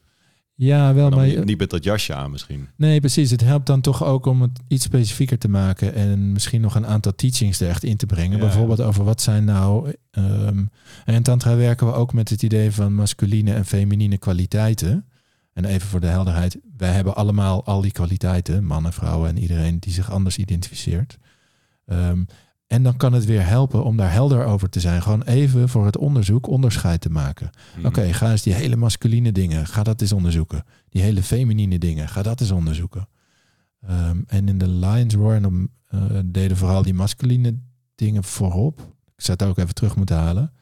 Ja, 0.55 0.95
wel, 0.95 1.11
maar... 1.11 1.26
niet, 1.26 1.45
niet 1.45 1.59
met 1.59 1.70
dat 1.70 1.85
jasje 1.85 2.14
aan 2.14 2.31
misschien. 2.31 2.68
Nee, 2.76 3.01
precies. 3.01 3.31
Het 3.31 3.41
helpt 3.41 3.66
dan 3.66 3.81
toch 3.81 4.05
ook 4.05 4.26
om 4.26 4.43
het 4.43 4.61
iets 4.68 4.85
specifieker 4.85 5.39
te 5.39 5.49
maken 5.49 5.95
en 5.95 6.33
misschien 6.33 6.61
nog 6.61 6.74
een 6.74 6.87
aantal 6.87 7.14
teachings 7.14 7.61
er 7.61 7.68
echt 7.68 7.85
in 7.85 7.97
te 7.97 8.07
brengen. 8.07 8.37
Ja. 8.37 8.45
Bijvoorbeeld 8.45 8.81
over 8.81 9.05
wat 9.05 9.20
zijn 9.20 9.45
nou. 9.45 9.95
ehm, 10.11 10.64
en 11.05 11.14
in 11.14 11.22
Tantra 11.22 11.57
werken 11.57 11.87
we 11.87 11.93
ook 11.93 12.12
met 12.12 12.29
het 12.29 12.43
idee 12.43 12.72
van 12.72 12.95
masculine 12.95 13.55
en 13.55 13.64
feminine 13.64 14.18
kwaliteiten. 14.18 15.09
En 15.53 15.64
even 15.64 15.89
voor 15.89 16.01
de 16.01 16.07
helderheid, 16.07 16.59
wij 16.76 16.93
hebben 16.93 17.16
allemaal 17.16 17.64
al 17.64 17.81
die 17.81 17.93
kwaliteiten, 17.93 18.64
mannen, 18.64 18.93
vrouwen 18.93 19.29
en 19.29 19.39
iedereen 19.39 19.79
die 19.79 19.93
zich 19.93 20.11
anders 20.11 20.39
identificeert. 20.39 21.18
Ehm, 21.87 22.22
en 22.69 22.83
dan 22.83 22.97
kan 22.97 23.12
het 23.12 23.25
weer 23.25 23.47
helpen 23.47 23.85
om 23.85 23.97
daar 23.97 24.12
helder 24.12 24.45
over 24.45 24.69
te 24.69 24.81
zijn. 24.81 25.03
Gewoon 25.03 25.23
even 25.23 25.69
voor 25.69 25.85
het 25.87 25.97
onderzoek 25.97 26.47
onderscheid 26.47 27.01
te 27.01 27.11
maken. 27.11 27.51
Mhm. 27.77 27.87
Oké, 27.87 28.12
ga 28.12 28.31
eens 28.31 28.43
die 28.43 28.55
hele 28.55 28.77
masculine 28.77 29.33
dingen, 29.33 29.66
ga 29.66 29.83
dat 29.83 30.01
eens 30.01 30.12
onderzoeken. 30.12 30.64
Die 30.89 31.03
hele 31.03 31.23
feminine 31.23 31.79
dingen, 31.79 32.09
ga 32.09 32.23
dat 32.23 32.41
eens 32.41 32.51
onderzoeken. 32.51 33.09
Ehm, 33.87 34.19
en 34.27 34.49
in 34.49 34.59
de 34.59 34.69
Lions 34.69 35.14
Roar 35.14 35.35
en 35.37 35.43
dan, 35.43 35.69
eh, 35.89 36.01
deden 36.25 36.57
vooral 36.57 36.83
die 36.83 36.95
masculine 36.95 37.59
dingen 37.95 38.25
voorop. 38.25 38.81
Ik 39.16 39.25
zou 39.25 39.39
het 39.41 39.49
ook 39.49 39.59
even 39.59 39.75
terug 39.75 39.97
moeten 39.97 40.16
halen. 40.16 40.53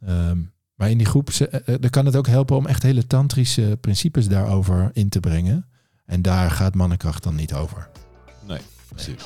Ehm, 0.00 0.38
maar 0.74 0.90
in 0.90 0.98
die 0.98 1.06
groep 1.06 1.30
ze- 1.30 1.48
eh, 1.48 1.74
eh, 1.74 1.80
dan 1.80 1.90
kan 1.90 2.06
het 2.06 2.16
ook 2.16 2.26
helpen 2.26 2.56
om 2.56 2.66
echt 2.66 2.82
hele 2.82 3.06
tantrische 3.06 3.78
principes 3.80 4.28
daarover 4.28 4.90
in 4.92 5.08
te 5.08 5.20
brengen. 5.20 5.64
En 6.04 6.22
daar 6.22 6.50
gaat 6.50 6.74
mannenkracht 6.74 7.22
dan 7.22 7.34
niet 7.34 7.54
over. 7.54 7.88
Nee, 8.46 8.60
precies. 8.88 9.24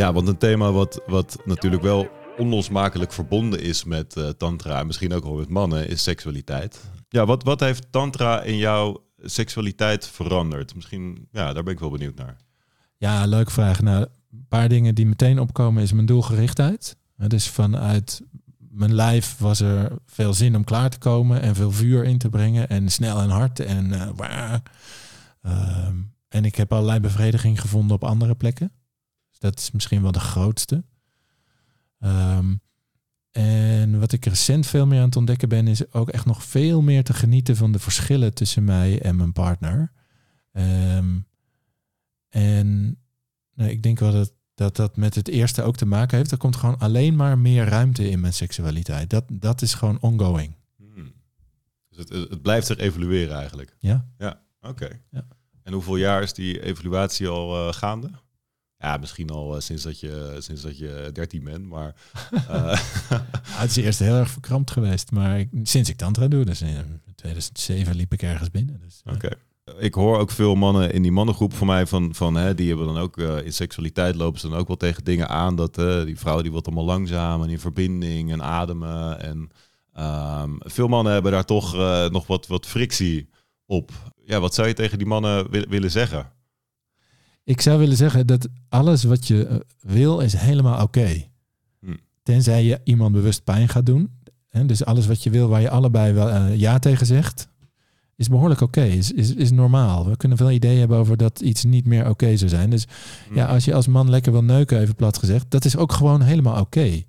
Ja, 0.00 0.12
want 0.12 0.28
een 0.28 0.38
thema 0.38 0.72
wat, 0.72 1.02
wat 1.06 1.38
natuurlijk 1.44 1.82
wel 1.82 2.08
onlosmakelijk 2.38 3.12
verbonden 3.12 3.60
is 3.62 3.84
met 3.84 4.16
eh, 4.16 4.28
tantra, 4.28 4.78
en 4.80 4.86
misschien 4.86 5.12
ook 5.12 5.24
wel 5.24 5.34
met 5.34 5.48
mannen, 5.48 5.88
is 5.88 6.02
seksualiteit. 6.02 6.80
Ja, 7.08 7.26
wat, 7.26 7.42
wat 7.42 7.60
heeft 7.60 7.92
tantra 7.92 8.42
in 8.42 8.56
jouw 8.56 9.04
seksualiteit 9.18 10.06
veranderd? 10.06 10.74
Misschien, 10.74 11.28
ja, 11.32 11.52
daar 11.52 11.62
ben 11.62 11.72
ik 11.72 11.78
wel 11.78 11.90
benieuwd 11.90 12.16
naar. 12.16 12.36
Ja, 12.96 13.26
leuke 13.26 13.50
vraag. 13.50 13.80
Nou, 13.82 14.06
een 14.32 14.46
paar 14.48 14.68
dingen 14.68 14.94
die 14.94 15.06
meteen 15.06 15.38
opkomen 15.38 15.82
is 15.82 15.92
mijn 15.92 16.06
doelgerichtheid. 16.06 16.96
Hè, 17.16 17.26
Dus 17.26 17.48
vanuit 17.48 18.22
mijn 18.58 18.94
lijf 18.94 19.38
was 19.38 19.60
er 19.60 19.92
veel 20.06 20.34
zin 20.34 20.56
om 20.56 20.64
klaar 20.64 20.90
te 20.90 20.98
komen 20.98 21.40
en 21.42 21.54
veel 21.54 21.72
vuur 21.72 22.04
in 22.04 22.18
te 22.18 22.28
brengen 22.28 22.68
en 22.68 22.88
snel 22.88 23.20
en 23.20 23.30
hard 23.30 23.60
en 23.60 23.92
eh, 23.92 24.08
waar. 24.14 24.62
Ehm, 25.42 25.96
en 26.28 26.44
ik 26.44 26.54
heb 26.54 26.72
allerlei 26.72 27.00
bevrediging 27.00 27.60
gevonden 27.60 27.96
op 27.96 28.04
andere 28.04 28.34
plekken. 28.34 28.72
Dat 29.40 29.58
is 29.58 29.70
misschien 29.70 30.02
wel 30.02 30.12
de 30.12 30.20
grootste. 30.20 30.84
Ehm, 31.98 32.54
en 33.30 34.00
wat 34.00 34.12
ik 34.12 34.24
recent 34.24 34.66
veel 34.66 34.86
meer 34.86 34.98
aan 34.98 35.04
het 35.04 35.16
ontdekken 35.16 35.48
ben, 35.48 35.68
is 35.68 35.92
ook 35.92 36.08
echt 36.08 36.24
nog 36.24 36.44
veel 36.44 36.82
meer 36.82 37.04
te 37.04 37.12
genieten 37.12 37.56
van 37.56 37.72
de 37.72 37.78
verschillen 37.78 38.34
tussen 38.34 38.64
mij 38.64 39.02
en 39.02 39.16
mijn 39.16 39.32
partner. 39.32 39.92
Ehm, 40.52 41.18
en 42.28 42.98
nou, 43.54 43.70
ik 43.70 43.82
denk 43.82 43.98
wel 43.98 44.12
dat, 44.12 44.32
dat 44.54 44.76
dat 44.76 44.96
met 44.96 45.14
het 45.14 45.28
eerste 45.28 45.62
ook 45.62 45.76
te 45.76 45.86
maken 45.86 46.16
heeft. 46.16 46.30
Er 46.30 46.36
komt 46.36 46.56
gewoon 46.56 46.78
alleen 46.78 47.16
maar 47.16 47.38
meer 47.38 47.64
ruimte 47.64 48.10
in 48.10 48.20
mijn 48.20 48.32
seksualiteit. 48.32 49.10
Dat, 49.10 49.24
dat 49.28 49.62
is 49.62 49.74
gewoon 49.74 50.00
ongoing. 50.00 50.54
Hmm. 50.76 51.12
Dus 51.88 51.98
het, 51.98 52.08
het 52.08 52.42
blijft 52.42 52.66
zich 52.66 52.78
evolueren 52.78 53.36
eigenlijk. 53.36 53.76
Ja. 53.78 54.08
Ja, 54.18 54.42
oké. 54.60 55.00
Ja. 55.10 55.26
En 55.62 55.72
hoeveel 55.72 55.96
jaar 55.96 56.22
is 56.22 56.32
die 56.32 56.62
evaluatie 56.62 57.28
al 57.28 57.68
eh, 57.68 57.72
gaande? 57.74 58.10
Ja, 58.80 58.96
misschien 58.96 59.30
al 59.30 59.54
eh, 59.56 59.60
sinds, 59.60 59.82
dat 59.82 60.00
je, 60.00 60.36
sinds 60.38 60.62
dat 60.62 60.78
je 60.78 61.10
13 61.12 61.44
bent, 61.44 61.66
maar... 61.68 61.94
eh, 62.48 62.80
het 63.42 63.70
is 63.70 63.76
eerst 63.76 63.98
heel 63.98 64.14
erg 64.14 64.30
verkrampt 64.30 64.70
geweest. 64.70 65.10
Maar 65.10 65.38
ik- 65.38 65.48
sinds 65.62 65.88
ik 65.90 65.96
tantra 65.96 66.28
doe, 66.28 66.44
dus 66.44 66.62
in 66.62 67.00
2007 67.14 67.94
liep 67.96 68.12
ik 68.12 68.22
ergens 68.22 68.50
binnen. 68.50 68.80
Dus, 68.84 69.00
ja. 69.04 69.12
Oké. 69.12 69.28
Ik 69.78 69.94
hoor 69.94 70.18
ook 70.18 70.30
veel 70.30 70.54
mannen 70.54 70.92
in 70.92 71.02
die 71.02 71.12
mannengroep 71.12 71.54
van 71.54 71.66
mij 71.66 71.86
van, 71.86 72.14
van 72.14 72.34
hè, 72.34 72.54
die 72.54 72.68
hebben 72.68 72.86
dan 72.86 72.98
ook 72.98 73.18
eh, 73.18 73.44
in 73.44 73.52
seksualiteit 73.52 74.14
lopen 74.14 74.40
ze 74.40 74.48
dan 74.48 74.58
ook 74.58 74.66
wel 74.66 74.76
tegen 74.76 75.04
dingen 75.04 75.28
aan 75.28 75.56
dat 75.56 75.78
eh, 75.78 76.04
die 76.04 76.18
vrouw 76.18 76.42
die 76.42 76.50
wordt 76.50 76.66
allemaal 76.66 76.84
langzaam 76.84 77.42
en 77.42 77.48
in 77.48 77.60
verbinding 77.60 78.32
en 78.32 78.42
ademen 78.42 79.20
en 79.20 79.48
ehm, 79.92 80.50
veel 80.58 80.88
mannen 80.88 81.12
hebben 81.12 81.32
daar 81.32 81.44
toch 81.44 81.74
eh, 81.74 82.08
nog 82.08 82.26
wat, 82.26 82.46
wat 82.46 82.66
frictie 82.66 83.28
op. 83.66 83.90
Ja, 84.24 84.40
wat 84.40 84.54
zou 84.54 84.68
je 84.68 84.74
tegen 84.74 84.98
die 84.98 85.06
mannen 85.06 85.50
wi- 85.50 85.66
willen 85.68 85.90
zeggen? 85.90 86.32
Ik 87.44 87.60
zou 87.60 87.78
willen 87.78 87.96
zeggen 87.96 88.26
dat 88.26 88.48
alles 88.68 89.04
wat 89.04 89.26
je 89.26 89.46
eh, 89.46 89.56
wil 89.80 90.20
is 90.20 90.32
helemaal 90.32 90.82
oké. 90.82 91.24
Hm. 91.80 91.96
Tenzij 92.22 92.64
je 92.64 92.80
iemand 92.84 93.12
bewust 93.12 93.44
pijn 93.44 93.68
gaat 93.68 93.86
doen. 93.86 94.18
Hè, 94.48 94.66
dus 94.66 94.84
alles 94.84 95.06
wat 95.06 95.22
je 95.22 95.30
wil 95.30 95.48
waar 95.48 95.60
je 95.60 95.70
allebei 95.70 96.12
wel 96.12 96.30
eh, 96.30 96.56
ja 96.56 96.78
tegen 96.78 97.06
zegt, 97.06 97.48
is 98.16 98.28
behoorlijk 98.28 98.60
oké. 98.60 98.82
Is, 98.82 99.12
is, 99.12 99.34
is 99.34 99.50
normaal. 99.50 100.08
We 100.08 100.16
kunnen 100.16 100.38
veel 100.38 100.50
ideeën 100.50 100.78
hebben 100.78 100.98
over 100.98 101.16
dat 101.16 101.40
iets 101.40 101.64
niet 101.64 101.86
meer 101.86 102.08
oké 102.08 102.36
zou 102.36 102.50
zijn. 102.50 102.70
Dus 102.70 102.86
ja, 103.34 103.46
als 103.46 103.64
je 103.64 103.74
als 103.74 103.86
man 103.86 104.10
lekker 104.10 104.32
wil 104.32 104.44
neuken, 104.44 104.80
even 104.80 104.94
plat 104.94 105.18
gezegd, 105.18 105.50
dat 105.50 105.64
is 105.64 105.76
ook 105.76 105.92
gewoon 105.92 106.22
helemaal 106.22 106.60
oké. 106.60 107.02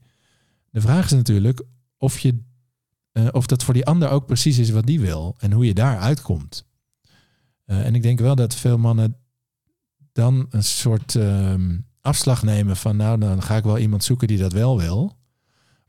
De 0.69 0.82
vraag 0.82 1.05
is 1.05 1.11
natuurlijk 1.11 1.63
of, 1.97 2.19
je, 2.19 2.38
eh, 3.11 3.27
of 3.32 3.45
dat 3.45 3.63
voor 3.63 3.73
die 3.73 3.86
ander 3.86 4.09
ook 4.09 4.25
precies 4.25 4.57
is 4.57 4.69
wat 4.69 4.86
die 4.86 4.99
wil 4.99 5.36
en 5.38 5.51
hoe 5.51 5.65
je 5.65 5.73
daar 5.73 5.97
uitkomt. 5.97 6.69
En 7.65 7.95
ik 7.95 8.01
denk 8.01 8.19
wel 8.19 8.36
dat 8.36 8.55
veel 8.55 8.77
mannen 8.77 9.15
dan 10.12 10.45
een 10.49 10.64
soort 10.64 11.16
ehm, 11.16 11.78
afslag 12.01 12.43
nemen 12.43 12.76
van 12.76 12.95
nou, 12.95 13.20
dan 13.20 13.41
ga 13.41 13.55
ik 13.55 13.64
wel 13.64 13.78
iemand 13.78 14.03
zoeken 14.03 14.28
die 14.28 14.38
dat 14.38 14.53
wel 14.53 14.78
wil. 14.80 15.18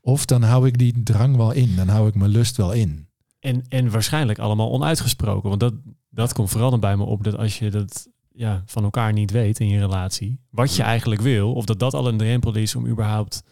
Of 0.01 0.25
dan 0.25 0.41
hou 0.43 0.67
ik 0.67 0.77
die 0.77 1.03
drang 1.03 1.35
wel 1.35 1.51
in, 1.51 1.75
dan 1.75 1.87
hou 1.87 2.07
ik 2.07 2.15
mijn 2.15 2.31
lust 2.31 2.57
wel 2.57 2.71
in. 2.71 3.07
En, 3.39 3.63
en 3.67 3.89
waarschijnlijk 3.91 4.39
allemaal 4.39 4.71
onuitgesproken. 4.71 5.49
Want 5.49 5.61
dat, 5.61 5.73
dat 6.09 6.33
komt 6.33 6.49
vooral 6.49 6.69
dan 6.69 6.79
bij 6.79 6.97
me 6.97 7.03
op 7.03 7.23
dat 7.23 7.37
als 7.37 7.59
je 7.59 7.69
dat 7.71 8.07
ja, 8.31 8.63
van 8.65 8.83
elkaar 8.83 9.13
niet 9.13 9.31
weet 9.31 9.59
in 9.59 9.67
je 9.67 9.79
relatie, 9.79 10.39
wat 10.49 10.75
je 10.75 10.83
eigenlijk 10.83 11.21
wil, 11.21 11.53
of 11.53 11.65
dat 11.65 11.79
dat 11.79 11.93
al 11.93 12.07
een 12.07 12.17
drempel 12.17 12.55
is 12.55 12.75
om 12.75 12.87
überhaupt 12.87 13.43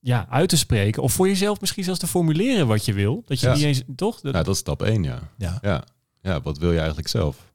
ja, 0.00 0.26
uit 0.28 0.48
te 0.48 0.56
spreken. 0.56 1.02
Of 1.02 1.12
voor 1.12 1.28
jezelf 1.28 1.60
misschien 1.60 1.84
zelfs 1.84 2.00
te 2.00 2.06
formuleren 2.06 2.66
wat 2.66 2.84
je 2.84 2.92
wil. 2.92 3.22
Dat 3.26 3.40
je 3.40 3.46
Ja. 3.46 3.54
niet 3.54 3.62
eens, 3.62 3.82
toch? 3.96 4.20
Dat, 4.20 4.34
Ja, 4.34 4.42
dat 4.42 4.54
is 4.54 4.60
stap 4.60 4.82
1, 4.82 5.02
ja. 5.02 5.18
Ja. 5.36 5.58
Ja. 5.62 5.84
ja, 6.20 6.40
wat 6.40 6.58
wil 6.58 6.70
je 6.72 6.78
eigenlijk 6.78 7.08
zelf? 7.08 7.52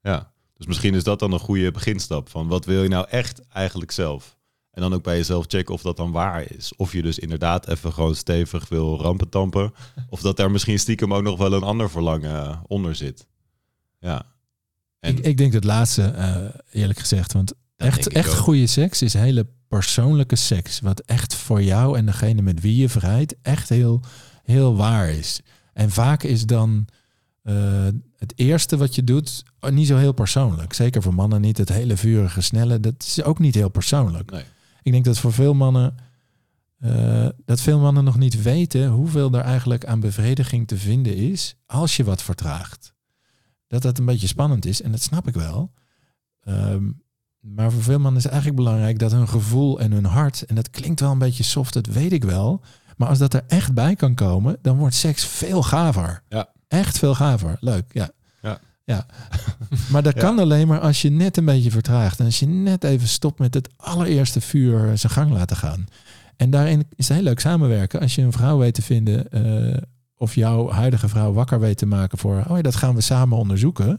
Ja, 0.00 0.31
dus 0.62 0.70
misschien 0.70 0.94
is 0.94 1.04
dat 1.04 1.18
dan 1.18 1.32
een 1.32 1.38
goede 1.38 1.70
beginstap 1.70 2.28
van 2.28 2.48
wat 2.48 2.64
wil 2.64 2.82
je 2.82 2.88
nou 2.88 3.06
echt 3.08 3.48
eigenlijk 3.48 3.90
zelf? 3.90 4.36
En 4.70 4.82
dan 4.82 4.94
ook 4.94 5.02
bij 5.02 5.16
jezelf 5.16 5.44
checken 5.48 5.74
of 5.74 5.82
dat 5.82 5.96
dan 5.96 6.10
waar 6.10 6.52
is. 6.56 6.72
Of 6.76 6.92
je 6.92 7.02
dus 7.02 7.18
inderdaad 7.18 7.68
even 7.68 7.92
gewoon 7.92 8.14
stevig 8.14 8.68
wil 8.68 9.00
rampentampen. 9.00 9.72
Of 10.08 10.20
dat 10.20 10.36
daar 10.36 10.50
misschien 10.50 10.78
stiekem 10.78 11.14
ook 11.14 11.22
nog 11.22 11.38
wel 11.38 11.52
een 11.52 11.62
ander 11.62 11.90
verlangen 11.90 12.62
onder 12.66 12.94
zit. 12.94 13.26
Ja. 13.98 14.22
En, 15.00 15.16
Ik, 15.16 15.24
ik 15.24 15.36
denk 15.36 15.52
het 15.52 15.64
laatste, 15.64 16.02
eh, 16.02 16.44
eerlijk 16.70 16.98
gezegd. 16.98 17.32
Want 17.32 17.52
echt, 17.76 18.08
echt 18.08 18.30
ook. 18.30 18.36
goede 18.36 18.66
seks 18.66 19.02
is 19.02 19.12
hele 19.12 19.46
persoonlijke 19.68 20.36
seks. 20.36 20.80
Wat 20.80 21.00
echt 21.00 21.34
voor 21.34 21.62
jou 21.62 21.98
en 21.98 22.06
degene 22.06 22.42
met 22.42 22.60
wie 22.60 22.76
je 22.76 22.88
vrijt 22.88 23.36
echt 23.42 23.68
heel, 23.68 24.00
heel 24.42 24.76
waar 24.76 25.08
is. 25.08 25.40
En 25.72 25.90
vaak 25.90 26.22
is 26.22 26.46
dan 26.46 26.86
eh, 27.42 27.86
het 28.22 28.32
eerste 28.36 28.76
wat 28.76 28.94
je 28.94 29.04
doet 29.04 29.42
eh, 29.60 29.70
niet 29.70 29.86
zo 29.86 29.96
heel 29.96 30.12
persoonlijk. 30.12 30.72
Zeker 30.72 31.02
voor 31.02 31.14
mannen 31.14 31.40
niet. 31.40 31.58
Het 31.58 31.68
hele 31.68 31.96
vurige, 31.96 32.40
snelle, 32.40 32.80
dat 32.80 32.94
is 32.98 33.22
ook 33.22 33.38
niet 33.38 33.54
heel 33.54 33.68
persoonlijk. 33.68 34.30
nee. 34.30 34.44
Ik 34.82 34.92
denk 34.92 35.04
dat 35.04 35.18
voor 35.18 35.32
veel 35.32 35.54
mannen, 35.54 35.94
eh, 36.78 37.28
dat 37.44 37.60
veel 37.60 37.78
mannen 37.78 38.04
nog 38.04 38.18
niet 38.18 38.42
weten 38.42 38.88
hoeveel 38.88 39.32
er 39.32 39.40
eigenlijk 39.40 39.86
aan 39.86 40.00
bevrediging 40.00 40.68
te 40.68 40.76
vinden 40.76 41.16
is 41.16 41.56
als 41.66 41.96
je 41.96 42.04
wat 42.04 42.22
vertraagt. 42.22 42.94
Dat 43.66 43.82
dat 43.82 43.98
een 43.98 44.04
beetje 44.04 44.26
spannend 44.26 44.66
is 44.66 44.82
en 44.82 44.90
dat 44.90 45.02
snap 45.02 45.28
ik 45.28 45.34
wel. 45.34 45.72
Ehm, 46.40 46.90
maar 47.40 47.72
voor 47.72 47.82
veel 47.82 47.98
mannen 47.98 48.16
is 48.16 48.24
het 48.24 48.32
eigenlijk 48.32 48.62
belangrijk 48.62 48.98
dat 48.98 49.12
hun 49.12 49.28
gevoel 49.28 49.80
en 49.80 49.92
hun 49.92 50.04
hart, 50.04 50.42
en 50.42 50.54
dat 50.54 50.70
klinkt 50.70 51.00
wel 51.00 51.10
een 51.10 51.18
beetje 51.18 51.42
soft, 51.42 51.74
dat 51.74 51.86
weet 51.86 52.12
ik 52.12 52.24
wel. 52.24 52.60
Maar 52.96 53.08
als 53.08 53.18
dat 53.18 53.34
er 53.34 53.44
echt 53.46 53.74
bij 53.74 53.94
kan 53.94 54.14
komen, 54.14 54.58
dan 54.60 54.76
wordt 54.76 54.94
seks 54.94 55.24
veel 55.24 55.62
gaver. 55.62 56.22
Ja. 56.28 56.52
Echt 56.72 56.98
veel 56.98 57.14
gaver. 57.14 57.56
Leuk, 57.60 57.84
ja. 57.92 58.10
Ja. 58.42 58.58
ja. 58.84 59.06
maar 59.92 60.02
dat 60.02 60.14
Ja. 60.14 60.20
kan 60.20 60.38
alleen 60.38 60.68
maar 60.68 60.80
als 60.80 61.02
je 61.02 61.10
net 61.10 61.36
een 61.36 61.44
beetje 61.44 61.70
vertraagt. 61.70 62.18
En 62.18 62.24
als 62.24 62.38
je 62.38 62.46
net 62.46 62.84
even 62.84 63.08
stopt 63.08 63.38
met 63.38 63.54
het 63.54 63.68
allereerste 63.76 64.40
vuur 64.40 64.98
zijn 64.98 65.12
gang 65.12 65.30
laten 65.30 65.56
gaan. 65.56 65.86
En 66.36 66.50
daarin 66.50 66.84
is 66.96 67.08
het 67.08 67.16
heel 67.16 67.26
leuk 67.26 67.40
samenwerken. 67.40 68.00
Als 68.00 68.14
je 68.14 68.22
een 68.22 68.32
vrouw 68.32 68.58
weet 68.58 68.74
te 68.74 68.82
vinden, 68.82 69.30
eh, 69.30 69.76
of 70.16 70.34
jouw 70.34 70.70
huidige 70.70 71.08
vrouw 71.08 71.32
wakker 71.32 71.60
weet 71.60 71.76
te 71.76 71.86
maken 71.86 72.18
voor, 72.18 72.44
oh 72.48 72.56
ja, 72.56 72.62
dat 72.62 72.76
gaan 72.76 72.94
we 72.94 73.00
samen 73.00 73.38
onderzoeken. 73.38 73.98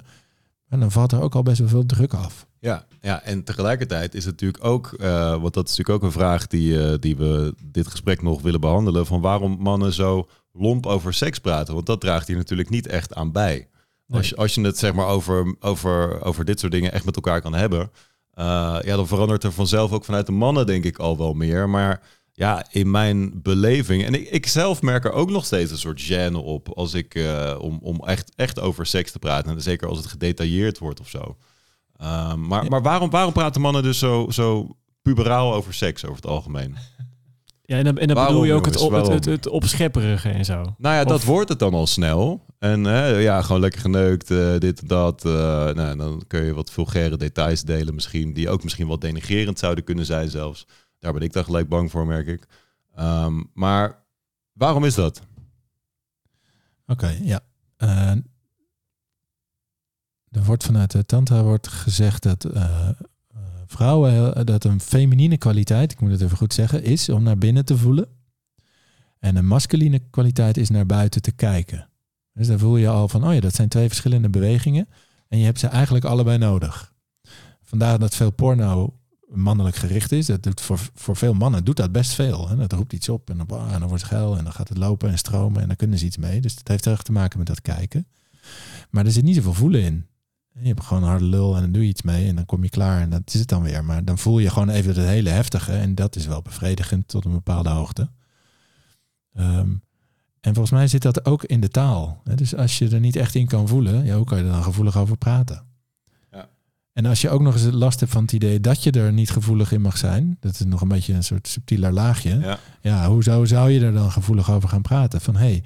En 0.69 0.79
dan 0.79 0.91
valt 0.91 1.11
er 1.11 1.21
ook 1.21 1.35
al 1.35 1.43
best 1.43 1.59
wel 1.59 1.67
veel 1.67 1.85
druk 1.85 2.13
af. 2.13 2.45
Ja, 2.59 2.85
ja, 3.01 3.21
en 3.23 3.43
tegelijkertijd 3.43 4.15
is 4.15 4.23
het 4.25 4.33
natuurlijk 4.33 4.63
ook, 4.65 4.93
eh, 4.99 5.41
want 5.41 5.53
dat 5.53 5.69
is 5.69 5.75
natuurlijk 5.77 6.03
ook 6.03 6.09
een 6.09 6.19
vraag 6.19 6.47
die, 6.47 6.83
eh, 6.87 6.93
die 6.99 7.15
we 7.17 7.53
dit 7.65 7.87
gesprek 7.87 8.21
nog 8.21 8.41
willen 8.41 8.59
behandelen, 8.61 9.05
van 9.05 9.21
waarom 9.21 9.57
mannen 9.59 9.93
zo 9.93 10.27
lomp 10.53 10.85
over 10.85 11.13
seks 11.13 11.39
praten. 11.39 11.73
Want 11.73 11.85
dat 11.85 12.01
draagt 12.01 12.27
hier 12.27 12.37
natuurlijk 12.37 12.69
niet 12.69 12.87
echt 12.87 13.13
aan 13.13 13.31
bij. 13.31 13.67
Als, 14.07 14.29
je, 14.29 14.35
als 14.35 14.55
je 14.55 14.61
het 14.61 14.77
zeg 14.77 14.93
maar 14.93 15.07
over, 15.07 15.55
over, 15.59 16.23
over 16.23 16.45
dit 16.45 16.59
soort 16.59 16.71
dingen 16.71 16.91
echt 16.91 17.05
met 17.05 17.15
elkaar 17.15 17.41
kan 17.41 17.53
hebben, 17.53 17.91
eh, 18.33 18.77
ja, 18.81 18.95
dan 18.95 19.07
verandert 19.07 19.43
er 19.43 19.51
vanzelf 19.51 19.91
ook 19.91 20.05
vanuit 20.05 20.25
de 20.25 20.31
mannen 20.31 20.65
denk 20.65 20.83
ik 20.83 20.97
al 20.97 21.17
wel 21.17 21.33
meer. 21.33 21.69
Maar 21.69 22.01
ja, 22.33 22.65
in 22.71 22.91
mijn 22.91 23.41
beleving, 23.41 24.05
en 24.05 24.13
ik, 24.13 24.29
ik 24.29 24.47
zelf 24.47 24.81
merk 24.81 25.05
er 25.05 25.11
ook 25.11 25.29
nog 25.29 25.45
steeds 25.45 25.71
een 25.71 25.77
soort 25.77 26.03
gêne 26.11 26.43
op 26.43 26.69
als 26.69 26.93
ik, 26.93 27.15
eh, 27.15 27.57
om, 27.59 27.79
om 27.81 27.99
echt, 28.05 28.31
echt 28.35 28.59
over 28.59 28.85
seks 28.85 29.11
te 29.11 29.19
praten. 29.19 29.51
En 29.51 29.61
zeker 29.61 29.87
als 29.87 29.97
het 29.97 30.07
gedetailleerd 30.07 30.77
wordt 30.77 30.99
of 30.99 31.09
zo. 31.09 31.37
Ehm, 31.97 32.47
maar 32.47 32.65
maar 32.65 32.81
waarom, 32.81 33.09
waarom 33.09 33.33
praten 33.33 33.61
mannen 33.61 33.83
dus 33.83 33.99
zo, 33.99 34.27
zo 34.29 34.75
puberaal 35.01 35.53
over 35.53 35.73
seks 35.73 36.03
over 36.03 36.15
het 36.15 36.25
algemeen? 36.25 36.77
Ja, 37.65 37.77
en 37.77 37.83
dan, 37.83 37.97
en 37.97 38.07
dan 38.07 38.15
Waarom, 38.15 38.33
bedoel 38.33 38.47
je 38.47 38.53
ook 38.53 38.65
het, 38.65 38.77
op, 38.79 38.91
het, 38.91 39.07
het, 39.07 39.25
het 39.25 39.47
opschepperige 39.47 40.29
en 40.29 40.45
zo. 40.45 40.53
Nou 40.77 40.95
ja, 40.95 41.03
dat 41.03 41.23
wordt 41.23 41.49
het 41.49 41.59
dan 41.59 41.73
al 41.73 41.87
snel. 41.87 42.45
En 42.59 42.83
hè, 42.83 43.05
ja, 43.07 43.41
gewoon 43.41 43.61
lekker 43.61 43.81
geneukt, 43.81 44.31
eh, 44.31 44.57
dit 44.57 44.81
en 44.81 44.87
dat. 44.87 45.25
eh, 45.25 45.31
nou, 45.73 45.97
dan 45.97 46.23
kun 46.27 46.43
je 46.43 46.53
wat 46.53 46.71
vulgaire 46.71 47.17
details 47.17 47.61
delen 47.63 47.93
misschien, 47.93 48.33
die 48.33 48.49
ook 48.49 48.63
misschien 48.63 48.87
wat 48.87 49.01
denigerend 49.01 49.59
zouden 49.59 49.83
kunnen 49.83 50.05
zijn 50.05 50.29
zelfs. 50.29 50.67
Daar 50.99 51.13
ben 51.13 51.21
ik 51.21 51.33
dan 51.33 51.43
gelijk 51.43 51.69
bang 51.69 51.91
voor, 51.91 52.07
merk 52.07 52.27
ik. 52.27 52.47
Ehm, 52.95 53.43
maar 53.53 54.03
waarom 54.53 54.85
is 54.85 54.95
dat? 54.95 55.21
Oké, 56.87 57.17
ja. 57.21 57.39
Eh, 57.77 58.11
er 60.29 60.43
wordt 60.45 60.63
vanuit 60.63 60.91
de 60.91 61.05
tantra 61.05 61.43
wordt 61.43 61.67
gezegd 61.67 62.23
dat 62.23 62.47
vrouwen 63.73 64.11
heel- 64.11 64.45
dat 64.45 64.63
een 64.63 64.79
feminine 64.79 65.37
kwaliteit, 65.37 65.91
ik 65.91 65.99
moet 65.99 66.11
het 66.11 66.21
even 66.21 66.37
goed 66.37 66.53
zeggen, 66.53 66.83
is 66.83 67.09
om 67.09 67.23
naar 67.23 67.37
binnen 67.37 67.65
te 67.65 67.77
voelen. 67.77 68.07
En 69.19 69.35
een 69.35 69.47
masculine 69.47 69.99
kwaliteit 70.09 70.57
is 70.57 70.69
naar 70.69 70.85
buiten 70.85 71.21
te 71.21 71.31
kijken. 71.31 71.89
Dus 72.33 72.47
dan 72.47 72.59
voel 72.59 72.77
je 72.77 72.87
al 72.87 73.07
van, 73.07 73.27
oh 73.27 73.33
ja, 73.33 73.39
dat 73.39 73.55
zijn 73.55 73.69
twee 73.69 73.87
verschillende 73.87 74.29
bewegingen. 74.29 74.87
En 75.27 75.39
je 75.39 75.45
hebt 75.45 75.59
ze 75.59 75.67
eigenlijk 75.67 76.05
allebei 76.05 76.37
nodig. 76.37 76.93
Vandaar 77.61 77.99
dat 77.99 78.15
veel 78.15 78.31
porno 78.31 78.99
mannelijk 79.27 79.75
gericht 79.75 80.11
is. 80.11 80.25
Dat 80.25 80.43
doet 80.43 80.61
voor, 80.61 80.79
voor 80.93 81.15
veel 81.15 81.33
mannen 81.33 81.63
doet 81.63 81.77
dat 81.77 81.91
best 81.91 82.13
veel. 82.13 82.49
Hè? 82.49 82.55
Dat 82.55 82.71
roept 82.71 82.93
iets 82.93 83.09
op 83.09 83.29
en 83.29 83.37
dan, 83.37 83.47
ah, 83.49 83.77
wordt 83.77 84.03
het 84.03 84.11
geil 84.11 84.37
en 84.37 84.43
dan 84.43 84.53
gaat 84.53 84.69
het 84.69 84.77
lopen 84.77 85.09
en 85.09 85.17
stromen 85.17 85.61
en 85.61 85.67
dan 85.67 85.75
kunnen 85.75 85.99
ze 85.99 86.05
iets 86.05 86.17
mee. 86.17 86.41
Dus 86.41 86.55
dat 86.55 86.67
heeft 86.67 86.85
erg 86.85 87.01
te 87.01 87.11
maken 87.11 87.37
met 87.37 87.47
dat 87.47 87.61
kijken. 87.61 88.07
Maar 88.89 89.05
er 89.05 89.11
zit 89.11 89.23
niet 89.23 89.35
zoveel 89.35 89.53
voelen 89.53 89.81
in. 89.81 90.05
Je 90.59 90.67
hebt 90.67 90.83
gewoon 90.83 91.03
een 91.03 91.09
harde 91.09 91.25
lul 91.25 91.55
en 91.55 91.61
dan 91.61 91.71
doe 91.71 91.81
je 91.81 91.89
iets 91.89 92.01
mee 92.01 92.27
en 92.27 92.35
dan 92.35 92.45
kom 92.45 92.63
je 92.63 92.69
klaar 92.69 93.01
en 93.01 93.09
dat 93.09 93.21
is 93.25 93.39
het 93.39 93.49
dan 93.49 93.63
weer. 93.63 93.85
Maar 93.85 94.05
dan 94.05 94.17
voel 94.17 94.39
je 94.39 94.49
gewoon 94.49 94.69
even 94.69 94.95
het 94.95 95.07
hele 95.07 95.29
heftige 95.29 95.71
en 95.71 95.95
dat 95.95 96.15
is 96.15 96.25
wel 96.25 96.41
bevredigend 96.41 97.07
tot 97.07 97.25
een 97.25 97.31
bepaalde 97.31 97.69
hoogte. 97.69 98.09
Ehm, 99.33 99.71
en 100.41 100.53
volgens 100.53 100.71
mij 100.71 100.87
zit 100.87 101.01
dat 101.01 101.25
ook 101.25 101.43
in 101.43 101.61
de 101.61 101.69
taal. 101.69 102.21
Dus 102.35 102.55
als 102.55 102.77
je 102.77 102.89
er 102.89 102.99
niet 102.99 103.15
echt 103.15 103.35
in 103.35 103.47
kan 103.47 103.67
voelen, 103.67 104.05
ja, 104.05 104.15
hoe 104.15 104.25
kan 104.25 104.37
je 104.37 104.43
er 104.43 104.51
dan 104.51 104.63
gevoelig 104.63 104.97
over 104.97 105.17
praten? 105.17 105.63
Ja. 106.31 106.49
En 106.93 107.05
als 107.05 107.21
je 107.21 107.29
ook 107.29 107.41
nog 107.41 107.53
eens 107.53 107.75
last 107.75 107.99
hebt 107.99 108.11
van 108.11 108.21
het 108.21 108.31
idee 108.31 108.59
dat 108.59 108.83
je 108.83 108.91
er 108.91 109.13
niet 109.13 109.29
gevoelig 109.29 109.71
in 109.71 109.81
mag 109.81 109.97
zijn, 109.97 110.37
dat 110.39 110.53
is 110.53 110.65
nog 110.65 110.81
een 110.81 110.87
beetje 110.87 111.13
een 111.13 111.23
soort 111.23 111.47
subtieler 111.47 111.91
laagje. 111.91 112.39
Ja. 112.39 112.59
Ja, 112.81 113.07
hoezo 113.07 113.45
zou 113.45 113.71
je 113.71 113.85
er 113.85 113.93
dan 113.93 114.11
gevoelig 114.11 114.51
over 114.51 114.69
gaan 114.69 114.81
praten? 114.81 115.21
Van 115.21 115.35
hé, 115.35 115.41
hey, 115.41 115.63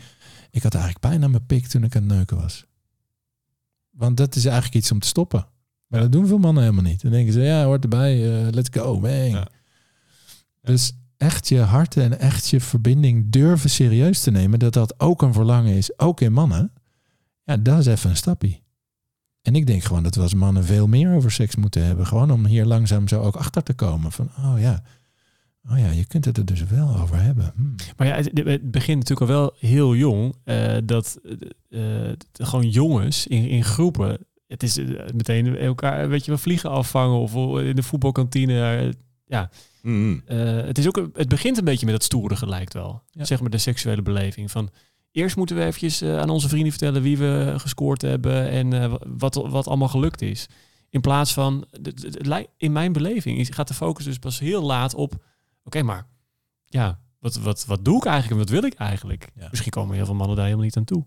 ik 0.52 0.64
had 0.64 0.74
eigenlijk 0.74 1.06
pijn 1.06 1.24
aan 1.24 1.32
mijn 1.32 1.46
pik 1.46 1.68
toen 1.68 1.84
ik 1.84 1.96
aan 1.96 2.04
het 2.04 2.12
neuken 2.12 2.38
was. 2.38 2.66
Want 3.98 4.18
dat 4.18 4.36
is 4.36 4.46
eigenlijk 4.46 4.76
iets 4.76 4.92
om 4.92 5.00
te 5.00 5.08
stoppen. 5.08 5.48
Maar 5.88 6.02
dat 6.02 6.12
doen 6.12 6.28
veel 6.28 6.38
mannen 6.38 6.64
helemaal 6.64 6.84
niet. 6.84 7.02
Dan 7.02 7.12
denken 7.12 7.34
ze, 7.34 7.42
ja, 7.42 7.64
hoort 7.64 7.84
erbij, 7.84 8.42
eh, 8.46 8.52
let's 8.52 8.70
go. 8.72 9.08
Ja. 9.08 9.48
Dus 10.62 10.94
echt 11.18 11.48
je 11.48 11.60
hart 11.60 11.98
en 11.98 12.20
echt 12.20 12.48
je 12.48 12.62
verbinding 12.62 13.30
durven 13.30 13.70
serieus 13.70 14.22
te 14.22 14.32
nemen, 14.32 14.60
dat 14.60 14.74
dat 14.74 15.00
ook 15.00 15.22
een 15.22 15.34
verlangen 15.34 15.74
is, 15.74 16.00
ook 16.00 16.22
in 16.22 16.34
mannen. 16.34 16.72
Ja, 17.44 17.58
dat 17.58 17.80
is 17.80 17.86
even 17.86 18.10
een 18.10 18.16
stapje. 18.16 18.60
En 19.42 19.56
ik 19.56 19.68
denk 19.68 19.84
gewoon 19.84 20.04
dat 20.04 20.16
we 20.16 20.22
als 20.22 20.34
mannen 20.34 20.64
veel 20.64 20.88
meer 20.88 21.16
over 21.16 21.32
seks 21.32 21.56
moeten 21.56 21.86
hebben. 21.86 22.08
Gewoon 22.08 22.32
om 22.32 22.46
hier 22.46 22.66
langzaam 22.66 23.08
zo 23.08 23.22
ook 23.22 23.36
achter 23.36 23.64
te 23.64 23.74
komen. 23.74 24.12
Van, 24.12 24.30
oh 24.38 24.60
ja, 24.60 24.84
oh 25.72 25.78
ja, 25.80 25.90
je 25.92 26.06
kunt 26.06 26.26
het 26.26 26.38
er 26.38 26.46
dus 26.46 26.64
wel 26.64 26.96
over 26.98 27.22
hebben. 27.22 27.54
Hm. 27.56 27.64
Maar 27.98 28.08
ja, 28.08 28.16
het, 28.16 28.32
het 28.46 28.72
begint 28.72 28.98
natuurlijk 29.00 29.32
al 29.32 29.38
wel 29.38 29.54
heel 29.60 29.96
jong. 29.96 30.36
eh, 30.44 30.78
dat 30.84 31.20
eh, 31.70 32.08
eh, 32.10 32.14
gewoon 32.34 32.70
jongens 32.70 33.28
in, 33.28 33.48
in 33.48 33.64
groepen. 33.64 34.18
Het 34.48 34.64
is 34.64 34.78
meteen 35.14 35.58
elkaar, 35.58 36.10
weet 36.10 36.26
je 36.26 36.32
wel, 36.32 36.40
vliegen 36.40 36.70
afvangen 36.70 37.18
of 37.20 37.34
in 37.64 37.76
de 37.76 37.84
voetbalkantine. 37.84 38.94
ja, 39.26 39.50
Mhm. 39.82 40.18
eh, 40.26 40.38
het, 40.66 40.78
is 40.78 40.88
ook, 40.88 41.10
het 41.14 41.30
begint 41.30 41.58
een 41.58 41.64
beetje 41.66 41.86
met 41.86 41.96
dat 41.96 42.04
stoere 42.04 42.48
lijkt 42.48 42.74
wel. 42.74 43.02
Ja. 43.12 43.26
Zeg 43.26 43.40
maar 43.42 43.50
de 43.50 43.58
seksuele 43.58 44.02
beleving. 44.02 44.52
Van 44.52 44.70
eerst 45.12 45.36
moeten 45.36 45.56
we 45.56 45.64
eventjes 45.66 46.04
aan 46.04 46.30
onze 46.30 46.48
vrienden 46.50 46.72
vertellen 46.72 47.02
wie 47.02 47.18
we 47.18 47.54
gescoord 47.58 48.02
hebben 48.02 48.50
en 48.50 48.74
eh, 48.74 48.94
wat, 49.18 49.36
wat 49.36 49.68
allemaal 49.68 49.88
gelukt 49.88 50.22
is. 50.22 50.48
In 50.90 51.02
plaats 51.02 51.34
van, 51.34 51.66
in 52.58 52.72
mijn 52.72 52.92
beleving 52.94 53.38
is- 53.40 53.50
gaat 53.50 53.68
de 53.68 53.74
focus 53.74 54.06
dus 54.06 54.18
pas 54.20 54.40
heel 54.40 54.62
laat 54.64 54.96
op, 54.96 55.26
oké, 55.68 55.84
maar 55.84 56.08
ja, 56.66 57.00
wat, 57.20 57.36
wat, 57.36 57.66
wat 57.66 57.86
doe 57.86 57.98
ik 57.98 58.06
eigenlijk 58.06 58.34
en 58.34 58.48
wat 58.48 58.62
wil 58.62 58.70
ik 58.70 58.74
eigenlijk? 58.74 59.32
Ja. 59.36 59.48
Misschien 59.50 59.72
komen 59.72 59.96
heel 59.96 60.06
veel 60.06 60.16
mannen 60.16 60.36
daar 60.36 60.46
helemaal 60.46 60.66
niet 60.66 60.78
aan 60.78 60.84
toe. 60.84 61.06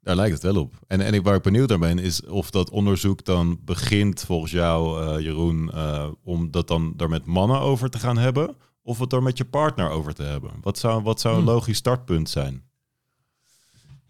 Daar 0.00 0.16
lijkt 0.16 0.32
het 0.32 0.42
wel 0.42 0.62
op. 0.62 0.74
En, 0.86 1.00
en 1.00 1.14
ik, 1.14 1.22
waar 1.22 1.34
ik 1.34 1.42
benieuwd 1.42 1.68
naar 1.68 1.78
ben, 1.78 1.98
is 1.98 2.24
of 2.24 2.50
dat 2.50 2.70
onderzoek 2.70 3.24
dan 3.24 3.58
begint 3.64 4.24
volgens 4.24 4.52
jou, 4.52 5.04
eh, 5.04 5.24
Jeroen, 5.24 5.72
eh, 5.72 6.08
om 6.22 6.50
dat 6.50 6.68
dan 6.68 6.92
daar 6.96 7.08
met 7.08 7.24
mannen 7.24 7.60
over 7.60 7.90
te 7.90 7.98
gaan 7.98 8.18
hebben, 8.18 8.56
of 8.82 8.98
het 8.98 9.12
er 9.12 9.22
met 9.22 9.38
je 9.38 9.44
partner 9.44 9.90
over 9.90 10.14
te 10.14 10.22
hebben. 10.22 10.50
Wat 10.60 10.78
zou, 10.78 11.02
wat 11.02 11.20
zou 11.20 11.34
een 11.34 11.42
Hmm. 11.42 11.50
logisch 11.50 11.76
startpunt 11.76 12.30
zijn? 12.30 12.62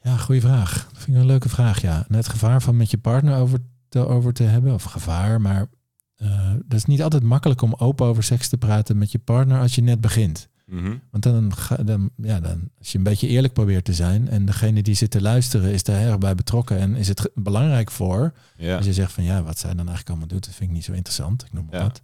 Ja, 0.03 0.17
goede 0.17 0.41
vraag. 0.41 0.89
Dat 0.93 1.03
vind 1.03 1.17
ik 1.17 1.23
een 1.23 1.29
leuke 1.29 1.49
vraag, 1.49 1.81
ja. 1.81 2.05
En 2.09 2.15
het 2.15 2.29
gevaar 2.29 2.63
van 2.63 2.77
met 2.77 2.91
je 2.91 2.99
partner 2.99 3.39
over 3.39 3.59
te, 3.89 4.07
over 4.07 4.33
te 4.33 4.43
hebben, 4.43 4.75
of 4.75 4.83
gevaar, 4.83 5.41
maar 5.41 5.69
eh 6.17 6.51
dat 6.65 6.79
is 6.79 6.85
niet 6.85 7.03
altijd 7.03 7.23
makkelijk 7.23 7.63
om 7.63 7.75
open 7.75 8.07
over 8.07 8.23
seks 8.23 8.49
te 8.49 8.57
praten 8.59 8.99
met 8.99 9.13
je 9.13 9.19
partner 9.19 9.61
als 9.61 9.75
je 9.75 9.83
net 9.83 10.01
begint. 10.01 10.49
Mhm. 10.67 10.95
Want 11.11 11.23
dan, 11.23 11.55
ga, 11.55 11.77
dan, 11.77 12.11
ja, 12.17 12.41
dan, 12.41 12.71
als 12.79 12.93
je 12.93 12.99
een 12.99 13.05
beetje 13.05 13.29
eerlijk 13.29 13.53
probeert 13.53 13.85
te 13.85 13.93
zijn 13.93 14.29
en 14.29 14.45
degene 14.47 14.83
die 14.83 14.95
zit 14.95 15.11
te 15.11 15.21
luisteren 15.21 15.73
is 15.73 15.83
daar 15.83 16.01
erg 16.01 16.19
bij 16.19 16.35
betrokken 16.35 16.79
en 16.79 16.95
is 16.95 17.09
het 17.09 17.31
belangrijk 17.35 17.91
voor, 17.91 18.33
Ja. 18.57 18.77
als 18.77 18.87
je 18.87 18.93
zegt 18.93 19.13
van 19.13 19.25
ja, 19.25 19.43
wat 19.43 19.59
zij 19.59 19.69
dan 19.69 19.79
eigenlijk 19.79 20.09
allemaal 20.09 20.27
doet, 20.29 20.45
dat 20.45 20.55
vind 20.55 20.69
ik 20.71 20.77
niet 20.77 20.85
zo 20.85 20.93
interessant, 20.93 21.45
ik 21.45 21.53
noem 21.53 21.67
maar 21.71 21.81
Ja. 21.81 21.83
wat. 21.83 22.01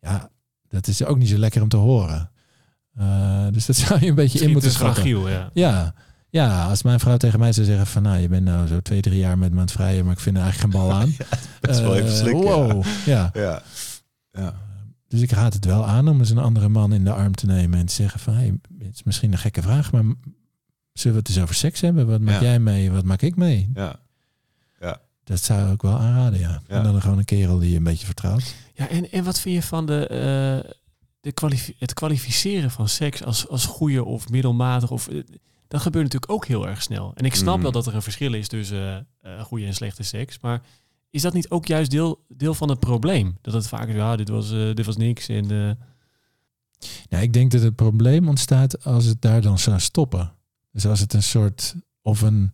Ja, 0.00 0.30
dat 0.68 0.86
is 0.86 1.04
ook 1.04 1.18
niet 1.18 1.28
zo 1.28 1.36
lekker 1.38 1.62
om 1.62 1.68
te 1.68 1.76
horen. 1.76 2.30
Eh, 2.94 3.46
dus 3.50 3.66
dat 3.66 3.76
zou 3.86 4.00
je 4.00 4.06
een 4.06 4.14
beetje 4.14 4.38
in 4.40 4.50
moeten 4.52 4.70
fragiel, 4.70 5.28
ja. 5.28 5.50
Ja, 5.52 5.94
ja, 6.30 6.64
als 6.68 6.82
mijn 6.82 7.00
vrouw 7.00 7.16
tegen 7.16 7.38
mij 7.38 7.52
zou 7.52 7.66
zeggen 7.66 7.86
van 7.86 8.02
nou, 8.02 8.18
je 8.18 8.28
bent 8.28 8.44
nou 8.44 8.66
zo 8.66 8.80
twee, 8.80 9.00
drie 9.00 9.18
jaar 9.18 9.38
met 9.38 9.50
me 9.50 9.56
aan 9.56 9.62
het 9.62 9.72
vrijen, 9.72 10.04
maar 10.04 10.12
ik 10.12 10.20
vind 10.20 10.36
er 10.36 10.42
eigenlijk 10.42 10.72
geen 10.74 10.82
bal 10.82 10.92
aan. 11.00 11.14
Best 11.60 11.80
wel 11.80 11.94
even 11.96 12.08
Eh, 12.08 12.14
slikken. 12.14 12.42
wow, 12.44 12.84
ja. 13.06 13.30
Ja. 13.44 13.62
ja. 14.32 14.54
Dus 15.08 15.20
ik 15.20 15.30
raad 15.30 15.54
het 15.54 15.64
wel 15.64 15.86
aan 15.86 16.08
om 16.08 16.18
eens 16.18 16.30
een 16.30 16.38
andere 16.38 16.68
man 16.68 16.92
in 16.92 17.04
de 17.04 17.12
arm 17.12 17.34
te 17.34 17.46
nemen 17.46 17.78
en 17.78 17.86
te 17.86 17.94
zeggen 17.94 18.20
van 18.20 18.34
hey, 18.34 18.58
het 18.78 18.94
is 18.94 19.02
misschien 19.02 19.32
een 19.32 19.38
gekke 19.38 19.62
vraag, 19.62 19.92
maar 19.92 20.02
zullen 20.92 21.16
we 21.16 21.22
het 21.22 21.28
eens 21.28 21.40
over 21.40 21.54
seks 21.54 21.80
hebben? 21.80 22.06
Wat 22.06 22.20
maak 22.20 22.34
Ja. 22.40 22.46
jij 22.46 22.58
mee? 22.58 22.90
Wat 22.90 23.04
maak 23.04 23.22
ik 23.22 23.36
mee? 23.36 23.70
Ja. 23.74 23.96
Dat 25.24 25.40
zou 25.42 25.72
ik 25.72 25.82
wel 25.82 25.98
aanraden, 25.98 26.38
ja. 26.38 26.62
Ja. 26.68 26.76
En 26.76 26.82
dan 26.82 27.00
gewoon 27.00 27.18
een 27.18 27.24
kerel 27.24 27.58
die 27.58 27.70
je 27.70 27.76
een 27.76 27.82
beetje 27.82 28.06
vertrouwt. 28.06 28.54
Ja, 28.74 28.88
en, 28.88 29.10
en 29.10 29.24
wat 29.24 29.40
vind 29.40 29.54
je 29.54 29.62
van 29.62 29.86
de, 29.86 30.06
eh, 30.06 30.70
de 31.20 31.32
kwalifi- 31.32 31.74
het 31.78 31.94
kwalificeren 31.94 32.70
van 32.70 32.88
seks 32.88 33.24
als, 33.24 33.48
als 33.48 33.64
goede 33.66 34.04
of 34.04 34.28
middelmatig? 34.28 34.90
Of, 34.90 35.08
eh, 35.08 35.22
dat 35.68 35.80
gebeurt 35.80 36.04
natuurlijk 36.04 36.32
ook 36.32 36.46
heel 36.46 36.68
erg 36.68 36.82
snel. 36.82 37.12
En 37.14 37.24
ik 37.24 37.34
snap 37.34 37.54
Mhm. 37.54 37.62
wel 37.62 37.72
dat 37.72 37.86
er 37.86 37.94
een 37.94 38.02
verschil 38.02 38.34
is 38.34 38.48
tussen 38.48 39.06
eh, 39.20 39.40
goede 39.42 39.66
en 39.66 39.74
slechte 39.74 40.02
seks. 40.02 40.38
Maar 40.40 40.62
is 41.10 41.22
dat 41.22 41.32
niet 41.32 41.50
ook 41.50 41.66
juist 41.66 41.90
deel, 41.90 42.24
deel 42.28 42.54
van 42.54 42.68
het 42.68 42.80
probleem? 42.80 43.36
Dat 43.40 43.54
het 43.54 43.68
vaak 43.68 43.88
is, 43.88 43.94
ja, 43.94 44.16
dit 44.16 44.28
was, 44.28 44.52
eh, 44.52 44.74
dit 44.74 44.86
was 44.86 44.96
niks. 44.96 45.28
En, 45.28 45.50
eh, 45.50 45.70
Ja, 47.08 47.18
ik 47.18 47.32
denk 47.32 47.50
dat 47.50 47.62
het 47.62 47.74
probleem 47.76 48.28
ontstaat 48.28 48.84
als 48.84 49.04
het 49.04 49.22
daar 49.22 49.40
dan 49.42 49.58
zou 49.58 49.80
stoppen. 49.80 50.32
Dus 50.72 50.86
als 50.86 51.00
het 51.00 51.12
een 51.12 51.22
soort 51.22 51.74
of 52.02 52.20
een 52.20 52.50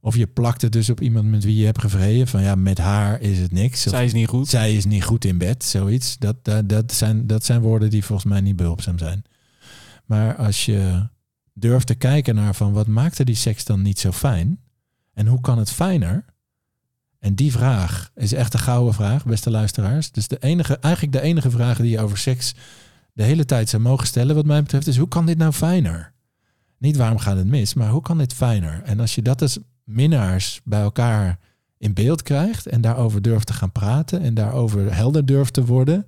of 0.00 0.16
je 0.16 0.26
plakt 0.26 0.62
het 0.62 0.72
dus 0.72 0.90
op 0.90 1.00
iemand 1.00 1.26
met 1.28 1.44
wie 1.44 1.56
je 1.56 1.64
hebt 1.64 1.80
gevreden 1.80 2.26
van 2.28 2.42
ja, 2.42 2.54
met 2.54 2.78
haar 2.78 3.20
is 3.20 3.38
het 3.38 3.52
niks. 3.52 3.82
Zij 3.82 4.04
is 4.04 4.12
niet 4.12 4.28
goed. 4.28 4.48
zij 4.48 4.74
is 4.76 4.84
niet 4.84 5.04
goed 5.04 5.24
in 5.24 5.38
bed, 5.38 5.64
zoiets. 5.64 6.18
Dat, 6.18 6.44
dat, 6.44 6.68
dat, 6.68 6.92
zijn, 6.92 7.26
dat 7.26 7.44
zijn 7.44 7.60
woorden 7.60 7.90
die 7.90 8.04
volgens 8.04 8.28
mij 8.28 8.40
niet 8.40 8.56
behulpzaam 8.56 8.98
zijn. 8.98 9.24
Maar 10.04 10.36
als 10.36 10.64
je 10.64 11.08
durft 11.58 11.86
te 11.86 11.94
kijken 11.94 12.34
naar 12.34 12.54
van 12.54 12.72
wat 12.72 12.86
maakte 12.86 13.24
die 13.24 13.34
seks 13.34 13.64
dan 13.64 13.82
niet 13.82 13.98
zo 13.98 14.12
fijn? 14.12 14.60
En 15.12 15.26
hoe 15.26 15.40
kan 15.40 15.58
het 15.58 15.70
fijner? 15.70 16.24
En 17.18 17.34
die 17.34 17.52
vraag 17.52 18.10
is 18.14 18.32
echt 18.32 18.54
een 18.54 18.60
gouden 18.60 18.94
vraag, 18.94 19.24
beste 19.24 19.50
luisteraars. 19.50 20.10
Dus 20.10 20.28
de 20.28 20.38
enige, 20.38 20.78
eigenlijk 20.78 21.14
de 21.14 21.20
enige 21.20 21.50
vraag 21.50 21.76
die 21.76 21.90
je 21.90 22.00
over 22.00 22.18
seks 22.18 22.54
de 23.12 23.22
hele 23.22 23.44
tijd 23.44 23.68
zou 23.68 23.82
mogen 23.82 24.06
stellen, 24.06 24.34
wat 24.34 24.46
mij 24.46 24.62
betreft, 24.62 24.86
is 24.86 24.96
hoe 24.96 25.08
kan 25.08 25.26
dit 25.26 25.38
nou 25.38 25.52
fijner? 25.52 26.12
Niet 26.78 26.96
waarom 26.96 27.18
gaat 27.18 27.36
het 27.36 27.46
mis, 27.46 27.74
maar 27.74 27.88
hoe 27.88 28.02
kan 28.02 28.18
dit 28.18 28.32
fijner? 28.32 28.82
En 28.82 29.00
als 29.00 29.14
je 29.14 29.22
dat 29.22 29.42
als 29.42 29.58
minnaars 29.84 30.60
bij 30.64 30.80
elkaar 30.80 31.38
in 31.78 31.94
beeld 31.94 32.22
krijgt 32.22 32.66
en 32.66 32.80
daarover 32.80 33.22
durft 33.22 33.46
te 33.46 33.52
gaan 33.52 33.72
praten 33.72 34.20
en 34.20 34.34
daarover 34.34 34.94
helder 34.94 35.26
durft 35.26 35.52
te 35.52 35.64
worden. 35.64 36.06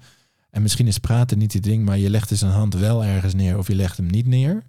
En 0.51 0.63
misschien 0.63 0.87
is 0.87 0.99
praten 0.99 1.39
niet 1.39 1.53
het 1.53 1.63
ding, 1.63 1.85
maar 1.85 1.99
je 1.99 2.11
legt 2.11 2.29
dus 2.29 2.41
een 2.41 2.51
hand 2.51 2.75
wel 2.75 3.05
ergens 3.05 3.35
neer 3.35 3.59
of 3.59 3.69
je 3.69 3.75
legt 3.75 3.97
hem 3.97 4.07
niet 4.07 4.27
neer. 4.27 4.63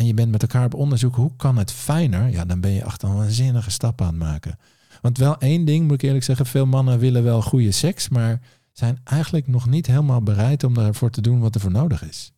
En 0.00 0.06
je 0.06 0.14
bent 0.14 0.30
met 0.30 0.42
elkaar 0.42 0.64
op 0.64 0.74
onderzoek, 0.74 1.14
hoe 1.14 1.36
kan 1.36 1.56
het 1.56 1.72
fijner? 1.72 2.30
Ja, 2.30 2.44
dan 2.44 2.60
ben 2.60 2.70
je 2.70 2.84
achter 2.84 3.08
een 3.08 3.14
waanzinnige 3.16 3.70
stap 3.70 4.00
aan 4.00 4.06
het 4.06 4.16
maken. 4.16 4.58
Want 5.00 5.18
wel 5.18 5.38
één 5.38 5.64
ding, 5.64 5.84
moet 5.84 5.94
ik 5.94 6.02
eerlijk 6.02 6.24
zeggen, 6.24 6.46
veel 6.46 6.66
mannen 6.66 6.98
willen 6.98 7.22
wel 7.22 7.42
goede 7.42 7.70
seks, 7.70 8.08
maar 8.08 8.40
zijn 8.72 9.00
eigenlijk 9.04 9.46
nog 9.46 9.66
niet 9.66 9.86
helemaal 9.86 10.22
bereid 10.22 10.64
om 10.64 10.74
daarvoor 10.74 11.10
te 11.10 11.20
doen 11.20 11.40
wat 11.40 11.54
er 11.54 11.60
voor 11.60 11.70
nodig 11.70 12.08
is. 12.08 12.32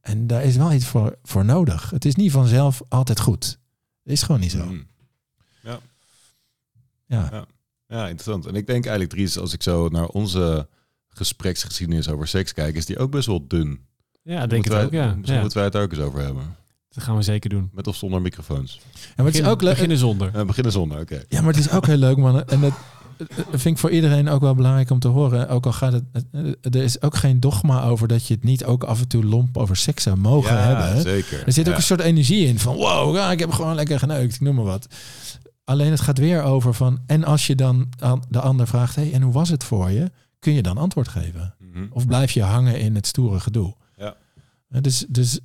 En 0.00 0.26
daar 0.26 0.44
is 0.44 0.56
wel 0.56 0.72
iets 0.72 0.86
voor, 0.86 1.18
voor 1.22 1.44
nodig. 1.44 1.90
Het 1.90 2.04
is 2.04 2.14
niet 2.14 2.32
vanzelf 2.32 2.82
altijd 2.88 3.20
goed. 3.20 3.58
Dat 4.02 4.12
is 4.12 4.22
gewoon 4.22 4.40
niet 4.40 4.50
zo. 4.50 4.64
Mm. 4.64 4.86
Ja. 7.06 7.46
Ja, 7.86 8.02
interessant. 8.08 8.46
En 8.46 8.54
ik 8.54 8.66
denk 8.66 8.84
eigenlijk, 8.84 9.14
Dries, 9.14 9.38
als 9.38 9.52
ik 9.52 9.62
zo 9.62 9.88
naar 9.88 10.06
onze 10.06 10.68
gespreksgeschiedenis 11.08 12.08
over 12.08 12.28
seks 12.28 12.52
kijk, 12.52 12.74
is 12.76 12.86
die 12.86 12.98
ook 12.98 13.10
best 13.10 13.26
wel 13.26 13.46
dun. 13.46 13.80
Ja, 14.22 14.46
denk 14.46 14.66
wij- 14.66 14.84
ook, 14.84 14.92
ja. 14.92 15.14
Misschien 15.14 15.34
ja. 15.34 15.40
moeten 15.40 15.56
wij 15.56 15.64
het 15.64 15.72
daar 15.72 15.82
ook 15.82 15.92
eens 15.92 16.00
over 16.00 16.20
hebben. 16.20 16.62
Dat 16.94 17.04
gaan 17.04 17.16
we 17.16 17.22
zeker 17.22 17.50
doen. 17.50 17.70
Met 17.72 17.86
of 17.86 17.96
zonder 17.96 18.20
microfoons. 18.22 18.80
En 18.94 19.00
maar 19.16 19.26
het 19.26 19.34
is 19.34 19.46
ook 19.46 19.62
leuk. 19.62 19.72
beginnen 19.72 19.98
zonder. 19.98 20.32
We 20.32 20.44
beginnen 20.44 20.72
zonder, 20.72 21.00
oké. 21.00 21.22
Ja, 21.28 21.40
maar 21.40 21.52
het 21.54 21.64
is 21.64 21.70
ook 21.70 21.86
heel 21.86 21.96
leuk, 21.96 22.16
man. 22.16 22.44
En 22.48 22.60
dat 22.60 22.72
eh, 23.18 23.26
vind 23.50 23.64
ik 23.74 23.78
voor 23.78 23.90
iedereen 23.90 24.28
ook 24.28 24.40
wel 24.40 24.54
belangrijk 24.54 24.90
om 24.90 24.98
te 24.98 25.08
horen. 25.08 25.48
Ook 25.48 25.66
al 25.66 25.72
gaat 25.72 25.92
het. 25.92 26.04
eh, 26.32 26.40
Er 26.60 26.76
is 26.76 27.02
ook 27.02 27.16
geen 27.16 27.40
dogma 27.40 27.82
over 27.84 28.08
dat 28.08 28.26
je 28.26 28.34
het 28.34 28.44
niet 28.44 28.64
ook 28.64 28.84
af 28.84 29.00
en 29.00 29.08
toe 29.08 29.24
lomp 29.24 29.56
over 29.56 29.76
seks 29.76 30.02
zou 30.02 30.16
mogen 30.16 30.54
ja, 30.56 30.60
hebben. 30.62 31.02
zeker. 31.02 31.46
Er 31.46 31.52
zit 31.52 31.64
ook 31.66 31.70
Ja. 31.72 31.76
een 31.78 31.82
soort 31.86 32.00
energie 32.00 32.46
in 32.46 32.58
van 32.58 32.74
wow, 32.76 33.14
ja, 33.16 33.30
ik 33.30 33.38
heb 33.38 33.50
gewoon 33.50 33.74
lekker 33.74 33.98
geneukt, 33.98 34.34
ik 34.34 34.40
noem 34.40 34.54
maar 34.54 34.64
wat. 34.64 34.86
Alleen 35.64 35.90
het 35.90 36.00
gaat 36.00 36.18
weer 36.18 36.42
over 36.42 36.74
van. 36.74 36.98
En 37.06 37.24
als 37.24 37.46
je 37.46 37.54
dan 37.54 37.88
aan 37.98 38.22
de 38.28 38.40
ander 38.40 38.66
vraagt, 38.66 38.96
hey, 38.96 39.12
en 39.12 39.22
hoe 39.22 39.32
was 39.32 39.48
het 39.48 39.64
voor 39.64 39.90
je? 39.90 40.10
Kun 40.38 40.52
je 40.52 40.62
dan 40.62 40.78
antwoord 40.78 41.08
geven? 41.08 41.54
Mhm. 41.58 41.86
Of 41.90 42.06
blijf 42.06 42.30
je 42.30 42.42
hangen 42.42 42.78
in 42.80 42.94
het 42.94 43.06
stoere 43.06 43.40
gedoe? 43.40 43.74
Ja. 43.96 44.14
Eh, 44.68 44.80
Dus, 44.80 45.04
dus 45.08 45.40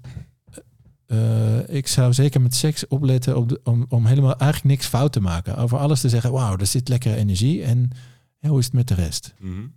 eh, 1.10 1.76
ik 1.76 1.88
zou 1.88 2.14
zeker 2.14 2.41
met 2.41 2.55
seks 2.55 2.88
opletten 2.88 3.38
op 3.38 3.49
de, 3.49 3.60
om, 3.64 3.86
om 3.89 4.05
helemaal 4.05 4.36
eigenlijk 4.36 4.76
niks 4.76 4.88
fout 4.88 5.12
te 5.12 5.22
maken. 5.22 5.57
Over 5.57 5.78
alles 5.78 6.01
te 6.01 6.10
zeggen, 6.10 6.32
wauw, 6.32 6.57
er 6.57 6.66
zit 6.66 6.88
lekkere 6.88 7.16
energie. 7.16 7.64
En 7.64 7.89
ja, 8.39 8.49
hoe 8.49 8.60
is 8.60 8.66
het 8.66 8.74
met 8.74 8.88
de 8.88 8.93
rest? 8.93 9.34
Mhm. 9.39 9.68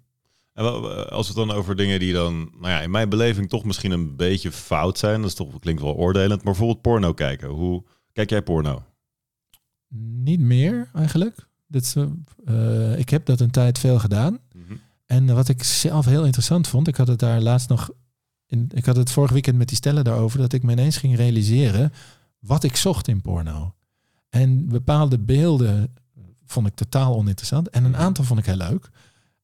En 0.53 0.65
wel, 0.65 1.05
als 1.05 1.29
we 1.29 1.41
het 1.41 1.49
dan 1.49 1.57
over 1.57 1.77
dingen 1.77 1.99
die 1.99 2.13
dan, 2.13 2.35
nou 2.35 2.69
ja, 2.73 2.81
in 2.81 2.91
mijn 2.91 3.09
beleving 3.09 3.49
toch 3.49 3.65
misschien 3.65 3.91
een 3.91 4.17
beetje 4.17 4.53
fout 4.53 4.99
zijn. 4.99 5.21
Dat 5.21 5.31
is 5.31 5.37
toch, 5.37 5.59
klinkt 5.59 5.83
wel 5.83 5.95
oordelend. 5.95 6.43
Maar 6.43 6.53
bijvoorbeeld 6.53 6.83
porno 6.83 7.13
kijken. 7.13 7.49
Hoe 7.49 7.85
kijk 8.13 8.31
jij 8.31 8.43
porno? 8.43 8.83
Niet 10.23 10.41
meer 10.41 10.91
eigenlijk. 10.95 11.49
Dat 11.67 11.83
is, 11.83 11.97
eh, 11.97 12.05
eh, 12.45 12.99
ik 12.99 13.09
heb 13.09 13.27
dat 13.27 13.41
een 13.41 13.51
tijd 13.51 13.79
veel 13.79 13.99
gedaan. 13.99 14.39
Mhm. 14.55 14.75
En 15.07 15.35
wat 15.35 15.49
ik 15.49 15.63
zelf 15.63 16.05
heel 16.05 16.25
interessant 16.25 16.69
vond, 16.69 16.89
ik 16.89 16.97
had 16.97 17.09
het 17.09 17.19
daar 17.19 17.41
laatst 17.41 17.69
nog, 17.69 17.91
in, 18.53 18.69
ik 18.75 18.85
had 18.85 18.97
het 18.97 19.11
vorig 19.11 19.31
weekend 19.31 19.57
met 19.59 19.69
die 19.69 19.77
stellen 19.77 20.05
daarover, 20.05 20.39
dat 20.39 20.53
ik 20.53 20.63
me 20.63 20.73
ineens 20.73 20.97
ging 20.97 21.17
realiseren 21.17 21.93
wat 22.39 22.65
ik 22.65 22.77
zocht 22.77 23.09
in 23.09 23.21
porno. 23.21 23.75
En 24.29 24.69
bepaalde 24.69 25.19
beelden 25.19 25.95
vond 26.47 26.67
ik 26.67 26.75
totaal 26.75 27.15
oninteressant 27.17 27.69
en 27.71 27.85
een 27.85 27.97
aantal 27.97 28.25
vond 28.25 28.39
ik 28.39 28.47
heel 28.47 28.57
leuk. 28.57 28.91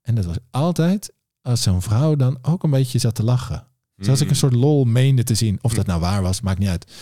En 0.02 0.14
dat 0.14 0.24
was 0.24 0.36
altijd 0.50 1.12
als 1.42 1.62
zo'n 1.62 1.82
vrouw 1.82 2.16
dan 2.16 2.38
ook 2.42 2.62
een 2.62 2.70
beetje 2.70 2.98
zat 2.98 3.14
te 3.14 3.22
lachen. 3.24 3.66
Zoals 3.96 4.18
ik 4.20 4.26
een 4.26 4.32
Mhm. 4.32 4.40
soort 4.40 4.54
lol 4.54 4.84
meende 4.84 5.22
te 5.22 5.34
zien. 5.34 5.58
Of 5.60 5.74
dat 5.74 5.86
nou 5.86 6.00
waar 6.00 6.22
was, 6.22 6.40
maakt 6.40 6.58
niet 6.58 6.68
uit. 6.68 6.92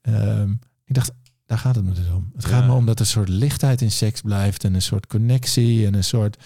Ehm, 0.00 0.50
ik 0.84 0.94
dacht, 0.94 1.10
daar 1.46 1.58
gaat 1.58 1.74
het 1.74 1.84
me 1.84 1.92
dus 1.92 2.08
om. 2.14 2.30
Het 2.34 2.42
Ja. 2.44 2.48
gaat 2.48 2.66
me 2.66 2.72
om 2.72 2.86
dat 2.86 2.94
er 2.94 3.00
een 3.00 3.10
soort 3.10 3.28
lichtheid 3.28 3.80
in 3.82 3.90
seks 3.90 4.20
blijft. 4.20 4.64
En 4.64 4.74
een 4.74 4.82
soort 4.82 5.06
connectie 5.06 5.86
en 5.86 5.94
een 5.94 6.04
soort... 6.04 6.36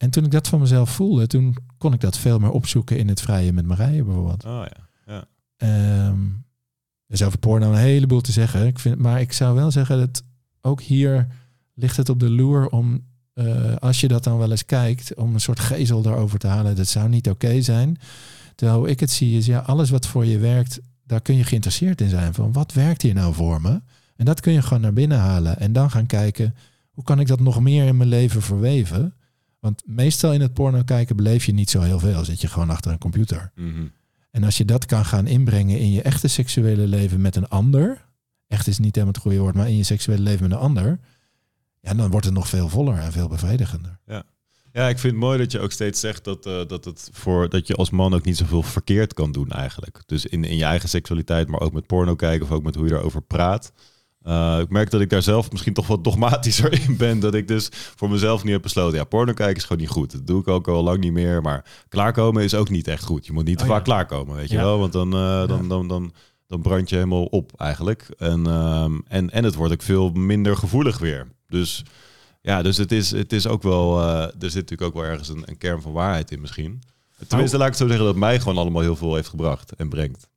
En 0.00 0.10
toen 0.10 0.24
ik 0.24 0.30
dat 0.30 0.48
van 0.48 0.60
mezelf 0.60 0.90
voelde, 0.90 1.26
toen 1.26 1.56
kon 1.78 1.92
ik 1.92 2.00
dat 2.00 2.18
veel 2.18 2.38
meer 2.38 2.50
opzoeken 2.50 2.98
in 2.98 3.08
het 3.08 3.20
vrije 3.20 3.52
met 3.52 3.66
Marije 3.66 4.04
bijvoorbeeld. 4.04 4.44
Oh 4.44 4.64
ja. 5.06 5.24
Ehm 5.56 6.18
er 7.10 7.16
is 7.16 7.22
over 7.22 7.38
porno 7.38 7.70
een 7.72 7.78
heleboel 7.78 8.20
te 8.20 8.32
zeggen. 8.32 8.66
Ik 8.66 8.78
vind, 8.78 8.98
maar 8.98 9.20
ik 9.20 9.32
zou 9.32 9.54
wel 9.54 9.70
zeggen 9.70 9.98
dat 9.98 10.22
ook 10.60 10.80
hier 10.80 11.26
ligt 11.74 11.96
het 11.96 12.08
op 12.08 12.20
de 12.20 12.30
loer 12.30 12.68
om, 12.68 13.04
eh, 13.32 13.76
als 13.76 14.00
je 14.00 14.08
dat 14.08 14.24
dan 14.24 14.38
wel 14.38 14.50
eens 14.50 14.64
kijkt, 14.64 15.14
om 15.14 15.34
een 15.34 15.40
soort 15.40 15.60
gezel 15.60 16.02
daarover 16.02 16.38
te 16.38 16.46
halen. 16.46 16.76
Dat 16.76 16.86
zou 16.86 17.08
niet 17.08 17.30
oké 17.30 17.62
zijn. 17.62 17.98
Terwijl 18.54 18.78
hoe 18.78 18.88
ik 18.88 19.00
het 19.00 19.10
zie 19.10 19.38
is, 19.38 19.46
ja, 19.46 19.58
alles 19.58 19.90
wat 19.90 20.06
voor 20.06 20.26
je 20.26 20.38
werkt, 20.38 20.80
daar 21.04 21.20
kun 21.20 21.36
je 21.36 21.44
geïnteresseerd 21.44 22.00
in 22.00 22.08
zijn. 22.08 22.34
Van 22.34 22.52
wat 22.52 22.72
werkt 22.72 23.02
hier 23.02 23.14
nou 23.14 23.34
voor 23.34 23.60
me? 23.60 23.80
En 24.16 24.24
dat 24.24 24.40
kun 24.40 24.52
je 24.52 24.62
gewoon 24.62 24.82
naar 24.82 24.92
binnen 24.92 25.18
halen. 25.18 25.58
En 25.58 25.72
dan 25.72 25.90
gaan 25.90 26.06
kijken, 26.06 26.54
hoe 26.90 27.04
kan 27.04 27.20
ik 27.20 27.26
dat 27.26 27.40
nog 27.40 27.60
meer 27.60 27.86
in 27.86 27.96
mijn 27.96 28.08
leven 28.08 28.42
verweven? 28.42 29.14
Want 29.60 29.82
meestal 29.86 30.32
in 30.32 30.40
het 30.40 30.54
porno 30.54 30.82
kijken 30.82 31.16
beleef 31.16 31.44
je 31.44 31.52
niet 31.52 31.70
zo 31.70 31.80
heel 31.80 31.98
veel. 31.98 32.24
Zit 32.24 32.40
je 32.40 32.48
gewoon 32.48 32.70
achter 32.70 32.92
een 32.92 32.98
computer. 32.98 33.52
Mhm. 33.54 33.86
En 34.30 34.44
als 34.44 34.56
je 34.56 34.64
dat 34.64 34.86
kan 34.86 35.04
gaan 35.04 35.26
inbrengen 35.26 35.78
in 35.78 35.92
je 35.92 36.02
echte 36.02 36.28
seksuele 36.28 36.86
leven 36.86 37.20
met 37.20 37.36
een 37.36 37.48
ander, 37.48 38.04
echt 38.46 38.66
is 38.66 38.78
niet 38.78 38.94
helemaal 38.94 39.14
het 39.14 39.22
goede 39.22 39.38
woord, 39.38 39.54
maar 39.54 39.68
in 39.68 39.76
je 39.76 39.82
seksuele 39.82 40.22
leven 40.22 40.42
met 40.42 40.52
een 40.52 40.64
ander, 40.64 41.00
ja, 41.80 41.94
dan 41.94 42.10
wordt 42.10 42.26
het 42.26 42.34
nog 42.34 42.48
veel 42.48 42.68
voller 42.68 42.98
en 42.98 43.12
veel 43.12 43.28
bevredigender. 43.28 43.98
Ja, 44.72 44.88
ik 44.88 44.98
vind 44.98 45.12
het 45.12 45.22
mooi 45.22 45.38
dat 45.38 45.52
je 45.52 45.60
ook 45.60 45.72
steeds 45.72 46.00
zegt 46.00 46.24
dat, 46.24 46.46
eh, 46.46 46.66
dat, 46.66 46.84
het 46.84 47.10
voor, 47.12 47.48
dat 47.48 47.66
je 47.66 47.74
als 47.74 47.90
man 47.90 48.14
ook 48.14 48.24
niet 48.24 48.36
zoveel 48.36 48.62
verkeerd 48.62 49.14
kan 49.14 49.32
doen 49.32 49.50
eigenlijk. 49.50 50.02
Dus 50.06 50.26
in, 50.26 50.44
in 50.44 50.56
je 50.56 50.64
eigen 50.64 50.88
seksualiteit, 50.88 51.48
maar 51.48 51.60
ook 51.60 51.72
met 51.72 51.86
porno 51.86 52.14
kijken 52.14 52.46
of 52.46 52.52
ook 52.52 52.62
met 52.62 52.74
hoe 52.74 52.84
je 52.84 52.90
daarover 52.90 53.22
praat. 53.22 53.72
Eh, 54.22 54.58
ik 54.60 54.68
merk 54.68 54.90
dat 54.90 55.00
ik 55.00 55.10
daar 55.10 55.22
zelf 55.22 55.50
misschien 55.50 55.74
toch 55.74 55.86
wat 55.86 56.04
dogmatischer 56.04 56.72
in 56.88 56.96
ben. 56.96 57.20
Dat 57.20 57.34
ik 57.34 57.48
dus 57.48 57.68
voor 57.72 58.10
mezelf 58.10 58.44
nu 58.44 58.52
heb 58.52 58.62
besloten, 58.62 58.98
ja, 58.98 59.04
porno 59.04 59.32
kijken 59.32 59.56
is 59.56 59.62
gewoon 59.62 59.82
niet 59.82 59.90
goed. 59.90 60.12
Dat 60.12 60.26
doe 60.26 60.40
ik 60.40 60.48
ook 60.48 60.68
al 60.68 60.82
lang 60.82 61.00
niet 61.00 61.12
meer. 61.12 61.42
Maar 61.42 61.64
klaarkomen 61.88 62.42
is 62.42 62.54
ook 62.54 62.68
niet 62.68 62.88
echt 62.88 63.04
goed. 63.04 63.26
Je 63.26 63.32
moet 63.32 63.44
niet 63.44 63.58
te 63.58 63.64
Oh, 63.64 63.70
vaak 63.70 63.78
ja. 63.78 63.84
klaarkomen, 63.84 64.36
weet 64.36 64.50
je 64.50 64.56
wel. 64.56 64.78
Want 64.78 64.92
dan, 64.92 65.14
eh, 65.14 65.46
dan, 65.48 65.68
dan, 65.68 65.88
dan, 65.88 66.12
dan 66.46 66.62
brand 66.62 66.88
je 66.88 66.94
helemaal 66.94 67.24
op 67.24 67.52
eigenlijk. 67.56 68.06
En, 68.18 68.46
ehm, 68.46 68.98
en, 69.08 69.30
en 69.30 69.44
het 69.44 69.54
wordt 69.54 69.72
ook 69.72 69.82
veel 69.82 70.10
minder 70.10 70.56
gevoelig 70.56 70.98
weer. 70.98 71.28
Dus 71.48 71.84
ja, 72.42 72.62
dus 72.62 72.76
het 72.76 72.92
is, 72.92 73.10
het 73.10 73.32
is 73.32 73.46
ook 73.46 73.62
wel, 73.62 74.00
eh, 74.00 74.22
er 74.22 74.50
zit 74.50 74.54
natuurlijk 74.54 74.82
ook 74.82 74.94
wel 74.94 75.04
ergens 75.04 75.28
een, 75.28 75.42
een 75.44 75.58
kern 75.58 75.82
van 75.82 75.92
waarheid 75.92 76.30
in 76.30 76.40
misschien. 76.40 76.82
Tenminste, 77.26 77.58
laat 77.58 77.68
ik 77.68 77.74
zo 77.74 77.86
zeggen 77.86 78.04
dat 78.04 78.14
het 78.14 78.24
mij 78.24 78.38
gewoon 78.38 78.58
allemaal 78.58 78.82
heel 78.82 78.96
veel 78.96 79.14
heeft 79.14 79.28
gebracht 79.28 79.72
en 79.72 79.88
brengt. 79.88 80.28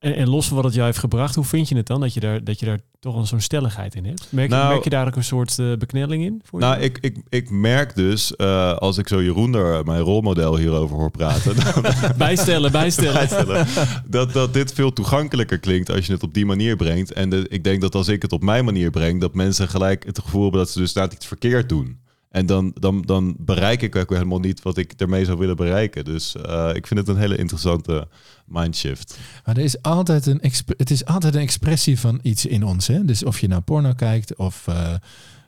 En, 0.00 0.14
en 0.16 0.28
los 0.28 0.46
van 0.46 0.56
wat 0.56 0.64
het 0.64 0.74
jou 0.74 0.86
heeft 0.86 0.98
gebracht, 0.98 1.34
hoe 1.34 1.44
vind 1.44 1.68
je 1.68 1.76
het 1.76 1.86
dan 1.86 2.00
dat 2.00 2.14
je 2.14 2.20
daar, 2.20 2.44
dat 2.44 2.60
je 2.60 2.66
daar 2.66 2.78
toch 3.00 3.16
een 3.16 3.26
zo'n 3.26 3.40
stelligheid 3.40 3.94
in 3.94 4.04
hebt? 4.04 4.26
Merk, 4.30 4.50
Nou- 4.50 4.68
merk 4.72 4.84
je 4.84 4.90
daar 4.90 5.06
ook 5.06 5.16
een 5.16 5.24
soort 5.24 5.58
eh, 5.58 5.72
beknelling 5.78 6.24
in? 6.24 6.40
Voor 6.44 6.60
Nou, 6.60 6.78
je? 6.78 6.84
ik, 6.84 6.98
ik, 7.00 7.16
ik 7.28 7.50
merk 7.50 7.94
dus, 7.94 8.36
eh, 8.36 8.72
als 8.76 8.98
ik 8.98 9.08
zo 9.08 9.22
Jeroen, 9.22 9.52
daar, 9.52 9.84
mijn 9.84 10.00
rolmodel, 10.00 10.56
hierover 10.56 10.96
hoor 10.96 11.10
praten, 11.10 11.54
bijstellen, 12.16 12.72
bijstellen. 12.72 13.12
bijstellen, 13.12 13.66
dat, 14.06 14.32
dat 14.32 14.54
dit 14.54 14.72
veel 14.72 14.92
toegankelijker 14.92 15.58
klinkt 15.58 15.90
als 15.90 16.06
je 16.06 16.12
het 16.12 16.22
op 16.22 16.34
die 16.34 16.46
manier 16.46 16.76
brengt. 16.76 17.12
En 17.12 17.30
de, 17.30 17.46
ik 17.48 17.64
denk 17.64 17.80
dat 17.80 17.94
als 17.94 18.08
ik 18.08 18.22
het 18.22 18.32
op 18.32 18.42
mijn 18.42 18.64
manier 18.64 18.90
breng, 18.90 19.20
dat 19.20 19.34
mensen 19.34 19.68
gelijk 19.68 20.04
het 20.06 20.18
gevoel 20.18 20.42
hebben 20.42 20.60
dat 20.60 20.70
ze 20.70 20.78
dus 20.78 20.92
daar 20.92 21.12
iets 21.12 21.26
verkeerd 21.26 21.68
doen. 21.68 21.98
En 22.30 22.46
dan, 22.46 22.70
dan, 22.74 23.02
dan 23.02 23.36
bereik 23.38 23.82
ik 23.82 23.96
ook 23.96 24.10
helemaal 24.10 24.38
niet 24.38 24.62
wat 24.62 24.76
ik 24.76 24.92
ermee 24.92 25.24
zou 25.24 25.38
willen 25.38 25.56
bereiken. 25.56 26.04
Dus 26.04 26.36
eh, 26.36 26.70
ik 26.74 26.86
vind 26.86 27.00
het 27.00 27.08
een 27.08 27.16
hele 27.16 27.36
interessante 27.36 28.08
mindshift. 28.46 29.18
Maar 29.44 29.56
er 29.56 29.62
is 29.62 29.82
altijd 29.82 30.26
een 30.26 30.40
exp- 30.40 30.78
het 30.78 30.90
is 30.90 31.04
altijd 31.04 31.34
een 31.34 31.40
expressie 31.40 31.98
van 32.00 32.18
iets 32.22 32.46
in 32.46 32.64
ons. 32.64 32.86
Hè? 32.86 33.04
Dus 33.04 33.24
of 33.24 33.40
je 33.40 33.48
naar 33.48 33.62
porno 33.62 33.92
kijkt 33.92 34.36
of 34.36 34.66
eh, 34.68 34.94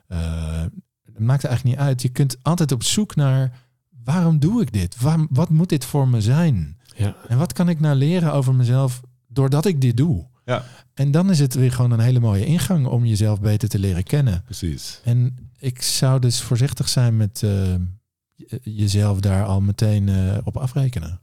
eh, 0.07 0.65
maakt 1.17 1.43
eigenlijk 1.45 1.63
niet 1.63 1.87
uit. 1.87 2.01
Je 2.01 2.09
kunt 2.09 2.37
altijd 2.41 2.71
op 2.71 2.83
zoek 2.83 3.15
naar 3.15 3.59
waarom 4.03 4.39
doe 4.39 4.61
ik 4.61 4.73
dit? 4.73 5.01
Waarom, 5.01 5.27
wat 5.29 5.49
moet 5.49 5.69
dit 5.69 5.85
voor 5.85 6.07
me 6.07 6.21
zijn? 6.21 6.77
Ja. 6.95 7.15
En 7.27 7.37
wat 7.37 7.53
kan 7.53 7.69
ik 7.69 7.79
nou 7.79 7.95
leren 7.95 8.33
over 8.33 8.55
mezelf 8.55 9.01
doordat 9.27 9.65
ik 9.65 9.81
dit 9.81 9.97
doe? 9.97 10.25
Ja. 10.45 10.63
En 10.93 11.11
dan 11.11 11.29
is 11.29 11.39
het 11.39 11.53
weer 11.53 11.71
gewoon 11.71 11.91
een 11.91 11.99
hele 11.99 12.19
mooie 12.19 12.45
ingang 12.45 12.85
om 12.85 13.05
jezelf 13.05 13.41
beter 13.41 13.69
te 13.69 13.79
leren 13.79 14.03
kennen. 14.03 14.41
Precies. 14.43 14.99
En 15.03 15.51
ik 15.63 15.81
zou 15.81 16.19
dus 16.19 16.41
voorzichtig 16.41 16.89
zijn 16.89 17.17
met 17.17 17.43
eh, 17.43 17.73
je- 18.35 18.59
jezelf 18.63 19.19
daar 19.19 19.45
al 19.45 19.61
meteen 19.61 20.09
eh, 20.09 20.37
op 20.43 20.57
afrekenen. 20.57 21.21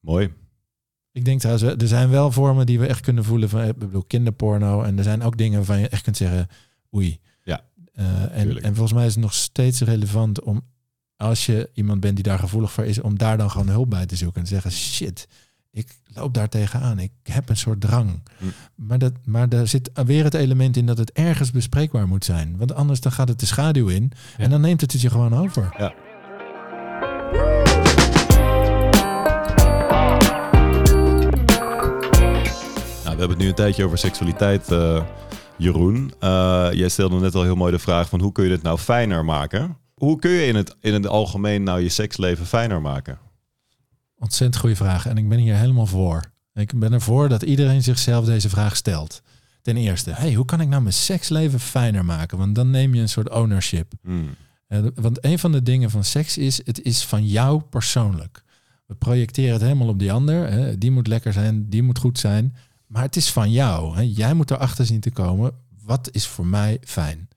Mooi. 0.00 0.32
Ik 1.12 1.24
denk 1.24 1.40
trouwens, 1.40 1.82
er 1.82 1.88
zijn 1.88 2.08
wel 2.10 2.32
vormen 2.32 2.66
die 2.66 2.78
we 2.78 2.86
echt 2.86 3.00
kunnen 3.00 3.24
voelen 3.24 3.48
van, 3.48 3.62
ik 3.62 3.78
bedoel, 3.78 4.04
kinderporno. 4.04 4.82
En 4.82 4.98
er 4.98 5.04
zijn 5.04 5.22
ook 5.22 5.36
dingen 5.36 5.56
waarvan 5.56 5.80
je 5.80 5.88
echt 5.88 6.02
kunt 6.02 6.16
zeggen, 6.16 6.48
oei. 6.94 7.20
Ja, 7.42 7.64
Eh, 7.92 8.38
en, 8.38 8.62
en 8.62 8.74
volgens 8.74 8.92
mij 8.92 9.06
is 9.06 9.14
het 9.14 9.22
nog 9.22 9.34
steeds 9.34 9.80
relevant 9.80 10.40
om, 10.42 10.62
als 11.16 11.46
je 11.46 11.70
iemand 11.74 12.00
bent 12.00 12.14
die 12.14 12.24
daar 12.24 12.38
gevoelig 12.38 12.72
voor 12.72 12.84
is, 12.84 13.00
om 13.00 13.18
daar 13.18 13.36
dan 13.38 13.50
gewoon 13.50 13.68
hulp 13.68 13.90
bij 13.90 14.06
te 14.06 14.16
zoeken. 14.16 14.38
En 14.40 14.46
te 14.46 14.52
zeggen, 14.52 14.72
shit, 14.72 15.28
ik 15.74 15.98
loop 16.06 16.34
daar 16.34 16.48
tegenaan. 16.48 16.98
Ik 16.98 17.10
heb 17.22 17.48
een 17.48 17.56
soort 17.56 17.80
drang. 17.80 18.22
Hm. 18.38 18.44
Maar, 18.74 18.98
dat, 18.98 19.12
maar 19.24 19.48
daar 19.48 19.68
zit 19.68 19.90
weer 20.04 20.24
het 20.24 20.34
element 20.34 20.76
in 20.76 20.86
dat 20.86 20.98
het 20.98 21.12
ergens 21.12 21.50
bespreekbaar 21.50 22.08
moet 22.08 22.24
zijn. 22.24 22.56
Want 22.56 22.74
anders 22.74 23.00
dan 23.00 23.12
gaat 23.12 23.28
het 23.28 23.40
de 23.40 23.46
schaduw 23.46 23.88
in. 23.88 24.12
Ja. 24.36 24.44
En 24.44 24.50
dan 24.50 24.60
neemt 24.60 24.80
het 24.80 24.92
het 24.92 25.00
je 25.00 25.10
gewoon 25.10 25.34
over. 25.34 25.74
Nou, 33.04 33.16
we 33.16 33.20
hebben 33.20 33.28
het 33.28 33.38
nu 33.38 33.48
een 33.48 33.54
tijdje 33.54 33.84
over 33.84 33.98
seksualiteit, 33.98 34.70
eh, 34.70 35.04
Jeroen. 35.56 36.12
Eh, 36.18 36.68
jij 36.72 36.88
stelde 36.88 37.20
net 37.20 37.34
al 37.34 37.42
heel 37.42 37.56
mooi 37.56 37.72
de 37.72 37.78
vraag 37.78 38.08
van 38.08 38.20
hoe 38.20 38.32
kun 38.32 38.44
je 38.44 38.50
het 38.50 38.62
nou 38.62 38.78
fijner 38.78 39.24
maken? 39.24 39.76
Hoe 39.94 40.18
kun 40.18 40.30
je 40.30 40.46
in 40.46 40.54
het, 40.54 40.76
in 40.80 40.92
het 40.92 41.06
algemeen 41.06 41.62
nou 41.62 41.80
je 41.80 41.88
seksleven 41.88 42.46
fijner 42.46 42.80
maken? 42.80 43.18
Ontzettend 44.24 44.60
goede 44.60 44.76
vraag. 44.76 45.06
En 45.06 45.16
ik 45.16 45.28
ben 45.28 45.38
hier 45.38 45.54
helemaal 45.54 45.86
voor. 45.86 46.24
Ik 46.54 46.78
ben 46.78 46.92
ervoor 46.92 47.28
dat 47.28 47.42
iedereen 47.42 47.82
zichzelf 47.82 48.24
deze 48.24 48.48
vraag 48.48 48.76
stelt. 48.76 49.22
Ten 49.62 49.76
eerste, 49.76 50.10
hey, 50.10 50.34
hoe 50.34 50.44
kan 50.44 50.60
ik 50.60 50.68
nou 50.68 50.82
mijn 50.82 50.94
seksleven 50.94 51.60
fijner 51.60 52.04
maken? 52.04 52.38
Want 52.38 52.54
dan 52.54 52.70
neem 52.70 52.94
je 52.94 53.00
een 53.00 53.08
soort 53.08 53.30
ownership. 53.30 53.92
Hmm. 54.02 54.34
Eh, 54.66 54.78
Want 54.94 55.24
een 55.24 55.38
van 55.38 55.52
de 55.52 55.62
dingen 55.62 55.90
van 55.90 56.04
seks 56.04 56.38
is, 56.38 56.60
het 56.64 56.82
is 56.82 57.04
van 57.04 57.26
jou 57.26 57.60
persoonlijk. 57.62 58.42
We 58.86 58.94
projecteren 58.94 59.52
het 59.52 59.62
helemaal 59.62 59.88
op 59.88 59.98
die 59.98 60.12
ander. 60.12 60.50
Hè. 60.50 60.78
Die 60.78 60.90
moet 60.90 61.06
lekker 61.06 61.32
zijn, 61.32 61.68
die 61.68 61.82
moet 61.82 61.98
goed 61.98 62.18
zijn. 62.18 62.56
Maar 62.86 63.02
het 63.02 63.16
is 63.16 63.30
van 63.30 63.50
jou. 63.50 63.96
Hè. 63.96 64.02
Jij 64.14 64.34
moet 64.34 64.50
erachter 64.50 64.86
zien 64.86 65.00
te 65.00 65.10
komen, 65.10 65.52
wat 65.82 66.08
is 66.12 66.26
voor 66.26 66.46
mij 66.46 66.78
fijn? 66.84 67.28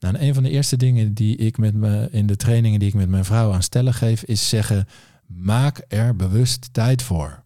Nou, 0.00 0.14
en 0.14 0.22
een 0.22 0.34
van 0.34 0.42
de 0.42 0.50
eerste 0.50 0.76
dingen 0.76 1.14
die 1.14 1.36
ik 1.36 1.58
met 1.58 1.74
me 1.74 2.08
in 2.10 2.26
de 2.26 2.36
trainingen 2.36 2.78
die 2.78 2.88
ik 2.88 2.94
met 2.94 3.08
mijn 3.08 3.24
vrouw 3.24 3.52
aan 3.52 3.62
stellen 3.62 3.94
geef, 3.94 4.22
is 4.22 4.48
zeggen: 4.48 4.86
maak 5.28 5.84
er 5.88 6.16
bewust 6.16 6.68
tijd 6.72 7.02
voor. 7.02 7.44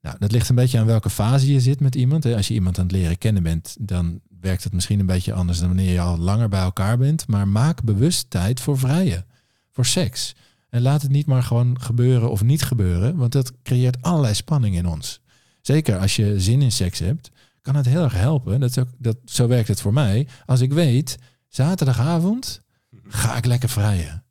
Nou, 0.00 0.16
dat 0.18 0.32
ligt 0.32 0.48
een 0.48 0.54
beetje 0.54 0.78
aan 0.78 0.86
welke 0.86 1.10
fase 1.10 1.52
je 1.52 1.60
zit 1.60 1.80
met 1.80 1.94
iemand. 1.94 2.24
Als 2.24 2.48
je 2.48 2.54
iemand 2.54 2.78
aan 2.78 2.84
het 2.84 2.92
leren 2.92 3.18
kennen 3.18 3.42
bent, 3.42 3.76
dan 3.80 4.20
werkt 4.40 4.64
het 4.64 4.72
misschien 4.72 5.00
een 5.00 5.06
beetje 5.06 5.32
anders 5.32 5.58
dan 5.58 5.68
wanneer 5.68 5.92
je 5.92 6.00
al 6.00 6.18
langer 6.18 6.48
bij 6.48 6.60
elkaar 6.60 6.98
bent. 6.98 7.28
Maar 7.28 7.48
maak 7.48 7.82
bewust 7.82 8.30
tijd 8.30 8.60
voor 8.60 8.78
vrijen, 8.78 9.26
voor 9.70 9.86
seks. 9.86 10.34
En 10.68 10.82
laat 10.82 11.02
het 11.02 11.10
niet 11.10 11.26
maar 11.26 11.42
gewoon 11.42 11.80
gebeuren 11.80 12.30
of 12.30 12.42
niet 12.42 12.62
gebeuren, 12.62 13.16
want 13.16 13.32
dat 13.32 13.52
creëert 13.62 14.02
allerlei 14.02 14.34
spanning 14.34 14.76
in 14.76 14.86
ons. 14.86 15.20
Zeker 15.60 15.98
als 15.98 16.16
je 16.16 16.40
zin 16.40 16.62
in 16.62 16.72
seks 16.72 16.98
hebt, 16.98 17.30
kan 17.62 17.76
het 17.76 17.86
heel 17.86 18.02
erg 18.02 18.14
helpen. 18.14 18.60
Dat 18.60 18.84
dat, 18.98 19.16
zo 19.24 19.46
werkt 19.46 19.68
het 19.68 19.80
voor 19.80 19.92
mij. 19.92 20.28
Als 20.46 20.60
ik 20.60 20.72
weet, 20.72 21.18
zaterdagavond 21.48 22.60
ga 23.08 23.36
ik 23.36 23.44
lekker 23.44 23.68
vrijen. 23.68 24.23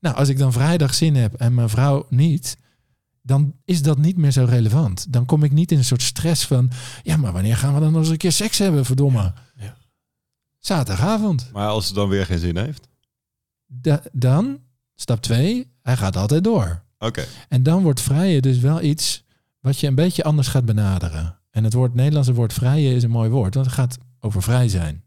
Nou, 0.00 0.16
als 0.16 0.28
ik 0.28 0.38
dan 0.38 0.52
vrijdag 0.52 0.94
zin 0.94 1.14
heb 1.14 1.34
en 1.34 1.54
mijn 1.54 1.68
vrouw 1.68 2.06
niet, 2.10 2.56
dan 3.22 3.54
is 3.64 3.82
dat 3.82 3.98
niet 3.98 4.16
meer 4.16 4.30
zo 4.30 4.44
relevant. 4.44 5.12
Dan 5.12 5.26
kom 5.26 5.42
ik 5.44 5.52
niet 5.52 5.72
in 5.72 5.78
een 5.78 5.84
soort 5.84 6.02
stress 6.02 6.46
van, 6.46 6.70
ja, 7.02 7.16
maar 7.16 7.32
wanneer 7.32 7.56
gaan 7.56 7.74
we 7.74 7.80
dan 7.80 7.92
nog 7.92 8.00
eens 8.00 8.10
een 8.10 8.16
keer 8.16 8.32
seks 8.32 8.58
hebben, 8.58 8.84
verdomme? 8.84 9.32
Ja. 9.56 9.76
Zaterdagavond. 10.58 11.50
Maar 11.52 11.68
als 11.68 11.86
het 11.86 11.94
dan 11.94 12.08
weer 12.08 12.26
geen 12.26 12.38
zin 12.38 12.56
heeft? 12.56 12.88
Da- 13.66 14.02
dan, 14.12 14.58
stap 14.94 15.20
twee, 15.20 15.72
hij 15.82 15.96
gaat 15.96 16.16
altijd 16.16 16.44
door. 16.44 16.82
Oké. 16.98 17.24
En 17.48 17.62
dan 17.62 17.82
wordt 17.82 18.00
vrijen 18.00 18.42
dus 18.42 18.58
wel 18.58 18.82
iets 18.82 19.24
wat 19.60 19.80
je 19.80 19.86
een 19.86 19.94
beetje 19.94 20.24
anders 20.24 20.48
gaat 20.48 20.64
benaderen. 20.64 21.38
En 21.50 21.64
het 21.64 21.72
woord 21.72 21.88
het 21.90 21.98
Nederlandse 21.98 22.34
woord 22.34 22.52
vrijen 22.52 22.94
is 22.94 23.02
een 23.02 23.10
mooi 23.10 23.30
woord, 23.30 23.54
want 23.54 23.66
het 23.66 23.74
gaat 23.74 23.98
over 24.20 24.42
vrij 24.42 24.68
zijn. 24.68 25.04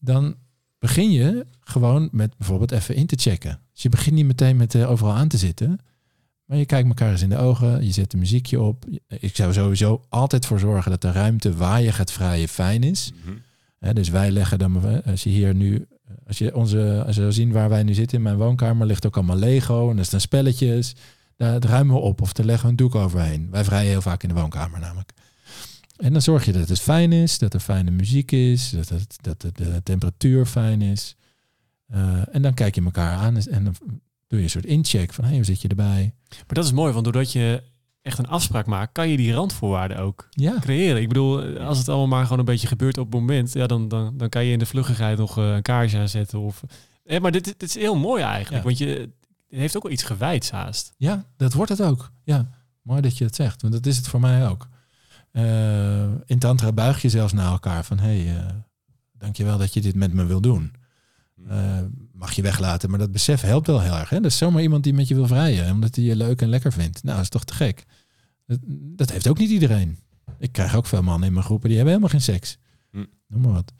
Dan 0.00 0.36
begin 0.84 1.12
je 1.12 1.46
gewoon 1.60 2.08
met 2.12 2.36
bijvoorbeeld 2.36 2.70
even 2.70 2.94
in 2.94 3.06
te 3.06 3.16
checken. 3.18 3.60
Dus 3.72 3.82
je 3.82 3.88
begint 3.88 4.14
niet 4.14 4.26
meteen 4.26 4.56
met 4.56 4.74
eh, 4.74 4.90
overal 4.90 5.12
aan 5.12 5.28
te 5.28 5.38
zitten. 5.38 5.78
Maar 6.44 6.58
je 6.58 6.66
kijkt 6.66 6.88
elkaar 6.88 7.10
eens 7.10 7.22
in 7.22 7.28
de 7.28 7.36
ogen, 7.36 7.84
je 7.84 7.92
zet 7.92 8.12
een 8.12 8.18
muziekje 8.18 8.60
op. 8.60 8.84
Ik 9.08 9.36
zou 9.36 9.52
sowieso 9.52 10.04
altijd 10.08 10.46
voor 10.46 10.58
zorgen 10.58 10.90
dat 10.90 11.00
de 11.00 11.12
ruimte 11.12 11.56
waar 11.56 11.82
je 11.82 11.92
gaat 11.92 12.12
vrijen 12.12 12.48
fijn 12.48 12.82
is. 12.82 13.12
Mhm. 13.24 13.94
Dus 13.94 14.08
wij 14.08 14.30
leggen 14.30 14.58
dan, 14.58 14.84
eh, 14.84 15.10
als 15.10 15.22
je 15.22 15.30
hier 15.30 15.54
nu, 15.54 15.86
als 16.26 16.38
je 16.38 16.54
onze, 16.54 17.02
als 17.06 17.14
je 17.14 17.20
zou 17.20 17.32
zien 17.32 17.52
waar 17.52 17.68
wij 17.68 17.82
nu 17.82 17.94
zitten 17.94 18.16
in 18.16 18.22
mijn 18.22 18.36
woonkamer, 18.36 18.86
ligt 18.86 19.06
ook 19.06 19.16
allemaal 19.16 19.36
Lego 19.36 19.90
en 19.90 19.98
er 19.98 20.04
staan 20.04 20.20
spelletjes. 20.20 20.94
Daar 21.36 21.60
daar 21.60 21.70
ruimen 21.70 21.94
we 21.94 22.00
op 22.00 22.20
of 22.20 22.32
daar 22.32 22.46
leggen 22.46 22.64
we 22.64 22.70
een 22.70 22.76
doek 22.76 22.94
overheen. 22.94 23.48
Wij 23.50 23.64
vrijen 23.64 23.90
heel 23.90 24.02
vaak 24.02 24.22
in 24.22 24.28
de 24.28 24.34
woonkamer 24.34 24.80
namelijk. 24.80 25.12
En 25.96 26.12
dan 26.12 26.22
zorg 26.22 26.44
je 26.44 26.52
dat 26.52 26.68
het 26.68 26.80
fijn 26.80 27.12
is, 27.12 27.38
dat 27.38 27.54
er 27.54 27.60
fijne 27.60 27.90
muziek 27.90 28.32
is, 28.32 28.70
dat, 28.70 28.88
het, 28.88 29.16
dat 29.20 29.40
de, 29.40 29.52
de 29.52 29.80
temperatuur 29.82 30.46
fijn 30.46 30.82
is. 30.82 31.16
Eh, 31.86 32.34
en 32.34 32.42
dan 32.42 32.54
kijk 32.54 32.74
je 32.74 32.82
elkaar 32.84 33.16
aan 33.16 33.36
en 33.36 33.64
dan 33.64 33.74
doe 34.26 34.38
je 34.38 34.44
een 34.44 34.50
soort 34.50 34.64
incheck 34.66 35.12
van, 35.12 35.24
hey, 35.24 35.34
hoe 35.34 35.44
zit 35.44 35.60
je 35.62 35.68
erbij? 35.68 36.14
Maar 36.28 36.44
dat 36.54 36.64
is 36.64 36.72
mooi, 36.72 36.92
want 36.92 37.04
doordat 37.04 37.32
je 37.32 37.62
echt 38.02 38.18
een 38.18 38.26
afspraak 38.28 38.66
maakt, 38.66 38.92
kan 38.92 39.08
je 39.08 39.16
die 39.16 39.32
randvoorwaarden 39.32 39.96
ook 39.98 40.26
Ja, 40.30 40.58
creëren. 40.60 41.02
Ik 41.02 41.08
bedoel, 41.08 41.58
als 41.58 41.78
het 41.78 41.88
allemaal 41.88 42.06
maar 42.06 42.22
gewoon 42.22 42.38
een 42.38 42.44
beetje 42.44 42.66
gebeurt 42.66 42.98
op 42.98 43.04
het 43.12 43.20
moment, 43.20 43.52
ja, 43.52 43.66
dan, 43.66 43.88
dan, 43.88 44.16
dan 44.16 44.28
kan 44.28 44.44
je 44.44 44.52
in 44.52 44.58
de 44.58 44.66
vluchtigheid 44.66 45.18
nog 45.18 45.38
eh, 45.38 45.54
een 45.54 45.62
kaarsje 45.62 45.98
aanzetten. 45.98 46.38
Of, 46.40 46.62
eh, 47.04 47.20
maar 47.20 47.32
dit, 47.32 47.44
dit 47.44 47.62
is 47.62 47.74
heel 47.74 47.96
mooi 47.96 48.22
eigenlijk, 48.22 48.56
Ja. 48.56 48.62
want 48.68 48.78
je 48.78 48.86
het 49.48 49.62
heeft 49.62 49.76
ook 49.76 49.82
wel 49.82 49.92
iets 49.92 50.02
gewijds 50.02 50.50
haast. 50.50 50.92
Ja, 50.96 51.24
dat 51.36 51.52
wordt 51.52 51.70
het 51.70 51.82
ook. 51.82 52.10
Ja, 52.24 52.48
mooi 52.82 53.00
dat 53.00 53.18
je 53.18 53.24
het 53.24 53.34
zegt, 53.34 53.62
want 53.62 53.74
dat 53.74 53.86
is 53.86 53.96
het 53.96 54.08
voor 54.08 54.20
mij 54.20 54.48
ook. 54.48 54.68
Eh, 55.34 56.10
in 56.24 56.38
Tantra 56.38 56.72
buig 56.72 57.02
je 57.02 57.08
zelfs 57.08 57.32
naar 57.32 57.50
elkaar 57.50 57.84
van... 57.84 57.98
hé, 57.98 58.22
hey, 58.22 58.36
eh, 58.36 58.46
dankjewel 59.12 59.58
dat 59.58 59.74
je 59.74 59.80
dit 59.80 59.94
met 59.94 60.12
me 60.12 60.24
wil 60.24 60.40
doen. 60.40 60.72
Eh, 61.48 61.80
mag 62.12 62.32
je 62.32 62.42
weglaten, 62.42 62.90
maar 62.90 62.98
dat 62.98 63.12
besef 63.12 63.40
helpt 63.40 63.66
wel 63.66 63.80
heel 63.80 63.94
erg. 63.94 64.08
Hè? 64.08 64.20
Dat 64.20 64.30
is 64.30 64.36
zomaar 64.36 64.62
iemand 64.62 64.84
die 64.84 64.94
met 64.94 65.08
je 65.08 65.14
wil 65.14 65.26
vrijen... 65.26 65.72
omdat 65.72 65.94
hij 65.94 66.04
je 66.04 66.16
leuk 66.16 66.42
en 66.42 66.48
lekker 66.48 66.72
vindt. 66.72 67.02
Nou, 67.02 67.14
dat 67.14 67.24
is 67.24 67.30
toch 67.30 67.44
te 67.44 67.54
gek. 67.54 67.84
Dat, 68.46 68.58
dat 68.96 69.10
heeft 69.10 69.28
ook 69.28 69.38
niet 69.38 69.50
iedereen. 69.50 69.98
Ik 70.38 70.52
krijg 70.52 70.76
ook 70.76 70.86
veel 70.86 71.02
mannen 71.02 71.28
in 71.28 71.34
mijn 71.34 71.44
groepen... 71.44 71.68
die 71.68 71.76
hebben 71.76 71.94
helemaal 71.94 72.18
geen 72.20 72.34
seks. 72.34 72.58
Hm. 72.90 73.04
Noem 73.28 73.40
maar 73.40 73.52
wat. 73.52 73.72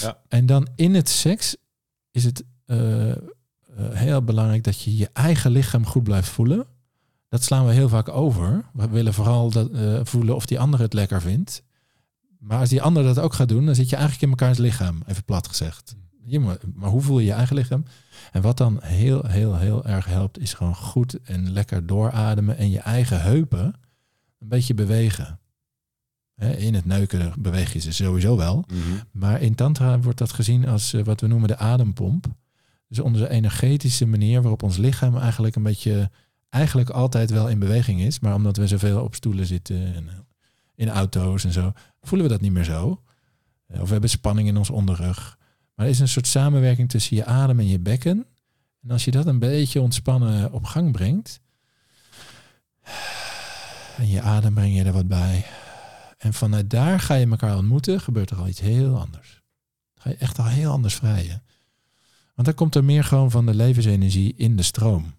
Ja. 0.00 0.18
En 0.28 0.46
dan 0.46 0.68
in 0.74 0.94
het 0.94 1.08
seks 1.08 1.56
is 2.10 2.24
het 2.24 2.44
heel 3.92 4.22
belangrijk... 4.22 4.64
dat 4.64 4.82
je 4.82 4.96
je 4.96 5.10
eigen 5.12 5.50
lichaam 5.50 5.86
goed 5.86 6.02
blijft 6.02 6.28
voelen... 6.28 6.66
Dat 7.30 7.42
slaan 7.42 7.66
we 7.66 7.72
heel 7.72 7.88
vaak 7.88 8.08
over. 8.08 8.64
We 8.72 8.88
willen 8.88 9.14
vooral 9.14 9.50
dat, 9.50 9.70
eh, 9.70 10.00
voelen 10.02 10.34
of 10.34 10.46
die 10.46 10.60
ander 10.60 10.80
het 10.80 10.92
lekker 10.92 11.20
vindt. 11.20 11.62
Maar 12.38 12.58
als 12.58 12.68
die 12.68 12.82
ander 12.82 13.02
dat 13.02 13.18
ook 13.18 13.32
gaat 13.32 13.48
doen, 13.48 13.66
dan 13.66 13.74
zit 13.74 13.88
je 13.88 13.96
eigenlijk 13.96 14.24
in 14.24 14.30
mekaars 14.30 14.58
lichaam, 14.58 15.02
even 15.06 15.24
plat 15.24 15.48
gezegd. 15.48 15.96
Maar 16.74 16.90
hoe 16.90 17.02
voel 17.02 17.18
je 17.18 17.26
je 17.26 17.32
eigen 17.32 17.56
lichaam? 17.56 17.84
En 18.32 18.42
wat 18.42 18.56
dan 18.56 18.78
heel, 18.82 19.26
heel, 19.26 19.56
heel 19.56 19.84
erg 19.84 20.06
helpt, 20.06 20.38
is 20.38 20.54
gewoon 20.54 20.76
goed 20.76 21.20
en 21.22 21.52
lekker 21.52 21.86
doorademen 21.86 22.56
en 22.56 22.70
je 22.70 22.78
eigen 22.78 23.22
heupen 23.22 23.74
een 24.38 24.48
beetje 24.48 24.74
bewegen. 24.74 25.38
In 26.36 26.74
het 26.74 26.84
neuken 26.84 27.32
beweeg 27.38 27.72
je 27.72 27.78
ze 27.78 27.92
sowieso 27.92 28.36
wel. 28.36 28.64
Mhm. 28.68 28.78
Maar 29.12 29.40
in 29.40 29.54
Tantra 29.54 30.00
wordt 30.00 30.18
dat 30.18 30.32
gezien 30.32 30.68
als 30.68 30.92
eh, 30.92 31.04
wat 31.04 31.20
we 31.20 31.26
noemen 31.26 31.48
de 31.48 31.56
adempomp. 31.56 32.26
Dus 32.88 33.00
onze 33.00 33.28
energetische 33.28 34.06
manier 34.06 34.40
waarop 34.40 34.62
ons 34.62 34.76
lichaam 34.76 35.16
eigenlijk 35.16 35.56
een 35.56 35.62
beetje, 35.62 36.10
eigenlijk 36.50 36.90
altijd 36.90 37.30
wel 37.30 37.48
in 37.48 37.58
beweging 37.58 38.00
is. 38.00 38.20
Maar 38.20 38.34
omdat 38.34 38.56
we 38.56 38.66
zoveel 38.66 39.02
op 39.02 39.14
stoelen 39.14 39.46
zitten 39.46 39.94
en 39.94 40.08
eh, 40.08 40.14
in 40.74 40.88
auto's 40.88 41.44
en 41.44 41.52
zo, 41.52 41.72
voelen 42.02 42.26
we 42.26 42.32
dat 42.32 42.42
niet 42.42 42.52
meer 42.52 42.64
zo. 42.64 43.02
Eh, 43.66 43.80
Of 43.80 43.86
we 43.86 43.92
hebben 43.92 44.10
spanning 44.10 44.48
in 44.48 44.56
ons 44.56 44.70
onderrug. 44.70 45.38
Maar 45.74 45.86
er 45.86 45.92
is 45.92 46.00
een 46.00 46.08
soort 46.08 46.26
samenwerking 46.26 46.88
tussen 46.88 47.16
je 47.16 47.24
adem 47.24 47.58
en 47.58 47.68
je 47.68 47.78
bekken. 47.78 48.26
En 48.82 48.90
als 48.90 49.04
je 49.04 49.10
dat 49.10 49.26
een 49.26 49.38
beetje 49.38 49.80
ontspannen 49.80 50.52
op 50.52 50.64
gang 50.64 50.92
brengt. 50.92 51.40
En 53.96 54.08
je 54.08 54.20
adem 54.20 54.54
breng 54.54 54.76
je 54.76 54.84
er 54.84 54.92
wat 54.92 55.08
bij. 55.08 55.44
En 56.18 56.34
vanuit 56.34 56.70
daar 56.70 57.00
ga 57.00 57.14
je 57.14 57.26
elkaar 57.26 57.56
ontmoeten, 57.56 58.00
gebeurt 58.00 58.30
er 58.30 58.36
al 58.36 58.48
iets 58.48 58.60
heel 58.60 58.98
anders. 58.98 59.42
Ga 59.94 60.10
je 60.10 60.16
echt 60.16 60.38
al 60.38 60.46
heel 60.46 60.70
anders 60.70 60.94
vrijen. 60.94 61.42
Want 62.34 62.46
dan 62.46 62.54
komt 62.54 62.74
er 62.74 62.84
meer 62.84 63.04
gewoon 63.04 63.30
van 63.30 63.46
de 63.46 63.54
levensenergie 63.54 64.34
in 64.36 64.56
de 64.56 64.62
stroom. 64.62 65.14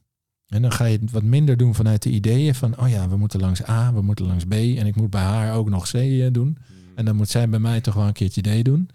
En 0.51 0.61
dan 0.61 0.71
ga 0.71 0.85
je 0.85 0.97
het 1.01 1.11
wat 1.11 1.23
minder 1.23 1.57
doen 1.57 1.75
vanuit 1.75 2.03
de 2.03 2.09
ideeën 2.09 2.55
van, 2.55 2.79
oh 2.79 2.89
ja, 2.89 3.09
we 3.09 3.17
moeten 3.17 3.39
langs 3.39 3.69
A, 3.69 3.93
we 3.93 4.01
moeten 4.01 4.25
langs 4.25 4.45
B 4.45 4.51
en 4.51 4.85
ik 4.85 4.95
moet 4.95 5.09
bij 5.09 5.21
haar 5.21 5.53
ook 5.55 5.69
nog 5.69 5.89
C 5.89 5.93
eh, 5.93 6.27
doen. 6.31 6.57
En 6.95 7.05
dan 7.05 7.15
moet 7.15 7.29
zij 7.29 7.49
bij 7.49 7.59
mij 7.59 7.81
toch 7.81 7.93
wel 7.93 8.07
een 8.07 8.13
keertje 8.13 8.61
D 8.61 8.65
doen. 8.65 8.89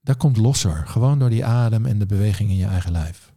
dat 0.00 0.16
komt 0.16 0.36
losser. 0.36 0.84
Gewoon 0.86 1.18
door 1.18 1.30
die 1.30 1.44
adem 1.44 1.86
en 1.86 1.98
de 1.98 2.06
beweging 2.06 2.50
in 2.50 2.56
je 2.56 2.66
eigen 2.66 2.92
lijf. 2.92 3.32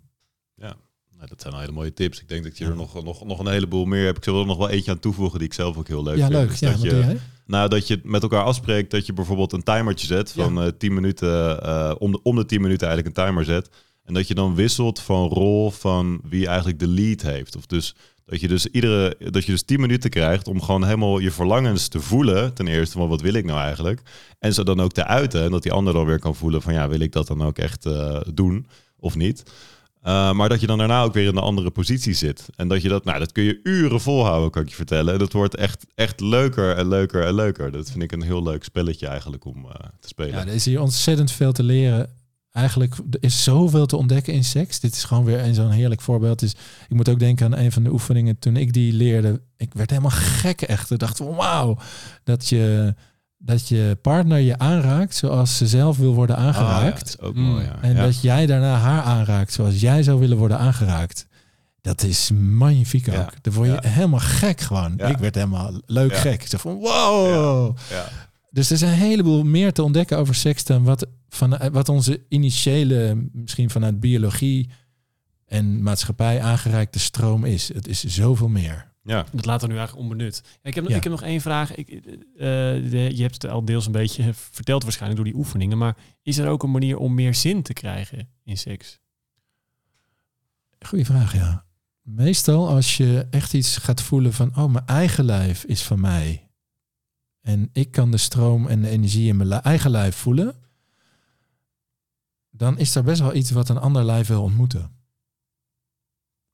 Nou, 1.17 1.29
dat 1.29 1.41
zijn 1.41 1.53
al 1.53 1.59
hele 1.59 1.71
mooie 1.71 1.93
tips. 1.93 2.21
Ik 2.21 2.27
denk 2.27 2.43
dat 2.43 2.57
je 2.57 2.65
er 2.65 2.75
nog, 2.75 3.03
nog, 3.03 3.25
nog 3.25 3.39
een 3.39 3.47
heleboel 3.47 3.85
meer 3.85 4.05
hebt. 4.05 4.17
Ik 4.17 4.23
zal 4.23 4.39
er 4.39 4.45
nog 4.45 4.57
wel 4.57 4.69
eentje 4.69 4.91
aan 4.91 4.99
toevoegen 4.99 5.39
die 5.39 5.47
ik 5.47 5.53
zelf 5.53 5.77
ook 5.77 5.88
heel 5.88 6.03
leuk 6.03 6.17
ja, 6.17 6.27
vind. 6.27 6.34
leuk. 6.34 6.49
Is 6.51 6.59
Ja, 6.59 6.71
dat 6.71 6.81
je? 6.81 7.17
Nou, 7.45 7.69
dat 7.69 7.88
je 7.88 7.99
met 8.03 8.21
elkaar 8.21 8.43
afspreekt 8.43 8.91
dat 8.91 9.05
je 9.05 9.13
bijvoorbeeld 9.13 9.53
een 9.53 9.63
timertje 9.63 10.07
zet 10.07 10.31
van 10.31 10.61
eh 10.61 10.67
10 10.77 10.93
minuten, 10.93 11.63
eh, 11.63 11.95
om, 11.99 12.11
de, 12.11 12.19
om 12.23 12.35
de 12.35 12.45
10 12.45 12.61
minuten 12.61 12.88
eigenlijk 12.88 13.17
een 13.17 13.25
timer 13.25 13.45
zet. 13.45 13.69
En 14.07 14.13
dat 14.13 14.27
je 14.27 14.34
dan 14.34 14.55
wisselt 14.55 14.99
van 14.99 15.27
rol 15.27 15.71
van 15.71 16.19
wie 16.29 16.47
eigenlijk 16.47 16.79
de 16.79 16.88
lead 16.88 17.21
heeft. 17.21 17.55
Of 17.55 17.65
dus 17.65 17.95
dat 18.25 18.39
je 18.39 18.47
dus 18.47 18.65
iedere, 18.65 19.15
dat 19.31 19.45
je 19.45 19.51
dus 19.51 19.63
10 19.63 19.79
minuten 19.79 20.09
krijgt 20.09 20.47
om 20.47 20.61
gewoon 20.61 20.84
helemaal 20.84 21.19
je 21.19 21.31
verlangens 21.31 21.88
te 21.88 22.01
voelen. 22.01 22.53
Ten 22.53 22.67
eerste 22.67 22.97
van 22.97 23.07
wat 23.07 23.21
wil 23.21 23.34
ik 23.34 23.45
nou 23.45 23.59
eigenlijk? 23.59 24.01
En 24.39 24.53
ze 24.53 24.63
dan 24.63 24.79
ook 24.79 24.91
te 24.91 25.05
uiten. 25.05 25.43
En 25.43 25.51
dat 25.51 25.63
die 25.63 25.71
ander 25.71 25.93
dan 25.93 26.05
weer 26.05 26.19
kan 26.19 26.35
voelen 26.35 26.61
van 26.61 26.73
ja, 26.73 26.88
wil 26.89 26.99
ik 26.99 27.11
dat 27.11 27.27
dan 27.27 27.43
ook 27.43 27.57
echt 27.57 27.85
eh, 27.85 28.21
doen 28.34 28.67
of 28.99 29.15
niet? 29.15 29.43
Uh, 30.07 30.34
maar 30.34 30.49
dat 30.49 30.61
je 30.61 30.67
dan 30.67 30.77
daarna 30.77 31.03
ook 31.03 31.13
weer 31.13 31.27
in 31.27 31.35
een 31.35 31.43
andere 31.43 31.69
positie 31.69 32.13
zit. 32.13 32.45
En 32.55 32.67
dat 32.67 32.81
je 32.81 32.89
dat, 32.89 33.03
nou, 33.03 33.19
dat 33.19 33.31
kun 33.31 33.43
je 33.43 33.59
uren 33.63 34.01
volhouden, 34.01 34.51
kan 34.51 34.61
ik 34.61 34.69
je 34.69 34.75
vertellen. 34.75 35.13
En 35.13 35.19
dat 35.19 35.34
wordt 35.34 35.55
echt, 35.55 35.85
echt 35.95 36.19
leuker 36.19 36.75
en 36.75 36.88
leuker 36.88 37.25
en 37.25 37.34
leuker. 37.34 37.71
Dat 37.71 37.91
vind 37.91 38.03
ik 38.03 38.11
een 38.11 38.21
heel 38.21 38.43
leuk 38.43 38.63
spelletje 38.63 39.07
eigenlijk 39.07 39.45
om 39.45 39.65
uh, 39.65 39.71
te 39.99 40.07
spelen. 40.07 40.34
Ja, 40.34 40.47
er 40.47 40.53
is 40.53 40.65
hier 40.65 40.81
ontzettend 40.81 41.31
veel 41.31 41.51
te 41.51 41.63
leren. 41.63 42.09
Eigenlijk 42.57 42.95
er 43.09 43.17
is 43.19 43.43
zoveel 43.43 43.85
te 43.85 43.95
ontdekken 43.97 44.34
in 44.34 44.43
seks. 44.43 44.79
Dit 44.79 44.93
is 44.93 45.03
gewoon 45.03 45.23
weer 45.23 45.39
een 45.43 45.53
zo'n 45.53 45.71
heerlijk 45.71 46.01
voorbeeld. 46.01 46.39
Dus 46.39 46.51
ik 46.88 46.95
moet 46.95 47.09
ook 47.09 47.19
denken 47.19 47.45
aan 47.45 47.59
een 47.59 47.71
van 47.71 47.84
de 47.84 47.91
oefeningen 47.91 48.39
toen 48.39 48.55
ik 48.55 48.73
die 48.73 48.93
leerde. 48.93 49.41
Ik 49.57 49.73
werd 49.73 49.89
helemaal 49.89 50.11
gek 50.11 50.61
echt. 50.61 50.91
Ik 50.91 50.99
dacht, 50.99 51.17
wauw, 51.19 51.77
dat 52.23 52.47
je 52.47 52.95
dat 53.39 53.67
je 53.67 53.97
partner 54.01 54.38
je 54.39 54.57
aanraakt 54.57 55.15
zoals 55.15 55.57
ze 55.57 55.67
zelf 55.67 55.97
wil 55.97 56.13
worden 56.13 56.38
aangeraakt. 56.38 57.15
Oh, 57.15 57.21
ja, 57.21 57.27
ook 57.27 57.35
mooi, 57.35 57.63
ja. 57.65 57.77
En 57.81 57.95
Ja. 57.95 58.01
dat 58.01 58.21
jij 58.21 58.45
daarna 58.45 58.75
haar 58.75 59.01
aanraakt 59.01 59.53
zoals 59.53 59.79
jij 59.79 60.03
zou 60.03 60.19
willen 60.19 60.38
worden 60.38 60.57
aangeraakt. 60.59 61.27
Dat 61.81 62.03
is 62.03 62.31
magnifiek 62.34 63.07
ook. 63.07 63.13
Ja. 63.15 63.29
Dan 63.41 63.53
word 63.53 63.67
je 63.69 63.88
helemaal 63.89 64.19
gek 64.19 64.61
gewoon. 64.61 64.99
Ik 64.99 65.17
werd 65.17 65.35
helemaal 65.35 65.71
leuk 65.85 66.15
gek. 66.17 66.47
Zo 66.47 66.57
van 66.57 66.73
wow. 66.75 67.77
Dus 68.49 68.68
er 68.69 68.76
is 68.76 68.82
een 68.82 68.88
heleboel 68.90 69.44
meer 69.44 69.74
te 69.74 69.84
ontdekken 69.84 70.18
over 70.18 70.36
seks 70.36 70.64
dan 70.64 70.84
wat, 70.84 71.07
van, 71.30 71.57
wat 71.72 71.90
onze 71.90 72.26
initiële, 72.30 73.30
misschien 73.34 73.69
vanuit 73.69 73.99
biologie 73.99 74.69
en 75.45 75.84
maatschappij 75.84 76.41
aangereikte 76.41 76.99
stroom 76.99 77.45
is. 77.45 77.74
Het 77.74 77.88
is 77.88 78.03
zoveel 78.03 78.48
meer. 78.49 78.95
Ja. 79.03 79.26
Dat 79.32 79.45
laten 79.45 79.68
we 79.68 79.74
nu 79.74 79.80
eigenlijk 79.80 80.10
onbenut. 80.10 80.44
Ik 80.61 80.76
heb, 80.76 80.88
Ja. 80.90 80.95
ik 80.95 81.03
heb 81.03 81.11
nog 81.11 81.22
één 81.24 81.41
vraag. 81.41 81.76
Ik, 81.76 81.90
eh, 81.90 82.02
de, 82.38 83.10
je 83.15 83.22
hebt 83.22 83.41
het 83.41 83.52
al 83.52 83.65
deels 83.65 83.86
een 83.86 83.91
beetje 83.91 84.34
verteld 84.34 84.84
waarschijnlijk 84.84 85.22
door 85.24 85.32
die 85.32 85.40
oefeningen. 85.41 85.78
Maar 85.78 85.98
is 86.22 86.38
er 86.38 86.48
ook 86.49 86.64
een 86.64 86.72
manier 86.72 86.98
om 86.98 87.14
meer 87.14 87.36
zin 87.36 87.61
te 87.61 87.74
krijgen 87.74 88.30
in 88.44 88.57
seks? 88.57 88.99
Goeie 90.86 91.06
vraag, 91.06 91.34
ja. 91.36 91.65
Meestal 92.02 92.68
als 92.69 92.98
je 92.98 93.28
echt 93.30 93.53
iets 93.53 93.78
gaat 93.78 94.02
voelen 94.02 94.34
van, 94.34 94.56
oh, 94.57 94.72
mijn 94.72 94.86
eigen 94.86 95.24
lijf 95.26 95.64
is 95.64 95.82
van 95.84 95.99
mij. 95.99 96.47
En 97.48 97.69
ik 97.74 97.91
kan 97.91 98.11
de 98.11 98.18
stroom 98.18 98.68
en 98.68 98.82
de 98.82 98.90
energie 98.90 99.28
in 99.28 99.38
mijn 99.38 99.52
eigen 99.52 99.91
lijf 99.91 100.15
voelen. 100.15 100.56
Dan 102.49 102.78
is 102.78 102.95
er 102.95 103.03
best 103.03 103.22
wel 103.22 103.36
iets 103.36 103.52
wat 103.52 103.69
een 103.69 103.78
ander 103.78 104.06
lijf 104.06 104.28
wil 104.28 104.44
ontmoeten. 104.44 104.91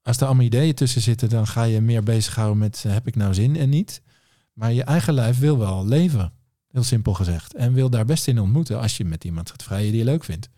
Als 0.01 0.17
er 0.17 0.25
allemaal 0.25 0.45
ideeën 0.45 0.73
tussen 0.73 1.01
zitten, 1.01 1.29
dan 1.29 1.47
ga 1.47 1.63
je 1.63 1.81
meer 1.81 2.03
bezighouden 2.03 2.57
met, 2.57 2.83
eh, 2.85 2.91
heb 2.91 3.07
ik 3.07 3.15
nou 3.15 3.33
zin 3.33 3.55
en 3.55 3.69
niet. 3.69 4.01
Maar 4.53 4.73
je 4.73 4.83
eigen 4.83 5.13
lijf 5.13 5.39
wil 5.39 5.57
wel 5.57 5.85
leven, 5.85 6.33
heel 6.67 6.83
simpel 6.83 7.13
gezegd. 7.13 7.53
En 7.53 7.73
wil 7.73 7.89
daar 7.89 8.05
best 8.05 8.27
in 8.27 8.39
ontmoeten 8.39 8.79
als 8.79 8.97
je 8.97 9.05
met 9.05 9.23
iemand 9.23 9.49
gaat 9.49 9.63
vrijen 9.63 9.89
die 9.89 9.99
je 9.99 10.05
leuk 10.05 10.23
vindt. 10.23 10.49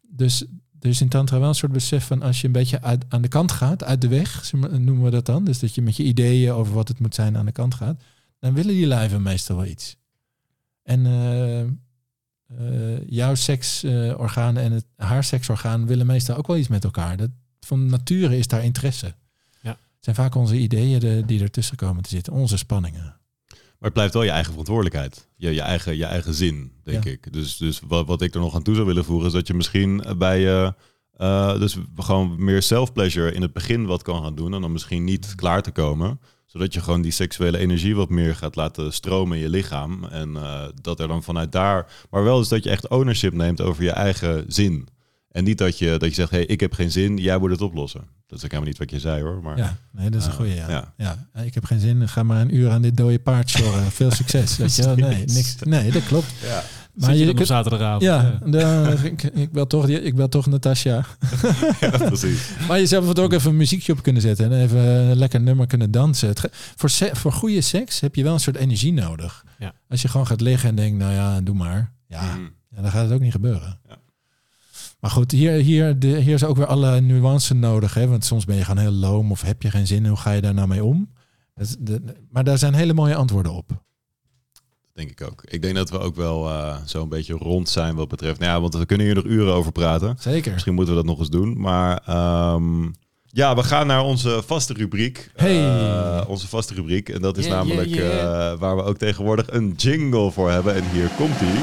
Dus 0.00 0.44
is 0.80 1.00
in 1.00 1.08
tantra 1.08 1.38
wel 1.38 1.48
een 1.48 1.54
soort 1.54 1.72
besef 1.72 2.06
van 2.06 2.22
als 2.22 2.40
je 2.40 2.46
een 2.46 2.52
beetje 2.52 2.80
aan 3.08 3.22
de 3.22 3.28
kant 3.28 3.52
gaat, 3.52 3.84
uit 3.84 4.00
de 4.00 4.08
weg, 4.08 4.52
noemen 4.52 5.02
we 5.02 5.10
dat 5.10 5.26
dan. 5.26 5.44
Dus 5.44 5.58
dat 5.58 5.74
je 5.74 5.82
met 5.82 5.96
je 5.96 6.02
ideeën 6.02 6.52
over 6.52 6.74
wat 6.74 6.88
het 6.88 6.98
moet 6.98 7.14
zijn 7.14 7.36
aan 7.36 7.46
de 7.46 7.52
kant 7.52 7.74
gaat. 7.74 8.02
Dan 8.44 8.54
willen 8.54 8.74
die 8.74 8.86
lijven 8.86 9.22
meestal 9.22 9.56
wel 9.56 9.66
iets. 9.66 9.96
En 10.82 11.06
eh, 11.06 11.60
eh, 11.60 11.68
jouw 13.06 13.34
seksorgaan 13.34 14.56
en 14.56 14.72
het, 14.72 14.86
haar 14.96 15.24
seksorgaan 15.24 15.86
willen 15.86 16.06
meestal 16.06 16.36
ook 16.36 16.46
wel 16.46 16.56
iets 16.56 16.68
met 16.68 16.84
elkaar. 16.84 17.16
Dat, 17.16 17.30
van 17.60 17.86
nature 17.86 18.38
is 18.38 18.46
daar 18.46 18.64
interesse. 18.64 19.14
Ja. 19.62 19.70
Het 19.70 19.78
zijn 20.00 20.16
vaak 20.16 20.34
onze 20.34 20.56
ideeën 20.56 21.00
de, 21.00 21.22
die 21.26 21.42
ertussen 21.42 21.76
komen 21.76 22.02
te 22.02 22.08
zitten, 22.08 22.32
onze 22.32 22.56
spanningen. 22.56 23.02
Maar 23.48 23.56
het 23.78 23.92
blijft 23.92 24.12
wel 24.14 24.22
je 24.22 24.30
eigen 24.30 24.50
verantwoordelijkheid. 24.50 25.28
Je, 25.36 25.54
je, 25.54 25.60
eigen, 25.60 25.96
je 25.96 26.04
eigen 26.04 26.34
zin, 26.34 26.72
denk 26.82 27.04
Ja. 27.04 27.10
ik. 27.10 27.32
Dus, 27.32 27.56
dus 27.56 27.80
wat, 27.86 28.06
wat 28.06 28.22
ik 28.22 28.34
er 28.34 28.40
nog 28.40 28.54
aan 28.54 28.62
toe 28.62 28.74
zou 28.74 28.86
willen 28.86 29.04
voegen... 29.04 29.26
is 29.26 29.32
dat 29.32 29.46
je 29.46 29.54
misschien 29.54 30.04
bij 30.18 30.40
je... 30.40 30.74
eh, 31.16 31.58
dus 31.58 31.76
gewoon 31.96 32.44
meer 32.44 32.62
self-pleasure 32.62 33.32
in 33.32 33.42
het 33.42 33.52
begin 33.52 33.86
wat 33.86 34.02
kan 34.02 34.22
gaan 34.22 34.34
doen... 34.34 34.54
en 34.54 34.60
dan 34.60 34.72
misschien 34.72 35.04
niet 35.04 35.34
klaar 35.34 35.62
te 35.62 35.70
komen... 35.70 36.20
zodat 36.54 36.74
je 36.74 36.80
gewoon 36.80 37.02
die 37.02 37.12
seksuele 37.12 37.58
energie 37.58 37.96
wat 37.96 38.08
meer 38.08 38.34
gaat 38.36 38.56
laten 38.56 38.92
stromen 38.92 39.36
in 39.36 39.42
je 39.42 39.48
lichaam. 39.48 40.04
En 40.04 40.36
eh, 40.36 40.64
dat 40.80 41.00
er 41.00 41.08
dan 41.08 41.22
vanuit 41.22 41.52
daar... 41.52 41.86
Maar 42.10 42.24
wel 42.24 42.38
dus 42.38 42.48
dat 42.48 42.64
je 42.64 42.70
echt 42.70 42.88
ownership 42.88 43.32
neemt 43.32 43.60
over 43.60 43.82
je 43.84 43.90
eigen 43.90 44.44
zin. 44.48 44.88
En 45.30 45.44
niet 45.44 45.58
dat 45.58 45.78
je, 45.78 45.96
dat 45.98 46.08
je 46.08 46.14
zegt, 46.14 46.30
hey, 46.30 46.44
ik 46.44 46.60
heb 46.60 46.72
geen 46.72 46.90
zin, 46.90 47.16
jij 47.16 47.38
moet 47.38 47.50
het 47.50 47.60
oplossen. 47.62 48.00
Dat 48.26 48.38
is 48.38 48.44
ook 48.44 48.50
helemaal 48.50 48.68
niet 48.70 48.78
wat 48.78 48.90
je 48.90 49.00
zei 49.00 49.22
hoor. 49.22 49.42
Maar, 49.42 49.56
Ja, 49.56 49.76
nee, 49.92 50.10
dat 50.10 50.20
is 50.20 50.26
een 50.26 50.32
Ah, 50.32 50.38
goeie. 50.38 50.54
Ja. 50.54 50.68
ja. 50.96 51.26
Ja. 51.34 51.42
ik 51.42 51.54
heb 51.54 51.64
geen 51.64 51.80
zin. 51.80 52.08
Ga 52.08 52.22
maar 52.22 52.40
een 52.40 52.54
uur 52.54 52.70
aan 52.70 52.82
dit 52.82 52.96
dode 52.96 53.18
paard 53.18 53.50
sjorren. 53.50 53.90
Veel 53.92 54.10
succes. 54.10 54.56
Weet 54.58 54.76
je 54.76 54.84
wel? 54.84 54.96
Nee, 54.96 55.24
niks. 55.24 55.56
Nee, 55.60 55.90
dat 55.90 56.04
klopt. 56.06 56.26
Ja. 56.42 56.62
Maar 56.94 57.14
je 57.14 57.26
je 57.26 57.34
kunt- 57.34 57.46
zaterdagavond? 57.46 58.02
Ja, 58.02 58.38
de- 58.46 58.98
ik, 59.02 59.22
ik 59.22 59.52
bel 59.52 59.66
toch, 59.66 59.88
ik 59.88 60.14
bel 60.14 60.28
toch 60.28 60.46
Natasja. 60.46 61.04
ja, 61.80 61.90
precies. 61.90 62.50
Maar 62.68 62.78
je 62.78 62.86
zou 62.86 63.00
bijvoorbeeld 63.04 63.18
ook 63.18 63.32
even 63.32 63.50
een 63.50 63.56
muziekje 63.56 63.92
op 63.92 64.02
kunnen 64.02 64.22
zetten 64.22 64.52
en 64.52 64.60
even 64.62 64.78
een 64.78 65.16
lekker 65.16 65.40
nummer 65.40 65.66
kunnen 65.66 65.90
dansen. 65.90 66.28
Het 66.28 66.48
voor, 66.76 66.90
voor 67.12 67.32
goede 67.32 67.60
seks 67.60 68.00
heb 68.00 68.14
je 68.14 68.22
wel 68.22 68.32
een 68.32 68.40
soort 68.40 68.56
energie 68.56 68.92
nodig. 68.92 69.44
Ja. 69.58 69.72
Als 69.88 70.02
je 70.02 70.08
gewoon 70.08 70.26
gaat 70.26 70.40
liggen 70.40 70.68
en 70.68 70.74
denkt, 70.74 70.98
nou 70.98 71.12
ja, 71.12 71.40
doe 71.40 71.54
maar. 71.54 71.92
Ja, 72.06 72.34
Mm. 72.36 72.50
ja 72.70 72.82
dan 72.82 72.90
gaat 72.90 73.04
het 73.04 73.12
ook 73.12 73.20
niet 73.20 73.32
gebeuren. 73.32 73.80
Ja. 73.88 73.96
Maar 75.00 75.10
goed, 75.10 75.30
hier, 75.30 75.52
hier, 75.52 75.98
de, 75.98 76.06
hier 76.20 76.34
is 76.34 76.44
ook 76.44 76.56
weer 76.56 76.66
alle 76.66 77.00
nuance 77.00 77.54
nodig. 77.54 77.94
Hè? 77.94 78.06
Want 78.08 78.24
soms 78.24 78.44
ben 78.44 78.56
je 78.56 78.64
gewoon 78.64 78.82
heel 78.82 78.92
loom 78.92 79.30
of 79.30 79.42
heb 79.42 79.62
je 79.62 79.70
geen 79.70 79.86
zin. 79.86 80.06
Hoe 80.06 80.16
ga 80.16 80.30
je 80.32 80.40
daar 80.40 80.54
nou 80.54 80.68
mee 80.68 80.84
om? 80.84 81.12
Dat 81.54 81.76
de, 81.80 82.02
maar 82.30 82.44
daar 82.44 82.58
zijn 82.58 82.74
hele 82.74 82.92
mooie 82.94 83.14
antwoorden 83.14 83.52
op. 83.52 83.82
Denk 84.94 85.10
ik 85.10 85.22
ook. 85.22 85.42
Ik 85.48 85.62
denk 85.62 85.74
dat 85.74 85.90
we 85.90 85.98
ook 85.98 86.16
wel 86.16 86.48
eh, 86.48 86.76
zo'n 86.84 87.08
beetje 87.08 87.34
rond 87.34 87.68
zijn 87.68 87.94
wat 87.94 88.08
betreft. 88.08 88.38
Nou 88.38 88.52
ja, 88.52 88.60
want 88.60 88.74
we 88.74 88.86
kunnen 88.86 89.06
hier 89.06 89.14
nog 89.14 89.24
uren 89.24 89.54
over 89.54 89.72
praten. 89.72 90.16
Zeker. 90.20 90.52
Misschien 90.52 90.74
moeten 90.74 90.94
we 90.94 91.00
dat 91.00 91.10
nog 91.10 91.18
eens 91.18 91.30
doen. 91.30 91.60
Maar 91.60 92.00
ehm, 92.06 92.82
ja, 93.26 93.54
we 93.56 93.62
gaan 93.62 93.86
naar 93.86 94.02
onze 94.04 94.42
vaste 94.46 94.72
rubriek. 94.72 95.30
Hey. 95.36 95.66
Eh, 95.66 96.28
onze 96.28 96.48
vaste 96.48 96.74
rubriek. 96.74 97.08
En 97.08 97.20
dat 97.22 97.36
is 97.36 97.44
Yeah, 97.46 97.56
namelijk 97.56 97.88
yeah, 97.88 98.12
yeah. 98.12 98.52
eh, 98.52 98.58
waar 98.58 98.76
we 98.76 98.82
ook 98.82 98.96
tegenwoordig 98.98 99.46
een 99.52 99.74
jingle 99.76 100.30
voor 100.30 100.50
hebben. 100.50 100.74
En 100.74 100.90
hier 100.92 101.08
komt 101.16 101.38
die. 101.38 101.60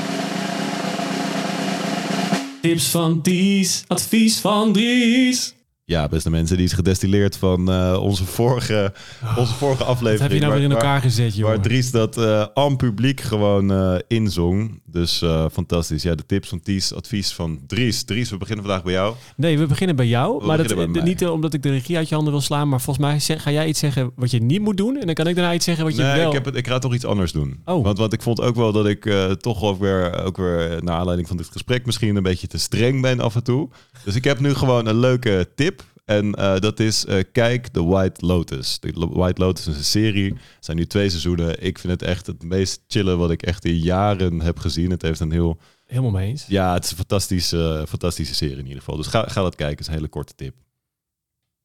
Tips 2.62 2.88
van 2.88 3.22
Ties, 3.22 3.84
advies 3.88 4.40
van 4.40 4.74
Dries. 4.74 5.53
Ja, 5.92 6.08
beste 6.08 6.30
mensen, 6.30 6.58
die 6.58 6.66
is 6.66 6.74
gedestilleerd 6.74 7.38
van 7.38 7.72
eh, 7.72 7.98
onze, 8.02 8.26
vorige, 8.26 8.94
onze 9.38 9.54
vorige 9.54 9.84
aflevering. 9.84 10.22
Heb 10.22 10.32
je 10.32 10.38
nou 10.40 10.52
waar- 10.52 10.60
weer 10.62 10.70
in 10.70 10.74
waar- 10.76 10.84
elkaar 10.84 11.02
gezet, 11.02 11.36
joh? 11.36 11.48
Waar 11.48 11.62
Dries 11.62 11.92
dat 11.92 12.18
eh 12.18 12.46
aan 12.54 12.76
publiek 12.76 13.22
gewoon 13.22 13.72
eh, 13.72 13.96
inzong. 14.08 14.82
Dus 14.86 15.24
fantastisch. 15.52 16.04
Ja, 16.04 16.16
de 16.16 16.26
tips 16.26 16.50
van 16.50 16.62
Ties, 16.62 16.94
advies 16.94 17.34
van 17.34 17.60
Dries. 17.68 18.04
Dries, 18.04 18.30
we 18.30 18.38
beginnen 18.38 18.66
vandaag 18.66 18.84
bij 18.84 18.94
jou. 18.94 19.16
Nee, 19.36 19.58
we 19.60 19.66
beginnen 19.66 19.96
bij 19.96 20.08
jou. 20.08 20.40
We 20.40 20.46
maar 20.46 20.68
dat, 20.68 21.04
niet 21.04 21.28
omdat 21.28 21.54
ik 21.54 21.64
de 21.64 21.70
regie 21.70 21.98
uit 21.98 22.10
je 22.10 22.16
handen 22.16 22.34
wil 22.34 22.42
slaan, 22.42 22.70
maar 22.70 22.82
volgens 22.82 23.06
mij 23.06 23.20
zeg- 23.20 23.42
ga 23.42 23.52
jij 23.52 23.68
iets 23.68 23.80
zeggen 23.80 24.12
wat 24.16 24.32
je 24.32 24.42
niet 24.42 24.62
moet 24.62 24.78
doen. 24.78 24.98
En 24.98 25.06
dan 25.06 25.16
kan 25.16 25.28
ik 25.28 25.36
daarna 25.36 25.54
iets 25.54 25.66
zeggen 25.66 25.84
wat 25.86 25.96
je 25.96 26.02
nee, 26.02 26.16
wel... 26.18 26.28
ik, 26.28 26.34
heb 26.34 26.46
het, 26.46 26.56
ik 26.56 26.68
ga 26.68 26.80
toch 26.80 26.94
iets 26.94 27.06
anders 27.06 27.32
doen. 27.32 27.62
Oh. 27.66 27.84
Want, 27.84 27.98
want 27.98 28.14
ik 28.14 28.22
vond 28.22 28.42
ook 28.42 28.56
wel 28.56 28.72
dat 28.72 28.86
ik 28.88 29.10
toch 29.40 29.64
ook 29.64 29.80
weer, 29.80 30.24
ook 30.24 30.38
weer, 30.38 30.84
naar 30.84 30.96
aanleiding 30.96 31.28
van 31.28 31.38
dit 31.38 31.50
gesprek, 31.52 31.86
misschien 31.86 32.16
een 32.16 32.24
beetje 32.24 32.48
te 32.48 32.58
streng 32.58 33.02
ben 33.02 33.20
af 33.20 33.36
en 33.36 33.44
toe. 33.44 33.70
Dus 34.04 34.16
ik 34.16 34.24
heb 34.24 34.40
nu 34.40 34.54
gewoon 34.54 34.86
een 34.88 35.00
leuke 35.00 35.50
tip. 35.56 35.81
En 36.06 36.34
eh, 36.36 36.60
dat 36.60 36.80
is, 36.80 37.06
eh, 37.06 37.23
kijk 37.32 37.68
The 37.68 37.84
White 37.86 38.26
Lotus. 38.26 38.80
Lo- 38.82 39.14
White 39.14 39.41
Lotus 39.41 39.68
is 39.68 39.76
een 39.78 39.84
serie. 39.84 40.34
Er 40.34 40.40
zijn 40.60 40.78
nu 40.78 40.86
twee 40.86 41.10
seizoenen. 41.10 41.64
Ik 41.64 41.80
vind 41.80 41.94
het 41.94 42.02
echt 42.10 42.28
het 42.28 42.44
meest 42.44 42.82
chille 42.88 43.15
wat 43.15 43.32
ik 43.32 43.41
echt 43.44 43.65
in 43.65 43.78
jaren 43.78 44.41
heb 44.41 44.60
gezien. 44.60 44.90
Het 44.91 45.02
heeft 45.02 45.19
een 45.19 45.32
heel 45.32 45.57
Helemaal 45.86 46.11
mee 46.11 46.28
eens. 46.30 46.45
Ja, 46.48 46.73
het 46.73 46.84
is 46.84 46.90
een 46.91 46.98
fantastische, 46.98 47.86
fantastische 47.88 48.36
serie 48.36 48.57
in 48.57 48.64
ieder 48.65 48.80
geval. 48.80 48.95
Dus 48.98 49.07
ga, 49.07 49.23
ga 49.28 49.41
dat 49.41 49.56
kijken, 49.56 49.80
is 49.80 49.88
een 49.88 49.94
hele 49.94 50.07
korte 50.07 50.34
tip. 50.36 50.56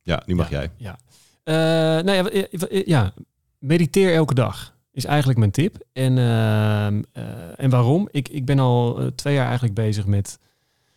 Ja, 0.02 0.22
nu 0.26 0.34
mag 0.34 0.50
Ja. 0.50 0.58
jij. 0.58 0.70
Ja. 0.76 0.98
Eh, 1.42 2.04
nou 2.04 2.30
ja, 2.32 2.46
ja, 2.84 3.14
mediteer 3.58 4.14
elke 4.14 4.34
dag 4.34 4.76
is 4.92 5.04
eigenlijk 5.04 5.38
mijn 5.38 5.50
tip. 5.50 5.76
En, 5.92 6.18
ehm, 6.18 7.02
eh, 7.12 7.24
en 7.64 7.70
waarom? 7.70 8.08
Ik, 8.10 8.28
ik 8.28 8.44
ben 8.44 8.58
al 8.58 9.10
twee 9.14 9.34
jaar 9.34 9.44
eigenlijk 9.44 9.74
bezig 9.74 10.06
met 10.06 10.38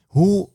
hoe 0.08 0.50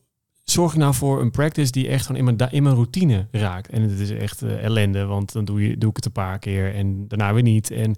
zorg 0.45 0.73
ik 0.73 0.79
nou 0.79 0.95
voor 0.95 1.21
een 1.21 1.31
practice 1.31 1.73
die 1.73 1.89
echt 1.89 2.07
gewoon 2.07 2.27
in 2.27 2.37
mijn, 2.37 2.51
in 2.51 2.63
mijn 2.63 2.75
routine 2.75 3.27
raakt. 3.31 3.69
En 3.69 3.83
het 3.83 4.01
is 4.01 4.11
echt 4.11 4.43
eh, 4.43 4.65
ellende, 4.65 5.05
want 5.05 5.33
dan 5.33 5.45
doe, 5.45 5.69
je, 5.69 5.79
doe 5.79 5.91
ik 5.91 5.97
het 5.97 6.05
een 6.05 6.13
paar 6.13 6.39
keer 6.39 6.75
en 6.75 7.09
daarna 7.09 7.33
weer 7.33 7.43
niet. 7.43 7.71
En 7.71 7.95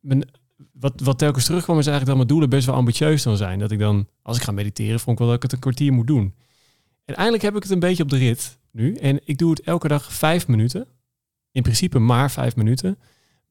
mijn, 0.00 0.28
wat, 0.72 1.00
wat 1.00 1.18
telkens 1.18 1.44
terugkwam 1.44 1.78
is 1.78 1.86
eigenlijk 1.86 2.06
dat 2.06 2.16
mijn 2.16 2.28
doelen 2.28 2.50
best 2.50 2.66
wel 2.66 2.74
ambitieus 2.74 3.22
dan 3.22 3.36
zijn. 3.36 3.58
Dat 3.58 3.70
ik 3.70 3.78
dan, 3.78 4.06
als 4.22 4.36
ik 4.36 4.42
ga 4.42 4.52
mediteren, 4.52 5.00
vond 5.00 5.10
ik 5.10 5.18
wel 5.18 5.26
dat 5.26 5.36
ik 5.36 5.42
het 5.42 5.52
een 5.52 5.58
kwartier 5.58 5.92
moet 5.92 6.06
doen. 6.06 6.34
En 7.04 7.14
eindelijk 7.14 7.42
heb 7.42 7.56
ik 7.56 7.62
het 7.62 7.72
een 7.72 7.78
beetje 7.78 8.02
op 8.02 8.08
de 8.08 8.16
rit 8.16 8.58
nu. 8.70 8.94
En 8.94 9.20
ik 9.24 9.38
doe 9.38 9.50
het 9.50 9.60
elke 9.60 9.88
dag 9.88 10.12
vijf 10.12 10.46
minuten. 10.48 10.86
In 11.52 11.62
principe 11.62 11.98
maar 11.98 12.30
vijf 12.30 12.56
minuten. 12.56 12.98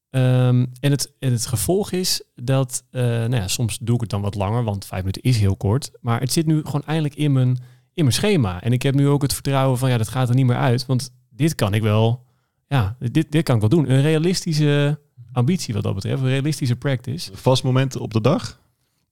Ehm, 0.10 0.66
en, 0.80 0.92
het, 0.92 1.14
en 1.20 1.32
het 1.32 1.46
gevolg 1.46 1.92
is 1.92 2.24
dat, 2.36 2.84
eh, 2.90 3.02
nou 3.02 3.36
ja, 3.36 3.48
soms 3.48 3.78
doe 3.82 3.96
ik 3.96 4.02
het 4.02 4.10
dan 4.10 4.22
wat 4.22 4.36
langer, 4.36 4.64
want 4.64 4.86
vijf 4.86 5.02
minuten 5.02 5.22
is 5.22 5.38
heel 5.38 5.56
kort. 5.56 5.92
Maar 6.02 6.20
het 6.20 6.32
zit 6.32 6.46
nu 6.46 6.62
gewoon 6.64 6.84
eindelijk 6.86 7.16
in 7.16 7.32
mijn, 7.32 7.58
in 7.98 8.04
mijn 8.04 8.16
schema. 8.16 8.62
En 8.62 8.74
ik 8.74 8.82
heb 8.82 8.96
nu 8.96 9.08
ook 9.08 9.22
het 9.22 9.34
vertrouwen 9.34 9.78
van, 9.78 9.90
ja, 9.90 9.98
dat 9.98 10.08
gaat 10.08 10.30
er 10.30 10.36
niet 10.36 10.46
meer 10.46 10.56
uit. 10.56 10.86
Want 10.86 11.14
dit 11.30 11.56
kan 11.56 11.74
ik 11.74 11.82
wel, 11.82 12.26
ja, 12.68 12.96
dit, 13.00 13.32
dit 13.32 13.44
kan 13.44 13.56
ik 13.56 13.62
wel 13.62 13.70
doen. 13.70 13.92
Een 13.92 14.02
realistische 14.02 15.00
ambitie 15.32 15.74
wat 15.74 15.84
dat 15.84 15.94
betreft, 15.94 16.22
een 16.22 16.28
realistische 16.28 16.76
practice. 16.76 17.32
Vast 17.34 17.64
moment 17.64 17.96
op 17.98 18.14
de 18.14 18.22
dag? 18.22 18.60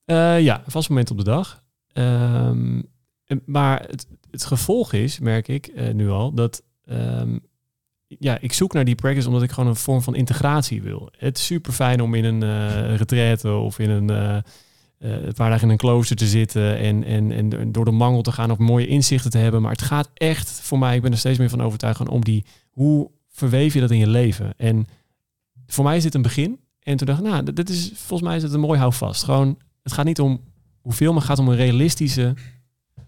Eh, 0.06 0.42
ja, 0.42 0.64
vast 0.68 0.90
moment 0.90 1.12
op 1.12 1.18
de 1.18 1.24
dag. 1.24 1.64
Ehm, 1.94 2.82
maar 3.46 3.82
het, 3.82 4.08
het 4.32 4.46
gevolg 4.46 4.94
is, 4.94 5.20
merk 5.20 5.48
ik 5.48 5.68
eh, 5.68 5.94
nu 5.94 6.10
al, 6.10 6.34
dat 6.34 6.64
ehm, 6.86 7.38
ja, 8.08 8.38
ik 8.40 8.54
zoek 8.54 8.74
naar 8.74 8.86
die 8.86 8.96
practice 8.96 9.28
omdat 9.28 9.44
ik 9.44 9.52
gewoon 9.52 9.70
een 9.70 9.76
vorm 9.76 10.02
van 10.02 10.16
integratie 10.16 10.82
wil. 10.82 11.10
Het 11.18 11.38
is 11.38 11.46
super 11.46 11.74
fijn 11.74 12.02
om 12.02 12.14
in 12.14 12.24
een 12.24 12.44
eh 12.44 12.96
retraite 12.96 13.52
of 13.52 13.80
in 13.80 13.90
een 13.90 14.44
een 15.00 15.34
paar 15.34 15.50
dagen 15.50 15.64
in 15.64 15.70
een 15.70 15.78
klooster 15.78 16.16
te 16.16 16.28
zitten 16.28 16.78
en, 16.78 17.04
en, 17.04 17.32
en 17.32 17.72
door 17.72 17.86
de 17.86 17.92
mangel 17.92 18.22
te 18.22 18.32
gaan 18.32 18.52
of 18.52 18.58
mooie 18.58 18.88
inzichten 18.88 19.32
te 19.32 19.38
hebben. 19.38 19.62
Maar 19.62 19.72
het 19.72 19.82
gaat 19.82 20.10
echt 20.14 20.50
voor 20.50 20.80
mij, 20.80 20.96
ik 20.96 21.02
ben 21.02 21.12
er 21.12 21.18
steeds 21.18 21.40
meer 21.40 21.50
van 21.50 21.62
overtuigd, 21.62 22.10
om 22.10 22.24
die, 22.24 22.46
hoe 22.72 23.12
verweef 23.30 23.74
je 23.74 23.80
dat 23.80 23.92
in 23.92 23.98
je 23.98 24.08
leven? 24.08 24.54
En 24.58 24.88
voor 25.68 25.84
mij 25.84 25.98
is 25.98 26.04
dit 26.04 26.14
een 26.14 26.22
begin. 26.22 26.60
En 26.80 26.98
toen 26.98 27.08
dacht 27.08 27.20
ik, 27.20 27.26
nou, 27.26 27.54
dit 27.54 27.70
is, 27.70 27.92
volgens 27.94 28.30
mij 28.30 28.38
is 28.38 28.44
het 28.44 28.54
een 28.54 28.60
mooi 28.60 28.80
houvast. 28.80 29.24
Gewoon, 29.24 29.58
het 29.84 29.94
gaat 29.94 30.06
niet 30.06 30.20
om 30.20 30.42
hoeveel, 30.82 31.12
maar 31.12 31.22
het 31.22 31.30
gaat 31.30 31.40
om 31.40 31.48
een 31.48 31.56
realistische, 31.56 32.34
eh, 32.36 32.44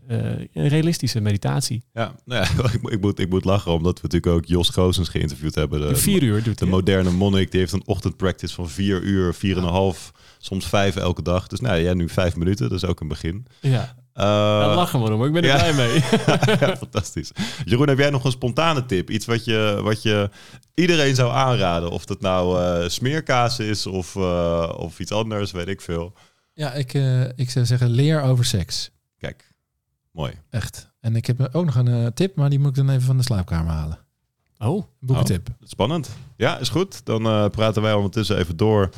een 0.07 0.67
realistische 0.67 1.21
meditatie. 1.21 1.83
Ja, 1.93 2.15
nou 2.25 2.41
ja 2.43 2.63
ik, 2.73 2.81
moet- 2.81 2.91
ik, 2.91 3.01
moet, 3.01 3.19
ik 3.19 3.29
moet 3.29 3.45
lachen 3.45 3.71
omdat 3.71 3.95
we 4.01 4.07
natuurlijk 4.07 4.33
ook 4.35 4.45
Jos 4.45 4.69
Goosens 4.69 5.09
geïnterviewd 5.09 5.55
hebben. 5.55 5.79
De, 5.87 5.95
Vier 5.95 6.23
uur 6.23 6.43
doet 6.43 6.57
de 6.57 6.65
hij. 6.65 6.73
moderne 6.73 7.11
monnik, 7.11 7.51
die 7.51 7.59
heeft 7.59 7.71
een 7.73 7.87
ochtendpractice 7.87 8.53
van 8.53 8.69
vier 8.69 9.01
uur, 9.01 9.33
vier 9.33 9.57
en 9.57 9.63
een 9.63 9.69
half, 9.69 10.11
soms 10.37 10.65
vijf 10.67 10.95
elke 10.95 11.21
dag. 11.21 11.47
Dus 11.47 11.59
nou 11.59 11.77
ja, 11.77 11.93
nu 11.93 12.09
vijf 12.09 12.35
minuten, 12.35 12.69
dat 12.69 12.83
is 12.83 12.89
ook 12.89 12.99
een 12.99 13.07
begin. 13.07 13.45
Ja, 13.61 13.95
Eh, 14.13 14.23
daar 14.23 14.75
lachen 14.75 15.03
we 15.03 15.13
om. 15.13 15.25
Ik 15.25 15.31
ben 15.33 15.43
er 15.43 15.49
ja. 15.49 15.55
blij 15.57 15.73
mee. 15.73 15.93
ja, 16.69 16.77
fantastisch. 16.77 17.31
Jeroen, 17.65 17.87
heb 17.87 17.97
jij 17.97 18.09
nog 18.09 18.23
een 18.23 18.31
spontane 18.31 18.85
tip? 18.85 19.09
Iets 19.09 19.25
wat 19.25 19.45
je, 19.45 19.79
wat 19.83 20.01
je 20.01 20.29
iedereen 20.73 21.15
zou 21.15 21.31
aanraden? 21.31 21.89
Of 21.89 22.05
dat 22.05 22.21
nou 22.21 22.61
eh, 22.61 22.89
smeerkaas 22.89 23.59
is 23.59 23.85
of, 23.87 24.15
eh, 24.15 24.73
of 24.77 24.99
iets 24.99 25.11
anders, 25.11 25.51
weet 25.51 25.67
ik 25.67 25.81
veel. 25.81 26.13
Ja, 26.53 26.73
ik, 26.73 26.93
eh, 26.93 27.21
ik 27.35 27.49
zou 27.49 27.65
zeggen, 27.65 27.89
leer 27.89 28.21
over 28.21 28.45
seks. 28.45 28.91
Kijk, 29.17 29.53
mooi. 30.17 30.33
Echt. 30.49 30.91
En 30.99 31.15
ik 31.15 31.25
heb 31.25 31.49
ook 31.51 31.65
nog 31.65 31.75
een 31.75 31.87
eh, 31.87 32.05
tip, 32.05 32.35
maar 32.35 32.49
die 32.49 32.59
moet 32.59 32.69
ik 32.69 32.75
dan 32.75 32.89
even 32.89 33.01
van 33.05 33.17
de 33.17 33.23
slaapkamer 33.23 33.71
halen. 33.71 33.99
Oh, 34.57 34.77
Een 34.77 34.85
boekentip. 34.99 35.49
Spannend. 35.61 36.09
Ja, 36.37 36.57
is 36.57 36.69
goed. 36.69 37.05
Dan 37.05 37.25
eh, 37.25 37.45
praten 37.49 37.81
wij 37.81 37.93
ondertussen 37.93 38.37
even 38.37 38.57
door. 38.57 38.89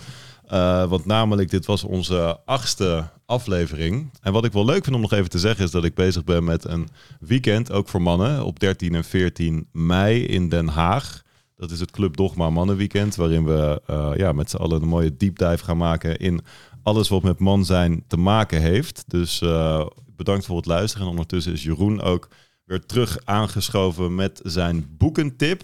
Eh, 0.46 0.86
want 0.90 1.06
namelijk, 1.06 1.50
dit 1.50 1.66
was 1.66 1.84
onze 1.84 2.40
achtste 2.46 3.10
aflevering. 3.26 4.12
En 4.22 4.34
wat 4.34 4.46
ik 4.46 4.52
wel 4.52 4.66
leuk 4.66 4.84
vind 4.84 4.96
om 4.96 5.02
nog 5.02 5.14
even 5.14 5.30
te 5.30 5.40
zeggen, 5.40 5.66
is 5.66 5.72
dat 5.72 5.84
ik 5.84 5.94
bezig 5.94 6.24
ben 6.24 6.44
met 6.44 6.66
een 6.66 6.88
weekend, 7.20 7.72
ook 7.72 7.88
voor 7.88 8.02
mannen, 8.02 8.46
op 8.46 8.60
13 8.60 8.96
en 8.96 9.04
14 9.04 9.68
mei 9.72 10.26
in 10.26 10.50
Den 10.50 10.68
Haag. 10.68 11.22
Dat 11.56 11.72
is 11.72 11.80
het 11.80 11.92
Club 11.92 12.18
Dogma 12.18 12.50
Mannenweekend, 12.50 13.16
waarin 13.16 13.46
we 13.46 13.82
eh, 13.86 14.12
ja, 14.16 14.32
met 14.32 14.50
z'n 14.50 14.58
allen 14.58 14.82
een 14.82 14.88
mooie 14.88 15.18
deep 15.18 15.38
dive 15.38 15.64
gaan 15.64 15.78
maken 15.78 16.18
in 16.18 16.42
alles 16.84 17.10
wat 17.10 17.24
met 17.24 17.40
man 17.40 17.66
zijn 17.66 18.04
te 18.08 18.18
maken 18.18 18.62
heeft. 18.62 19.04
Dus 19.08 19.42
eh, 19.42 19.86
bedankt 20.20 20.46
voor 20.46 20.58
het 20.58 20.66
luisteren. 20.66 21.06
En 21.06 21.12
ondertussen 21.12 21.54
is 21.54 21.64
Jeroen 21.64 22.02
ook 22.02 22.30
weer 22.66 22.86
terug 22.86 23.18
aangeschoven 23.26 24.16
met 24.16 24.40
zijn 24.44 24.86
boekentip. 24.98 25.64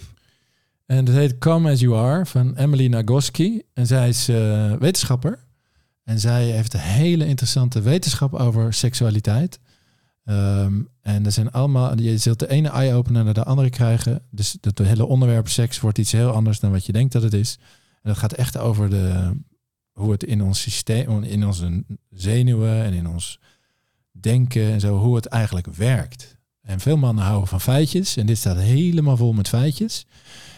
En 0.86 1.06
dat 1.06 1.16
heet 1.16 1.38
Come 1.38 1.72
As 1.72 1.80
You 1.80 1.96
Are 1.96 2.26
van 2.26 2.56
Emily 2.56 2.88
Nagoski. 2.88 3.62
En 3.74 3.88
zij 3.88 4.10
is 4.10 4.30
eh, 4.30 4.74
wetenschapper. 4.74 5.40
En 6.04 6.20
zij 6.20 6.46
heeft 6.46 6.74
een 6.74 6.80
hele 6.80 7.26
interessante 7.26 7.82
wetenschap 7.82 8.34
over 8.34 8.74
seksualiteit. 8.74 9.60
Ehm, 10.24 10.82
en 11.02 11.26
er 11.26 11.32
zijn 11.32 11.52
allemaal, 11.52 12.00
je 12.00 12.18
zult 12.18 12.40
de 12.40 12.50
ene 12.50 12.70
eye-opener 12.70 13.24
naar 13.24 13.34
de 13.34 13.44
andere 13.44 13.70
krijgen. 13.70 14.22
Dus 14.32 14.58
het 14.62 14.80
hele 14.80 15.06
onderwerp 15.06 15.48
seks 15.48 15.80
wordt 15.80 15.98
iets 15.98 16.12
heel 16.12 16.32
anders 16.32 16.60
dan 16.60 16.72
wat 16.72 16.86
je 16.86 16.92
denkt 16.92 17.14
dat 17.14 17.24
het 17.24 17.34
is. 17.34 17.58
En 18.02 18.10
dat 18.10 18.18
gaat 18.18 18.34
echt 18.34 18.58
over 18.58 18.90
de, 18.90 19.32
hoe 19.92 20.12
het 20.12 20.24
in 20.24 20.42
ons 20.42 20.62
systeem, 20.62 21.24
in 21.24 21.46
onze 21.46 21.84
zenuwen 22.10 22.84
en 22.84 22.94
in 22.94 23.08
ons 23.08 23.40
denken 24.20 24.72
en 24.72 24.80
zo, 24.80 24.98
hoe 24.98 25.16
het 25.16 25.26
eigenlijk 25.26 25.68
werkt. 25.68 26.38
En 26.62 26.80
veel 26.80 26.98
mannen 26.98 27.24
houden 27.24 27.48
van 27.48 27.62
feitjes. 27.62 28.18
En 28.18 28.26
dit 28.26 28.38
staat 28.38 28.58
helemaal 28.58 29.18
vol 29.18 29.34
met 29.34 29.48
feitjes. 29.48 30.06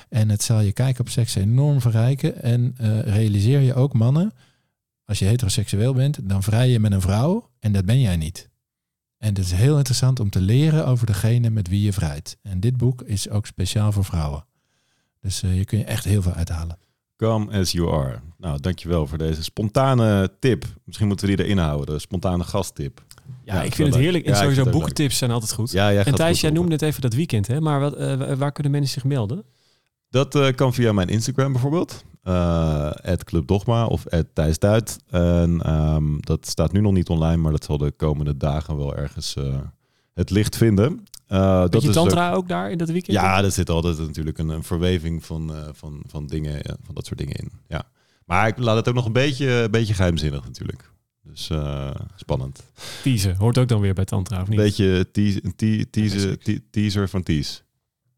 En 0.10 0.30
het 0.30 0.44
zal 0.44 0.60
je 0.60 0.72
kijken 0.72 1.02
op 1.02 1.10
seks 1.10 1.36
enorm 1.36 1.82
verrijken. 1.82 2.42
En 2.42 2.74
eh, 2.78 3.00
realiseer 3.00 3.60
je 3.60 3.74
ook, 3.74 3.94
mannen, 3.94 4.34
als 5.06 5.20
je 5.20 5.26
heteroseksueel 5.26 5.94
bent, 5.94 6.30
dan 6.30 6.44
vrij 6.44 6.70
je 6.70 6.80
met 6.80 6.92
een 6.92 7.02
vrouw 7.02 7.50
en 7.60 7.72
dat 7.72 7.86
ben 7.86 8.00
jij 8.02 8.16
niet. 8.16 8.50
En 9.18 9.28
het 9.28 9.38
is 9.38 9.52
heel 9.52 9.78
interessant 9.78 10.20
om 10.20 10.30
te 10.30 10.42
leren 10.42 10.88
over 10.88 11.06
degene 11.06 11.50
met 11.50 11.68
wie 11.68 11.82
je 11.82 11.94
vrijt. 11.94 12.38
En 12.42 12.60
dit 12.60 12.78
boek 12.78 13.02
is 13.02 13.30
ook 13.30 13.46
speciaal 13.46 13.92
voor 13.92 14.06
vrouwen. 14.06 14.46
Dus 15.22 15.44
eh, 15.44 15.58
je 15.58 15.66
kun 15.66 15.78
je 15.78 15.86
echt 15.86 16.04
heel 16.04 16.22
veel 16.22 16.34
uithalen. 16.34 16.78
Come 17.16 17.60
as 17.60 17.72
you 17.72 17.94
are. 17.94 18.20
Nou, 18.38 18.60
dankjewel 18.60 19.08
voor 19.08 19.18
deze 19.18 19.44
spontane 19.44 20.32
tip. 20.40 20.66
Misschien 20.84 21.08
moeten 21.08 21.28
we 21.28 21.36
die 21.36 21.46
erin 21.46 21.58
houden, 21.58 21.96
de 21.96 22.02
spontane 22.02 22.44
gasttip. 22.44 23.06
Ja, 23.44 23.56
Ja, 23.56 23.62
ik 23.62 23.76
vind 23.76 23.88
het 23.94 23.98
heerlijk. 23.98 24.26
En 24.26 24.32
Ja, 24.34 24.40
sowieso 24.40 24.70
boekentips 24.70 25.18
zijn 25.18 25.32
altijd 25.32 25.54
goed. 25.54 25.72
Ja, 25.72 25.94
jij 25.94 26.04
en 26.04 26.16
Thijs, 26.16 26.41
jij 26.41 26.49
noemde 26.52 26.72
het 26.72 26.82
even 26.82 27.02
dat 27.02 27.14
weekend, 27.14 27.48
hè? 27.48 27.62
Maar 27.62 27.80
wat, 27.80 27.94
eh, 27.95 28.34
waar 28.34 28.52
kunnen 28.52 28.72
mensen 28.72 28.91
zich 28.94 29.04
melden? 29.04 29.44
Dat 30.10 30.36
eh, 30.36 30.56
kan 30.56 30.74
via 30.74 30.91
mijn 30.94 31.08
Instagram 31.08 31.52
bijvoorbeeld. 31.52 32.04
eh 32.24 32.91
Club 33.24 33.48
Dogma 33.48 33.86
of 33.86 34.04
Thijs 34.34 34.60
Duit. 34.60 34.98
En 35.10 35.62
ehm, 35.62 36.18
dat 36.20 36.48
staat 36.48 36.72
nu 36.72 36.82
nog 36.82 36.94
niet 36.94 37.10
online, 37.10 37.41
maar 37.41 37.52
dat 37.52 37.64
zal 37.64 37.78
de 37.78 37.91
komende 37.91 38.38
dagen 38.38 38.78
wel 38.78 38.95
ergens 38.95 39.36
eh, 39.36 39.56
het 40.14 40.30
licht 40.30 40.58
vinden. 40.58 41.04
Eh, 41.28 41.64
dat 41.70 41.84
is 41.84 41.94
tantra 41.94 42.32
ook 42.34 42.48
daar 42.48 42.72
in 42.72 42.78
dat 42.78 42.90
weekend? 42.90 43.18
Ja, 43.18 43.44
er 43.44 43.52
zit 43.52 43.70
altijd 43.70 43.98
natuurlijk 43.98 44.38
een, 44.38 44.49
een 44.49 44.64
verweving 44.64 45.26
van, 45.26 45.56
eh, 45.56 45.62
van, 45.72 46.04
van 46.08 46.28
dingen, 46.28 46.64
eh, 46.64 46.74
van 46.84 46.95
dat 46.95 47.06
soort 47.06 47.20
dingen 47.20 47.36
in. 47.36 47.52
Ja. 47.68 47.84
Maar 48.26 48.48
ik 48.48 48.58
laat 48.58 48.76
het 48.76 48.88
ook 48.88 48.95
nog 48.95 49.06
een 49.06 49.12
beetje, 49.12 49.49
een 49.49 49.72
beetje 49.72 49.94
geheimzinnig 49.94 50.44
natuurlijk. 50.44 50.91
Dus 51.30 51.49
eh, 51.49 51.90
spannend. 52.16 52.64
Teasen. 53.04 53.36
Hoort 53.36 53.58
ook 53.58 53.68
dan 53.68 53.82
weer 53.82 53.94
bij 53.94 54.06
tantra, 54.06 54.36
of 54.41 54.44
Een 54.44 54.49
niet? 54.49 54.60
beetje 54.60 55.06
een 55.44 55.56
te- 55.56 55.88
teaser, 55.90 56.38
te- 56.38 56.62
teaser 56.72 57.10
van 57.10 57.24
tease. 57.24 57.62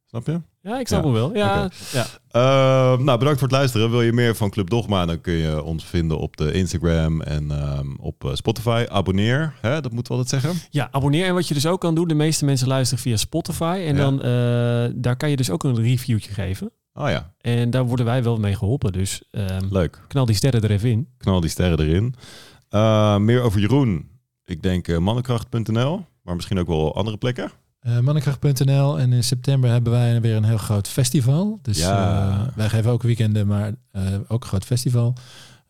Snap 0.06 0.26
je? 0.26 0.42
Ja, 0.62 0.80
ik 0.80 0.88
snap 0.88 1.00
Ja. 1.00 1.06
hem 1.06 1.16
wel. 1.16 1.36
Ja, 1.36 1.70
ja. 1.92 2.06
Uh, 2.32 3.04
nou, 3.06 3.18
bedankt 3.18 3.40
voor 3.40 3.48
het 3.48 3.58
luisteren. 3.58 3.90
Wil 3.92 4.02
je 4.02 4.14
meer 4.14 4.36
van 4.36 4.50
Club 4.50 4.70
Dogma, 4.70 5.06
dan 5.06 5.22
kun 5.22 5.34
je 5.34 5.64
ons 5.64 5.86
vinden 5.86 6.18
op 6.20 6.38
de 6.38 6.52
Instagram 6.52 7.22
en 7.22 7.52
ehm, 7.52 7.88
op 8.00 8.26
eh, 8.26 8.34
Spotify. 8.34 8.86
Abonneer, 8.90 9.54
hè? 9.62 9.82
dat 9.82 9.92
moeten 9.92 10.12
we 10.14 10.18
altijd 10.20 10.42
zeggen. 10.42 10.62
ja, 10.70 10.88
abonneer. 10.92 11.26
En 11.26 11.34
wat 11.34 11.48
je 11.48 11.54
dus 11.54 11.66
ook 11.66 11.82
kan 11.82 11.96
doen, 11.96 12.08
de 12.08 12.14
meeste 12.14 12.46
mensen 12.46 12.68
luisteren 12.68 13.04
via 13.04 13.18
Spotify. 13.18 13.84
En 13.88 13.96
Ja. 13.96 14.02
dan, 14.02 14.22
eh, 14.22 14.94
daar 15.02 15.16
kan 15.18 15.30
je 15.30 15.36
dus 15.36 15.50
ook 15.50 15.64
een 15.64 15.76
reviewtje 15.82 16.32
geven. 16.34 16.72
Oh 16.94 17.10
ja, 17.10 17.34
En 17.42 17.70
daar 17.70 17.86
worden 17.86 18.06
wij 18.06 18.24
wel 18.24 18.38
mee 18.38 18.56
geholpen. 18.56 18.92
Dus 18.92 19.24
ehm, 19.32 19.66
leuk. 19.70 20.02
knal 20.08 20.26
die 20.26 20.36
sterren 20.36 20.62
er 20.62 20.72
even 20.72 20.90
in. 20.90 21.08
Knal 21.18 21.40
die 21.42 21.50
sterren 21.50 21.80
erin. 21.80 22.16
Uh, 22.72 23.18
meer 23.18 23.42
over 23.42 23.60
Jeroen. 23.60 24.10
Ik 24.46 24.62
denk 24.62 24.88
eh, 24.88 24.98
mannenkracht.nl, 24.98 26.06
maar 26.24 26.36
misschien 26.36 26.60
ook 26.60 26.68
wel 26.68 26.96
andere 26.96 27.18
plekken. 27.18 27.52
Eh 27.80 28.00
mannenkracht.nl 28.00 29.00
en 29.00 29.14
in 29.14 29.24
september 29.24 29.70
hebben 29.70 29.92
wij 29.92 30.22
weer 30.22 30.36
een 30.36 30.44
heel 30.44 30.58
groot 30.58 30.88
festival. 30.88 31.60
Dus 31.62 31.78
Ja. 31.80 32.30
eh, 32.48 32.56
wij 32.56 32.70
geven 32.70 32.92
ook 32.92 33.02
weekenden, 33.04 33.48
maar 33.48 33.74
eh, 33.92 34.04
ook 34.28 34.42
een 34.44 34.48
groot 34.50 34.66
festival. 34.66 35.14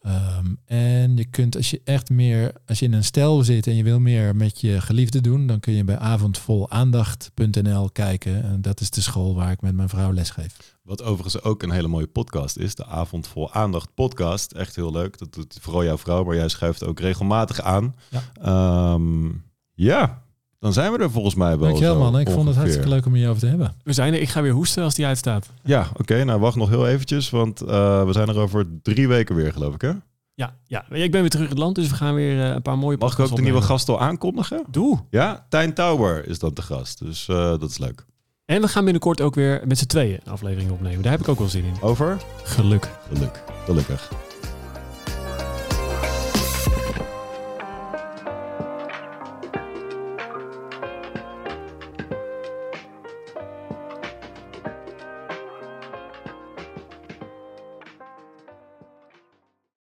Ehm, 0.01 0.45
en 0.65 1.17
je 1.17 1.25
kunt, 1.25 1.55
als 1.55 1.69
je 1.69 1.81
echt 1.83 2.09
meer, 2.09 2.51
als 2.65 2.79
je 2.79 2.85
in 2.85 2.93
een 2.93 3.03
stel 3.03 3.43
zit 3.43 3.67
en 3.67 3.75
je 3.75 3.83
wil 3.83 3.99
meer 3.99 4.35
met 4.35 4.61
je 4.61 4.81
geliefde 4.81 5.21
doen, 5.21 5.47
dan 5.47 5.59
kun 5.59 5.73
je 5.73 5.83
bij 5.83 5.97
avondvolaandacht.nl 5.97 7.89
kijken. 7.91 8.43
En 8.43 8.61
dat 8.61 8.79
is 8.81 8.89
de 8.89 9.01
school 9.01 9.35
waar 9.35 9.51
ik 9.51 9.61
met 9.61 9.75
mijn 9.75 9.89
vrouw 9.89 10.13
les 10.13 10.29
geef. 10.29 10.77
Wat 10.89 11.03
overigens 11.03 11.43
ook 11.43 11.63
een 11.63 11.71
hele 11.71 11.87
mooie 11.87 12.07
podcast 12.07 12.57
is. 12.57 12.75
De 12.75 12.85
Avond 12.85 13.27
Vol 13.27 13.53
Aandacht 13.53 13.89
podcast. 13.93 14.51
Echt 14.51 14.75
heel 14.75 14.91
leuk. 14.91 15.17
Dat 15.17 15.33
doet 15.33 15.57
vooral 15.61 15.83
jouw 15.83 15.97
vrouw, 15.97 16.23
maar 16.23 16.35
jij 16.35 16.47
schuift 16.47 16.83
ook 16.83 16.99
regelmatig 16.99 17.61
aan. 17.61 17.95
Ja. 18.09 18.21
Ehm, 18.41 19.27
ja, 19.73 20.21
dan 20.59 20.73
zijn 20.73 20.91
we 20.91 20.97
er 20.97 21.11
volgens 21.11 21.35
mij 21.35 21.57
wel. 21.57 21.67
Dankjewel 21.67 21.99
man, 21.99 22.19
ik 22.19 22.29
vond 22.29 22.47
het 22.47 22.55
hartstikke 22.55 22.89
leuk 22.89 23.05
om 23.05 23.13
hierover 23.13 23.39
te 23.39 23.47
hebben. 23.47 23.75
We 23.83 23.93
zijn 23.93 24.13
er. 24.13 24.21
Ik 24.21 24.29
ga 24.29 24.41
weer 24.41 24.51
hoesten 24.51 24.83
als 24.83 24.95
die 24.95 25.05
uitstaat. 25.05 25.49
Ja, 25.63 25.87
oké. 25.97 26.23
nou, 26.23 26.39
wacht 26.39 26.55
nog 26.55 26.69
heel 26.69 26.87
eventjes, 26.87 27.29
want 27.29 27.61
eh, 27.61 28.05
we 28.05 28.13
zijn 28.13 28.27
er 28.27 28.37
over 28.37 28.67
drie 28.81 29.07
weken 29.07 29.35
weer, 29.35 29.53
geloof 29.53 29.73
ik, 29.73 29.81
hè? 29.81 29.91
Ja, 30.33 30.55
ja, 30.65 30.85
ik 30.89 31.11
ben 31.11 31.21
weer 31.21 31.29
terug 31.29 31.45
in 31.45 31.51
het 31.51 31.59
land, 31.59 31.75
dus 31.75 31.89
we 31.89 31.95
gaan 31.95 32.13
weer 32.13 32.43
eh, 32.43 32.49
een 32.49 32.61
paar 32.61 32.77
mooie 32.77 32.97
Mag 32.97 33.13
ik 33.13 33.19
ook 33.19 33.35
de 33.35 33.41
nieuwe 33.41 33.61
gast 33.61 33.89
al 33.89 33.99
aankondigen? 33.99 34.63
Doe. 34.71 34.99
Ja, 35.09 35.45
Tijn 35.49 35.73
Tauber 35.73 36.27
is 36.27 36.39
dan 36.39 36.53
de 36.53 36.61
gast, 36.61 36.99
dus 36.99 37.27
eh, 37.27 37.35
dat 37.35 37.69
is 37.69 37.77
leuk. 37.77 38.05
En 38.49 38.61
we 38.61 38.67
gaan 38.67 38.83
binnenkort 38.83 39.21
ook 39.21 39.35
weer 39.35 39.61
met 39.65 39.77
z'n 39.77 39.85
tweeën 39.85 40.19
een 40.23 40.31
aflevering 40.31 40.71
opnemen. 40.71 41.01
Daar 41.01 41.11
heb 41.11 41.21
ik 41.21 41.27
ook 41.27 41.39
wel 41.39 41.47
zin 41.47 41.63
in. 41.63 41.73
Over? 41.81 42.17
Geluk. 42.43 42.89
Geluk. 43.13 43.43
Gelukkig. 43.65 44.11